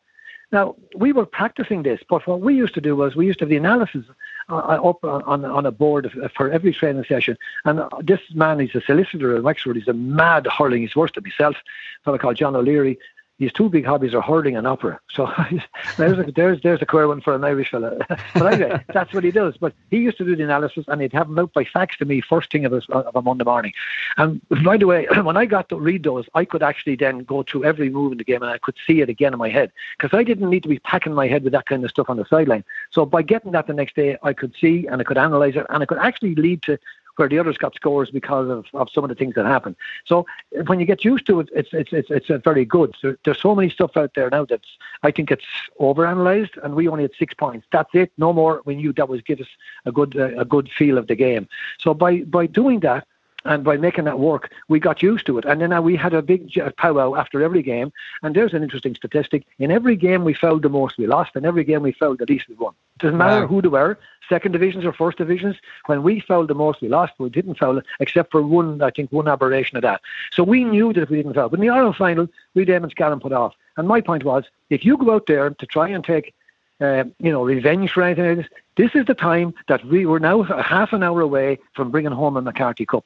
Now, 0.54 0.76
we 0.96 1.14
were 1.14 1.26
practicing 1.26 1.84
this, 1.84 2.02
but 2.10 2.28
what 2.28 2.42
we 2.42 2.56
used 2.56 2.74
to 2.74 2.82
do 2.82 2.96
was 2.96 3.16
we 3.16 3.26
used 3.26 3.40
to 3.40 3.46
have 3.46 3.50
the 3.50 3.58
analysis 3.58 4.06
uh, 4.50 4.56
up 4.56 5.04
on, 5.04 5.46
on 5.46 5.66
a 5.66 5.72
board 5.72 6.12
for 6.36 6.50
every 6.50 6.74
training 6.74 7.06
session. 7.06 7.38
And 7.66 7.82
this 8.02 8.20
man, 8.34 8.60
he's 8.60 8.76
a 8.76 8.82
solicitor 8.82 9.36
in 9.36 9.44
Wexford. 9.44 9.76
He's 9.78 9.88
a 9.88 9.94
mad 9.94 10.48
hurling. 10.48 10.82
He's 10.82 10.96
worse 10.96 11.12
than 11.14 11.24
myself. 11.24 11.56
A 11.56 12.04
fellow 12.04 12.18
called 12.18 12.38
John 12.38 12.56
O'Leary 12.56 12.98
his 13.42 13.52
two 13.52 13.70
big 13.70 13.84
hobbies 13.84 14.14
are 14.14 14.22
hurling 14.22 14.56
and 14.56 14.68
opera. 14.68 15.00
So 15.12 15.28
there's 15.98 16.20
a, 16.20 16.32
there's 16.32 16.62
there's 16.62 16.82
a 16.82 16.86
queer 16.86 17.08
one 17.08 17.22
for 17.22 17.34
an 17.34 17.44
Irish 17.44 17.72
fella. 17.72 17.98
but 18.36 18.54
anyway, 18.54 18.84
that's 18.94 19.14
what 19.14 19.24
he 19.24 19.32
does. 19.32 19.58
But 19.58 19.74
he 19.90 19.98
used 19.98 20.20
to 20.20 20.26
do 20.26 20.36
the 20.36 20.44
analysis, 20.44 20.86
and 20.88 21.02
he'd 21.02 21.12
have 21.14 21.28
them 21.28 21.40
out 21.40 21.52
by 21.52 21.66
fax 21.66 21.98
to 21.98 22.06
me 22.06 22.22
first 22.22 22.52
thing 22.52 22.66
of 22.66 22.74
a, 22.74 22.82
of 22.94 23.16
a 23.16 23.22
Monday 23.22 23.44
morning. 23.44 23.74
And 24.18 24.42
by 24.64 24.78
the 24.78 24.86
way, 24.86 25.08
when 25.24 25.38
I 25.38 25.46
got 25.46 25.70
to 25.70 25.76
read 25.76 26.04
those, 26.04 26.30
I 26.36 26.46
could 26.46 26.62
actually 26.62 26.96
then 26.96 27.24
go 27.24 27.42
through 27.42 27.66
every 27.66 27.90
move 27.90 28.12
in 28.12 28.20
the 28.20 28.24
game, 28.24 28.44
and 28.44 28.52
I 28.52 28.60
could 28.60 28.76
see 28.86 29.02
it 29.02 29.10
again 29.10 29.34
in 29.34 29.40
my 29.40 29.50
head 29.50 29.72
because 29.98 30.16
I 30.16 30.24
didn't 30.24 30.52
need 30.52 30.62
to 30.64 30.70
be 30.70 30.78
packing 30.78 31.16
my 31.16 31.28
head 31.28 31.44
with 31.44 31.54
that 31.54 31.66
kind 31.66 31.84
of 31.84 31.90
stuff 31.90 32.12
on 32.12 32.18
the 32.18 32.26
sideline. 32.26 32.64
So 32.92 33.08
by 33.08 33.24
getting 33.24 33.54
that 33.54 33.66
the 33.66 33.74
next 33.74 33.96
day, 33.96 34.18
I 34.22 34.34
could 34.34 34.54
see 34.62 34.86
and 34.86 35.02
I 35.02 35.04
could 35.04 35.18
analyze 35.18 35.56
it, 35.56 35.66
and 35.70 35.82
it 35.82 35.88
could 35.88 35.98
actually 35.98 36.36
lead 36.36 36.62
to 36.64 36.78
where 37.22 37.30
the 37.30 37.38
others 37.38 37.56
got 37.56 37.76
scores 37.76 38.10
because 38.10 38.50
of, 38.50 38.66
of 38.74 38.90
some 38.92 39.04
of 39.04 39.10
the 39.10 39.16
things 39.16 39.36
that 39.36 39.46
happened. 39.46 39.76
So 40.06 40.26
when 40.66 40.80
you 40.80 40.88
get 40.88 41.06
used 41.06 41.28
to 41.28 41.40
it, 41.42 41.50
it's 41.54 41.70
it's 41.72 41.94
it's 41.94 42.10
it's 42.10 42.44
very 42.44 42.66
good. 42.66 42.96
So 43.00 43.16
there's 43.24 43.40
so 43.40 43.54
many 43.54 43.70
stuff 43.70 43.96
out 43.96 44.16
there 44.16 44.28
now 44.32 44.46
that's 44.46 44.70
I 45.04 45.12
think 45.12 45.30
it's 45.30 45.46
overanalyzed, 45.80 46.58
and 46.64 46.74
we 46.74 46.88
only 46.88 47.04
had 47.04 47.12
six 47.20 47.36
points. 47.36 47.68
That's 47.72 47.92
it, 47.94 48.12
no 48.18 48.34
more. 48.34 48.64
We 48.66 48.76
knew 48.76 48.92
that 48.94 49.08
was 49.08 49.22
give 49.22 49.40
us 49.40 49.52
a 49.86 49.92
good 49.92 50.18
uh, 50.18 50.40
a 50.40 50.46
good 50.46 50.68
feel 50.76 50.98
of 50.98 51.06
the 51.06 51.16
game. 51.16 51.48
So 51.80 51.94
by 51.94 52.22
by 52.22 52.48
doing 52.48 52.80
that, 52.80 53.06
and 53.46 53.64
by 53.64 53.78
making 53.78 54.06
that 54.06 54.20
work, 54.20 54.52
we 54.68 54.80
got 54.80 55.02
used 55.02 55.26
to 55.26 55.38
it. 55.38 55.46
And 55.46 55.62
then 55.62 55.74
uh, 55.74 55.82
we 55.82 55.96
had 55.96 56.14
a 56.14 56.22
big 56.22 56.52
powwow 56.78 57.16
after 57.16 57.42
every 57.42 57.64
game. 57.64 57.92
And 58.24 58.36
there's 58.36 58.54
an 58.54 58.64
interesting 58.64 58.96
statistic. 58.96 59.46
In 59.60 59.72
every 59.72 59.96
game 59.96 60.24
we 60.24 60.34
fouled 60.34 60.62
the 60.62 60.70
most, 60.70 60.98
we 60.98 61.08
lost. 61.08 61.36
In 61.36 61.46
every 61.46 61.64
game 61.64 61.82
we 61.82 61.92
fouled 61.92 62.20
the 62.20 62.26
least, 62.26 62.48
we 62.48 62.56
won. 62.56 62.74
Doesn't 63.00 63.18
matter 63.18 63.42
wow. 63.42 63.48
who 63.48 63.62
they 63.62 63.68
were, 63.68 63.98
second 64.30 64.52
divisions 64.52 64.86
or 64.86 64.94
first 64.94 65.18
divisions. 65.18 65.56
When 65.88 66.04
we 66.04 66.20
fouled 66.20 66.50
the 66.50 66.56
most, 66.56 66.82
we 66.82 66.88
lost. 66.88 67.14
We 67.18 67.30
didn't 67.30 67.56
foul 67.56 67.82
except 68.00 68.32
for 68.32 68.42
one, 68.42 68.82
I 68.82 68.92
think, 68.92 69.12
one 69.12 69.28
aberration 69.28 69.78
of 69.78 69.84
that. 69.84 70.02
So 70.32 70.44
we 70.44 70.64
knew 70.64 70.94
that 70.94 71.02
if 71.02 71.10
we 71.10 71.18
didn't 71.18 71.34
foul. 71.34 71.50
But 71.50 71.60
in 71.60 71.66
the 71.66 71.74
Ireland 71.74 71.96
final, 71.96 72.28
we 72.54 72.66
Damon 72.66 72.92
Scallan 72.92 73.22
put 73.22 73.34
off. 73.34 73.56
And 73.78 73.88
my 73.88 74.02
point 74.02 74.24
was, 74.24 74.44
if 74.70 74.86
you 74.86 74.98
go 74.98 75.16
out 75.16 75.26
there 75.26 75.50
to 75.50 75.66
try 75.66 75.88
and 75.90 76.04
take 76.04 76.34
uh, 76.82 77.04
you 77.20 77.32
know, 77.32 77.44
revenge 77.44 77.92
for 77.92 78.04
anything 78.04 78.26
like 78.26 78.38
this. 78.38 78.48
This 78.76 78.92
is 78.96 79.06
the 79.06 79.14
time 79.14 79.54
that 79.68 79.86
we 79.86 80.06
were 80.06 80.20
now 80.20 80.44
half 80.44 80.94
an 80.94 81.04
hour 81.04 81.22
away 81.22 81.60
from 81.76 81.92
bringing 81.92 82.12
home 82.12 82.38
a 82.38 82.42
MacCarthy 82.42 82.86
Cup. 82.86 83.06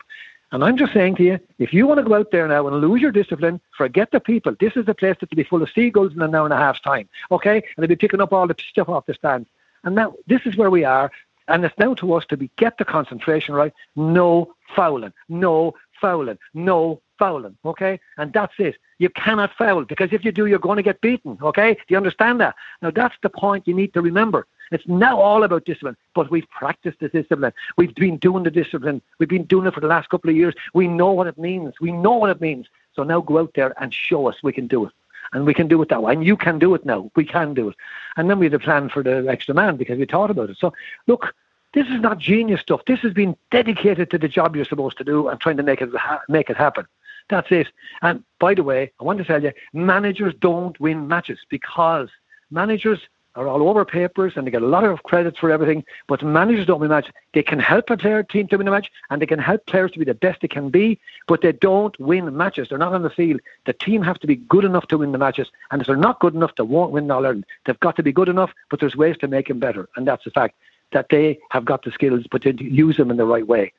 And 0.51 0.63
I'm 0.63 0.77
just 0.77 0.93
saying 0.93 1.15
to 1.15 1.23
you, 1.23 1.39
if 1.59 1.73
you 1.73 1.85
want 1.85 1.97
to 1.99 2.03
go 2.03 2.13
out 2.13 2.31
there 2.31 2.47
now 2.47 2.67
and 2.67 2.79
lose 2.79 3.01
your 3.01 3.11
discipline, 3.11 3.59
forget 3.77 4.11
the 4.11 4.19
people. 4.19 4.55
This 4.59 4.77
is 4.77 4.85
the 4.85 4.93
place 4.93 5.17
that 5.19 5.29
will 5.29 5.35
be 5.35 5.43
full 5.43 5.61
of 5.61 5.69
seagulls 5.71 6.13
in 6.13 6.21
an 6.21 6.33
hour 6.33 6.45
and 6.45 6.53
a 6.53 6.57
half's 6.57 6.79
time, 6.79 7.09
okay? 7.31 7.55
And 7.55 7.83
they'll 7.83 7.89
be 7.89 7.95
picking 7.95 8.21
up 8.21 8.31
all 8.31 8.47
the 8.47 8.55
stuff 8.69 8.87
off 8.87 9.07
the 9.07 9.15
stands. 9.15 9.49
And 9.83 9.95
now 9.95 10.13
this 10.27 10.41
is 10.45 10.55
where 10.55 10.69
we 10.69 10.83
are. 10.83 11.11
And 11.47 11.65
it's 11.65 11.77
now 11.77 11.93
to 11.95 12.13
us 12.13 12.25
to 12.27 12.37
be 12.37 12.49
get 12.57 12.77
the 12.77 12.85
concentration 12.85 13.53
right. 13.53 13.73
No 13.95 14.55
fouling. 14.75 15.13
No 15.29 15.75
fouling. 15.99 16.37
No 16.53 17.01
fouling. 17.17 17.57
Okay? 17.65 17.99
And 18.17 18.33
that's 18.33 18.53
it. 18.57 18.75
You 18.99 19.09
cannot 19.09 19.51
foul 19.57 19.85
because 19.85 20.13
if 20.13 20.23
you 20.23 20.31
do, 20.31 20.45
you're 20.45 20.59
going 20.59 20.77
to 20.77 20.83
get 20.83 21.01
beaten. 21.01 21.37
Okay? 21.41 21.73
Do 21.73 21.81
you 21.89 21.97
understand 21.97 22.39
that? 22.41 22.55
Now 22.81 22.91
that's 22.91 23.15
the 23.21 23.29
point 23.29 23.67
you 23.67 23.73
need 23.73 23.93
to 23.93 24.01
remember. 24.01 24.47
It's 24.71 24.87
now 24.87 25.19
all 25.19 25.43
about 25.43 25.65
discipline, 25.65 25.95
but 26.15 26.31
we've 26.31 26.49
practiced 26.49 26.99
the 26.99 27.09
discipline. 27.09 27.53
We've 27.77 27.93
been 27.93 28.17
doing 28.17 28.43
the 28.43 28.51
discipline. 28.51 29.01
We've 29.19 29.29
been 29.29 29.43
doing 29.43 29.67
it 29.67 29.73
for 29.73 29.79
the 29.79 29.87
last 29.87 30.09
couple 30.09 30.29
of 30.29 30.35
years. 30.35 30.55
We 30.73 30.87
know 30.87 31.11
what 31.11 31.27
it 31.27 31.37
means. 31.37 31.75
We 31.79 31.91
know 31.91 32.13
what 32.13 32.31
it 32.31 32.41
means. 32.41 32.67
So 32.95 33.03
now 33.03 33.21
go 33.21 33.39
out 33.39 33.51
there 33.55 33.73
and 33.81 33.93
show 33.93 34.27
us 34.27 34.37
we 34.41 34.53
can 34.53 34.67
do 34.67 34.85
it. 34.85 34.93
And 35.33 35.45
we 35.45 35.53
can 35.53 35.67
do 35.67 35.81
it 35.81 35.89
that 35.89 36.01
way. 36.01 36.13
And 36.13 36.25
you 36.25 36.37
can 36.37 36.59
do 36.59 36.73
it 36.75 36.85
now. 36.85 37.11
We 37.15 37.25
can 37.25 37.53
do 37.53 37.69
it. 37.69 37.75
And 38.15 38.29
then 38.29 38.39
we 38.39 38.45
had 38.45 38.53
a 38.53 38.59
plan 38.59 38.89
for 38.89 39.03
the 39.03 39.25
extra 39.27 39.53
man 39.53 39.75
because 39.75 39.97
we 39.97 40.05
thought 40.05 40.31
about 40.31 40.49
it. 40.49 40.57
So 40.57 40.73
look, 41.07 41.35
this 41.75 41.87
is 41.87 41.99
not 41.99 42.17
genius 42.17 42.61
stuff. 42.61 42.81
This 42.87 43.01
has 43.01 43.13
been 43.13 43.35
dedicated 43.51 44.09
to 44.11 44.17
the 44.17 44.29
job 44.29 44.55
you're 44.55 44.65
supposed 44.65 44.97
to 44.97 45.03
do 45.03 45.27
and 45.27 45.39
trying 45.39 45.57
to 45.57 45.63
make 45.63 45.81
it 45.81 45.93
ha- 45.93 46.21
make 46.29 46.49
it 46.49 46.55
happen. 46.55 46.87
That's 47.29 47.51
it. 47.51 47.67
And 48.01 48.23
by 48.39 48.53
the 48.53 48.63
way, 48.63 48.91
I 48.99 49.03
want 49.03 49.19
to 49.19 49.25
tell 49.25 49.43
you, 49.43 49.51
managers 49.73 50.33
don't 50.39 50.79
win 50.79 51.07
matches 51.07 51.39
because 51.49 52.09
managers 52.49 52.99
are 53.35 53.49
all 53.49 53.67
over 53.67 53.83
papers 53.83 54.33
and 54.37 54.47
they 54.47 54.51
get 54.51 54.61
a 54.61 54.67
lot 54.67 54.85
of 54.85 55.03
credit 55.03 55.37
for 55.37 55.51
everything. 55.51 55.83
But 56.07 56.23
managers 56.23 56.65
don't 56.65 56.79
win 56.79 56.91
matches. 56.91 57.11
They 57.33 57.43
can 57.43 57.59
help 57.59 57.89
a 57.89 57.97
player 57.97 58.23
team 58.23 58.47
to 58.47 58.57
win 58.57 58.69
a 58.69 58.71
match 58.71 58.89
and 59.09 59.21
they 59.21 59.25
can 59.25 59.39
help 59.39 59.65
players 59.65 59.91
to 59.91 59.99
be 59.99 60.05
the 60.05 60.13
best 60.13 60.39
they 60.41 60.47
can 60.47 60.69
be, 60.69 60.97
but 61.27 61.41
they 61.41 61.51
don't 61.51 61.99
win 61.99 62.37
matches. 62.37 62.69
They're 62.69 62.77
not 62.77 62.93
on 62.93 63.03
the 63.03 63.09
field. 63.09 63.41
The 63.65 63.73
team 63.73 64.01
have 64.03 64.19
to 64.19 64.27
be 64.27 64.37
good 64.37 64.63
enough 64.63 64.87
to 64.87 64.97
win 64.97 65.11
the 65.11 65.17
matches. 65.17 65.49
And 65.71 65.81
if 65.81 65.87
they're 65.87 65.97
not 65.97 66.21
good 66.21 66.35
enough, 66.35 66.55
they 66.55 66.63
won't 66.63 66.91
win 66.91 67.11
All 67.11 67.25
Ireland. 67.25 67.45
They've 67.65 67.79
got 67.81 67.97
to 67.97 68.03
be 68.03 68.13
good 68.13 68.29
enough, 68.29 68.53
but 68.69 68.79
there's 68.79 68.95
ways 68.95 69.17
to 69.17 69.27
make 69.27 69.49
them 69.49 69.59
better. 69.59 69.89
And 69.97 70.07
that's 70.07 70.23
the 70.23 70.31
fact 70.31 70.55
that 70.91 71.07
they 71.09 71.39
have 71.51 71.65
got 71.65 71.83
the 71.83 71.91
skills, 71.91 72.25
but 72.29 72.41
to 72.43 72.63
use 72.63 72.97
them 72.97 73.11
in 73.11 73.17
the 73.17 73.25
right 73.25 73.47
way. 73.47 73.73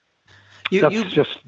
You, 0.71 0.81
That's 0.81 0.95
you, 0.95 1.05
just 1.05 1.39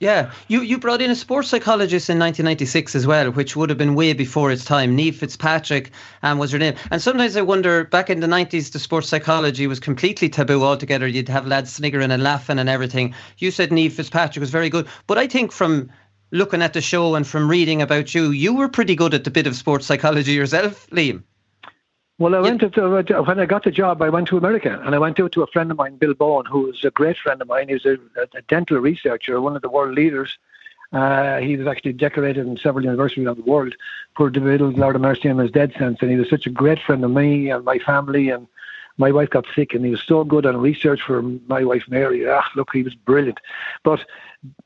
yeah. 0.00 0.32
You 0.48 0.62
you 0.62 0.78
brought 0.78 1.02
in 1.02 1.10
a 1.10 1.14
sports 1.14 1.48
psychologist 1.48 2.08
in 2.08 2.18
1996 2.18 2.94
as 2.94 3.06
well, 3.06 3.30
which 3.30 3.56
would 3.56 3.68
have 3.68 3.76
been 3.76 3.94
way 3.94 4.14
before 4.14 4.50
its 4.50 4.64
time. 4.64 4.96
Niamh 4.96 5.14
Fitzpatrick 5.14 5.90
um, 6.22 6.38
was 6.38 6.52
her 6.52 6.58
name. 6.58 6.74
And 6.90 7.02
sometimes 7.02 7.36
I 7.36 7.42
wonder, 7.42 7.84
back 7.84 8.08
in 8.08 8.20
the 8.20 8.26
90s, 8.26 8.72
the 8.72 8.78
sports 8.78 9.08
psychology 9.08 9.66
was 9.66 9.80
completely 9.80 10.30
taboo 10.30 10.62
altogether. 10.62 11.06
You'd 11.06 11.28
have 11.28 11.46
lads 11.46 11.74
sniggering 11.74 12.10
and 12.10 12.22
laughing 12.22 12.58
and 12.58 12.70
everything. 12.70 13.14
You 13.36 13.50
said 13.50 13.70
Niamh 13.70 13.92
Fitzpatrick 13.92 14.40
was 14.40 14.50
very 14.50 14.70
good, 14.70 14.88
but 15.06 15.18
I 15.18 15.26
think 15.26 15.52
from 15.52 15.90
looking 16.30 16.62
at 16.62 16.72
the 16.72 16.80
show 16.80 17.14
and 17.14 17.26
from 17.26 17.50
reading 17.50 17.82
about 17.82 18.14
you, 18.14 18.30
you 18.30 18.54
were 18.54 18.68
pretty 18.68 18.96
good 18.96 19.12
at 19.12 19.24
the 19.24 19.30
bit 19.30 19.46
of 19.46 19.56
sports 19.56 19.86
psychology 19.86 20.32
yourself, 20.32 20.88
Liam. 20.90 21.22
Well, 22.18 22.36
I 22.36 22.40
went 22.40 22.60
to, 22.60 23.22
when 23.26 23.40
I 23.40 23.46
got 23.46 23.64
the 23.64 23.72
job, 23.72 24.00
I 24.00 24.08
went 24.08 24.28
to 24.28 24.38
America 24.38 24.80
and 24.84 24.94
I 24.94 24.98
went 24.98 25.18
out 25.18 25.32
to 25.32 25.42
a 25.42 25.48
friend 25.48 25.70
of 25.72 25.76
mine, 25.76 25.96
Bill 25.96 26.14
Bowen, 26.14 26.46
who 26.46 26.60
was 26.60 26.84
a 26.84 26.90
great 26.92 27.18
friend 27.18 27.42
of 27.42 27.48
mine. 27.48 27.66
He 27.66 27.74
was 27.74 27.86
a, 27.86 27.98
a 28.36 28.42
dental 28.42 28.78
researcher, 28.78 29.40
one 29.40 29.56
of 29.56 29.62
the 29.62 29.68
world 29.68 29.96
leaders. 29.96 30.38
Uh, 30.92 31.38
he 31.38 31.56
was 31.56 31.66
actually 31.66 31.92
decorated 31.92 32.46
in 32.46 32.56
several 32.56 32.84
universities 32.84 33.26
around 33.26 33.38
the 33.38 33.50
world. 33.50 33.74
Poor 34.16 34.30
David, 34.30 34.60
Lord 34.60 34.94
of 34.94 35.02
mercy 35.02 35.28
on 35.28 35.38
his 35.38 35.50
dead 35.50 35.72
sense, 35.76 35.98
and 36.02 36.10
he 36.10 36.16
was 36.16 36.30
such 36.30 36.46
a 36.46 36.50
great 36.50 36.78
friend 36.78 37.04
of 37.04 37.10
me 37.10 37.50
and 37.50 37.64
my 37.64 37.78
family. 37.80 38.30
And 38.30 38.46
my 38.96 39.10
wife 39.10 39.30
got 39.30 39.44
sick, 39.52 39.74
and 39.74 39.84
he 39.84 39.90
was 39.90 40.02
so 40.04 40.22
good 40.22 40.46
on 40.46 40.56
research 40.56 41.02
for 41.02 41.20
my 41.20 41.64
wife 41.64 41.82
Mary. 41.88 42.28
Ah, 42.28 42.48
look, 42.54 42.70
he 42.72 42.84
was 42.84 42.94
brilliant. 42.94 43.40
But 43.82 44.04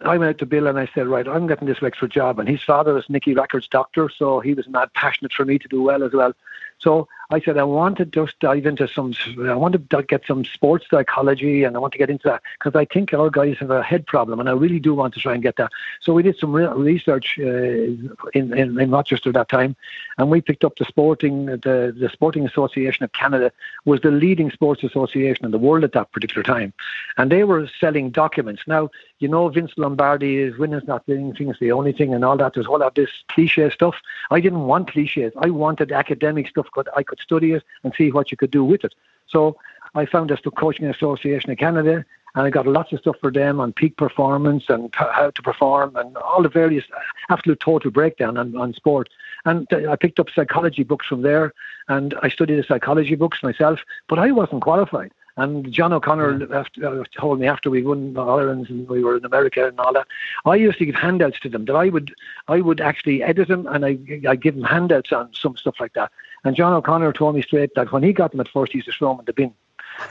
I 0.03 0.18
went 0.18 0.28
out 0.28 0.38
to 0.38 0.46
Bill 0.46 0.66
and 0.66 0.78
I 0.78 0.90
said, 0.94 1.07
right, 1.07 1.26
I'm 1.26 1.46
getting 1.46 1.66
this 1.66 1.82
extra 1.82 2.09
job. 2.09 2.38
And 2.38 2.46
his 2.46 2.62
father 2.62 2.92
was 2.92 3.09
Nicky 3.09 3.32
Rackards' 3.32 3.68
doctor, 3.68 4.11
so 4.14 4.40
he 4.40 4.53
was 4.53 4.68
mad 4.68 4.92
passionate 4.92 5.32
for 5.32 5.46
me 5.46 5.59
to 5.59 5.68
do 5.68 5.82
well 5.82 6.03
as 6.03 6.12
well. 6.12 6.34
So 6.78 7.09
I 7.31 7.41
said 7.41 7.59
I 7.59 7.64
want 7.64 7.99
to 7.99 8.07
just 8.07 8.39
dive 8.41 8.64
into 8.64 8.89
some. 8.89 9.12
I 9.47 9.55
want 9.55 9.74
to 9.74 10.03
get 10.03 10.22
some 10.26 10.47
sports 10.47 10.87
psychology, 10.91 11.62
and 11.64 11.76
I 11.76 11.79
want 11.79 11.93
to 11.93 11.99
get 11.99 12.09
into 12.09 12.26
that 12.26 12.43
because 12.59 12.74
I 12.74 12.87
think 12.87 13.12
our 13.12 13.29
guys 13.29 13.59
have 13.59 13.70
a 13.70 13.83
head 13.83 14.07
problem, 14.07 14.41
and 14.41 14.49
I 14.49 14.53
really 14.53 14.81
do 14.81 14.95
want 14.95 15.12
to 15.12 15.20
try 15.20 15.35
and 15.35 15.43
get 15.43 15.57
that. 15.57 15.70
So 16.01 16.14
we 16.14 16.22
did 16.22 16.39
some 16.39 16.53
research 16.53 17.39
uh, 17.39 17.43
in, 17.43 18.57
in, 18.57 18.81
in 18.81 18.91
Rochester 18.91 19.31
that 19.33 19.51
time, 19.51 19.76
and 20.16 20.31
we 20.31 20.41
picked 20.41 20.64
up 20.64 20.76
the 20.76 20.87
sporting 20.87 21.47
the 21.47 21.95
the 22.01 22.09
Sporting 22.11 22.47
Association 22.47 23.05
of 23.05 23.12
Canada 23.12 23.53
was 23.85 24.01
the 24.01 24.11
leading 24.11 24.51
sports 24.51 24.83
association 24.83 25.45
in 25.45 25.51
the 25.51 25.59
world 25.59 25.85
at 25.85 25.93
that 25.93 26.11
particular 26.12 26.43
time, 26.43 26.72
and 27.18 27.31
they 27.31 27.45
were 27.45 27.68
selling 27.79 28.09
documents. 28.09 28.62
Now 28.66 28.89
you 29.18 29.29
know 29.29 29.51
Vince 29.51 29.72
Lombardi 29.76 30.39
is 30.39 30.57
winning's 30.57 30.87
not 30.87 31.07
winning 31.07 31.35
things 31.35 31.57
the 31.61 31.72
only 31.72 31.93
thing 31.93 32.14
and 32.14 32.24
all 32.24 32.39
that. 32.39 32.55
There's 32.55 32.66
all 32.66 32.83
of 32.83 32.95
this 32.95 33.11
cliche 33.29 33.68
stuff. 33.68 33.97
I 34.31 34.41
didn't 34.41 34.66
want 34.66 34.91
cliches. 34.93 35.35
I 35.39 35.51
wanted 35.51 35.93
academic 35.93 36.49
stuff 36.49 36.66
because 36.66 36.91
I 36.97 37.03
could 37.03 37.17
study 37.22 37.52
it 37.52 37.64
and 37.84 37.92
see 37.96 38.10
what 38.10 38.30
you 38.30 38.36
could 38.36 38.50
do 38.50 38.64
with 38.64 38.84
it. 38.84 38.94
So 39.28 39.56
I 39.94 40.06
found 40.06 40.30
this 40.30 40.40
the 40.42 40.50
Coaching 40.50 40.86
Association 40.86 41.50
of 41.50 41.58
Canada 41.58 42.04
and 42.34 42.46
I 42.46 42.50
got 42.50 42.66
lots 42.66 42.92
of 42.92 43.00
stuff 43.00 43.16
for 43.20 43.32
them 43.32 43.60
on 43.60 43.72
peak 43.72 43.96
performance 43.96 44.64
and 44.68 44.94
how 44.94 45.30
to 45.30 45.42
perform 45.42 45.96
and 45.96 46.16
all 46.18 46.42
the 46.42 46.48
various 46.48 46.84
absolute 47.30 47.60
total 47.60 47.90
breakdown 47.90 48.36
on, 48.36 48.56
on 48.56 48.74
sport. 48.74 49.08
And 49.44 49.66
I 49.72 49.96
picked 49.96 50.20
up 50.20 50.28
psychology 50.30 50.84
books 50.84 51.06
from 51.06 51.22
there 51.22 51.52
and 51.88 52.14
I 52.22 52.28
studied 52.28 52.56
the 52.56 52.64
psychology 52.64 53.14
books 53.14 53.42
myself, 53.42 53.80
but 54.08 54.18
I 54.18 54.30
wasn't 54.30 54.62
qualified. 54.62 55.12
And 55.38 55.72
John 55.72 55.92
O'Connor 55.92 56.46
yeah. 56.50 56.58
after, 56.58 57.00
uh, 57.00 57.04
told 57.16 57.38
me 57.38 57.46
after 57.46 57.70
we 57.70 57.82
won 57.82 58.16
Ireland 58.18 58.68
and 58.68 58.88
we 58.88 59.04
were 59.04 59.16
in 59.16 59.24
America 59.24 59.66
and 59.66 59.78
all 59.78 59.92
that, 59.92 60.08
I 60.44 60.56
used 60.56 60.78
to 60.78 60.86
give 60.86 60.96
handouts 60.96 61.38
to 61.40 61.48
them 61.48 61.64
that 61.66 61.76
I 61.76 61.88
would 61.90 62.12
I 62.48 62.60
would 62.60 62.80
actually 62.80 63.22
edit 63.22 63.46
them 63.46 63.66
and 63.68 63.86
I 63.86 63.98
I 64.28 64.34
give 64.34 64.56
them 64.56 64.64
handouts 64.64 65.12
on 65.12 65.32
some 65.32 65.56
stuff 65.56 65.76
like 65.78 65.94
that. 65.94 66.10
And 66.45 66.57
John 66.57 66.72
O'Connor 66.72 67.12
told 67.12 67.34
me 67.34 67.43
straight 67.43 67.74
that 67.74 67.93
when 67.93 68.03
he 68.03 68.12
got 68.12 68.30
them 68.30 68.41
at 68.41 68.49
first, 68.49 68.72
he 68.72 68.78
used 68.78 68.89
to 68.89 68.93
throw 68.93 69.11
them 69.11 69.20
in 69.20 69.24
the 69.26 69.32
bin. 69.32 69.55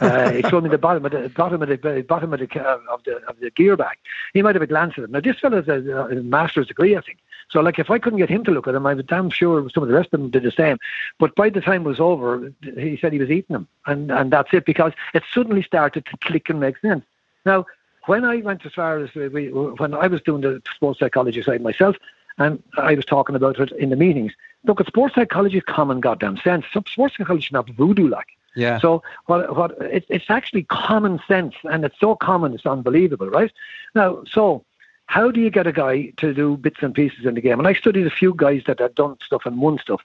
Uh, 0.02 0.32
he 0.32 0.42
showed 0.44 0.64
me 0.64 0.70
the 0.70 0.78
bottom 0.78 1.06
of 1.06 1.12
the 1.12 1.30
bottom 1.30 1.62
of 1.62 1.70
the 1.70 2.06
bottom 2.08 2.34
of 2.34 2.40
the 2.40 2.62
of 2.90 3.04
the 3.06 3.16
of 3.28 3.40
the 3.40 3.50
gear 3.52 3.78
bag. 3.78 3.98
He 4.34 4.42
might 4.42 4.56
have 4.56 4.62
a 4.62 4.68
glance 4.68 4.96
at 4.98 5.06
it. 5.06 5.10
Now 5.10 5.22
this 5.22 5.40
fellow's 5.40 5.68
a, 5.68 5.80
a 6.12 6.16
master's 6.24 6.68
degree, 6.68 6.96
I 6.98 7.02
think. 7.02 7.20
So 7.50 7.62
like 7.62 7.80
if 7.80 7.90
I 7.90 7.98
couldn't 7.98 8.20
get 8.20 8.30
him 8.30 8.44
to 8.44 8.52
look 8.52 8.68
at 8.68 8.74
them, 8.74 8.86
I 8.86 8.94
was 8.94 9.06
damn 9.06 9.30
sure 9.30 9.70
some 9.70 9.84
of 9.84 9.90
the 9.90 9.96
rest 9.96 10.10
of 10.12 10.20
them 10.20 10.30
did 10.30 10.44
the 10.44 10.52
same. 10.52 10.78
But 11.20 11.36
by 11.36 11.50
the 11.50 11.62
time 11.62 11.84
it 11.84 11.90
was 11.90 12.02
over, 12.02 12.52
he 12.62 12.98
said 12.98 13.14
he 13.14 13.20
was 13.20 13.32
eating 13.32 13.54
them, 13.54 13.68
and 13.86 14.12
and 14.12 14.32
that's 14.32 14.50
it 14.52 14.66
because 14.66 14.92
it 15.14 15.24
suddenly 15.34 15.64
started 15.64 16.06
to 16.06 16.18
click 16.18 16.50
and 16.50 16.60
make 16.60 16.78
sense. 16.80 17.06
Now 17.46 17.66
when 18.08 18.26
I 18.26 18.38
went 18.38 18.66
as 18.66 18.74
far 18.74 19.00
as 19.00 19.14
we, 19.14 19.50
when 19.50 19.94
I 19.94 20.08
was 20.08 20.22
doing 20.22 20.42
the 20.42 20.62
sports 20.76 21.00
psychology 21.00 21.42
side 21.42 21.62
myself, 21.62 21.96
and 22.38 22.62
I 22.78 22.96
was 22.96 23.06
talking 23.06 23.36
about 23.36 23.60
it 23.60 23.72
in 23.74 23.90
the 23.90 23.96
meetings. 23.96 24.34
Look, 24.66 24.80
at 24.80 24.88
sports 24.88 25.16
psychology 25.16 25.58
is 25.58 25.64
common 25.64 26.00
goddamn 26.00 26.38
sense. 26.38 26.66
So 26.74 26.84
sports 26.88 27.16
psychology 27.18 27.46
is 27.46 27.52
not 27.52 27.70
voodoo 27.70 28.08
like. 28.08 28.28
Yeah. 28.56 28.80
So 28.80 29.04
what 29.28 29.56
what 29.56 29.72
it, 29.82 30.06
it's 30.10 30.30
actually 30.30 30.64
common 30.64 31.20
sense, 31.28 31.56
and 31.64 31.86
it's 31.86 32.00
so 32.00 32.16
common 32.16 32.54
it's 32.54 32.66
unbelievable, 32.66 33.30
right? 33.30 33.52
Now, 33.94 34.24
so 34.30 34.66
how 35.08 35.32
do 35.32 35.40
you 35.40 35.50
get 35.50 35.68
a 35.68 35.72
guy 35.72 36.12
to 36.18 36.34
do 36.34 36.58
bits 36.58 36.78
and 36.82 36.94
pieces 36.94 37.26
in 37.26 37.36
the 37.36 37.42
game? 37.42 37.60
And 37.60 37.68
I 37.68 37.74
studied 37.74 38.08
a 38.08 38.12
few 38.12 38.34
guys 38.36 38.64
that 38.68 38.80
had 38.80 38.96
done 38.96 39.18
stuff 39.24 39.46
and 39.46 39.60
won 39.60 39.80
stuff. 39.80 40.02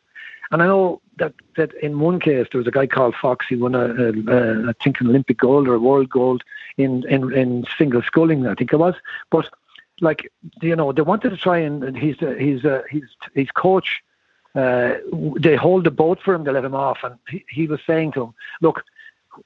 And 0.53 0.63
I 0.63 0.67
know 0.67 1.01
that, 1.17 1.33
that 1.57 1.73
in 1.83 1.99
one 1.99 2.21
case 2.21 2.47
there 2.53 2.59
was 2.59 2.69
a 2.69 2.73
guy 2.73 2.87
called 2.87 3.15
Fox. 3.17 3.47
He 3.49 3.57
won 3.57 3.75
a, 3.75 3.87
a, 3.87 4.13
a 4.13 4.69
I 4.69 4.73
think 4.85 5.01
an 5.01 5.09
Olympic 5.09 5.39
gold 5.39 5.67
or 5.67 5.75
a 5.75 5.81
world 5.81 6.11
gold 6.11 6.45
in, 6.77 7.09
in, 7.09 7.33
in 7.33 7.65
single 7.79 8.03
sculling. 8.03 8.47
I 8.47 8.55
think 8.55 8.73
it 8.73 8.77
was. 8.77 8.95
But 9.31 9.49
like 10.01 10.31
you 10.61 10.77
know, 10.77 10.93
they 10.93 11.03
wanted 11.03 11.31
to 11.31 11.37
try 11.37 11.59
and, 11.59 11.97
he's 11.97 12.21
uh, 12.23 12.35
he's 12.39 12.65
uh, 12.65 12.83
he's 12.91 13.05
he's 13.35 13.51
coach. 13.51 14.03
Uh, 14.55 14.95
they 15.41 15.57
hold 15.57 15.85
the 15.85 15.91
boat 15.91 16.19
for 16.23 16.35
him. 16.35 16.45
They 16.45 16.51
let 16.51 16.65
him 16.65 16.75
off, 16.75 16.99
and 17.05 17.17
he, 17.29 17.45
he 17.49 17.67
was 17.67 17.81
saying 17.87 18.13
to 18.13 18.25
him, 18.25 18.35
"Look, 18.61 18.85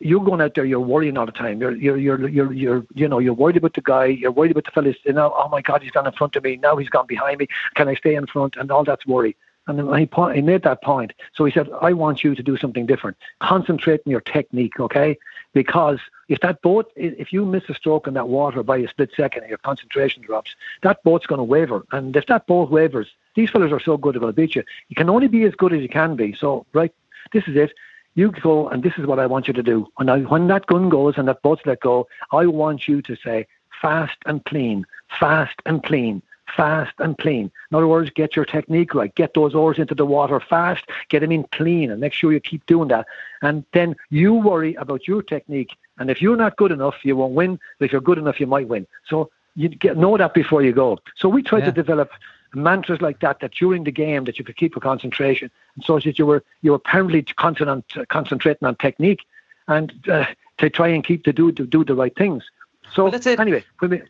you're 0.00 0.24
going 0.24 0.40
out 0.40 0.54
there, 0.54 0.64
you're 0.64 0.80
worrying 0.80 1.16
all 1.16 1.26
the 1.26 1.32
time. 1.32 1.60
You're, 1.60 1.76
you're, 1.76 1.96
you're, 1.96 2.28
you're, 2.28 2.52
you're, 2.52 2.86
you 2.94 3.08
know, 3.08 3.18
you're 3.18 3.34
worried 3.34 3.56
about 3.56 3.74
the 3.74 3.80
guy. 3.80 4.06
You're 4.06 4.32
worried 4.32 4.50
about 4.50 4.64
the 4.64 4.70
fellas. 4.72 4.96
You 5.04 5.12
know, 5.12 5.32
oh 5.36 5.48
my 5.48 5.62
God, 5.62 5.82
he's 5.82 5.92
gone 5.92 6.06
in 6.06 6.12
front 6.12 6.36
of 6.36 6.44
me. 6.44 6.56
Now 6.56 6.76
he's 6.76 6.88
gone 6.88 7.06
behind 7.06 7.38
me. 7.38 7.46
Can 7.74 7.88
I 7.88 7.94
stay 7.94 8.14
in 8.14 8.26
front? 8.26 8.56
And 8.56 8.70
all 8.70 8.84
that's 8.84 9.06
worry. 9.06 9.36
And 9.68 9.80
he, 9.96 10.08
he 10.34 10.42
made 10.42 10.62
that 10.62 10.82
point. 10.82 11.12
So 11.34 11.44
he 11.44 11.52
said, 11.52 11.68
I 11.80 11.92
want 11.92 12.22
you 12.22 12.34
to 12.34 12.42
do 12.42 12.56
something 12.56 12.86
different. 12.86 13.16
Concentrate 13.40 14.00
on 14.06 14.10
your 14.10 14.20
technique, 14.20 14.78
okay? 14.78 15.18
Because 15.56 16.00
if 16.28 16.40
that 16.40 16.60
boat, 16.60 16.92
if 16.96 17.32
you 17.32 17.46
miss 17.46 17.62
a 17.70 17.74
stroke 17.74 18.06
in 18.06 18.12
that 18.12 18.28
water 18.28 18.62
by 18.62 18.76
a 18.76 18.88
split 18.88 19.10
second 19.16 19.44
and 19.44 19.48
your 19.48 19.56
concentration 19.56 20.22
drops, 20.22 20.54
that 20.82 21.02
boat's 21.02 21.26
going 21.26 21.38
to 21.38 21.44
waver. 21.44 21.86
And 21.92 22.14
if 22.14 22.26
that 22.26 22.46
boat 22.46 22.70
wavers, 22.70 23.08
these 23.36 23.48
fellas 23.48 23.72
are 23.72 23.80
so 23.80 23.96
good 23.96 24.12
they're 24.12 24.20
going 24.20 24.34
to 24.34 24.36
beat 24.36 24.54
you. 24.54 24.64
You 24.90 24.96
can 24.96 25.08
only 25.08 25.28
be 25.28 25.44
as 25.44 25.54
good 25.54 25.72
as 25.72 25.80
you 25.80 25.88
can 25.88 26.14
be. 26.14 26.34
So, 26.34 26.66
right, 26.74 26.92
this 27.32 27.44
is 27.48 27.56
it 27.56 27.72
you 28.16 28.32
go 28.32 28.68
and 28.68 28.82
this 28.82 28.92
is 28.98 29.06
what 29.06 29.18
I 29.18 29.24
want 29.24 29.48
you 29.48 29.54
to 29.54 29.62
do. 29.62 29.88
And 29.98 30.10
I, 30.10 30.18
when 30.20 30.46
that 30.48 30.66
gun 30.66 30.90
goes 30.90 31.14
and 31.16 31.26
that 31.26 31.40
boat's 31.40 31.64
let 31.64 31.80
go, 31.80 32.06
I 32.32 32.44
want 32.44 32.86
you 32.86 33.00
to 33.00 33.16
say 33.16 33.46
fast 33.80 34.18
and 34.26 34.44
clean, 34.44 34.84
fast 35.18 35.56
and 35.64 35.82
clean, 35.82 36.20
fast 36.54 36.94
and 36.98 37.16
clean. 37.18 37.50
In 37.70 37.76
other 37.76 37.86
words, 37.86 38.10
get 38.10 38.36
your 38.36 38.44
technique 38.44 38.94
right. 38.94 39.14
Get 39.14 39.34
those 39.34 39.54
oars 39.54 39.78
into 39.78 39.94
the 39.94 40.06
water 40.06 40.40
fast, 40.40 40.84
get 41.08 41.20
them 41.20 41.32
in 41.32 41.44
clean, 41.52 41.90
and 41.90 42.00
make 42.00 42.12
sure 42.12 42.32
you 42.32 42.40
keep 42.40 42.64
doing 42.66 42.88
that. 42.88 43.06
And 43.42 43.64
then 43.72 43.96
you 44.10 44.34
worry 44.34 44.74
about 44.74 45.06
your 45.06 45.22
technique. 45.22 45.76
And 45.98 46.10
if 46.10 46.20
you're 46.20 46.36
not 46.36 46.56
good 46.56 46.72
enough, 46.72 46.96
you 47.04 47.16
won't 47.16 47.34
win. 47.34 47.58
But 47.78 47.86
if 47.86 47.92
you're 47.92 48.00
good 48.00 48.18
enough, 48.18 48.40
you 48.40 48.46
might 48.46 48.68
win. 48.68 48.86
So 49.06 49.30
you 49.54 49.68
get, 49.68 49.96
know 49.96 50.16
that 50.16 50.34
before 50.34 50.62
you 50.62 50.72
go. 50.72 50.98
So 51.16 51.28
we 51.28 51.42
try 51.42 51.58
yeah. 51.60 51.66
to 51.66 51.72
develop 51.72 52.10
mantras 52.54 53.00
like 53.00 53.20
that 53.20 53.40
that 53.40 53.52
during 53.52 53.84
the 53.84 53.90
game 53.90 54.24
that 54.24 54.38
you 54.38 54.44
could 54.44 54.56
keep 54.56 54.74
your 54.74 54.80
concentration 54.80 55.50
and 55.74 55.84
so 55.84 55.98
that 55.98 56.18
you 56.18 56.24
were 56.24 56.42
you 56.62 56.70
were 56.70 56.76
apparently 56.76 57.22
concentrating 57.22 58.66
on 58.66 58.76
technique 58.76 59.26
and 59.68 59.92
uh, 60.08 60.24
to 60.58 60.70
try 60.70 60.88
and 60.88 61.04
keep 61.04 61.24
to 61.24 61.32
do 61.32 61.52
to 61.52 61.66
do 61.66 61.84
the 61.84 61.94
right 61.94 62.14
things. 62.16 62.44
So 62.92 63.04
well, 63.04 63.12
that's 63.12 63.26
it. 63.26 63.40
Anyway, 63.40 63.64
we, 63.80 64.02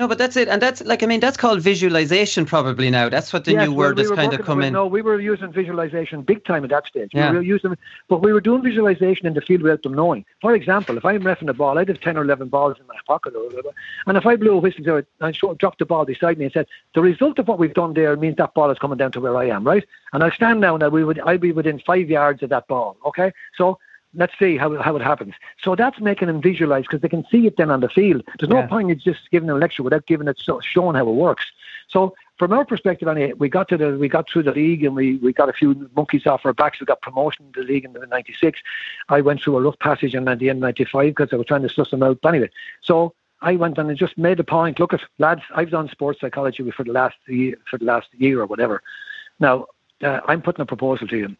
no, 0.00 0.08
but 0.08 0.16
that's 0.16 0.34
it, 0.34 0.48
and 0.48 0.62
that's 0.62 0.82
like 0.82 1.02
I 1.02 1.06
mean 1.06 1.20
that's 1.20 1.36
called 1.36 1.60
visualization 1.60 2.46
probably 2.46 2.88
now. 2.88 3.10
That's 3.10 3.34
what 3.34 3.44
the 3.44 3.52
yes, 3.52 3.68
new 3.68 3.74
word 3.74 3.98
we, 3.98 4.08
we 4.08 4.16
kind 4.16 4.32
of 4.32 4.48
in. 4.60 4.72
No, 4.72 4.86
we 4.86 5.02
were 5.02 5.20
using 5.20 5.52
visualization 5.52 6.22
big 6.22 6.42
time 6.46 6.64
at 6.64 6.70
that 6.70 6.86
stage. 6.86 7.10
Yeah. 7.12 7.30
We 7.30 7.36
were 7.36 7.42
using, 7.42 7.76
but 8.08 8.22
we 8.22 8.32
were 8.32 8.40
doing 8.40 8.62
visualization 8.62 9.26
in 9.26 9.34
the 9.34 9.42
field 9.42 9.60
without 9.60 9.82
them 9.82 9.92
knowing. 9.92 10.24
For 10.40 10.54
example, 10.54 10.96
if 10.96 11.04
I'm 11.04 11.20
refing 11.20 11.50
a 11.50 11.52
ball, 11.52 11.76
I'd 11.76 11.88
have 11.88 12.00
ten 12.00 12.16
or 12.16 12.22
eleven 12.22 12.48
balls 12.48 12.78
in 12.80 12.86
my 12.86 12.96
pocket, 13.06 13.34
or 13.36 13.44
whatever, 13.44 13.68
and 14.06 14.16
if 14.16 14.24
I 14.24 14.36
blew 14.36 14.52
a 14.52 14.58
whistle 14.58 14.84
to 14.84 14.96
it 14.96 15.06
and 15.20 15.34
dropped 15.58 15.80
the 15.80 15.84
ball 15.84 16.06
beside 16.06 16.38
me 16.38 16.46
and 16.46 16.52
said, 16.52 16.66
the 16.94 17.02
result 17.02 17.38
of 17.38 17.46
what 17.46 17.58
we've 17.58 17.74
done 17.74 17.92
there 17.92 18.16
means 18.16 18.36
that 18.36 18.54
ball 18.54 18.70
is 18.70 18.78
coming 18.78 18.96
down 18.96 19.12
to 19.12 19.20
where 19.20 19.36
I 19.36 19.48
am, 19.48 19.64
right? 19.64 19.84
And 20.14 20.24
I 20.24 20.30
stand 20.30 20.62
now 20.62 20.74
and 20.74 20.92
we 20.92 21.04
would 21.04 21.20
I'd 21.20 21.42
be 21.42 21.52
within 21.52 21.78
five 21.78 22.08
yards 22.08 22.42
of 22.42 22.48
that 22.48 22.66
ball. 22.68 22.96
Okay, 23.04 23.34
so 23.54 23.78
let's 24.14 24.32
see 24.38 24.56
how, 24.56 24.80
how 24.82 24.96
it 24.96 25.02
happens. 25.02 25.34
So 25.62 25.74
that's 25.74 26.00
making 26.00 26.28
them 26.28 26.42
visualize 26.42 26.82
because 26.82 27.00
they 27.00 27.08
can 27.08 27.24
see 27.30 27.46
it 27.46 27.56
then 27.56 27.70
on 27.70 27.80
the 27.80 27.88
field. 27.88 28.22
There's 28.38 28.50
no 28.50 28.60
yeah. 28.60 28.66
point 28.66 28.90
in 28.90 28.98
just 28.98 29.30
giving 29.30 29.46
them 29.46 29.56
a 29.56 29.60
lecture 29.60 29.82
without 29.82 30.06
giving 30.06 30.28
it 30.28 30.38
so, 30.42 30.60
showing 30.60 30.96
how 30.96 31.08
it 31.08 31.12
works. 31.12 31.44
So 31.88 32.14
from 32.38 32.52
our 32.52 32.64
perspective, 32.64 33.08
anyway, 33.08 33.32
we 33.34 33.48
got 33.48 33.68
to 33.68 33.76
the 33.76 33.98
we 33.98 34.08
got 34.08 34.28
through 34.28 34.44
the 34.44 34.52
league 34.52 34.84
and 34.84 34.94
we, 34.94 35.16
we 35.16 35.32
got 35.32 35.48
a 35.48 35.52
few 35.52 35.90
monkeys 35.94 36.26
off 36.26 36.46
our 36.46 36.52
backs. 36.52 36.80
We 36.80 36.86
got 36.86 37.02
promotion 37.02 37.46
in 37.46 37.52
the 37.52 37.66
league 37.66 37.84
in 37.84 37.92
the 37.92 38.06
'96. 38.06 38.60
I 39.08 39.20
went 39.20 39.42
through 39.42 39.58
a 39.58 39.60
rough 39.60 39.78
passage 39.78 40.14
in 40.14 40.24
the 40.24 40.50
end 40.50 40.60
'95 40.60 41.14
because 41.14 41.28
I 41.32 41.36
was 41.36 41.46
trying 41.46 41.62
to 41.62 41.68
suss 41.68 41.90
them 41.90 42.02
out. 42.02 42.20
But 42.22 42.30
anyway, 42.30 42.50
so 42.80 43.14
I 43.42 43.56
went 43.56 43.78
and 43.78 43.90
I 43.90 43.94
just 43.94 44.16
made 44.16 44.38
the 44.38 44.44
point. 44.44 44.78
Look 44.78 44.94
at 44.94 45.00
lads, 45.18 45.42
I've 45.54 45.70
done 45.70 45.88
sports 45.88 46.20
psychology 46.20 46.68
for 46.70 46.84
the 46.84 46.92
last 46.92 47.16
year, 47.26 47.56
for 47.68 47.78
the 47.78 47.84
last 47.84 48.08
year 48.16 48.40
or 48.40 48.46
whatever. 48.46 48.82
Now 49.38 49.66
uh, 50.02 50.20
I'm 50.26 50.42
putting 50.42 50.62
a 50.62 50.66
proposal 50.66 51.08
to 51.08 51.16
you. 51.16 51.36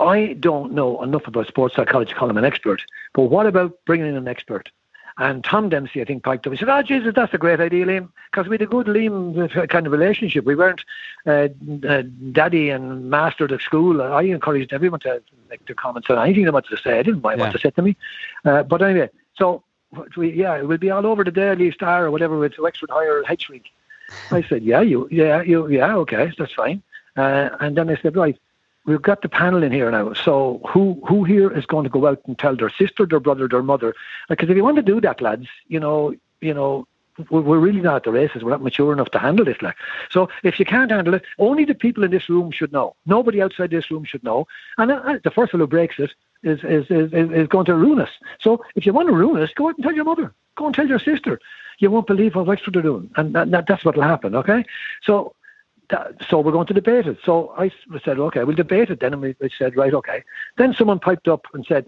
I 0.00 0.32
don't 0.34 0.72
know 0.72 1.02
enough 1.02 1.26
about 1.26 1.46
sports 1.46 1.76
psychology 1.76 2.12
to 2.12 2.18
call 2.18 2.30
him 2.30 2.38
an 2.38 2.44
expert, 2.44 2.82
but 3.12 3.24
what 3.24 3.46
about 3.46 3.78
bringing 3.84 4.06
in 4.06 4.16
an 4.16 4.28
expert? 4.28 4.70
And 5.18 5.44
Tom 5.44 5.68
Dempsey, 5.68 6.00
I 6.00 6.04
think, 6.06 6.22
piped 6.22 6.46
up. 6.46 6.52
He 6.52 6.58
said, 6.58 6.70
"Oh, 6.70 6.82
Jesus, 6.82 7.12
that's 7.14 7.34
a 7.34 7.38
great 7.38 7.60
idea, 7.60 7.84
Liam, 7.84 8.08
because 8.30 8.48
we 8.48 8.54
had 8.54 8.62
a 8.62 8.66
good 8.66 8.86
Liam 8.86 9.68
kind 9.68 9.86
of 9.86 9.92
relationship. 9.92 10.46
We 10.46 10.54
weren't 10.54 10.82
uh, 11.26 11.48
uh, 11.86 12.02
daddy 12.32 12.70
and 12.70 13.10
master 13.10 13.52
at 13.52 13.60
school. 13.60 14.00
I 14.00 14.22
encouraged 14.22 14.72
everyone 14.72 15.00
to 15.00 15.20
make 15.50 15.66
their 15.66 15.74
comments 15.74 16.08
on 16.08 16.18
anything 16.18 16.44
they 16.44 16.50
wanted 16.50 16.70
to 16.70 16.82
say. 16.82 16.98
I 16.98 17.02
didn't 17.02 17.22
mind 17.22 17.38
yeah. 17.38 17.46
what 17.46 17.52
to 17.52 17.58
say 17.58 17.70
to 17.70 17.82
me, 17.82 17.96
uh, 18.46 18.62
but 18.62 18.80
anyway, 18.80 19.10
so 19.36 19.62
we, 20.16 20.32
yeah, 20.32 20.56
it 20.56 20.66
will 20.66 20.78
be 20.78 20.90
all 20.90 21.06
over 21.06 21.24
the 21.24 21.30
Daily 21.30 21.70
Star 21.72 22.06
or 22.06 22.10
whatever 22.10 22.38
with 22.38 22.58
Wexford 22.58 22.90
Higher 22.90 23.22
Hedge 23.24 23.48
Week. 23.48 23.70
I 24.30 24.42
said, 24.42 24.62
yeah, 24.62 24.80
you, 24.80 25.08
yeah, 25.10 25.42
you, 25.42 25.68
yeah, 25.68 25.94
okay, 25.96 26.32
that's 26.36 26.52
fine. 26.54 26.82
Uh, 27.16 27.50
and 27.60 27.76
then 27.76 27.90
I 27.90 27.96
said, 28.00 28.16
right, 28.16 28.38
we've 28.86 29.02
got 29.02 29.22
the 29.22 29.28
panel 29.28 29.62
in 29.62 29.72
here 29.72 29.90
now. 29.90 30.12
So 30.12 30.60
who 30.68 31.00
who 31.06 31.24
here 31.24 31.50
is 31.50 31.66
going 31.66 31.84
to 31.84 31.90
go 31.90 32.06
out 32.06 32.20
and 32.26 32.38
tell 32.38 32.56
their 32.56 32.70
sister, 32.70 33.06
their 33.06 33.20
brother, 33.20 33.48
their 33.48 33.62
mother? 33.62 33.94
Because 34.28 34.48
if 34.50 34.56
you 34.56 34.64
want 34.64 34.76
to 34.76 34.82
do 34.82 35.00
that, 35.00 35.20
lads, 35.20 35.46
you 35.68 35.80
know, 35.80 36.14
you 36.40 36.54
know, 36.54 36.86
we're 37.28 37.58
really 37.58 37.80
not 37.80 37.96
at 37.96 38.04
the 38.04 38.12
races. 38.12 38.42
We're 38.42 38.52
not 38.52 38.62
mature 38.62 38.92
enough 38.92 39.10
to 39.10 39.18
handle 39.18 39.44
this. 39.44 39.60
Like, 39.60 39.76
so 40.10 40.28
if 40.42 40.58
you 40.58 40.64
can't 40.64 40.90
handle 40.90 41.14
it, 41.14 41.24
only 41.38 41.64
the 41.64 41.74
people 41.74 42.04
in 42.04 42.10
this 42.10 42.28
room 42.28 42.50
should 42.50 42.72
know. 42.72 42.96
Nobody 43.04 43.42
outside 43.42 43.70
this 43.70 43.90
room 43.90 44.04
should 44.04 44.24
know. 44.24 44.46
And 44.78 44.90
uh, 44.90 45.18
the 45.22 45.30
first 45.30 45.52
one 45.52 45.60
who 45.60 45.66
breaks 45.66 45.98
it 45.98 46.12
is, 46.42 46.60
is 46.64 46.86
is 46.90 47.12
is 47.12 47.48
going 47.48 47.66
to 47.66 47.74
ruin 47.74 48.00
us. 48.00 48.10
So 48.40 48.64
if 48.74 48.86
you 48.86 48.92
want 48.92 49.08
to 49.08 49.14
ruin 49.14 49.42
us, 49.42 49.50
go 49.54 49.68
out 49.68 49.76
and 49.76 49.84
tell 49.84 49.94
your 49.94 50.04
mother. 50.04 50.32
Go 50.56 50.66
and 50.66 50.74
tell 50.74 50.88
your 50.88 50.98
sister. 50.98 51.38
You 51.78 51.90
won't 51.90 52.06
believe 52.06 52.34
what 52.34 52.46
Wexford 52.46 52.76
are 52.76 52.82
doing, 52.82 53.10
and 53.16 53.34
that, 53.34 53.66
that's 53.66 53.84
what 53.84 53.96
will 53.96 54.02
happen. 54.02 54.34
Okay, 54.34 54.64
so 55.02 55.34
that, 55.90 56.14
so 56.28 56.40
we're 56.40 56.52
going 56.52 56.66
to 56.66 56.74
debate 56.74 57.06
it. 57.06 57.18
So 57.24 57.54
I 57.56 57.70
said, 58.04 58.18
okay, 58.18 58.44
we'll 58.44 58.56
debate 58.56 58.90
it 58.90 59.00
then. 59.00 59.12
And 59.12 59.22
we, 59.22 59.36
we 59.40 59.50
said, 59.56 59.76
right, 59.76 59.94
okay. 59.94 60.24
Then 60.56 60.74
someone 60.74 60.98
piped 60.98 61.28
up 61.28 61.46
and 61.54 61.64
said, 61.66 61.86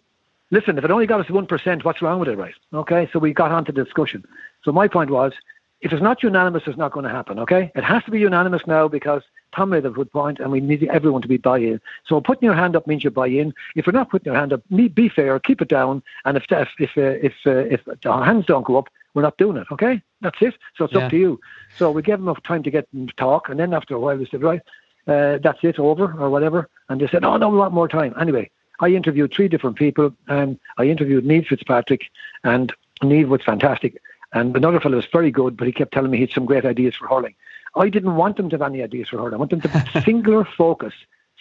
listen, 0.51 0.79
if 0.79 0.85
it 0.85 0.91
only 0.91 1.07
got 1.07 1.21
us 1.21 1.27
1%, 1.27 1.85
what's 1.85 2.03
wrong 2.03 2.21
with 2.21 2.29
it, 2.29 2.37
right? 2.37 2.55
Okay, 2.73 3.09
so 3.13 3.19
we 3.19 3.33
got 3.33 3.51
onto 3.51 3.73
the 3.73 3.85
discussion. 3.85 4.25
So 4.65 4.73
my 4.73 4.87
point 4.87 5.11
was, 5.11 5.33
if 5.81 5.93
it's 5.93 6.03
not 6.03 6.23
unanimous, 6.23 6.63
it's 6.67 6.79
not 6.79 6.93
going 6.93 7.05
to 7.05 7.11
happen, 7.11 7.41
okay? 7.41 7.73
It 7.75 7.83
has 7.83 8.05
to 8.05 8.13
be 8.13 8.21
unanimous 8.21 8.63
now 8.69 8.87
because 8.87 9.23
Tom 9.55 9.71
made 9.71 9.85
a 9.85 9.91
good 9.91 10.13
point 10.13 10.39
and 10.39 10.53
we 10.53 10.61
need 10.61 10.85
everyone 10.85 11.23
to 11.23 11.29
be 11.29 11.39
buy-in. 11.39 11.81
So 12.07 12.21
putting 12.21 12.47
your 12.47 12.55
hand 12.55 12.77
up 12.77 12.87
means 12.87 13.03
you 13.03 13.11
buy 13.11 13.27
in. 13.27 13.53
If 13.75 13.87
you're 13.87 13.93
not 13.93 14.09
putting 14.09 14.33
your 14.33 14.39
hand 14.39 14.53
up, 14.53 14.63
be 14.71 15.09
fair, 15.09 15.41
keep 15.41 15.61
it 15.61 15.69
down. 15.69 16.03
And 16.25 16.37
if 16.37 16.45
if 16.51 16.69
if, 16.79 16.91
uh, 16.97 17.01
if, 17.01 17.35
uh, 17.45 17.51
if 17.51 17.85
the 17.85 18.13
hands 18.13 18.47
don't 18.47 18.65
go 18.65 18.79
up, 18.79 18.89
we're 19.15 19.23
not 19.23 19.39
doing 19.39 19.57
it, 19.57 19.67
okay? 19.73 20.01
That's 20.23 20.41
it. 20.41 20.55
So 20.77 20.85
it's 20.85 20.95
yeah. 20.95 21.01
up 21.01 21.11
to 21.11 21.17
you. 21.17 21.41
So 21.77 21.91
we 21.91 22.03
gave 22.03 22.19
them 22.19 22.29
enough 22.29 22.43
time 22.43 22.63
to 22.63 22.71
get 22.71 22.91
them 22.93 23.09
to 23.09 23.15
talk, 23.15 23.49
and 23.49 23.59
then 23.59 23.75
after 23.75 23.95
a 23.95 24.01
while 24.01 24.17
we 24.17 24.27
said, 24.27 24.43
right, 24.43 24.63
uh, 25.07 25.39
that's 25.43 25.59
it, 25.63 25.79
over, 25.79 26.15
or 26.19 26.31
whatever. 26.31 26.69
And 26.89 27.01
they 27.01 27.09
said, 27.09 27.25
oh, 27.25 27.37
no, 27.37 27.49
we 27.49 27.59
want 27.59 27.75
more 27.75 27.89
time. 27.89 28.15
Anyway, 28.19 28.51
I 28.81 28.89
interviewed 28.89 29.33
three 29.33 29.49
different 29.49 29.77
people, 29.77 30.15
and 30.29 30.59
I 30.79 30.85
interviewed 30.85 31.25
Niamh 31.25 31.47
Fitzpatrick, 31.47 32.03
and 32.45 32.73
Niamh 33.03 33.29
was 33.29 33.43
fantastic. 33.43 34.01
And 34.33 34.57
another 34.57 34.81
fellow 34.81 34.97
was 34.97 35.07
very 35.13 35.31
good, 35.31 35.57
but 35.57 35.67
he 35.67 35.73
kept 35.73 35.93
telling 35.93 36.11
me 36.11 36.19
he 36.19 36.23
had 36.23 36.31
some 36.31 36.47
great 36.47 36.65
ideas 36.65 36.95
for 36.95 37.09
hurling. 37.09 37.35
I 37.75 37.89
didn't 37.89 38.17
want 38.17 38.37
them 38.37 38.49
to 38.51 38.55
have 38.55 38.63
any 38.63 38.83
ideas 38.83 39.09
for 39.09 39.19
hurling. 39.19 39.35
I 39.35 39.39
want 39.39 39.51
them 39.51 39.61
to 39.63 40.03
singular 40.05 40.45
focus 40.45 40.95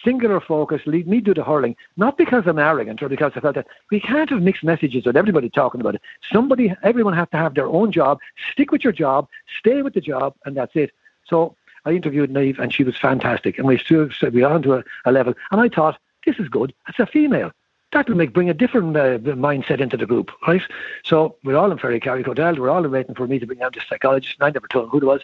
singular 0.04 0.40
focus, 0.40 0.82
lead 0.86 1.06
me 1.06 1.20
do 1.20 1.34
the 1.34 1.44
hurling, 1.44 1.76
not 1.96 2.16
because 2.18 2.44
I'm 2.46 2.58
arrogant 2.58 3.02
or 3.02 3.08
because 3.08 3.32
I 3.36 3.40
felt 3.40 3.54
that 3.54 3.66
we 3.90 4.00
can't 4.00 4.30
have 4.30 4.42
mixed 4.42 4.64
messages 4.64 5.06
with 5.06 5.16
everybody 5.16 5.48
talking 5.48 5.80
about 5.80 5.94
it. 5.94 6.02
Somebody, 6.32 6.74
everyone 6.82 7.14
has 7.14 7.28
to 7.30 7.36
have 7.36 7.54
their 7.54 7.66
own 7.66 7.92
job, 7.92 8.18
stick 8.52 8.70
with 8.72 8.84
your 8.84 8.92
job, 8.92 9.28
stay 9.58 9.82
with 9.82 9.94
the 9.94 10.00
job, 10.00 10.34
and 10.44 10.56
that's 10.56 10.74
it. 10.74 10.92
So 11.26 11.56
I 11.84 11.92
interviewed 11.92 12.30
Niamh 12.30 12.58
and 12.58 12.72
she 12.72 12.84
was 12.84 12.96
fantastic. 12.96 13.58
And 13.58 13.66
we 13.66 13.78
still 13.78 14.08
we 14.32 14.40
got 14.40 14.52
onto 14.52 14.74
a, 14.74 14.84
a 15.04 15.12
level. 15.12 15.34
And 15.50 15.60
I 15.60 15.68
thought, 15.68 15.98
this 16.26 16.36
is 16.38 16.48
good. 16.48 16.72
It's 16.88 16.98
a 16.98 17.06
female. 17.06 17.52
that 17.92 18.08
will 18.08 18.16
make 18.16 18.32
bring 18.32 18.50
a 18.50 18.54
different 18.54 18.96
uh, 18.96 19.18
mindset 19.18 19.80
into 19.80 19.96
the 19.96 20.06
group, 20.06 20.30
right? 20.46 20.62
So 21.04 21.36
we're 21.44 21.56
all 21.56 21.70
in 21.70 21.78
Ferrycarrig 21.78 22.26
Hotel. 22.26 22.56
We're 22.56 22.70
all 22.70 22.86
waiting 22.88 23.14
for 23.14 23.26
me 23.26 23.38
to 23.38 23.46
bring 23.46 23.62
out 23.62 23.74
the 23.74 23.82
psychologist. 23.88 24.36
And 24.40 24.46
I 24.46 24.50
never 24.50 24.66
told 24.68 24.84
him 24.84 24.90
who 24.90 24.98
it 24.98 25.04
was, 25.04 25.20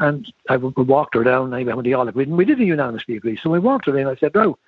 and 0.00 0.32
I 0.48 0.56
we 0.56 0.70
walked 0.82 1.14
her 1.14 1.22
down. 1.22 1.54
I 1.54 1.62
when 1.62 1.84
they 1.84 1.92
all 1.92 2.08
agreed, 2.08 2.28
and 2.28 2.36
we 2.36 2.44
didn't 2.44 2.66
unanimously 2.66 3.16
agree. 3.16 3.38
So 3.40 3.50
we 3.50 3.58
walked 3.58 3.86
her 3.86 3.96
in. 3.96 4.06
I 4.06 4.16
said, 4.16 4.34
"No, 4.34 4.58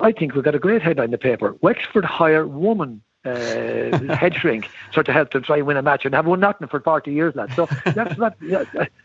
I 0.00 0.12
think 0.12 0.34
we've 0.34 0.44
got 0.44 0.54
a 0.54 0.58
great 0.58 0.82
headline 0.82 1.06
in 1.06 1.10
the 1.12 1.18
paper. 1.18 1.56
Wexford 1.60 2.04
hire 2.04 2.46
woman 2.46 3.02
uh, 3.24 4.14
head 4.14 4.34
shrink 4.34 4.68
sort 4.92 5.08
of 5.08 5.14
help 5.14 5.30
to 5.30 5.40
try 5.40 5.58
and 5.58 5.66
win 5.66 5.76
a 5.76 5.82
match 5.82 6.04
and 6.04 6.14
have 6.14 6.26
won 6.26 6.40
nothing 6.40 6.68
for 6.68 6.80
40 6.80 7.12
years, 7.12 7.34
lad. 7.34 7.52
So 7.54 7.68
that's 7.84 8.18
not, 8.18 8.36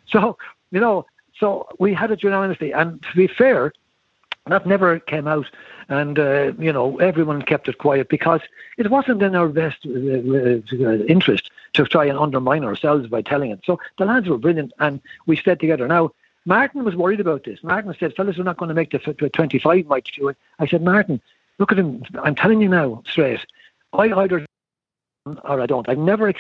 so, 0.08 0.38
you 0.72 0.80
know, 0.80 1.06
so 1.38 1.68
we 1.80 1.94
had 1.94 2.12
it 2.12 2.24
unanimously. 2.24 2.72
And 2.74 3.02
to 3.04 3.16
be 3.16 3.28
fair, 3.28 3.74
that 4.48 4.66
never 4.66 5.00
came 5.00 5.28
out. 5.28 5.48
And, 5.90 6.20
uh, 6.20 6.54
you 6.58 6.72
know, 6.72 7.00
everyone 7.00 7.42
kept 7.42 7.68
it 7.68 7.78
quiet 7.78 8.10
because 8.10 8.42
it 8.78 8.90
wasn't 8.90 9.22
in 9.22 9.36
our 9.36 9.48
best 9.48 9.86
uh, 9.86 9.90
uh, 9.90 11.04
interest 11.06 11.52
to 11.74 11.86
try 11.86 12.06
and 12.06 12.18
undermine 12.18 12.64
ourselves 12.64 13.08
by 13.08 13.22
telling 13.22 13.52
it. 13.52 13.62
So 13.66 13.80
the 13.98 14.06
lads 14.06 14.28
were 14.28 14.38
brilliant 14.38 14.74
and 14.80 15.02
we 15.26 15.36
stayed 15.36 15.60
together. 15.60 15.88
Now, 15.88 16.12
Martin 16.46 16.84
was 16.84 16.96
worried 16.96 17.20
about 17.20 17.46
this. 17.46 17.64
Martin 17.64 17.96
said, 18.00 18.16
fellas, 18.16 18.38
we're 18.38 18.44
not 18.44 18.58
going 18.58 18.70
to 18.70 18.76
make 18.76 18.92
the 18.92 19.30
25 19.30 19.86
might 19.86 20.10
do 20.16 20.28
it. 20.28 20.38
I 20.60 20.68
said, 20.68 20.84
Martin, 20.84 21.22
look 21.58 21.72
at 21.72 21.80
him. 21.80 22.04
I'm 22.22 22.36
telling 22.36 22.62
you 22.62 22.68
now, 22.68 23.02
straight. 23.08 23.46
I 23.94 24.12
either 24.12 24.46
or 25.26 25.62
I 25.62 25.66
don't. 25.66 25.88
I've 25.88 25.98
never 25.98 26.34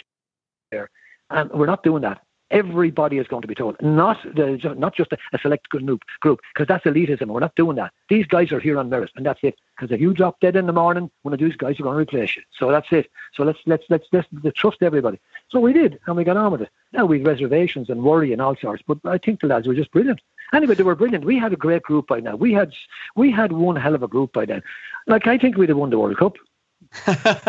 there, 0.71 0.89
and 1.29 1.49
we're 1.51 1.65
not 1.67 1.83
doing 1.83 2.01
that. 2.01 2.22
Everybody 2.53 3.17
is 3.17 3.27
going 3.27 3.41
to 3.41 3.47
be 3.47 3.55
told, 3.55 3.75
not 3.81 4.17
the, 4.23 4.75
not 4.77 4.95
just 4.95 5.11
a, 5.11 5.17
a 5.33 5.39
select 5.39 5.69
group, 5.69 6.03
group, 6.21 6.39
because 6.53 6.67
that's 6.67 6.85
elitism. 6.85 7.27
We're 7.27 7.39
not 7.39 7.55
doing 7.55 7.75
that. 7.77 7.91
These 8.09 8.27
guys 8.27 8.51
are 8.51 8.59
here 8.59 8.77
on 8.77 8.89
merit, 8.89 9.11
and 9.15 9.25
that's 9.25 9.39
it. 9.43 9.55
Because 9.75 9.91
if 9.91 9.99
you 9.99 10.13
drop 10.13 10.39
dead 10.39 10.55
in 10.55 10.67
the 10.67 10.73
morning, 10.73 11.09
one 11.23 11.33
of 11.33 11.39
these 11.39 11.55
guys 11.55 11.79
are 11.79 11.83
going 11.83 11.95
to 11.95 12.01
replace 12.01 12.35
you. 12.35 12.43
So 12.57 12.71
that's 12.71 12.87
it. 12.91 13.09
So 13.33 13.43
let's 13.43 13.59
let's 13.65 13.83
let's, 13.89 14.05
let's, 14.11 14.27
let's 14.43 14.57
trust 14.57 14.77
everybody. 14.81 15.19
So 15.49 15.59
we 15.59 15.73
did, 15.73 15.99
and 16.05 16.15
we 16.15 16.23
got 16.23 16.37
on 16.37 16.51
with 16.51 16.61
it. 16.61 16.69
Now 16.93 17.05
we 17.05 17.19
had 17.19 17.27
reservations 17.27 17.89
and 17.89 18.03
worry 18.03 18.31
and 18.31 18.41
all 18.41 18.55
sorts, 18.55 18.83
but 18.87 18.99
I 19.03 19.17
think 19.17 19.41
the 19.41 19.47
lads 19.47 19.67
were 19.67 19.75
just 19.75 19.91
brilliant. 19.91 20.21
Anyway, 20.53 20.75
they 20.75 20.83
were 20.83 20.95
brilliant. 20.95 21.25
We 21.25 21.39
had 21.39 21.53
a 21.53 21.57
great 21.57 21.83
group 21.83 22.07
by 22.07 22.19
now. 22.19 22.35
We 22.35 22.53
had 22.53 22.71
we 23.15 23.31
had 23.31 23.51
one 23.51 23.75
hell 23.75 23.95
of 23.95 24.03
a 24.03 24.07
group 24.07 24.33
by 24.33 24.45
then. 24.45 24.61
Like 25.07 25.27
I 25.27 25.37
think 25.37 25.57
we'd 25.57 25.69
have 25.69 25.77
won 25.77 25.89
the 25.89 25.99
World 25.99 26.17
Cup 26.17 26.37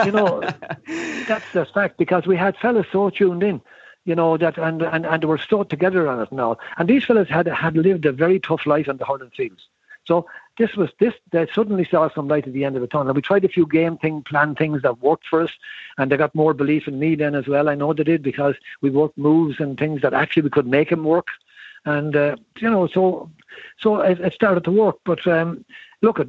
you 0.04 0.12
know, 0.12 0.40
that's 1.28 1.52
the 1.52 1.66
fact 1.72 1.98
because 1.98 2.26
we 2.26 2.36
had 2.36 2.56
fellas 2.56 2.86
so 2.92 3.10
tuned 3.10 3.42
in, 3.42 3.60
you 4.04 4.14
know, 4.14 4.36
that 4.36 4.58
and, 4.58 4.82
and, 4.82 5.06
and 5.06 5.22
they 5.22 5.26
were 5.26 5.38
so 5.38 5.62
together 5.62 6.08
on 6.08 6.20
it 6.20 6.32
now. 6.32 6.58
And 6.76 6.88
these 6.88 7.04
fellas 7.04 7.28
had 7.28 7.46
had 7.46 7.76
lived 7.76 8.04
a 8.04 8.12
very 8.12 8.38
tough 8.38 8.66
life 8.66 8.88
on 8.88 8.98
the 8.98 9.04
hurling 9.04 9.30
fields. 9.30 9.66
So 10.06 10.26
this 10.58 10.74
was 10.76 10.90
this 11.00 11.14
they 11.32 11.46
suddenly 11.52 11.84
saw 11.84 12.10
some 12.10 12.28
light 12.28 12.46
at 12.46 12.52
the 12.52 12.64
end 12.64 12.76
of 12.76 12.82
the 12.82 12.88
tunnel. 12.88 13.08
And 13.08 13.16
we 13.16 13.22
tried 13.22 13.44
a 13.44 13.48
few 13.48 13.66
game 13.66 13.96
thing 13.96 14.22
plan 14.22 14.54
things 14.54 14.82
that 14.82 15.00
worked 15.00 15.26
for 15.26 15.42
us 15.42 15.50
and 15.96 16.10
they 16.10 16.16
got 16.16 16.34
more 16.34 16.54
belief 16.54 16.86
in 16.86 16.98
me 16.98 17.14
then 17.14 17.34
as 17.34 17.46
well. 17.46 17.68
I 17.68 17.74
know 17.74 17.92
they 17.92 18.04
did 18.04 18.22
because 18.22 18.54
we 18.82 18.90
worked 18.90 19.16
moves 19.16 19.58
and 19.60 19.78
things 19.78 20.02
that 20.02 20.14
actually 20.14 20.42
we 20.42 20.50
could 20.50 20.66
make 20.66 20.90
them 20.90 21.04
work. 21.04 21.28
And 21.86 22.14
uh, 22.14 22.36
you 22.58 22.70
know, 22.70 22.86
so 22.86 23.30
so 23.78 24.00
it, 24.00 24.20
it 24.20 24.34
started 24.34 24.64
to 24.64 24.70
work. 24.70 24.96
But 25.04 25.26
um, 25.26 25.64
look, 26.02 26.20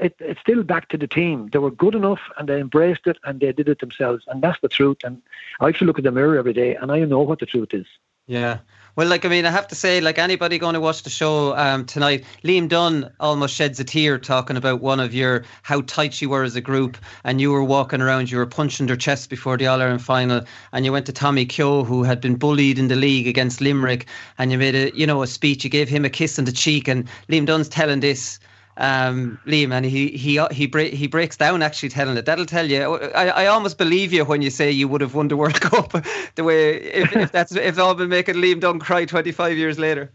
it, 0.00 0.14
it's 0.18 0.40
still 0.40 0.62
back 0.62 0.88
to 0.88 0.98
the 0.98 1.06
team. 1.06 1.48
They 1.52 1.58
were 1.58 1.70
good 1.70 1.94
enough 1.94 2.20
and 2.38 2.48
they 2.48 2.60
embraced 2.60 3.06
it 3.06 3.18
and 3.24 3.40
they 3.40 3.52
did 3.52 3.68
it 3.68 3.80
themselves. 3.80 4.24
And 4.28 4.42
that's 4.42 4.60
the 4.60 4.68
truth. 4.68 4.98
And 5.04 5.22
I 5.60 5.68
actually 5.68 5.86
look 5.86 5.98
at 5.98 6.04
the 6.04 6.12
mirror 6.12 6.38
every 6.38 6.52
day 6.52 6.74
and 6.74 6.90
I 6.90 7.00
know 7.00 7.20
what 7.20 7.38
the 7.38 7.46
truth 7.46 7.74
is. 7.74 7.86
Yeah. 8.26 8.58
Well, 8.94 9.08
like, 9.08 9.24
I 9.24 9.28
mean, 9.28 9.46
I 9.46 9.50
have 9.50 9.66
to 9.68 9.74
say, 9.74 10.02
like, 10.02 10.18
anybody 10.18 10.58
going 10.58 10.74
to 10.74 10.80
watch 10.80 11.02
the 11.02 11.08
show 11.08 11.56
um, 11.56 11.86
tonight, 11.86 12.24
Liam 12.44 12.68
Dunne 12.68 13.10
almost 13.20 13.54
sheds 13.54 13.80
a 13.80 13.84
tear 13.84 14.18
talking 14.18 14.56
about 14.56 14.82
one 14.82 15.00
of 15.00 15.14
your, 15.14 15.44
how 15.62 15.80
tight 15.80 16.20
you 16.20 16.28
were 16.28 16.42
as 16.42 16.54
a 16.56 16.60
group. 16.60 16.98
And 17.24 17.40
you 17.40 17.50
were 17.50 17.64
walking 17.64 18.02
around, 18.02 18.30
you 18.30 18.36
were 18.36 18.46
punching 18.46 18.86
their 18.86 18.96
chest 18.96 19.30
before 19.30 19.56
the 19.56 19.66
All 19.66 19.80
Ireland 19.80 20.02
final. 20.02 20.42
And 20.72 20.84
you 20.84 20.92
went 20.92 21.06
to 21.06 21.12
Tommy 21.12 21.46
Keogh, 21.46 21.84
who 21.84 22.02
had 22.02 22.20
been 22.20 22.36
bullied 22.36 22.78
in 22.78 22.88
the 22.88 22.96
league 22.96 23.26
against 23.26 23.62
Limerick. 23.62 24.06
And 24.36 24.52
you 24.52 24.58
made 24.58 24.74
a, 24.74 24.94
you 24.94 25.06
know, 25.06 25.22
a 25.22 25.26
speech. 25.26 25.64
You 25.64 25.70
gave 25.70 25.88
him 25.88 26.04
a 26.04 26.10
kiss 26.10 26.38
on 26.38 26.44
the 26.44 26.52
cheek. 26.52 26.86
And 26.86 27.08
Liam 27.30 27.46
Dunne's 27.46 27.70
telling 27.70 28.00
this 28.00 28.38
um, 28.76 29.38
Liam, 29.46 29.72
and 29.72 29.84
he 29.84 30.08
he 30.08 30.40
he 30.50 30.66
he 30.90 31.06
breaks 31.06 31.36
down 31.36 31.62
actually 31.62 31.90
telling 31.90 32.16
it. 32.16 32.24
That'll 32.24 32.46
tell 32.46 32.68
you. 32.68 32.96
I, 33.14 33.26
I 33.28 33.46
almost 33.46 33.78
believe 33.78 34.12
you 34.12 34.24
when 34.24 34.42
you 34.42 34.50
say 34.50 34.70
you 34.70 34.88
would 34.88 35.00
have 35.00 35.14
won 35.14 35.28
the 35.28 35.36
World 35.36 35.60
Cup. 35.60 35.92
the 36.34 36.44
way 36.44 36.76
if, 36.76 37.14
if 37.14 37.32
that's 37.32 37.54
if 37.54 37.78
all 37.78 37.94
been 37.94 38.08
making 38.08 38.36
Liam 38.36 38.60
Dunne 38.60 38.78
cry 38.78 39.04
25 39.04 39.56
years 39.56 39.78
later. 39.78 40.10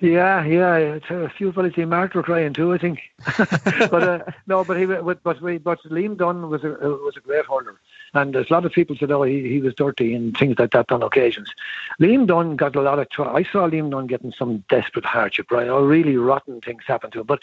Yeah, 0.00 0.44
yeah, 0.44 0.98
a 1.10 1.28
few 1.30 1.50
fellas 1.52 1.74
in 1.76 1.88
Mark 1.88 2.14
were 2.14 2.22
crying 2.22 2.52
too, 2.52 2.72
I 2.72 2.78
think. 2.78 3.00
but 3.36 4.02
uh, 4.02 4.24
no, 4.46 4.62
but 4.64 4.78
he, 4.78 4.84
but 4.86 5.04
but, 5.04 5.24
but 5.24 5.82
Liam 5.84 6.16
Dunne 6.16 6.48
was 6.48 6.62
a 6.62 6.68
was 6.68 7.16
a 7.16 7.20
great 7.20 7.44
hurler. 7.46 7.80
And 8.14 8.34
there's 8.34 8.48
a 8.50 8.52
lot 8.52 8.64
of 8.64 8.72
people 8.72 8.96
said, 8.96 9.10
oh, 9.10 9.22
he, 9.22 9.48
he 9.48 9.60
was 9.60 9.74
dirty 9.74 10.14
and 10.14 10.36
things 10.36 10.58
like 10.58 10.70
that 10.70 10.90
on 10.90 11.02
occasions. 11.02 11.52
Liam 12.00 12.26
Dunne 12.26 12.56
got 12.56 12.76
a 12.76 12.80
lot 12.80 12.98
of 12.98 13.10
trouble. 13.10 13.36
I 13.36 13.42
saw 13.42 13.68
Liam 13.68 13.90
Dunne 13.90 14.06
getting 14.06 14.32
some 14.32 14.64
desperate 14.68 15.04
hardship, 15.04 15.50
right? 15.50 15.68
Oh, 15.68 15.82
really 15.82 16.16
rotten 16.16 16.60
things 16.60 16.84
happened 16.86 17.12
to 17.14 17.20
him. 17.20 17.26
But 17.26 17.40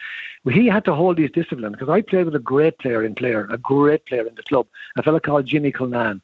he 0.49 0.67
had 0.67 0.85
to 0.85 0.95
hold 0.95 1.17
his 1.17 1.31
discipline 1.31 1.73
because 1.73 1.89
I 1.89 2.01
played 2.01 2.25
with 2.25 2.35
a 2.35 2.39
great 2.39 2.79
player 2.79 3.03
in 3.03 3.15
player, 3.15 3.47
a 3.51 3.57
great 3.57 4.05
player 4.05 4.25
in 4.25 4.35
the 4.35 4.43
club, 4.43 4.67
a 4.97 5.03
fellow 5.03 5.19
called 5.19 5.45
Jimmy 5.45 5.71
Culnan. 5.71 6.21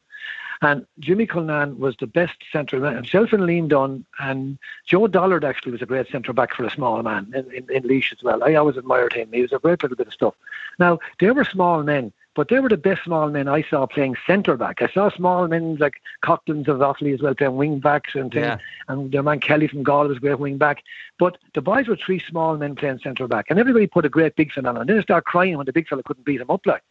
And 0.62 0.86
Jimmy 0.99 1.26
Culnan 1.26 1.80
was 1.80 1.95
the 1.97 2.05
best 2.05 2.38
centre, 2.51 2.84
himself 2.93 3.34
and 3.34 3.43
Liam 3.43 3.68
Dunne, 3.68 4.05
and 4.20 4.59
Joe 4.86 5.07
Dollard 5.07 5.43
actually 5.43 5.72
was 5.72 5.82
a 5.82 5.88
great 5.88 6.07
centre 6.09 6.34
back 6.34 6.53
for 6.53 6.64
a 6.64 6.70
small 6.70 7.01
man 7.01 7.32
in, 7.36 7.51
in, 7.51 7.72
in 7.72 7.84
Laois 7.84 8.12
as 8.12 8.22
well. 8.22 8.43
I 8.43 8.53
always 8.53 8.78
admired 8.78 9.14
him. 9.14 9.30
He 9.34 9.41
was 9.41 9.51
a 9.51 9.59
great 9.59 9.82
little 9.82 9.97
bit 9.97 10.07
of 10.07 10.14
stuff. 10.14 10.36
Now, 10.78 10.99
they 11.20 11.32
were 11.32 11.45
small 11.45 11.82
men, 11.82 12.14
but 12.36 12.49
they 12.49 12.59
were 12.59 12.70
the 12.70 12.78
best 12.78 13.03
small 13.03 13.30
men 13.30 13.47
I 13.47 13.64
saw 13.64 13.88
playing 13.88 14.18
centre 14.28 14.55
back. 14.55 14.84
I 14.84 14.88
saw 14.88 15.09
small 15.09 15.47
men 15.47 15.78
like 15.78 15.95
Coughlan's 16.24 16.68
of 16.68 16.78
Offaly 16.78 17.14
as 17.14 17.22
well 17.22 17.34
playing 17.34 17.55
wing 17.55 17.80
backs 17.80 18.14
and 18.14 18.32
things. 18.32 18.45
Yeah. 18.45 18.57
And 18.88 19.12
their 19.12 19.24
man 19.24 19.39
Kelly 19.39 19.68
from 19.68 19.82
Galway 19.82 20.09
was 20.09 20.18
a 20.18 20.22
great 20.22 20.39
wing 20.39 20.57
back. 20.57 20.84
But 21.18 21.39
the 21.55 21.62
boys 21.62 21.88
were 21.88 21.95
three 21.95 22.20
small 22.20 22.55
men 22.55 22.76
playing 22.76 22.99
centre 22.99 23.28
back. 23.28 23.47
And 23.49 23.59
everybody 23.59 23.88
put 23.88 24.05
a 24.05 24.09
great 24.09 24.36
big 24.36 24.51
fella 24.51 24.70
on. 24.70 24.78
And 24.78 24.88
then 24.88 24.97
they 24.97 25.03
started 25.03 25.26
crying 25.26 25.57
when 25.57 25.66
the 25.66 25.74
big 25.74 25.88
fella 25.88 26.03
couldn't 26.03 26.24
beat 26.24 26.39
him 26.39 26.51
up 26.51 26.66
like. 26.66 26.84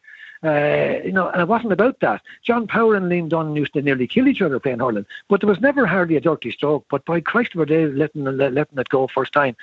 Uh, 0.42 1.00
you 1.04 1.12
know, 1.12 1.28
and 1.28 1.42
it 1.42 1.48
wasn't 1.48 1.72
about 1.72 2.00
that. 2.00 2.22
John 2.42 2.66
Power 2.66 2.94
and 2.94 3.12
Liam 3.12 3.28
Dunne 3.28 3.54
used 3.54 3.74
to 3.74 3.82
nearly 3.82 4.06
kill 4.06 4.26
each 4.26 4.40
other 4.40 4.58
playing 4.58 4.78
hurling, 4.78 5.04
but 5.28 5.40
there 5.40 5.48
was 5.48 5.60
never 5.60 5.86
hardly 5.86 6.16
a 6.16 6.20
dirty 6.20 6.50
stroke. 6.50 6.86
But 6.90 7.04
by 7.04 7.20
Christ, 7.20 7.54
were 7.54 7.66
they 7.66 7.86
letting 7.86 8.24
letting 8.24 8.78
it 8.78 8.88
go 8.88 9.06
first 9.06 9.34
time? 9.34 9.54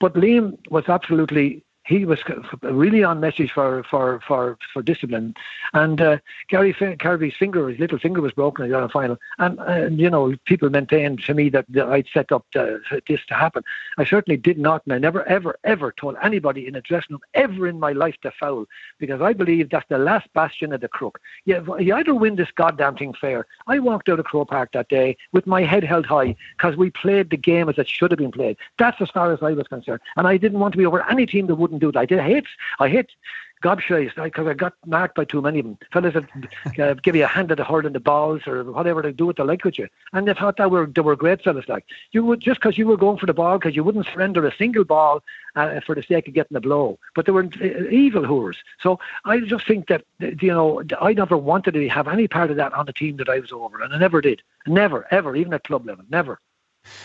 But 0.00 0.14
Liam 0.14 0.58
was 0.70 0.88
absolutely 0.88 1.62
he 1.86 2.04
was 2.04 2.20
really 2.62 3.04
on 3.04 3.20
message 3.20 3.52
for 3.52 3.82
for 3.84 4.20
for, 4.26 4.58
for 4.72 4.82
discipline. 4.82 5.34
And 5.72 6.00
uh, 6.00 6.18
Gary 6.48 6.72
Kirby's 6.72 7.36
finger, 7.36 7.68
his 7.68 7.78
little 7.78 7.98
finger 7.98 8.20
was 8.20 8.32
broken 8.32 8.64
in 8.64 8.70
the 8.70 8.88
final. 8.88 9.18
And 9.38 9.60
uh, 9.60 9.88
you 9.90 10.08
know, 10.08 10.34
people 10.46 10.70
maintained 10.70 11.22
to 11.24 11.34
me 11.34 11.50
that, 11.50 11.66
that 11.70 11.88
I'd 11.88 12.06
set 12.12 12.32
up 12.32 12.46
the, 12.54 12.80
this 13.06 13.20
to 13.26 13.34
happen. 13.34 13.62
I 13.98 14.04
certainly 14.04 14.36
did 14.36 14.58
not, 14.58 14.82
and 14.84 14.94
I 14.94 14.98
never, 14.98 15.26
ever, 15.28 15.58
ever 15.64 15.92
told 15.92 16.16
anybody 16.22 16.66
in 16.66 16.74
a 16.74 16.80
dressing 16.80 17.14
room 17.14 17.20
ever 17.34 17.68
in 17.68 17.78
my 17.78 17.92
life 17.92 18.16
to 18.22 18.30
foul 18.30 18.66
because 18.98 19.20
I 19.20 19.32
believe 19.32 19.70
that's 19.70 19.88
the 19.88 19.98
last 19.98 20.32
bastion 20.32 20.72
of 20.72 20.80
the 20.80 20.88
crook. 20.88 21.20
You, 21.44 21.76
you 21.78 21.94
either 21.94 22.14
win 22.14 22.36
this 22.36 22.50
goddamn 22.54 22.96
thing 22.96 23.14
fair. 23.14 23.46
I 23.66 23.78
walked 23.78 24.08
out 24.08 24.20
of 24.20 24.24
Croke 24.24 24.48
Park 24.48 24.70
that 24.72 24.88
day 24.88 25.16
with 25.32 25.46
my 25.46 25.62
head 25.62 25.84
held 25.84 26.06
high 26.06 26.36
because 26.56 26.76
we 26.76 26.90
played 26.90 27.30
the 27.30 27.36
game 27.36 27.68
as 27.68 27.78
it 27.78 27.88
should 27.88 28.10
have 28.10 28.18
been 28.18 28.32
played. 28.32 28.56
That's 28.78 29.00
as 29.00 29.10
far 29.10 29.32
as 29.32 29.42
I 29.42 29.52
was 29.52 29.68
concerned, 29.68 30.00
and 30.16 30.26
I 30.26 30.36
didn't 30.36 30.60
want 30.60 30.72
to 30.72 30.78
be 30.78 30.86
over 30.86 31.08
any 31.10 31.26
team 31.26 31.46
that 31.48 31.56
wouldn't 31.56 31.73
wouldn't 31.74 31.80
do 31.80 31.92
that. 31.92 32.00
I 32.00 32.06
did. 32.06 32.18
I 32.18 32.28
hit. 32.28 32.46
I 32.78 32.88
hit 32.88 33.10
gobshies 33.62 34.14
because 34.14 34.46
I 34.46 34.52
got 34.52 34.74
marked 34.84 35.14
by 35.16 35.24
too 35.24 35.40
many 35.40 35.60
of 35.60 35.64
them. 35.64 35.78
Fellas 35.90 36.14
that 36.14 36.78
uh, 36.78 36.94
give 36.94 37.16
you 37.16 37.24
a 37.24 37.26
hand 37.26 37.50
at 37.50 37.56
the 37.56 37.64
hurling 37.64 37.94
the 37.94 38.00
balls 38.00 38.42
or 38.46 38.62
whatever 38.64 39.00
they 39.00 39.12
do 39.12 39.26
with 39.26 39.36
the 39.36 39.44
like 39.44 39.64
with 39.64 39.78
you. 39.78 39.88
And 40.12 40.28
they 40.28 40.34
thought 40.34 40.58
that 40.58 40.70
were 40.70 40.86
they 40.86 41.00
were 41.00 41.16
great 41.16 41.42
fellas. 41.42 41.68
Like 41.68 41.86
you 42.12 42.24
would 42.24 42.40
just 42.40 42.60
because 42.60 42.76
you 42.76 42.86
were 42.86 42.98
going 42.98 43.18
for 43.18 43.26
the 43.26 43.32
ball 43.32 43.58
because 43.58 43.74
you 43.74 43.82
wouldn't 43.82 44.06
surrender 44.06 44.46
a 44.46 44.54
single 44.54 44.84
ball 44.84 45.22
uh, 45.56 45.80
for 45.80 45.94
the 45.94 46.02
sake 46.02 46.28
of 46.28 46.34
getting 46.34 46.56
a 46.56 46.60
blow. 46.60 46.98
But 47.14 47.24
they 47.24 47.32
were 47.32 47.44
uh, 47.44 47.88
evil 47.90 48.22
whores. 48.22 48.56
So 48.80 48.98
I 49.24 49.40
just 49.40 49.66
think 49.66 49.88
that 49.88 50.04
you 50.20 50.52
know 50.52 50.82
I 51.00 51.14
never 51.14 51.38
wanted 51.38 51.72
to 51.74 51.88
have 51.88 52.06
any 52.06 52.28
part 52.28 52.50
of 52.50 52.56
that 52.56 52.74
on 52.74 52.86
the 52.86 52.92
team 52.92 53.16
that 53.16 53.30
I 53.30 53.38
was 53.38 53.52
over, 53.52 53.80
and 53.82 53.94
I 53.94 53.98
never 53.98 54.20
did. 54.20 54.42
Never, 54.66 55.06
ever, 55.10 55.36
even 55.36 55.54
at 55.54 55.64
club 55.64 55.86
level, 55.86 56.04
never. 56.10 56.38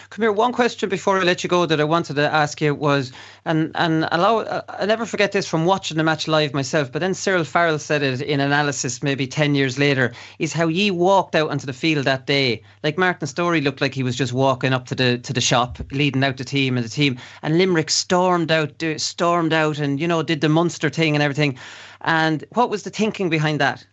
Come 0.09 0.23
here. 0.23 0.31
One 0.31 0.53
question 0.53 0.89
before 0.89 1.19
I 1.19 1.23
let 1.23 1.43
you 1.43 1.49
go 1.49 1.65
that 1.65 1.79
I 1.79 1.83
wanted 1.83 2.15
to 2.15 2.33
ask 2.33 2.59
you 2.61 2.75
was, 2.75 3.11
and 3.45 3.71
and 3.75 4.07
allow 4.11 4.63
I 4.67 4.85
never 4.85 5.05
forget 5.05 5.31
this 5.31 5.47
from 5.47 5.65
watching 5.65 5.97
the 5.97 6.03
match 6.03 6.27
live 6.27 6.53
myself. 6.53 6.91
But 6.91 6.99
then 6.99 7.13
Cyril 7.13 7.43
Farrell 7.43 7.79
said 7.79 8.03
it 8.03 8.21
in 8.21 8.39
analysis 8.39 9.03
maybe 9.03 9.27
ten 9.27 9.55
years 9.55 9.77
later. 9.77 10.13
Is 10.39 10.53
how 10.53 10.67
ye 10.67 10.91
walked 10.91 11.35
out 11.35 11.51
onto 11.51 11.65
the 11.65 11.73
field 11.73 12.05
that 12.05 12.25
day. 12.25 12.63
Like 12.83 12.97
Martin 12.97 13.27
Storey 13.27 13.61
looked 13.61 13.81
like 13.81 13.93
he 13.93 14.03
was 14.03 14.15
just 14.15 14.33
walking 14.33 14.73
up 14.73 14.85
to 14.87 14.95
the 14.95 15.17
to 15.19 15.33
the 15.33 15.41
shop, 15.41 15.79
leading 15.91 16.23
out 16.23 16.37
the 16.37 16.43
team 16.43 16.75
and 16.75 16.85
the 16.85 16.89
team. 16.89 17.17
And 17.41 17.57
Limerick 17.57 17.89
stormed 17.89 18.51
out, 18.51 18.83
stormed 18.97 19.53
out, 19.53 19.79
and 19.79 19.99
you 19.99 20.07
know 20.07 20.23
did 20.23 20.41
the 20.41 20.49
monster 20.49 20.89
thing 20.89 21.15
and 21.15 21.23
everything. 21.23 21.57
And 22.01 22.43
what 22.53 22.69
was 22.69 22.83
the 22.83 22.89
thinking 22.89 23.29
behind 23.29 23.59
that? 23.61 23.85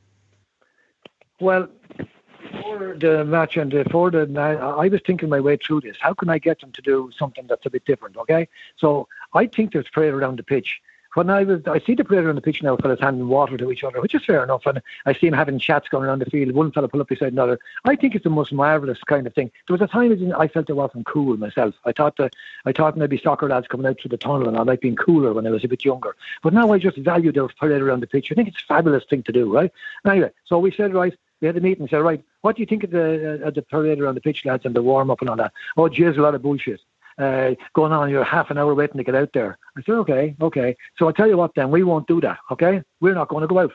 Well, 1.39 1.69
before 2.73 2.97
the 2.99 3.21
uh, 3.21 3.25
match 3.25 3.57
and 3.57 3.71
before 3.71 4.11
the 4.11 4.23
I 4.79 4.89
was 4.89 5.01
thinking 5.07 5.29
my 5.29 5.41
way 5.41 5.57
through 5.57 5.83
this. 5.83 5.97
How 6.01 6.15
can 6.15 6.29
I 6.29 6.39
get 6.39 6.61
them 6.61 6.73
to 6.73 6.83
do 6.83 7.11
something 7.17 7.47
that's 7.47 7.67
a 7.67 7.71
bit 7.71 7.85
different? 7.85 8.17
Okay, 8.17 8.49
so 8.77 9.09
I 9.35 9.47
think 9.47 9.73
there's 9.73 9.89
prayer 9.89 10.15
around 10.17 10.39
the 10.39 10.43
pitch 10.43 10.81
when 11.17 11.31
I 11.31 11.45
was, 11.45 11.63
I 11.67 11.81
see 11.81 11.95
the 11.95 12.05
player 12.05 12.29
on 12.29 12.35
the 12.35 12.43
pitch 12.43 12.63
now, 12.63 12.77
fellas 12.77 13.01
handing 13.01 13.29
water 13.29 13.57
to 13.57 13.73
each 13.73 13.83
other, 13.83 14.03
which 14.03 14.15
is 14.15 14.23
fair 14.23 14.45
enough, 14.45 14.67
and 14.67 14.83
I 15.07 15.15
see 15.15 15.27
him 15.27 15.33
having 15.33 15.59
chats 15.59 15.89
going 15.89 16.05
around 16.05 16.19
the 16.19 16.27
field. 16.27 16.55
One 16.55 16.71
fella 16.71 16.89
pull 16.89 17.01
up 17.01 17.09
beside 17.09 17.33
another. 17.33 17.59
I 17.87 17.97
think 17.97 18.15
it's 18.15 18.25
the 18.25 18.29
most 18.29 18.53
marvelous 18.53 18.99
kind 19.07 19.27
of 19.27 19.35
thing. 19.35 19.51
There 19.67 19.75
was 19.75 19.81
a 19.81 19.87
time 19.87 20.35
I 20.37 20.47
felt 20.47 20.69
it 20.69 20.75
wasn't 20.75 21.07
cool 21.07 21.39
myself. 21.39 21.75
I 21.87 21.93
thought 21.93 22.19
that 22.19 22.35
I 22.67 22.73
thought 22.73 22.99
maybe 22.99 23.19
soccer 23.19 23.49
lads 23.49 23.67
coming 23.67 23.87
out 23.87 23.99
through 23.99 24.11
the 24.11 24.19
tunnel 24.19 24.47
and 24.47 24.59
I 24.59 24.63
might 24.63 24.83
be 24.83 24.95
cooler 24.95 25.33
when 25.33 25.47
I 25.47 25.51
was 25.51 25.65
a 25.65 25.69
bit 25.69 25.87
younger. 25.87 26.15
But 26.43 26.53
now 26.53 26.71
I 26.71 26.79
just 26.79 26.99
value 26.99 27.33
the 27.33 27.49
parade 27.59 27.81
around 27.81 28.01
the 28.01 28.07
pitch. 28.07 28.31
I 28.31 28.35
think 28.35 28.49
it's 28.49 28.63
a 28.63 28.67
fabulous 28.67 29.05
thing 29.09 29.23
to 29.23 29.33
do, 29.33 29.51
right? 29.51 29.73
Anyway, 30.07 30.31
so 30.45 30.59
we 30.59 30.71
said, 30.71 30.93
right, 30.93 31.15
we 31.41 31.47
had 31.47 31.57
a 31.57 31.61
meeting 31.61 31.83
and 31.83 31.91
said, 31.91 31.99
right, 31.99 32.23
what 32.41 32.57
do 32.57 32.63
you 32.63 32.67
think 32.67 32.85
of 32.85 32.91
the 32.91 33.47
uh, 33.47 33.51
the 33.51 33.63
parade 33.63 34.01
around 34.01 34.15
the 34.15 34.21
pitch, 34.21 34.45
lads, 34.45 34.65
and 34.65 34.75
the 34.75 34.83
warm 34.83 35.11
up 35.11 35.21
and 35.21 35.31
all 35.31 35.37
that? 35.37 35.53
Oh, 35.77 35.89
geez, 35.89 36.17
a 36.17 36.21
lot 36.21 36.35
of 36.35 36.43
bullshit 36.43 36.81
uh, 37.19 37.55
going 37.75 37.93
on. 37.93 38.11
You're 38.11 38.25
half 38.25 38.51
an 38.51 38.59
hour 38.59 38.75
waiting 38.75 38.99
to 38.99 39.05
get 39.05 39.15
out 39.15 39.31
there. 39.33 39.59
I 39.77 39.83
said, 39.83 39.95
okay, 39.97 40.37
okay. 40.41 40.77
So 40.97 41.07
I'll 41.07 41.13
tell 41.13 41.29
you 41.29 41.37
what 41.37 41.55
then, 41.55 41.71
we 41.71 41.83
won't 41.83 42.09
do 42.09 42.21
that, 42.21 42.39
okay? 42.51 42.83
We're 43.01 43.15
not 43.15 43.29
going 43.29 43.43
to 43.43 43.49
go 43.49 43.61
out. 43.61 43.73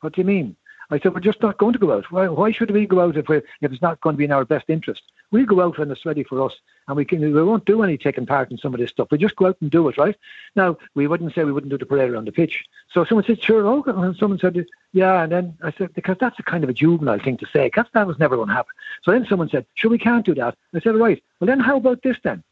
What 0.00 0.14
do 0.14 0.20
you 0.20 0.26
mean? 0.26 0.56
I 0.90 0.98
said, 0.98 1.14
we're 1.14 1.20
just 1.20 1.42
not 1.42 1.58
going 1.58 1.72
to 1.72 1.78
go 1.78 1.92
out. 1.92 2.10
Why, 2.10 2.28
why 2.28 2.50
should 2.50 2.70
we 2.70 2.86
go 2.86 3.00
out 3.00 3.16
if, 3.16 3.28
we 3.28 3.36
if 3.36 3.72
it's 3.72 3.82
not 3.82 4.00
going 4.00 4.14
to 4.14 4.18
be 4.18 4.24
in 4.24 4.32
our 4.32 4.44
best 4.44 4.68
interest? 4.68 5.02
We'll 5.30 5.46
go 5.46 5.60
out 5.60 5.78
when 5.78 5.90
it's 5.90 6.04
ready 6.04 6.24
for 6.24 6.44
us, 6.44 6.54
and 6.88 6.96
we 6.96 7.04
can. 7.04 7.20
We 7.20 7.42
won't 7.42 7.64
do 7.64 7.82
any 7.82 7.96
taking 7.96 8.26
part 8.26 8.50
in 8.50 8.58
some 8.58 8.74
of 8.74 8.80
this 8.80 8.90
stuff. 8.90 9.08
We 9.10 9.18
just 9.18 9.36
go 9.36 9.46
out 9.46 9.56
and 9.60 9.70
do 9.70 9.88
it, 9.88 9.96
right? 9.96 10.16
Now, 10.56 10.76
we 10.94 11.06
wouldn't 11.06 11.34
say 11.34 11.44
we 11.44 11.52
wouldn't 11.52 11.70
do 11.70 11.78
the 11.78 11.86
parade 11.86 12.10
around 12.10 12.26
the 12.26 12.32
pitch. 12.32 12.64
So 12.92 13.04
someone 13.04 13.24
said, 13.24 13.42
sure, 13.42 13.66
okay. 13.66 13.92
And 13.92 14.16
someone 14.16 14.40
said, 14.40 14.66
yeah, 14.92 15.22
and 15.22 15.30
then 15.30 15.56
I 15.62 15.70
said, 15.72 15.94
because 15.94 16.16
that's 16.18 16.38
a 16.38 16.42
kind 16.42 16.64
of 16.64 16.70
a 16.70 16.74
juvenile 16.74 17.20
thing 17.20 17.36
to 17.38 17.46
say, 17.46 17.66
because 17.66 17.86
that 17.94 18.06
was 18.06 18.18
never 18.18 18.36
going 18.36 18.48
to 18.48 18.54
happen. 18.54 18.72
So 19.02 19.12
then 19.12 19.26
someone 19.28 19.48
said, 19.48 19.66
sure, 19.74 19.90
we 19.90 19.98
can't 19.98 20.26
do 20.26 20.34
that. 20.34 20.56
I 20.74 20.80
said, 20.80 20.96
right, 20.96 21.22
well 21.38 21.46
then 21.46 21.60
how 21.60 21.76
about 21.76 22.02
this 22.02 22.16
then? 22.24 22.42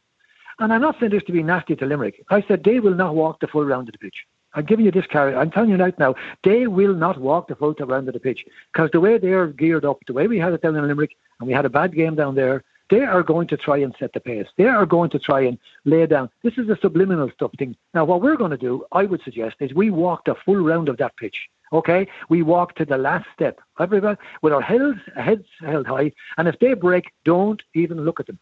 And 0.59 0.73
I'm 0.73 0.81
not 0.81 0.99
saying 0.99 1.11
this 1.11 1.23
to 1.23 1.31
be 1.31 1.43
nasty 1.43 1.75
to 1.77 1.85
Limerick. 1.85 2.23
I 2.29 2.41
said 2.41 2.63
they 2.63 2.79
will 2.79 2.95
not 2.95 3.15
walk 3.15 3.39
the 3.39 3.47
full 3.47 3.65
round 3.65 3.87
of 3.87 3.93
the 3.93 3.99
pitch. 3.99 4.25
I'm 4.53 4.65
giving 4.65 4.85
you 4.85 4.91
this 4.91 5.05
carry. 5.05 5.35
I'm 5.35 5.51
telling 5.51 5.69
you 5.69 5.77
right 5.77 5.97
now, 5.99 6.15
they 6.43 6.67
will 6.67 6.93
not 6.93 7.19
walk 7.19 7.47
the 7.47 7.55
full 7.55 7.73
round 7.73 8.07
of 8.07 8.13
the 8.13 8.19
pitch 8.19 8.45
because 8.73 8.89
the 8.91 8.99
way 8.99 9.17
they 9.17 9.33
are 9.33 9.47
geared 9.47 9.85
up, 9.85 9.99
the 10.07 10.13
way 10.13 10.27
we 10.27 10.39
had 10.39 10.53
it 10.53 10.61
down 10.61 10.75
in 10.75 10.87
Limerick, 10.87 11.15
and 11.39 11.47
we 11.47 11.53
had 11.53 11.65
a 11.65 11.69
bad 11.69 11.93
game 11.93 12.15
down 12.15 12.35
there, 12.35 12.63
they 12.89 13.01
are 13.01 13.21
going 13.21 13.47
to 13.47 13.57
try 13.57 13.77
and 13.77 13.95
set 13.99 14.13
the 14.13 14.19
pace. 14.19 14.47
They 14.57 14.65
are 14.65 14.85
going 14.85 15.11
to 15.11 15.19
try 15.19 15.41
and 15.41 15.57
lay 15.85 16.05
down. 16.07 16.29
This 16.41 16.57
is 16.57 16.69
a 16.69 16.77
subliminal 16.81 17.29
stuff 17.31 17.51
thing. 17.57 17.75
Now, 17.93 18.05
what 18.05 18.21
we're 18.21 18.35
going 18.35 18.51
to 18.51 18.57
do, 18.57 18.85
I 18.91 19.03
would 19.03 19.21
suggest, 19.23 19.57
is 19.59 19.73
we 19.73 19.91
walk 19.91 20.25
the 20.25 20.35
full 20.35 20.55
round 20.55 20.89
of 20.89 20.97
that 20.97 21.15
pitch. 21.17 21.49
Okay, 21.71 22.07
we 22.29 22.41
walk 22.41 22.73
to 22.75 22.85
the 22.85 22.97
last 22.97 23.27
step. 23.35 23.59
Everybody 23.79 24.19
with 24.41 24.53
our 24.53 24.61
heads 24.61 24.97
heads 25.15 25.45
held 25.59 25.85
high, 25.85 26.11
and 26.37 26.47
if 26.47 26.57
they 26.57 26.73
break, 26.73 27.11
don't 27.25 27.61
even 27.75 28.03
look 28.05 28.19
at 28.19 28.25
them. 28.25 28.39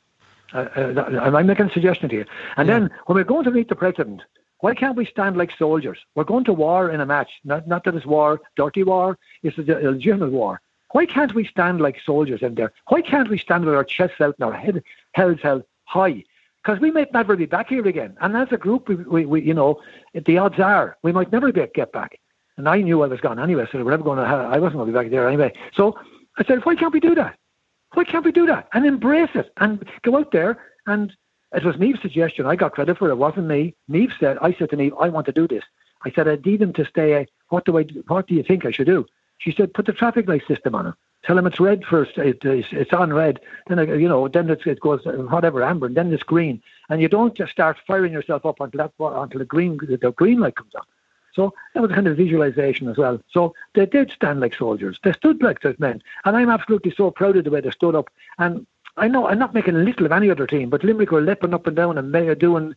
Uh, 0.53 0.67
uh, 0.77 1.19
I'm 1.21 1.45
making 1.45 1.65
a 1.65 1.73
suggestion 1.73 2.07
to 2.07 2.15
you. 2.15 2.25
And 2.55 2.69
yeah. 2.69 2.79
then 2.79 2.89
when 3.05 3.17
we're 3.17 3.25
going 3.25 3.43
to 3.43 3.51
meet 3.51 3.67
the 3.67 3.75
president, 3.75 4.21
why 4.59 4.73
can't 4.73 4.95
we 4.95 5.05
stand 5.05 5.37
like 5.37 5.51
soldiers? 5.57 5.99
We're 6.15 6.23
going 6.23 6.45
to 6.45 6.53
war 6.53 6.89
in 6.89 7.01
a 7.01 7.05
match. 7.05 7.29
Not, 7.43 7.67
not 7.67 7.83
that 7.83 7.95
it's 7.95 8.05
war, 8.05 8.41
dirty 8.55 8.83
war. 8.83 9.17
It's 9.43 9.57
a, 9.57 9.61
legitimate 9.61 10.31
war. 10.31 10.61
Why 10.91 11.05
can't 11.05 11.35
we 11.35 11.45
stand 11.45 11.81
like 11.81 11.97
soldiers 12.05 12.41
in 12.41 12.55
there? 12.55 12.71
Why 12.87 13.01
can't 13.01 13.29
we 13.29 13.37
stand 13.37 13.65
with 13.65 13.75
our 13.75 13.83
chests 13.83 14.21
out 14.21 14.35
and 14.39 14.45
our 14.45 14.53
head 14.53 14.81
held 15.13 15.39
held 15.41 15.63
high? 15.83 16.23
Because 16.63 16.79
we 16.79 16.91
might 16.91 17.13
never 17.13 17.35
be 17.35 17.45
back 17.45 17.69
here 17.69 17.87
again. 17.87 18.17
And 18.21 18.35
as 18.35 18.47
a 18.51 18.57
group, 18.57 18.89
we, 18.89 18.95
we, 18.95 19.25
we 19.25 19.41
you 19.41 19.53
know, 19.53 19.81
the 20.13 20.37
odds 20.37 20.59
are 20.59 20.97
we 21.03 21.11
might 21.11 21.31
never 21.31 21.51
be, 21.51 21.65
get 21.73 21.91
back. 21.91 22.19
And 22.57 22.67
I 22.67 22.81
knew 22.81 23.03
I 23.03 23.07
was 23.07 23.21
gone 23.21 23.39
anyway, 23.39 23.67
so 23.71 23.83
we're 23.83 23.91
never 23.91 24.03
going 24.03 24.17
to 24.17 24.25
have, 24.25 24.39
I 24.51 24.57
wasn't 24.57 24.77
going 24.77 24.87
to 24.87 24.93
be 24.93 24.97
back 24.97 25.11
there 25.11 25.27
anyway. 25.27 25.53
So 25.75 25.97
I 26.37 26.43
said, 26.43 26.65
why 26.65 26.75
can't 26.75 26.93
we 26.93 26.99
do 26.99 27.13
that? 27.15 27.37
Why 27.93 28.03
can't 28.03 28.25
we 28.25 28.31
do 28.31 28.47
that 28.47 28.67
and 28.73 28.85
embrace 28.85 29.29
it 29.35 29.51
and 29.57 29.87
go 30.01 30.17
out 30.17 30.31
there 30.31 30.57
and 30.87 31.15
it 31.53 31.63
was 31.63 31.75
Niamh's 31.75 32.01
suggestion. 32.01 32.45
I 32.45 32.55
got 32.55 32.73
credit 32.73 32.97
for 32.97 33.09
it. 33.09 33.13
It 33.13 33.17
wasn't 33.17 33.47
me. 33.47 33.73
Niamh 33.89 34.11
said, 34.19 34.37
I 34.41 34.53
said 34.53 34.69
to 34.71 34.75
Neve, 34.75 34.93
I 34.99 35.09
want 35.09 35.25
to 35.27 35.31
do 35.31 35.47
this. 35.47 35.63
I 36.03 36.11
said, 36.11 36.27
I 36.27 36.37
need 36.43 36.61
him 36.61 36.73
to 36.73 36.85
stay. 36.85 37.27
What 37.49 37.65
do 37.65 37.77
I? 37.77 37.83
Do, 37.83 38.03
what 38.07 38.27
do 38.27 38.35
you 38.35 38.43
think 38.43 38.65
I 38.65 38.71
should 38.71 38.87
do? 38.87 39.05
She 39.39 39.51
said, 39.51 39.73
put 39.73 39.85
the 39.85 39.93
traffic 39.93 40.27
light 40.27 40.45
system 40.47 40.75
on 40.75 40.87
it. 40.87 40.95
Tell 41.23 41.37
him 41.37 41.47
it's 41.47 41.59
red 41.59 41.83
first. 41.83 42.17
It, 42.17 42.43
it's, 42.43 42.67
it's 42.71 42.93
on 42.93 43.13
red. 43.13 43.39
Then 43.67 43.79
uh, 43.79 43.83
you 43.83 44.07
know, 44.07 44.27
then 44.27 44.49
it 44.49 44.79
goes 44.79 45.05
uh, 45.05 45.11
whatever 45.11 45.63
amber, 45.63 45.87
and 45.87 45.95
then 45.95 46.13
it's 46.13 46.23
green. 46.23 46.61
And 46.89 47.01
you 47.01 47.07
don't 47.07 47.35
just 47.35 47.51
start 47.51 47.77
firing 47.85 48.13
yourself 48.13 48.45
up 48.45 48.59
until 48.59 48.77
that 48.77 48.91
until 48.99 49.39
the 49.39 49.45
green 49.45 49.77
the 49.77 50.13
green 50.15 50.39
light 50.39 50.55
comes 50.55 50.75
on. 50.75 50.83
So 51.33 51.53
that 51.73 51.81
was 51.81 51.91
kind 51.91 52.07
of 52.07 52.17
visualization 52.17 52.89
as 52.89 52.97
well. 52.97 53.21
So 53.29 53.53
they 53.75 53.85
did 53.85 54.11
stand 54.11 54.39
like 54.39 54.55
soldiers. 54.55 54.99
They 55.03 55.13
stood 55.13 55.43
like 55.43 55.61
those 55.61 55.77
men. 55.77 56.01
And 56.25 56.35
I'm 56.35 56.49
absolutely 56.49 56.91
so 56.97 57.11
proud 57.11 57.37
of 57.37 57.43
the 57.43 57.51
way 57.51 57.61
they 57.61 57.69
stood 57.69 57.93
up. 57.93 58.09
And 58.39 58.65
I 58.97 59.07
know 59.07 59.27
I'm 59.27 59.39
not 59.39 59.53
making 59.53 59.75
a 59.75 59.79
little 59.79 60.05
of 60.05 60.11
any 60.11 60.29
other 60.29 60.47
team, 60.47 60.69
but 60.69 60.83
Limerick 60.83 61.11
were 61.11 61.21
leaping 61.21 61.53
up 61.53 61.67
and 61.67 61.75
down 61.75 61.97
and 61.97 62.13
they 62.13 62.27
are 62.27 62.35
doing. 62.35 62.75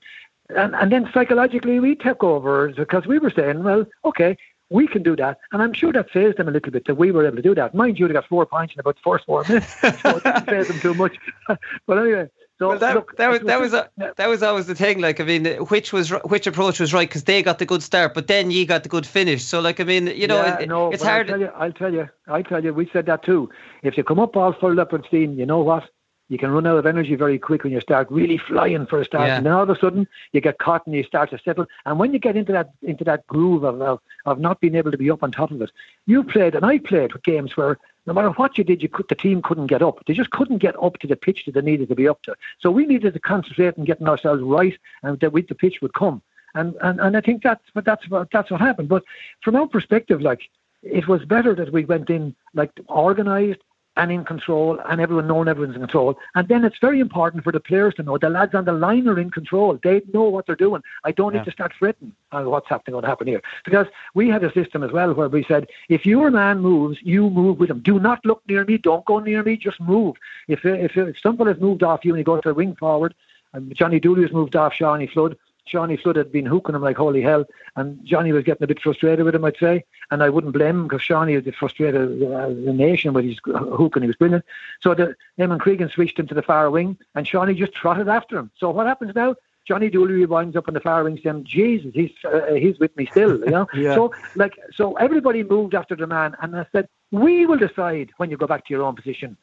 And, 0.51 0.75
and 0.75 0.93
then 0.93 1.09
psychologically 1.13 1.81
we 1.81 1.95
took 1.95 2.23
over 2.23 2.69
because 2.69 3.07
we 3.07 3.19
were 3.19 3.31
saying, 3.31 3.63
well, 3.63 3.87
okay, 4.05 4.37
we 4.69 4.87
can 4.87 5.03
do 5.03 5.17
that. 5.17 5.39
And 5.53 5.63
I'm 5.63 5.73
sure 5.73 5.93
that 5.93 6.11
phased 6.11 6.39
them 6.39 6.49
a 6.49 6.53
little 6.53 6.71
bit 6.71 6.87
that 6.87 6.95
we 6.95 7.11
were 7.11 7.27
able 7.27 7.37
to 7.37 7.43
do 7.43 7.55
that. 7.57 7.75
Mind 7.75 7.99
you, 7.99 8.07
they 8.07 8.15
got 8.15 8.27
four 8.27 8.47
points 8.47 8.75
in 8.75 8.81
about 8.81 8.97
the 8.97 9.03
first 9.03 9.27
four 9.27 9.45
minutes, 9.49 9.81
so 9.81 9.89
it 9.89 10.25
didn't 10.25 10.47
phase 10.47 10.69
them 10.69 10.81
too 10.81 10.95
much. 10.95 11.17
but 11.87 11.99
anyway, 11.99 12.29
so 12.61 12.69
well, 12.69 12.79
that, 12.79 12.95
look, 12.95 13.17
that 13.17 13.31
was 13.31 13.41
that 13.41 13.59
was 13.59 13.73
a, 13.73 13.91
that 14.17 14.29
was 14.29 14.43
always 14.43 14.67
the 14.67 14.75
thing. 14.75 15.01
Like 15.01 15.19
I 15.19 15.25
mean, 15.25 15.47
which 15.71 15.95
was 15.95 16.11
which 16.11 16.47
approach 16.47 16.79
was 16.79 16.93
right 16.93 17.09
because 17.09 17.25
they 17.25 17.43
got 17.43 17.59
the 17.59 17.65
good 17.65 17.83
start, 17.83 18.13
but 18.13 18.27
then 18.27 18.51
you 18.51 18.67
got 18.67 18.83
the 18.83 18.91
good 18.91 19.07
finish. 19.07 19.43
So 19.43 19.61
like 19.61 19.81
I 19.81 19.85
mean, 19.85 20.09
you 20.09 20.27
know, 20.27 20.37
yeah, 20.37 20.59
it, 20.59 20.69
no, 20.69 20.93
it's 20.93 21.03
hard. 21.03 21.31
I'll 21.31 21.39
tell 21.39 21.41
you, 21.41 21.53
I'll 21.57 21.73
tell 21.73 21.93
you, 21.93 22.09
I'll 22.29 22.45
tell 22.45 22.63
you. 22.63 22.75
We 22.75 22.89
said 22.93 23.07
that 23.07 23.25
too. 23.25 23.49
If 23.83 23.97
you 23.97 24.05
come 24.05 24.19
up 24.19 24.37
all 24.37 24.53
full 24.53 24.79
up 24.79 24.93
and 24.93 25.03
steam, 25.07 25.39
you 25.39 25.47
know 25.47 25.61
what? 25.61 25.85
You 26.31 26.39
can 26.39 26.53
run 26.53 26.67
out 26.67 26.79
of 26.79 26.87
energy 26.87 27.17
very 27.17 27.39
quick 27.39 27.65
when 27.65 27.73
you 27.73 27.81
start 27.81 28.09
really 28.09 28.39
flying 28.39 28.87
for 28.87 29.01
a 29.01 29.05
start, 29.05 29.27
Yeah. 29.27 29.37
and 29.37 29.45
then 29.45 29.53
all 29.53 29.65
of 29.65 29.69
a 29.71 29.77
sudden 29.77 30.07
you 30.33 30.41
get 30.41 30.59
caught 30.59 30.87
and 30.87 30.95
you 30.95 31.03
start 31.03 31.31
to 31.31 31.39
settle. 31.39 31.67
And 31.85 31.99
when 31.99 32.13
you 32.13 32.21
get 32.21 32.37
into 32.37 32.53
that 32.53 32.71
into 32.83 33.05
that 33.05 33.27
groove 33.27 33.65
of, 33.65 33.83
of 33.83 34.01
of 34.25 34.39
not 34.39 34.61
being 34.61 34.77
able 34.77 34.93
to 34.93 34.97
be 34.97 35.11
up 35.11 35.25
on 35.25 35.33
top 35.33 35.51
of 35.51 35.61
it, 35.61 35.73
you 36.07 36.23
played 36.23 36.55
and 36.55 36.65
I 36.65 36.79
played 36.79 37.13
with 37.13 37.25
games 37.25 37.57
where 37.57 37.79
no 38.07 38.13
matter 38.13 38.31
what 38.31 38.57
you 38.57 38.65
did, 38.65 38.83
you 38.83 38.89
could, 38.89 39.09
the 39.09 39.15
team 39.15 39.43
couldn't 39.43 39.67
get 39.67 39.83
up. 39.83 40.05
They 40.07 40.15
just 40.15 40.31
couldn't 40.31 40.59
get 40.59 40.81
up 40.83 40.99
to 41.01 41.07
the 41.07 41.17
pitch 41.17 41.45
that 41.45 41.53
they 41.53 41.61
needed 41.61 41.89
to 41.91 41.95
be 41.95 42.09
up 42.09 42.23
to. 42.23 42.35
So 42.61 42.71
we 42.71 42.87
needed 42.87 43.13
to 43.15 43.21
concentrate 43.21 43.77
on 43.77 43.85
getting 43.85 44.09
ourselves 44.09 44.43
right, 44.43 44.79
and 45.03 45.21
that 45.21 45.33
we, 45.33 45.43
the 45.43 45.55
pitch 45.55 45.83
would 45.83 45.95
come. 45.95 46.23
And, 46.55 46.77
and 46.81 47.01
and 47.01 47.17
I 47.17 47.21
think 47.21 47.43
that's 47.43 47.65
but 47.75 47.85
that's 47.85 48.09
what 48.09 48.29
that's 48.33 48.51
what 48.53 48.61
happened. 48.61 48.89
But 48.89 49.03
from 49.43 49.57
our 49.57 49.67
perspective, 49.67 50.21
like 50.23 50.49
it 50.83 51.09
was 51.09 51.25
better 51.25 51.55
that 51.57 51.73
we 51.73 51.85
went 51.85 52.09
in 52.09 52.35
like 52.55 52.71
organised 52.89 53.61
and 54.01 54.11
in 54.11 54.25
control, 54.25 54.79
and 54.89 55.01
everyone 55.01 55.27
knowing 55.27 55.49
everyone's 55.49 55.77
in 55.77 55.83
control. 55.83 56.19
And 56.35 56.49
then 56.49 56.65
it's 56.65 56.79
very 56.81 57.01
important 57.01 57.45
for 57.45 57.53
the 57.53 57.61
players 57.61 57.95
to 57.95 58.03
know 58.03 58.17
the 58.17 58.31
lads 58.31 58.55
on 58.55 58.65
the 58.65 58.73
line 58.73 59.07
are 59.09 59.19
in 59.19 59.31
control. 59.31 59.79
They 59.83 60.01
know 60.15 60.25
what 60.35 60.47
they're 60.47 60.65
doing. 60.67 60.83
I 61.05 61.13
don't 61.13 61.33
Yeah. 61.35 61.41
need 61.41 61.45
to 61.45 61.53
start 61.59 61.73
fretting 61.79 62.13
on 62.33 62.49
what's 62.51 62.69
happening 62.69 62.93
going 62.93 63.03
to 63.03 63.09
happen 63.09 63.27
here 63.27 63.43
because 63.65 63.87
we 64.15 64.29
had 64.29 64.43
a 64.43 64.53
system 64.53 64.83
as 64.83 64.93
well 64.93 65.13
where 65.13 65.29
we 65.29 65.45
said 65.45 65.67
if 65.89 66.07
your 66.07 66.31
man 66.31 66.61
moves, 66.61 66.97
you 67.03 67.29
move 67.29 67.61
with 67.61 67.71
him. 67.71 67.81
Do 67.81 68.01
not 68.01 68.25
look 68.25 68.41
near 68.49 68.65
me. 68.65 68.79
Don't 68.79 69.05
go 69.05 69.19
near 69.19 69.43
me. 69.43 69.57
Just 69.57 69.81
move. 69.81 70.17
If 70.49 70.65
if 70.65 70.97
if 70.97 71.17
somebody 71.27 71.51
has 71.53 71.61
moved 71.61 71.83
off 71.83 72.05
you 72.05 72.13
and 72.13 72.19
you 72.19 72.25
go 72.25 72.41
to 72.41 72.49
the 72.49 72.55
wing 72.55 72.75
forward, 72.77 73.13
and 73.53 73.75
Johnny 73.81 74.01
Dooley 74.01 74.23
has 74.23 74.33
moved 74.33 74.57
off 74.57 74.73
Seánie 74.79 75.11
Flood. 75.13 75.37
Johnny 75.71 75.97
Flood 75.97 76.17
had 76.17 76.33
been 76.33 76.47
hooking 76.47 76.75
him 76.75 76.83
like 76.83 76.97
holy 76.97 77.23
hell, 77.23 77.45
and 77.77 78.05
Johnny 78.05 78.33
was 78.33 78.45
getting 78.45 78.65
a 78.65 78.67
bit 78.67 78.81
frustrated 78.81 79.25
with 79.25 79.35
him, 79.35 79.45
I'd 79.45 79.57
say. 79.57 79.85
And 80.11 80.23
I 80.23 80.29
wouldn't 80.29 80.53
blame 80.53 80.81
him 80.81 80.89
because 80.89 81.03
Seánie 81.03 81.45
was 81.45 81.55
frustrated 81.55 82.23
uh, 82.23 82.49
the 82.49 82.73
nation 82.73 83.13
with 83.13 83.25
his 83.25 83.39
hooking. 83.45 84.03
He 84.03 84.09
was 84.09 84.17
brilliant. 84.17 84.45
So 84.81 84.95
the 84.95 85.15
Eamon 85.39 85.61
Cregan 85.61 85.89
switched 85.89 86.19
him 86.19 86.27
to 86.27 86.35
the 86.35 86.43
far 86.43 86.71
wing, 86.71 86.99
and 87.15 87.27
Seánie 87.27 87.57
just 87.57 87.75
trotted 87.75 88.09
after 88.09 88.37
him. 88.39 88.51
So 88.59 88.71
what 88.71 88.87
happens 88.87 89.15
now? 89.15 89.37
Johnny 89.67 89.89
Dooley 89.89 90.27
winds 90.27 90.57
up 90.57 90.67
on 90.67 90.75
the 90.75 90.81
far 90.81 91.05
wing 91.05 91.21
saying, 91.23 91.45
Jesus, 91.45 91.93
he's 91.95 92.11
uh, 92.25 92.55
he's 92.55 92.79
with 92.81 92.97
me 92.97 93.07
still, 93.07 93.39
you 93.39 93.51
know. 93.51 93.67
Yeah. 93.75 93.95
So 93.95 94.13
like 94.35 94.59
so 94.75 94.95
everybody 94.97 95.45
moved 95.45 95.75
after 95.75 95.95
the 95.95 96.07
man, 96.07 96.35
and 96.43 96.57
I 96.57 96.67
said, 96.73 96.89
we 97.13 97.47
will 97.47 97.59
decide 97.59 98.11
when 98.17 98.31
you 98.31 98.37
go 98.37 98.47
back 98.47 98.67
to 98.67 98.75
your 98.75 98.83
own 98.83 98.97
position. 98.97 99.37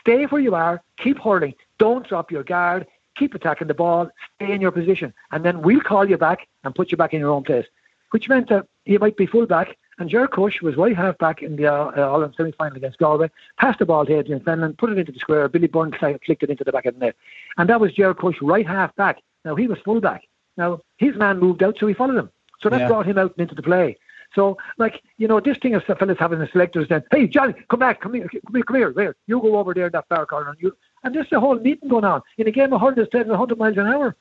Stay 0.00 0.24
where 0.24 0.40
you 0.40 0.54
are, 0.54 0.82
keep 0.96 1.18
hurling, 1.18 1.54
don't 1.78 2.08
drop 2.08 2.30
your 2.30 2.42
guard, 2.42 2.86
keep 3.16 3.34
attacking 3.34 3.68
the 3.68 3.74
ball, 3.74 4.10
stay 4.36 4.52
in 4.52 4.60
your 4.60 4.70
position, 4.70 5.12
and 5.32 5.44
then 5.44 5.62
we'll 5.62 5.80
call 5.80 6.08
you 6.08 6.16
back 6.16 6.46
and 6.64 6.74
put 6.74 6.90
you 6.90 6.96
back 6.96 7.12
in 7.14 7.20
your 7.20 7.30
own 7.30 7.42
place. 7.44 7.66
Which 8.10 8.28
meant 8.28 8.48
that 8.50 8.66
you 8.84 8.98
might 8.98 9.16
be 9.16 9.26
full 9.26 9.46
back, 9.46 9.76
and 9.98 10.08
Ger 10.08 10.28
Cushe 10.28 10.60
was 10.62 10.76
right 10.76 10.96
half 10.96 11.18
back 11.18 11.42
in 11.42 11.56
the 11.56 11.66
uh, 11.66 11.92
uh, 11.96 12.08
All-Ireland 12.08 12.34
semi-final 12.36 12.76
against 12.76 12.98
Galway, 12.98 13.30
passed 13.58 13.78
the 13.78 13.86
ball 13.86 14.06
to 14.06 14.18
Adrian 14.18 14.40
Fenlon, 14.40 14.76
put 14.78 14.90
it 14.90 14.98
into 14.98 15.12
the 15.12 15.18
square, 15.18 15.48
Billy 15.48 15.66
Byrne 15.66 15.90
fli- 15.90 16.22
flicked 16.24 16.42
it 16.42 16.50
into 16.50 16.64
the 16.64 16.72
back 16.72 16.86
of 16.86 16.94
the 16.94 17.00
net. 17.00 17.16
And 17.56 17.68
that 17.68 17.80
was 17.80 17.92
Ger 17.92 18.14
Cushe 18.14 18.38
right 18.42 18.66
half 18.66 18.94
back. 18.96 19.20
Now 19.44 19.54
he 19.56 19.66
was 19.66 19.78
full 19.78 20.00
back. 20.00 20.24
Now 20.56 20.80
his 20.98 21.16
man 21.16 21.38
moved 21.38 21.62
out, 21.62 21.76
so 21.78 21.86
he 21.86 21.94
followed 21.94 22.18
him. 22.18 22.30
So 22.60 22.68
that 22.68 22.80
Yeah. 22.80 22.88
brought 22.88 23.06
him 23.06 23.18
out 23.18 23.32
and 23.36 23.42
into 23.42 23.54
the 23.54 23.62
play. 23.62 23.96
So, 24.34 24.58
like, 24.76 25.02
you 25.18 25.28
know, 25.28 25.40
this 25.40 25.56
thing 25.58 25.74
of 25.74 25.84
fellas 25.84 26.18
having 26.18 26.40
the 26.40 26.48
selectors 26.48 26.88
then, 26.88 27.02
hey, 27.10 27.26
Johnny, 27.26 27.54
come 27.70 27.80
back, 27.80 28.00
come 28.00 28.14
here, 28.14 28.28
come 28.28 28.54
here, 28.54 28.92
come 28.92 29.02
here. 29.02 29.16
You 29.26 29.40
go 29.40 29.56
over 29.56 29.72
there 29.72 29.86
in 29.86 29.92
that 29.92 30.08
far 30.08 30.26
corner. 30.26 30.50
And, 30.50 30.60
you, 30.60 30.76
and 31.06 31.14
there's 31.14 31.30
a 31.32 31.40
whole 31.40 31.58
meeting 31.58 31.88
going 31.88 32.04
on. 32.04 32.20
In 32.36 32.48
a 32.48 32.50
game 32.50 32.72
of 32.72 32.80
hurling 32.80 32.96
that's 32.96 33.08
played 33.08 33.22
at 33.22 33.28
100 33.28 33.56
miles 33.58 33.76
an 33.76 33.86
hour, 33.86 34.16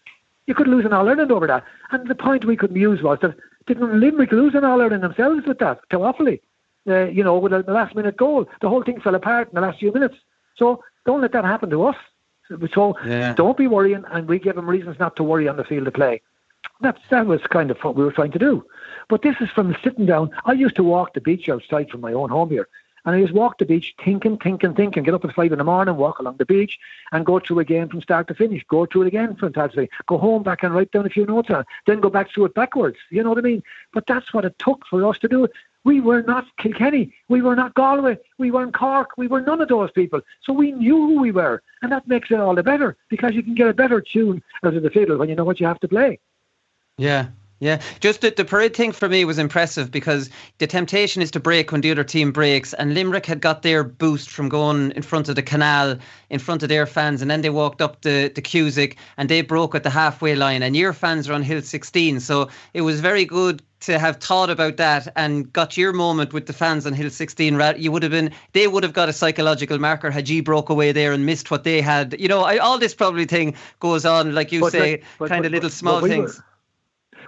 you 0.46 0.54
could 0.54 0.68
lose 0.68 0.86
an 0.86 0.94
All 0.94 1.10
Ireland 1.10 1.32
over 1.32 1.48
that. 1.48 1.64
And 1.92 2.08
the 2.08 2.16
point 2.16 2.46
we 2.46 2.56
could 2.56 2.72
muse 2.72 3.02
was 3.02 3.18
that 3.22 3.36
didn't 3.66 4.00
Limerick 4.00 4.32
lose 4.32 4.54
an 4.54 4.64
All 4.64 4.82
Ireland 4.82 5.04
themselves 5.04 5.46
with 5.48 5.58
that, 5.60 5.80
too 5.90 6.04
awfully? 6.04 6.42
Uh, 6.88 7.06
you 7.06 7.24
know, 7.24 7.40
with 7.40 7.52
a, 7.52 7.64
the 7.64 7.72
last 7.74 7.96
minute 7.96 8.16
goal. 8.16 8.48
The 8.62 8.70
whole 8.70 8.84
thing 8.84 9.02
fell 9.02 9.16
apart 9.16 9.50
in 9.50 9.56
the 9.56 9.62
last 9.62 9.80
few 9.80 9.92
minutes. 9.92 10.16
So 10.56 10.84
don't 11.08 11.22
let 11.22 11.32
that 11.32 11.44
happen 11.44 11.72
to 11.72 11.86
us. 11.88 11.96
So 12.76 12.96
Yeah. 13.04 13.34
don't 13.34 13.58
be 13.58 13.66
worrying, 13.66 14.04
and 14.12 14.28
we 14.28 14.38
give 14.38 14.56
them 14.56 14.70
reasons 14.70 15.00
not 15.00 15.16
to 15.16 15.24
worry 15.24 15.48
on 15.48 15.58
the 15.58 15.64
field 15.64 15.88
of 15.88 15.96
play. 15.96 16.22
That's 16.82 17.02
that 17.10 17.26
was 17.26 17.42
kind 17.50 17.72
of 17.72 17.78
what 17.84 17.96
we 17.96 18.04
were 18.04 18.12
trying 18.12 18.32
to 18.34 18.40
do. 18.40 18.64
But 19.10 19.24
this 19.24 19.36
is 19.40 19.50
from 19.50 19.76
sitting 19.84 20.06
down. 20.06 20.30
I 20.46 20.52
used 20.54 20.76
to 20.76 20.84
walk 20.84 21.14
the 21.16 21.22
beach 21.22 21.50
outside 21.50 21.90
from 21.90 22.02
my 22.02 22.14
own 22.14 22.30
home 22.30 22.52
here. 22.52 22.68
And 23.06 23.16
I 23.16 23.22
just 23.22 23.34
walk 23.34 23.60
the 23.60 23.66
beach 23.66 23.94
thinking, 24.04 24.38
thinking, 24.38 24.74
thinking, 24.74 25.04
get 25.04 25.14
up 25.14 25.26
at 25.26 25.34
five 25.34 25.52
in 25.52 25.60
the 25.60 25.64
morning, 25.64 25.96
walk 25.96 26.20
along 26.20 26.38
the 26.38 26.46
beach 26.46 26.80
and 27.12 27.26
go 27.26 27.40
through 27.40 27.60
again 27.60 27.88
from 27.88 28.02
start 28.02 28.28
to 28.28 28.34
finish. 28.34 28.64
Go 28.68 28.86
through 28.86 29.04
it 29.04 29.08
again 29.08 29.36
from 29.36 29.52
start 29.52 29.72
to 29.72 29.76
finish. 29.76 29.92
Go 30.08 30.18
home 30.18 30.44
back 30.44 30.64
and 30.64 30.74
write 30.74 30.92
down 30.92 31.06
a 31.06 31.10
few 31.10 31.26
notes 31.26 31.50
on 31.50 31.62
it. 31.62 31.68
Then 31.86 32.00
go 32.00 32.10
back 32.10 32.32
through 32.32 32.46
it 32.46 32.56
backwards. 32.56 32.98
You 33.12 33.24
know 33.24 33.30
what 33.30 33.38
I 33.38 33.42
mean? 33.42 33.64
But 33.94 34.08
that's 34.08 34.34
what 34.34 34.46
it 34.46 34.58
took 34.60 34.86
for 34.88 35.06
us 35.06 35.20
to 35.20 35.28
do 35.28 35.46
it. 35.46 35.52
We 35.84 36.02
were 36.02 36.24
not 36.24 36.46
Kilkenny. 36.58 37.14
We 37.30 37.44
were 37.44 37.56
not 37.56 37.76
Galway. 37.76 38.18
We 38.40 38.50
weren't 38.50 38.74
Cork. 38.74 39.12
We 39.18 39.28
were 39.28 39.42
none 39.42 39.62
of 39.62 39.68
those 39.68 39.92
people. 39.92 40.20
So 40.42 40.52
we 40.52 40.72
knew 40.72 40.96
who 40.96 41.22
we 41.22 41.32
were. 41.32 41.62
And 41.84 41.92
that 41.92 42.08
makes 42.08 42.32
it 42.32 42.40
all 42.40 42.56
the 42.56 42.64
better 42.64 42.98
because 43.10 43.36
you 43.36 43.44
can 43.44 43.54
get 43.54 43.68
a 43.68 43.74
better 43.74 44.02
tune 44.02 44.42
out 44.64 44.74
of 44.74 44.82
the 44.82 44.90
fiddle 44.90 45.18
when 45.18 45.30
you 45.30 45.36
know 45.36 45.44
what 45.44 45.60
you 45.60 45.68
have 45.68 45.80
to 45.82 45.88
play. 45.88 46.20
Yeah, 46.98 47.28
yeah, 47.60 47.82
just 48.00 48.22
the, 48.22 48.32
the 48.32 48.44
parade 48.46 48.76
thing 48.76 48.92
for 48.92 49.08
me 49.08 49.24
was 49.26 49.38
impressive 49.40 49.90
because 49.92 50.30
the 50.58 50.68
temptation 50.68 51.22
is 51.22 51.32
to 51.32 51.40
break 51.40 51.72
when 51.72 51.82
the 51.82 51.92
other 51.92 52.04
team 52.04 52.32
breaks, 52.32 52.74
and 52.74 52.94
Limerick 52.94 53.26
had 53.26 53.40
got 53.42 53.62
their 53.62 53.84
boost 53.84 54.30
from 54.30 54.50
going 54.50 54.92
in 54.92 55.02
front 55.02 55.30
of 55.30 55.36
the 55.36 55.42
canal, 55.44 55.98
in 56.30 56.40
front 56.40 56.64
of 56.64 56.70
their 56.70 56.86
fans, 56.86 57.22
and 57.22 57.32
then 57.32 57.42
they 57.42 57.50
walked 57.50 57.82
up 57.82 58.02
the 58.02 58.32
the 58.36 58.42
Cusack 58.42 58.98
and 59.18 59.30
they 59.30 59.42
broke 59.42 59.74
at 59.76 59.84
the 59.84 59.90
halfway 59.90 60.36
line, 60.36 60.62
and 60.64 60.76
your 60.76 60.92
fans 60.94 61.30
are 61.30 61.34
on 61.34 61.44
Hill 61.44 61.62
16, 61.62 62.20
so 62.20 62.50
it 62.74 62.82
was 62.82 63.00
very 63.00 63.26
good 63.26 63.62
to 63.82 64.00
have 64.00 64.18
thought 64.18 64.50
about 64.50 64.78
that 64.78 65.08
and 65.16 65.52
got 65.54 65.78
your 65.78 65.94
moment 65.94 66.34
with 66.34 66.48
the 66.48 66.54
fans 66.54 66.88
on 66.88 66.94
Hill 66.94 67.10
16. 67.10 67.62
You 67.78 67.92
would 67.92 68.02
have 68.02 68.12
been, 68.12 68.32
they 68.54 68.68
would 68.68 68.82
have 68.82 68.94
got 68.94 69.10
a 69.10 69.14
psychological 69.14 69.78
marker 69.78 70.10
had 70.10 70.28
you 70.28 70.42
broke 70.42 70.70
away 70.70 70.92
there 70.92 71.12
and 71.14 71.24
missed 71.26 71.52
what 71.52 71.66
they 71.66 71.82
had. 71.82 72.16
You 72.20 72.28
know, 72.28 72.42
I, 72.42 72.58
all 72.58 72.80
this 72.80 72.96
probably 72.96 73.26
thing 73.26 73.54
goes 73.80 74.04
on, 74.04 74.34
like 74.34 74.52
you 74.52 74.62
But 74.62 74.72
say, 74.72 75.04
but- 75.20 75.30
kind 75.30 75.42
but- 75.44 75.48
of 75.48 75.52
little 75.52 75.70
small 75.70 76.02
we 76.02 76.10
things. 76.10 76.38
were- 76.38 76.44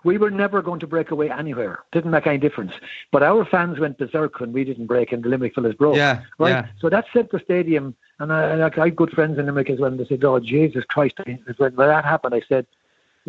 we 0.03 0.17
were 0.17 0.31
never 0.31 0.61
going 0.61 0.79
to 0.79 0.87
break 0.87 1.11
away 1.11 1.29
anywhere. 1.29 1.79
Didn't 1.91 2.11
make 2.11 2.27
any 2.27 2.37
difference. 2.37 2.71
But 3.11 3.23
our 3.23 3.45
fans 3.45 3.79
went 3.79 3.97
berserk 3.97 4.39
when 4.39 4.51
we 4.53 4.63
didn't 4.63 4.87
break 4.87 5.11
and 5.11 5.23
the 5.23 5.29
Limerick 5.29 5.55
fellas 5.55 5.75
broke. 5.75 5.95
Yeah, 5.95 6.21
Right? 6.39 6.49
yeah. 6.51 6.67
So 6.79 6.89
that 6.89 7.05
set 7.13 7.31
the 7.31 7.39
stadium. 7.39 7.95
And 8.19 8.33
I, 8.33 8.65
I 8.65 8.71
had 8.83 8.95
good 8.95 9.11
friends 9.11 9.37
in 9.37 9.45
Limerick 9.45 9.69
as 9.69 9.79
well. 9.79 9.91
And 9.91 9.99
they 9.99 10.05
said, 10.05 10.23
oh, 10.23 10.39
Jesus 10.39 10.83
Christ. 10.85 11.19
When 11.57 11.73
that 11.75 12.05
happened, 12.05 12.33
I 12.35 12.41
said, 12.47 12.65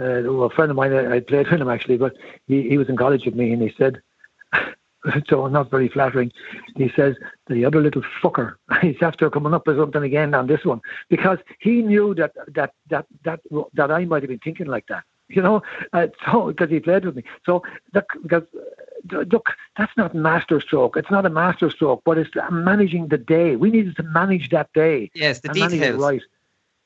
uh, 0.01 0.23
well, 0.25 0.45
a 0.45 0.51
friend 0.51 0.71
of 0.71 0.77
mine, 0.77 0.93
I 0.93 1.17
I 1.17 1.21
played 1.21 1.51
with 1.51 1.61
him 1.61 1.69
actually, 1.69 1.97
but 1.97 2.15
he, 2.47 2.69
he 2.69 2.79
was 2.79 2.89
in 2.89 2.97
college 2.97 3.25
with 3.25 3.35
me 3.35 3.53
and 3.53 3.61
he 3.61 3.75
said, 3.77 4.01
so 5.29 5.47
not 5.49 5.71
very 5.71 5.89
flattering. 5.89 6.33
He 6.77 6.91
says 6.95 7.17
the 7.49 7.65
other 7.65 7.81
little 7.81 8.03
fucker. 8.23 8.55
He's 8.81 8.97
after 9.03 9.31
coming 9.31 9.55
up 9.55 9.67
with 9.67 9.79
something 9.79 10.03
again 10.03 10.35
on 10.35 10.47
this 10.47 10.65
one 10.65 10.81
because 11.09 11.39
he 11.59 11.83
knew 11.83 12.15
that 12.15 12.33
that 12.55 12.75
that 12.91 13.07
that 13.25 13.41
that 13.75 13.91
I 13.91 14.05
might 14.05 14.23
have 14.23 14.31
been 14.31 14.39
thinking 14.39 14.67
like 14.67 14.87
that. 14.89 15.05
You 15.29 15.43
know, 15.43 15.63
uh, 15.93 16.09
so 16.25 16.47
because 16.47 16.71
he 16.71 16.81
played 16.81 17.05
with 17.05 17.17
me. 17.17 17.25
So 17.45 17.63
look, 17.95 18.07
because 18.23 18.45
uh, 19.13 19.25
look, 19.31 19.51
that's 19.77 19.93
not 19.97 20.15
master 20.15 20.61
stroke. 20.61 20.97
It's 20.97 21.11
not 21.11 21.27
a 21.27 21.31
master 21.31 21.71
stroke, 21.71 22.03
but 22.05 22.19
it's 22.19 22.31
managing 22.51 23.09
the 23.09 23.19
day. 23.19 23.57
We 23.57 23.71
needed 23.71 23.97
to 23.97 24.03
manage 24.03 24.49
that 24.51 24.73
day. 24.73 25.11
Yes, 25.15 25.41
the 25.41 25.51
details. 25.51 26.01
right 26.01 26.23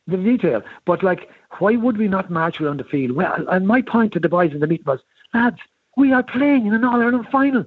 the 0.07 0.17
detail. 0.17 0.63
But 0.85 1.03
like, 1.03 1.29
why 1.59 1.77
would 1.77 1.97
we 1.97 2.09
not 2.09 2.31
march 2.31 2.61
around 2.61 2.81
the 2.81 2.85
field? 2.85 3.13
Well, 3.13 3.47
and 3.49 3.67
my 3.67 3.83
point 3.83 4.13
to 4.13 4.21
the 4.21 4.29
boys 4.29 4.53
in 4.53 4.61
the 4.61 4.67
meeting 4.67 4.87
was, 4.87 5.01
lads, 5.35 5.59
we 5.97 6.13
are 6.13 6.23
playing 6.23 6.67
in 6.67 6.75
an 6.75 6.85
All 6.85 7.01
Ireland 7.01 7.27
final. 7.31 7.65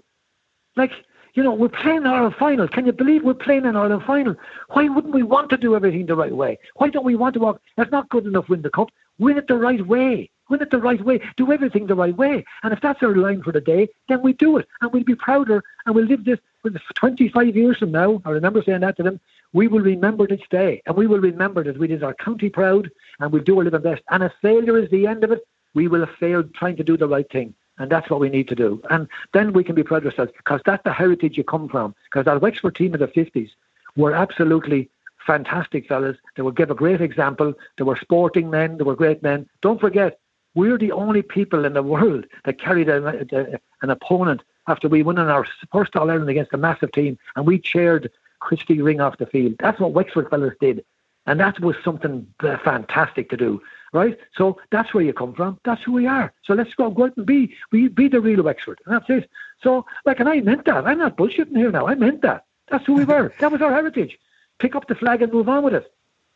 Like, 0.75 0.91
you 1.33 1.43
know, 1.43 1.53
we're 1.53 1.69
playing 1.69 1.99
an 1.99 2.07
All 2.07 2.15
Ireland 2.15 2.35
final. 2.37 2.67
Can 2.67 2.85
you 2.85 2.91
believe 2.91 3.23
we're 3.23 3.33
playing 3.33 3.65
an 3.65 3.75
All 3.75 3.83
Ireland 3.83 4.03
final? 4.05 4.35
Why 4.69 4.87
wouldn't 4.89 5.13
we 5.13 5.23
want 5.23 5.49
to 5.51 5.57
do 5.57 5.75
everything 5.75 6.05
the 6.05 6.15
right 6.15 6.35
way? 6.35 6.57
Why 6.75 6.89
don't 6.89 7.05
we 7.05 7.15
want 7.15 7.33
to 7.35 7.39
walk? 7.39 7.61
That's 7.77 7.91
not 7.91 8.09
good 8.09 8.25
enough. 8.25 8.49
Win 8.49 8.61
the 8.61 8.69
cup. 8.69 8.89
Win 9.19 9.37
it 9.37 9.47
the 9.47 9.55
right 9.55 9.85
way. 9.85 10.29
Win 10.49 10.61
it 10.61 10.69
the 10.69 10.77
right 10.77 11.03
way. 11.03 11.19
Do 11.37 11.51
everything 11.51 11.87
the 11.87 11.95
right 11.95 12.15
way. 12.15 12.45
And 12.63 12.73
if 12.73 12.81
that's 12.81 13.01
our 13.01 13.15
line 13.15 13.41
for 13.41 13.51
the 13.51 13.61
day, 13.61 13.87
then 14.09 14.21
we 14.21 14.33
do 14.33 14.57
it, 14.57 14.67
and 14.81 14.91
we'll 14.91 15.03
be 15.03 15.15
prouder, 15.15 15.63
and 15.85 15.95
we'll 15.95 16.05
live 16.05 16.25
this. 16.25 16.39
with 16.63 16.77
25 16.95 17.55
years 17.55 17.77
from 17.77 17.91
now, 17.91 18.21
I 18.25 18.31
remember 18.31 18.61
saying 18.61 18.81
that 18.81 18.97
to 18.97 19.03
them. 19.03 19.19
We 19.53 19.67
will 19.67 19.81
remember 19.81 20.27
this 20.27 20.41
day, 20.49 20.81
and 20.85 20.95
we 20.95 21.07
will 21.07 21.19
remember 21.19 21.63
that 21.63 21.77
we 21.77 21.87
did 21.87 22.03
our 22.03 22.13
county 22.13 22.49
proud, 22.49 22.91
and 23.19 23.31
we'll 23.31 23.43
do 23.43 23.57
our 23.57 23.63
living 23.63 23.81
best. 23.81 24.03
And 24.09 24.23
if 24.23 24.33
failure 24.41 24.77
is 24.77 24.89
the 24.89 25.07
end 25.07 25.23
of 25.23 25.31
it, 25.31 25.47
we 25.73 25.87
will 25.87 26.05
have 26.05 26.15
failed 26.17 26.53
trying 26.53 26.75
to 26.77 26.83
do 26.83 26.97
the 26.97 27.07
right 27.07 27.29
thing. 27.31 27.53
And 27.77 27.91
that's 27.91 28.09
what 28.09 28.19
we 28.19 28.29
need 28.29 28.47
to 28.47 28.55
do. 28.55 28.81
And 28.89 29.07
then 29.33 29.51
we 29.51 29.63
can 29.63 29.75
be 29.75 29.83
proud 29.83 30.05
of 30.05 30.11
ourselves 30.11 30.31
because 30.37 30.61
that's 30.65 30.83
the 30.83 30.93
heritage 30.93 31.37
you 31.37 31.43
come 31.43 31.67
from. 31.67 31.93
Because 32.05 32.25
that 32.25 32.41
Wexford 32.41 32.75
team 32.75 32.93
in 32.93 33.01
the 33.01 33.07
50s 33.07 33.49
were 33.97 34.13
absolutely 34.13 34.89
fantastic 35.25 35.87
fellas. 35.87 36.17
They 36.35 36.43
would 36.43 36.55
give 36.55 36.71
a 36.71 36.75
great 36.75 37.01
example. 37.01 37.53
They 37.77 37.83
were 37.83 37.97
sporting 37.97 38.49
men. 38.49 38.77
They 38.77 38.83
were 38.83 38.95
great 38.95 39.23
men. 39.23 39.49
Don't 39.61 39.81
forget, 39.81 40.19
we're 40.55 40.77
the 40.77 40.91
only 40.91 41.21
people 41.21 41.65
in 41.65 41.73
the 41.73 41.83
world 41.83 42.25
that 42.45 42.59
carried 42.59 42.89
a, 42.89 43.25
a, 43.31 43.59
an 43.81 43.89
opponent 43.89 44.41
after 44.67 44.87
we 44.87 45.03
won 45.03 45.17
in 45.17 45.27
our 45.27 45.45
first 45.71 45.95
All 45.95 46.09
Ireland 46.09 46.29
against 46.29 46.53
a 46.53 46.57
massive 46.57 46.91
team, 46.91 47.17
and 47.35 47.45
we 47.45 47.59
cheered 47.59 48.09
Christy 48.39 48.81
Ring 48.81 49.01
off 49.01 49.17
the 49.17 49.25
field. 49.25 49.55
That's 49.59 49.79
what 49.79 49.93
Wexford 49.93 50.29
fellas 50.29 50.53
did, 50.59 50.83
and 51.25 51.39
that 51.39 51.59
was 51.59 51.75
something 51.83 52.25
fantastic 52.39 53.29
to 53.29 53.37
do, 53.37 53.61
right? 53.93 54.17
So 54.35 54.59
that's 54.71 54.93
where 54.93 55.03
you 55.03 55.13
come 55.13 55.33
from. 55.33 55.59
That's 55.65 55.83
who 55.83 55.91
we 55.91 56.07
are. 56.07 56.33
So 56.43 56.53
let's 56.53 56.73
go, 56.73 56.89
go 56.89 57.05
out 57.05 57.17
and 57.17 57.25
be, 57.25 57.53
be, 57.71 57.87
be 57.87 58.07
the 58.07 58.21
real 58.21 58.43
Wexford, 58.43 58.79
and 58.85 58.95
that's 58.95 59.09
it. 59.09 59.29
So, 59.61 59.85
like, 60.05 60.19
and 60.19 60.29
I 60.29 60.41
meant 60.41 60.65
that. 60.65 60.85
I'm 60.85 60.99
not 60.99 61.17
bullshitting 61.17 61.57
here 61.57 61.71
now. 61.71 61.87
I 61.87 61.95
meant 61.95 62.21
that. 62.21 62.45
That's 62.69 62.85
who 62.85 62.93
we 62.93 63.05
were. 63.05 63.33
that 63.39 63.51
was 63.51 63.61
our 63.61 63.71
heritage. 63.71 64.17
Pick 64.59 64.75
up 64.75 64.87
the 64.87 64.95
flag 64.95 65.21
and 65.21 65.31
move 65.31 65.49
on 65.49 65.63
with 65.63 65.73
it. 65.73 65.91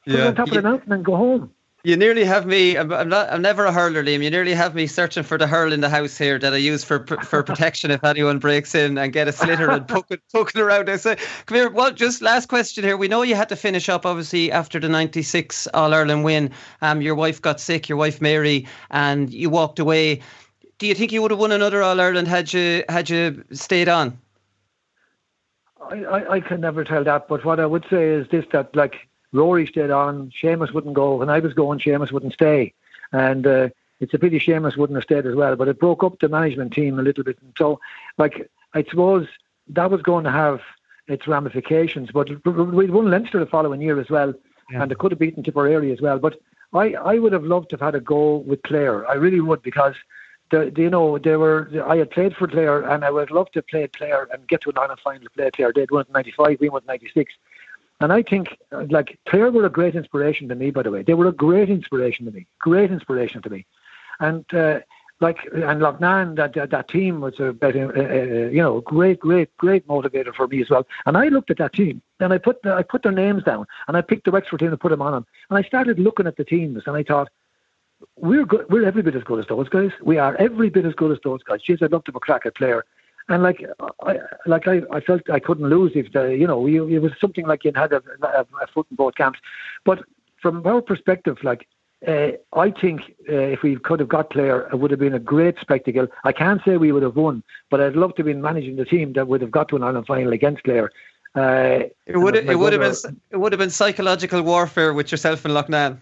Put 0.06 0.16
it 0.16 0.22
on 0.22 0.36
top 0.36 0.48
of 0.48 0.54
the 0.54 0.62
mountain 0.62 0.92
and 0.92 1.06
go 1.06 1.16
home. 1.16 1.52
You 1.84 1.96
nearly 1.96 2.26
have 2.26 2.46
me. 2.46 2.76
I'm, 2.76 2.92
I'm 2.92 3.08
not. 3.08 3.32
I'm 3.32 3.42
never 3.42 3.64
a 3.64 3.72
hurler, 3.72 4.04
Liam. 4.04 4.22
You 4.22 4.30
nearly 4.30 4.54
have 4.54 4.76
me 4.76 4.86
searching 4.86 5.24
for 5.24 5.38
the 5.38 5.48
hurl 5.48 5.72
in 5.72 5.80
the 5.80 5.88
house 5.88 6.18
here 6.18 6.38
that 6.38 6.54
I 6.54 6.58
use 6.58 6.84
for 6.84 7.06
for 7.24 7.42
protection 7.42 7.90
if 7.90 8.04
anyone 8.04 8.38
breaks 8.38 8.76
in 8.76 8.98
and 8.98 9.14
get 9.14 9.30
a 9.30 9.32
sliotar 9.32 9.74
and 9.74 9.88
poke 9.88 10.08
it, 10.10 10.22
poking 10.34 10.62
around. 10.62 10.90
I 10.90 10.98
say, 10.98 11.16
come 11.46 11.56
here. 11.56 11.70
Well, 11.70 11.92
just 11.92 12.22
last 12.22 12.50
question 12.50 12.84
here. 12.84 12.98
We 12.98 13.08
know 13.08 13.22
you 13.22 13.36
had 13.36 13.48
to 13.48 13.56
finish 13.56 13.88
up 13.88 14.06
obviously 14.06 14.52
after 14.52 14.78
the 14.78 14.90
'96 14.90 15.68
All 15.74 15.94
Ireland 15.94 16.26
win. 16.26 16.52
Um, 16.82 17.02
your 17.02 17.16
wife 17.16 17.42
got 17.42 17.62
sick. 17.62 17.88
Your 17.88 17.98
wife 17.98 18.20
Mary, 18.20 18.68
and 18.92 19.34
you 19.34 19.50
walked 19.50 19.80
away. 19.80 20.22
Do 20.80 20.88
you 20.88 20.96
think 20.96 21.14
you 21.14 21.22
would 21.22 21.32
have 21.32 21.40
won 21.40 21.54
another 21.54 21.82
All 21.82 22.02
Ireland 22.02 22.28
had 22.28 22.52
you 22.52 22.84
had 22.90 23.10
you 23.10 23.42
stayed 23.54 23.88
on? 23.88 24.20
I, 25.90 26.04
I, 26.04 26.32
I 26.34 26.40
can 26.40 26.62
never 26.62 26.84
tell 26.84 27.04
that, 27.04 27.28
but 27.28 27.46
what 27.46 27.60
I 27.60 27.66
would 27.66 27.86
say 27.90 28.10
is 28.10 28.28
this: 28.30 28.46
that 28.52 28.76
like 28.76 29.08
Rory 29.32 29.68
stayed 29.68 29.92
on, 29.92 30.32
Seamus 30.42 30.74
wouldn't 30.74 30.94
go. 30.94 31.16
When 31.16 31.30
I 31.30 31.40
was 31.40 31.54
going, 31.54 31.80
Seamus 31.80 32.12
wouldn't 32.12 32.34
stay, 32.34 32.74
and 33.12 33.46
uh, 33.46 33.70
it's 34.00 34.14
a 34.14 34.20
pity 34.20 34.40
Seamus 34.40 34.78
wouldn't 34.78 34.98
have 34.98 35.04
stayed 35.04 35.26
as 35.26 35.36
well. 35.36 35.56
But 35.56 35.68
it 35.68 35.80
broke 35.80 36.04
up 36.04 36.20
the 36.20 36.30
management 36.30 36.74
team 36.74 37.00
a 37.00 37.04
little 37.04 37.24
bit, 37.24 37.38
and 37.42 37.54
so 37.58 37.80
like 38.18 38.50
I 38.74 38.84
suppose 38.84 39.28
that 39.70 39.92
was 39.92 40.02
going 40.02 40.24
to 40.26 40.32
have 40.32 40.62
its 41.08 41.28
ramifications. 41.28 42.12
But 42.12 42.30
we 42.46 42.90
won 42.90 43.10
Leinster 43.10 43.40
the 43.40 43.46
following 43.46 43.82
year 43.82 44.00
as 44.00 44.10
well, 44.10 44.34
and 44.70 44.90
they 44.90 44.96
could 44.96 45.12
have 45.12 45.20
beaten 45.20 45.44
Tipperary 45.44 45.92
as 45.92 46.02
well. 46.02 46.20
But 46.20 46.40
I, 46.74 46.94
I 46.94 47.20
would 47.20 47.34
have 47.34 47.44
loved 47.44 47.70
to 47.70 47.76
have 47.76 47.82
had 47.82 47.96
a 47.96 48.00
go 48.00 48.38
with 48.38 48.62
Clare. 48.64 49.08
I 49.10 49.16
really 49.16 49.42
would 49.42 49.62
because 49.64 49.96
the, 50.52 50.72
the, 50.74 50.82
you 50.84 50.90
know, 50.90 51.18
they 51.18 51.36
were. 51.36 51.70
I 51.88 51.98
had 51.98 52.12
played 52.12 52.36
for 52.36 52.48
Clare, 52.48 52.82
and 52.82 53.04
I 53.04 53.12
would 53.12 53.32
love 53.32 53.52
to 53.52 53.62
play 53.62 53.88
Clare 53.88 54.28
and 54.32 54.48
get 54.48 54.62
to 54.62 54.70
an 54.70 54.78
Ireland 54.78 55.00
final 55.04 55.28
play 55.36 55.52
Clare. 55.52 55.72
They'd 55.74 55.92
won 55.92 56.06
in 56.08 56.14
'95, 56.14 56.58
we 56.60 56.70
won 56.70 56.82
'96, 56.88 57.34
and 58.00 58.14
I 58.14 58.24
think 58.24 58.58
uh, 58.72 58.86
like 58.90 59.20
Clare 59.28 59.52
were 59.52 59.66
a 59.66 59.70
great 59.70 59.96
inspiration 59.96 60.50
to 60.50 60.56
me. 60.56 60.72
By 60.72 60.84
the 60.84 60.92
way, 60.92 61.04
they 61.04 61.14
were 61.14 61.28
a 61.28 61.32
great 61.32 61.70
inspiration 61.70 62.26
to 62.26 62.32
me. 62.32 62.48
Great 62.60 62.92
inspiration 62.92 63.42
to 63.42 63.50
me, 63.50 63.66
and. 64.20 64.46
Uh, 64.54 64.80
like 65.22 65.40
and 65.54 65.82
Loughnane, 65.82 66.36
that, 66.38 66.54
that 66.54 66.70
that 66.70 66.88
team 66.88 67.20
was 67.20 67.40
a 67.40 67.52
better, 67.52 67.92
uh, 67.96 68.48
uh, 68.48 68.50
you 68.50 68.62
know, 68.62 68.82
great, 68.82 69.20
great, 69.20 69.56
great 69.58 69.86
motivator 69.88 70.34
for 70.34 70.48
me 70.48 70.62
as 70.62 70.70
well. 70.70 70.88
And 71.06 71.18
I 71.18 71.28
looked 71.28 71.52
at 71.52 71.58
that 71.58 71.74
team, 71.74 72.02
and 72.20 72.32
I 72.32 72.38
put 72.38 72.66
I 72.66 72.84
put 72.84 73.04
their 73.04 73.12
names 73.12 73.44
down, 73.44 73.66
and 73.88 73.98
I 73.98 74.02
picked 74.02 74.26
the 74.26 74.32
Wexford 74.32 74.60
team 74.60 74.70
and 74.70 74.80
put 74.80 74.92
them 74.92 75.02
on 75.02 75.12
them, 75.12 75.26
and 75.50 75.58
I 75.58 75.64
started 75.64 76.00
looking 76.00 76.28
at 76.28 76.38
the 76.38 76.46
teams, 76.46 76.84
and 76.86 76.96
I 76.96 77.04
thought, 77.04 77.30
we're 78.16 78.46
good, 78.46 78.66
we're 78.70 78.86
every 78.86 79.02
bit 79.02 79.16
as 79.16 79.24
good 79.24 79.40
as 79.40 79.48
those 79.48 79.70
guys. 79.70 79.92
We 80.02 80.18
are 80.18 80.36
every 80.38 80.70
bit 80.70 80.86
as 80.86 80.94
good 80.94 81.12
as 81.12 81.18
those 81.24 81.44
guys. 81.44 81.60
Jeez, 81.68 81.82
I'd 81.82 81.92
love 81.92 82.04
to 82.06 82.10
have 82.12 82.16
a 82.16 82.20
crack 82.20 82.46
at 82.46 82.56
Clare. 82.56 82.84
And 83.28 83.44
like, 83.44 83.64
I, 84.02 84.20
like 84.48 84.68
I, 84.68 84.82
I 84.92 85.00
felt 85.02 85.30
I 85.30 85.40
couldn't 85.40 85.70
lose 85.70 85.92
if 85.96 86.12
the, 86.14 86.36
you 86.36 86.48
know, 86.48 86.66
you, 86.66 86.88
it 86.88 87.00
was 87.00 87.12
something 87.22 87.46
like 87.46 87.64
you 87.64 87.72
had 87.76 87.94
a, 87.94 88.02
a, 88.24 88.46
a 88.62 88.68
foot 88.74 88.88
in 88.90 88.96
both 88.96 89.16
camps. 89.16 89.40
But 89.86 90.04
from 90.42 90.66
our 90.66 90.82
perspective, 90.82 91.38
like, 91.44 91.68
uh, 92.08 92.32
I 92.54 92.72
think 92.72 93.02
uh, 93.30 93.34
if 93.34 93.62
we 93.62 93.76
could 93.76 94.00
have 94.00 94.10
got 94.10 94.30
player, 94.32 94.68
it 94.72 94.80
would 94.80 94.90
have 94.90 95.00
been 95.00 95.14
a 95.14 95.20
great 95.20 95.58
spectacle. 95.60 96.08
I 96.24 96.32
can't 96.32 96.62
say 96.66 96.78
we 96.78 96.92
would 96.92 97.04
have 97.04 97.18
won, 97.18 97.44
but 97.70 97.82
I'd 97.82 97.96
love 97.96 98.16
to 98.16 98.20
have 98.22 98.26
been 98.26 98.42
managing 98.42 98.78
the 98.78 98.86
team 98.86 99.14
that 99.14 99.28
would 99.28 99.42
have 99.42 99.52
got 99.52 99.68
to 99.70 99.76
an 99.76 99.84
Ireland 99.84 100.08
final 100.08 100.32
against 100.34 100.64
Clare. 100.64 100.90
Uh, 101.36 101.90
It 102.08 102.18
would 102.18 102.36
it 102.36 102.58
would 102.58 102.74
have 102.74 102.82
been 102.82 103.22
it 103.30 103.38
would 103.38 103.52
have 103.52 103.60
been 103.60 103.70
psychological 103.70 104.42
warfare 104.42 104.94
with 104.94 105.12
yourself 105.12 105.46
and 105.46 105.54
Loughnane. 105.54 106.00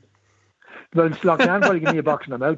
Well, 0.97 1.09
Loughnane 1.09 1.61
probably 1.61 1.79
give 1.79 1.93
me 1.93 1.99
a 1.99 2.03
box 2.03 2.25
in 2.25 2.31
the 2.31 2.39
mouth. 2.39 2.57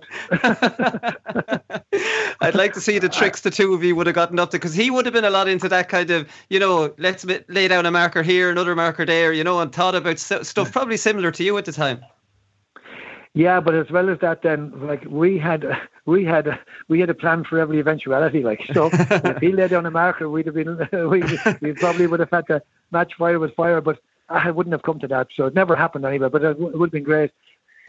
I'd 2.40 2.56
like 2.56 2.72
to 2.74 2.80
see 2.80 2.98
the 2.98 3.10
tricks 3.10 3.42
the 3.42 3.52
two 3.52 3.74
of 3.74 3.84
you 3.84 3.98
would 3.98 4.08
have 4.08 4.16
gotten 4.16 4.40
up 4.40 4.52
to 4.52 4.58
because 4.58 4.74
he 4.74 4.90
would 4.90 5.06
have 5.06 5.14
been 5.14 5.26
a 5.26 5.30
lot 5.30 5.50
into 5.50 5.68
that 5.68 5.90
kind 5.90 6.10
of, 6.10 6.26
you 6.50 6.58
know, 6.58 6.94
let's 6.98 7.26
lay 7.50 7.68
down 7.68 7.86
a 7.86 7.92
marker 7.92 8.24
here, 8.24 8.50
another 8.50 8.78
marker 8.78 9.06
there, 9.06 9.34
you 9.34 9.44
know, 9.44 9.60
and 9.60 9.74
thought 9.74 9.94
about 9.94 10.20
stuff 10.20 10.72
probably 10.72 10.96
similar 10.96 11.32
to 11.32 11.44
you 11.44 11.58
at 11.58 11.66
the 11.66 11.74
time. 11.74 12.02
Yeah, 13.34 13.60
but 13.60 13.76
as 13.76 13.92
well 13.92 14.10
as 14.10 14.20
that, 14.20 14.42
then 14.42 14.72
like 14.88 15.04
we 15.04 15.38
had, 15.38 15.66
we 16.06 16.24
had, 16.24 16.58
we 16.88 17.02
had 17.02 17.10
a 17.10 17.14
plan 17.14 17.44
for 17.44 17.60
every 17.60 17.80
eventuality. 17.80 18.42
Like 18.42 18.62
so, 18.74 18.90
if 18.94 19.38
he 19.40 19.52
laid 19.52 19.72
down 19.72 19.86
a 19.86 19.92
marker, 19.92 20.30
we'd 20.30 20.46
have 20.46 20.56
been, 20.56 20.78
we, 21.10 21.24
we 21.60 21.74
probably 21.74 22.08
would 22.08 22.22
have 22.22 22.32
had 22.32 22.48
to 22.48 22.62
match 22.92 23.16
fire 23.16 23.38
with 23.38 23.54
fire. 23.56 23.82
But 23.82 24.00
I 24.30 24.50
wouldn't 24.52 24.72
have 24.72 24.84
come 24.84 25.00
to 25.00 25.08
that, 25.10 25.28
so 25.36 25.48
it 25.48 25.56
never 25.56 25.76
happened 25.76 26.06
anyway. 26.06 26.30
But 26.30 26.44
it 26.44 26.58
would 26.58 26.88
have 26.88 26.92
been 26.92 27.04
great. 27.04 27.32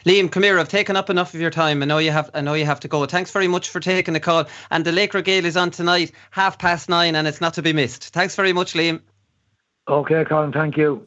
Liam, 0.07 0.31
come 0.31 0.43
here. 0.43 0.59
I've 0.59 0.69
taken 0.69 0.97
up 0.97 1.11
enough 1.11 1.35
of 1.35 1.41
your 1.41 1.51
time. 1.51 1.83
I 1.83 1.87
know 1.87 1.99
you 1.99 2.11
have. 2.11 2.31
I 2.33 2.41
know 2.41 2.55
you 2.55 2.65
have 2.65 2.81
to 2.81 2.89
go. 2.89 3.05
Thanks 3.07 3.31
very 3.31 3.49
much 3.49 3.69
for 3.69 3.81
taking 3.81 4.15
the 4.15 4.21
call. 4.21 4.47
And 4.71 4.85
the 4.85 4.91
Laochra 4.91 5.23
Gael 5.23 5.45
is 5.45 5.57
on 5.57 5.71
tonight, 5.71 6.13
half 6.31 6.59
past 6.59 6.89
nine, 6.89 7.15
and 7.15 7.29
it's 7.29 7.41
not 7.41 7.55
to 7.55 7.63
be 7.63 7.73
missed. 7.73 8.05
Thanks 8.13 8.35
very 8.35 8.53
much, 8.53 8.73
Liam. 8.75 9.01
Okay, 9.89 10.25
Colin. 10.25 10.53
Thank 10.53 10.77
you. 10.77 11.07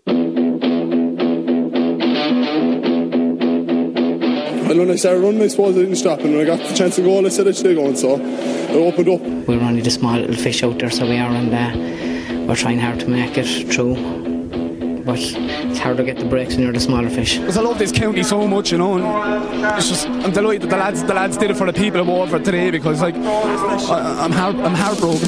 And 4.74 4.80
when 4.80 4.90
I 4.90 4.96
started 4.96 5.22
running, 5.22 5.42
I 5.42 5.48
suppose 5.48 5.76
I 5.76 5.82
didn't 5.82 5.98
stop. 5.98 6.20
And 6.22 6.32
when 6.32 6.42
I 6.42 6.46
got 6.46 6.60
the 6.68 6.74
chance 6.74 6.96
to 6.96 7.04
go, 7.04 7.24
I 7.24 7.30
said 7.30 7.48
I'd 7.48 7.56
stay 7.56 7.76
going. 7.76 7.96
So 7.96 8.16
I 8.16 8.74
opened 8.74 9.10
up. 9.10 9.22
We're 9.48 9.62
only 9.62 9.82
the 9.82 9.92
small 9.92 10.18
little 10.18 10.36
fish 10.36 10.64
out 10.64 10.80
there, 10.80 10.90
so 10.90 11.06
we 11.06 11.18
are, 11.18 11.32
and 11.32 11.54
uh, 11.54 12.48
we're 12.48 12.56
trying 12.56 12.80
hard 12.80 13.00
to 13.02 13.08
make 13.08 13.38
it 13.38 13.72
through. 13.72 14.33
But 15.06 15.20
it's 15.20 15.80
hard 15.80 15.98
to 15.98 16.04
get 16.04 16.18
the 16.18 16.26
breaks 16.26 16.56
when 16.56 16.64
you're 16.64 16.72
the 16.72 16.80
smaller 16.80 17.10
fish. 17.10 17.38
Because 17.38 17.58
I 17.58 17.62
love 17.62 17.78
this 17.78 17.92
county 17.92 18.24
so 18.24 18.48
much, 18.48 18.72
you 18.72 18.78
know. 18.78 18.98
And 18.98 19.78
it's 19.78 19.90
just 19.90 20.08
I'm 20.08 20.32
delighted 20.32 20.62
that 20.64 20.70
the 20.70 20.78
lads 20.78 21.04
the 21.04 21.14
lads 21.14 21.36
did 21.36 21.52
it 21.52 21.58
for 21.58 21.68
the 21.68 21.74
people 21.74 22.00
of 22.00 22.08
Waterford 22.08 22.46
today 22.46 22.72
because 22.72 23.02
like 23.02 23.16
I, 23.16 24.24
I'm 24.24 24.32
heart, 24.32 24.56
I'm 24.56 24.74
heartbroken. 24.74 25.28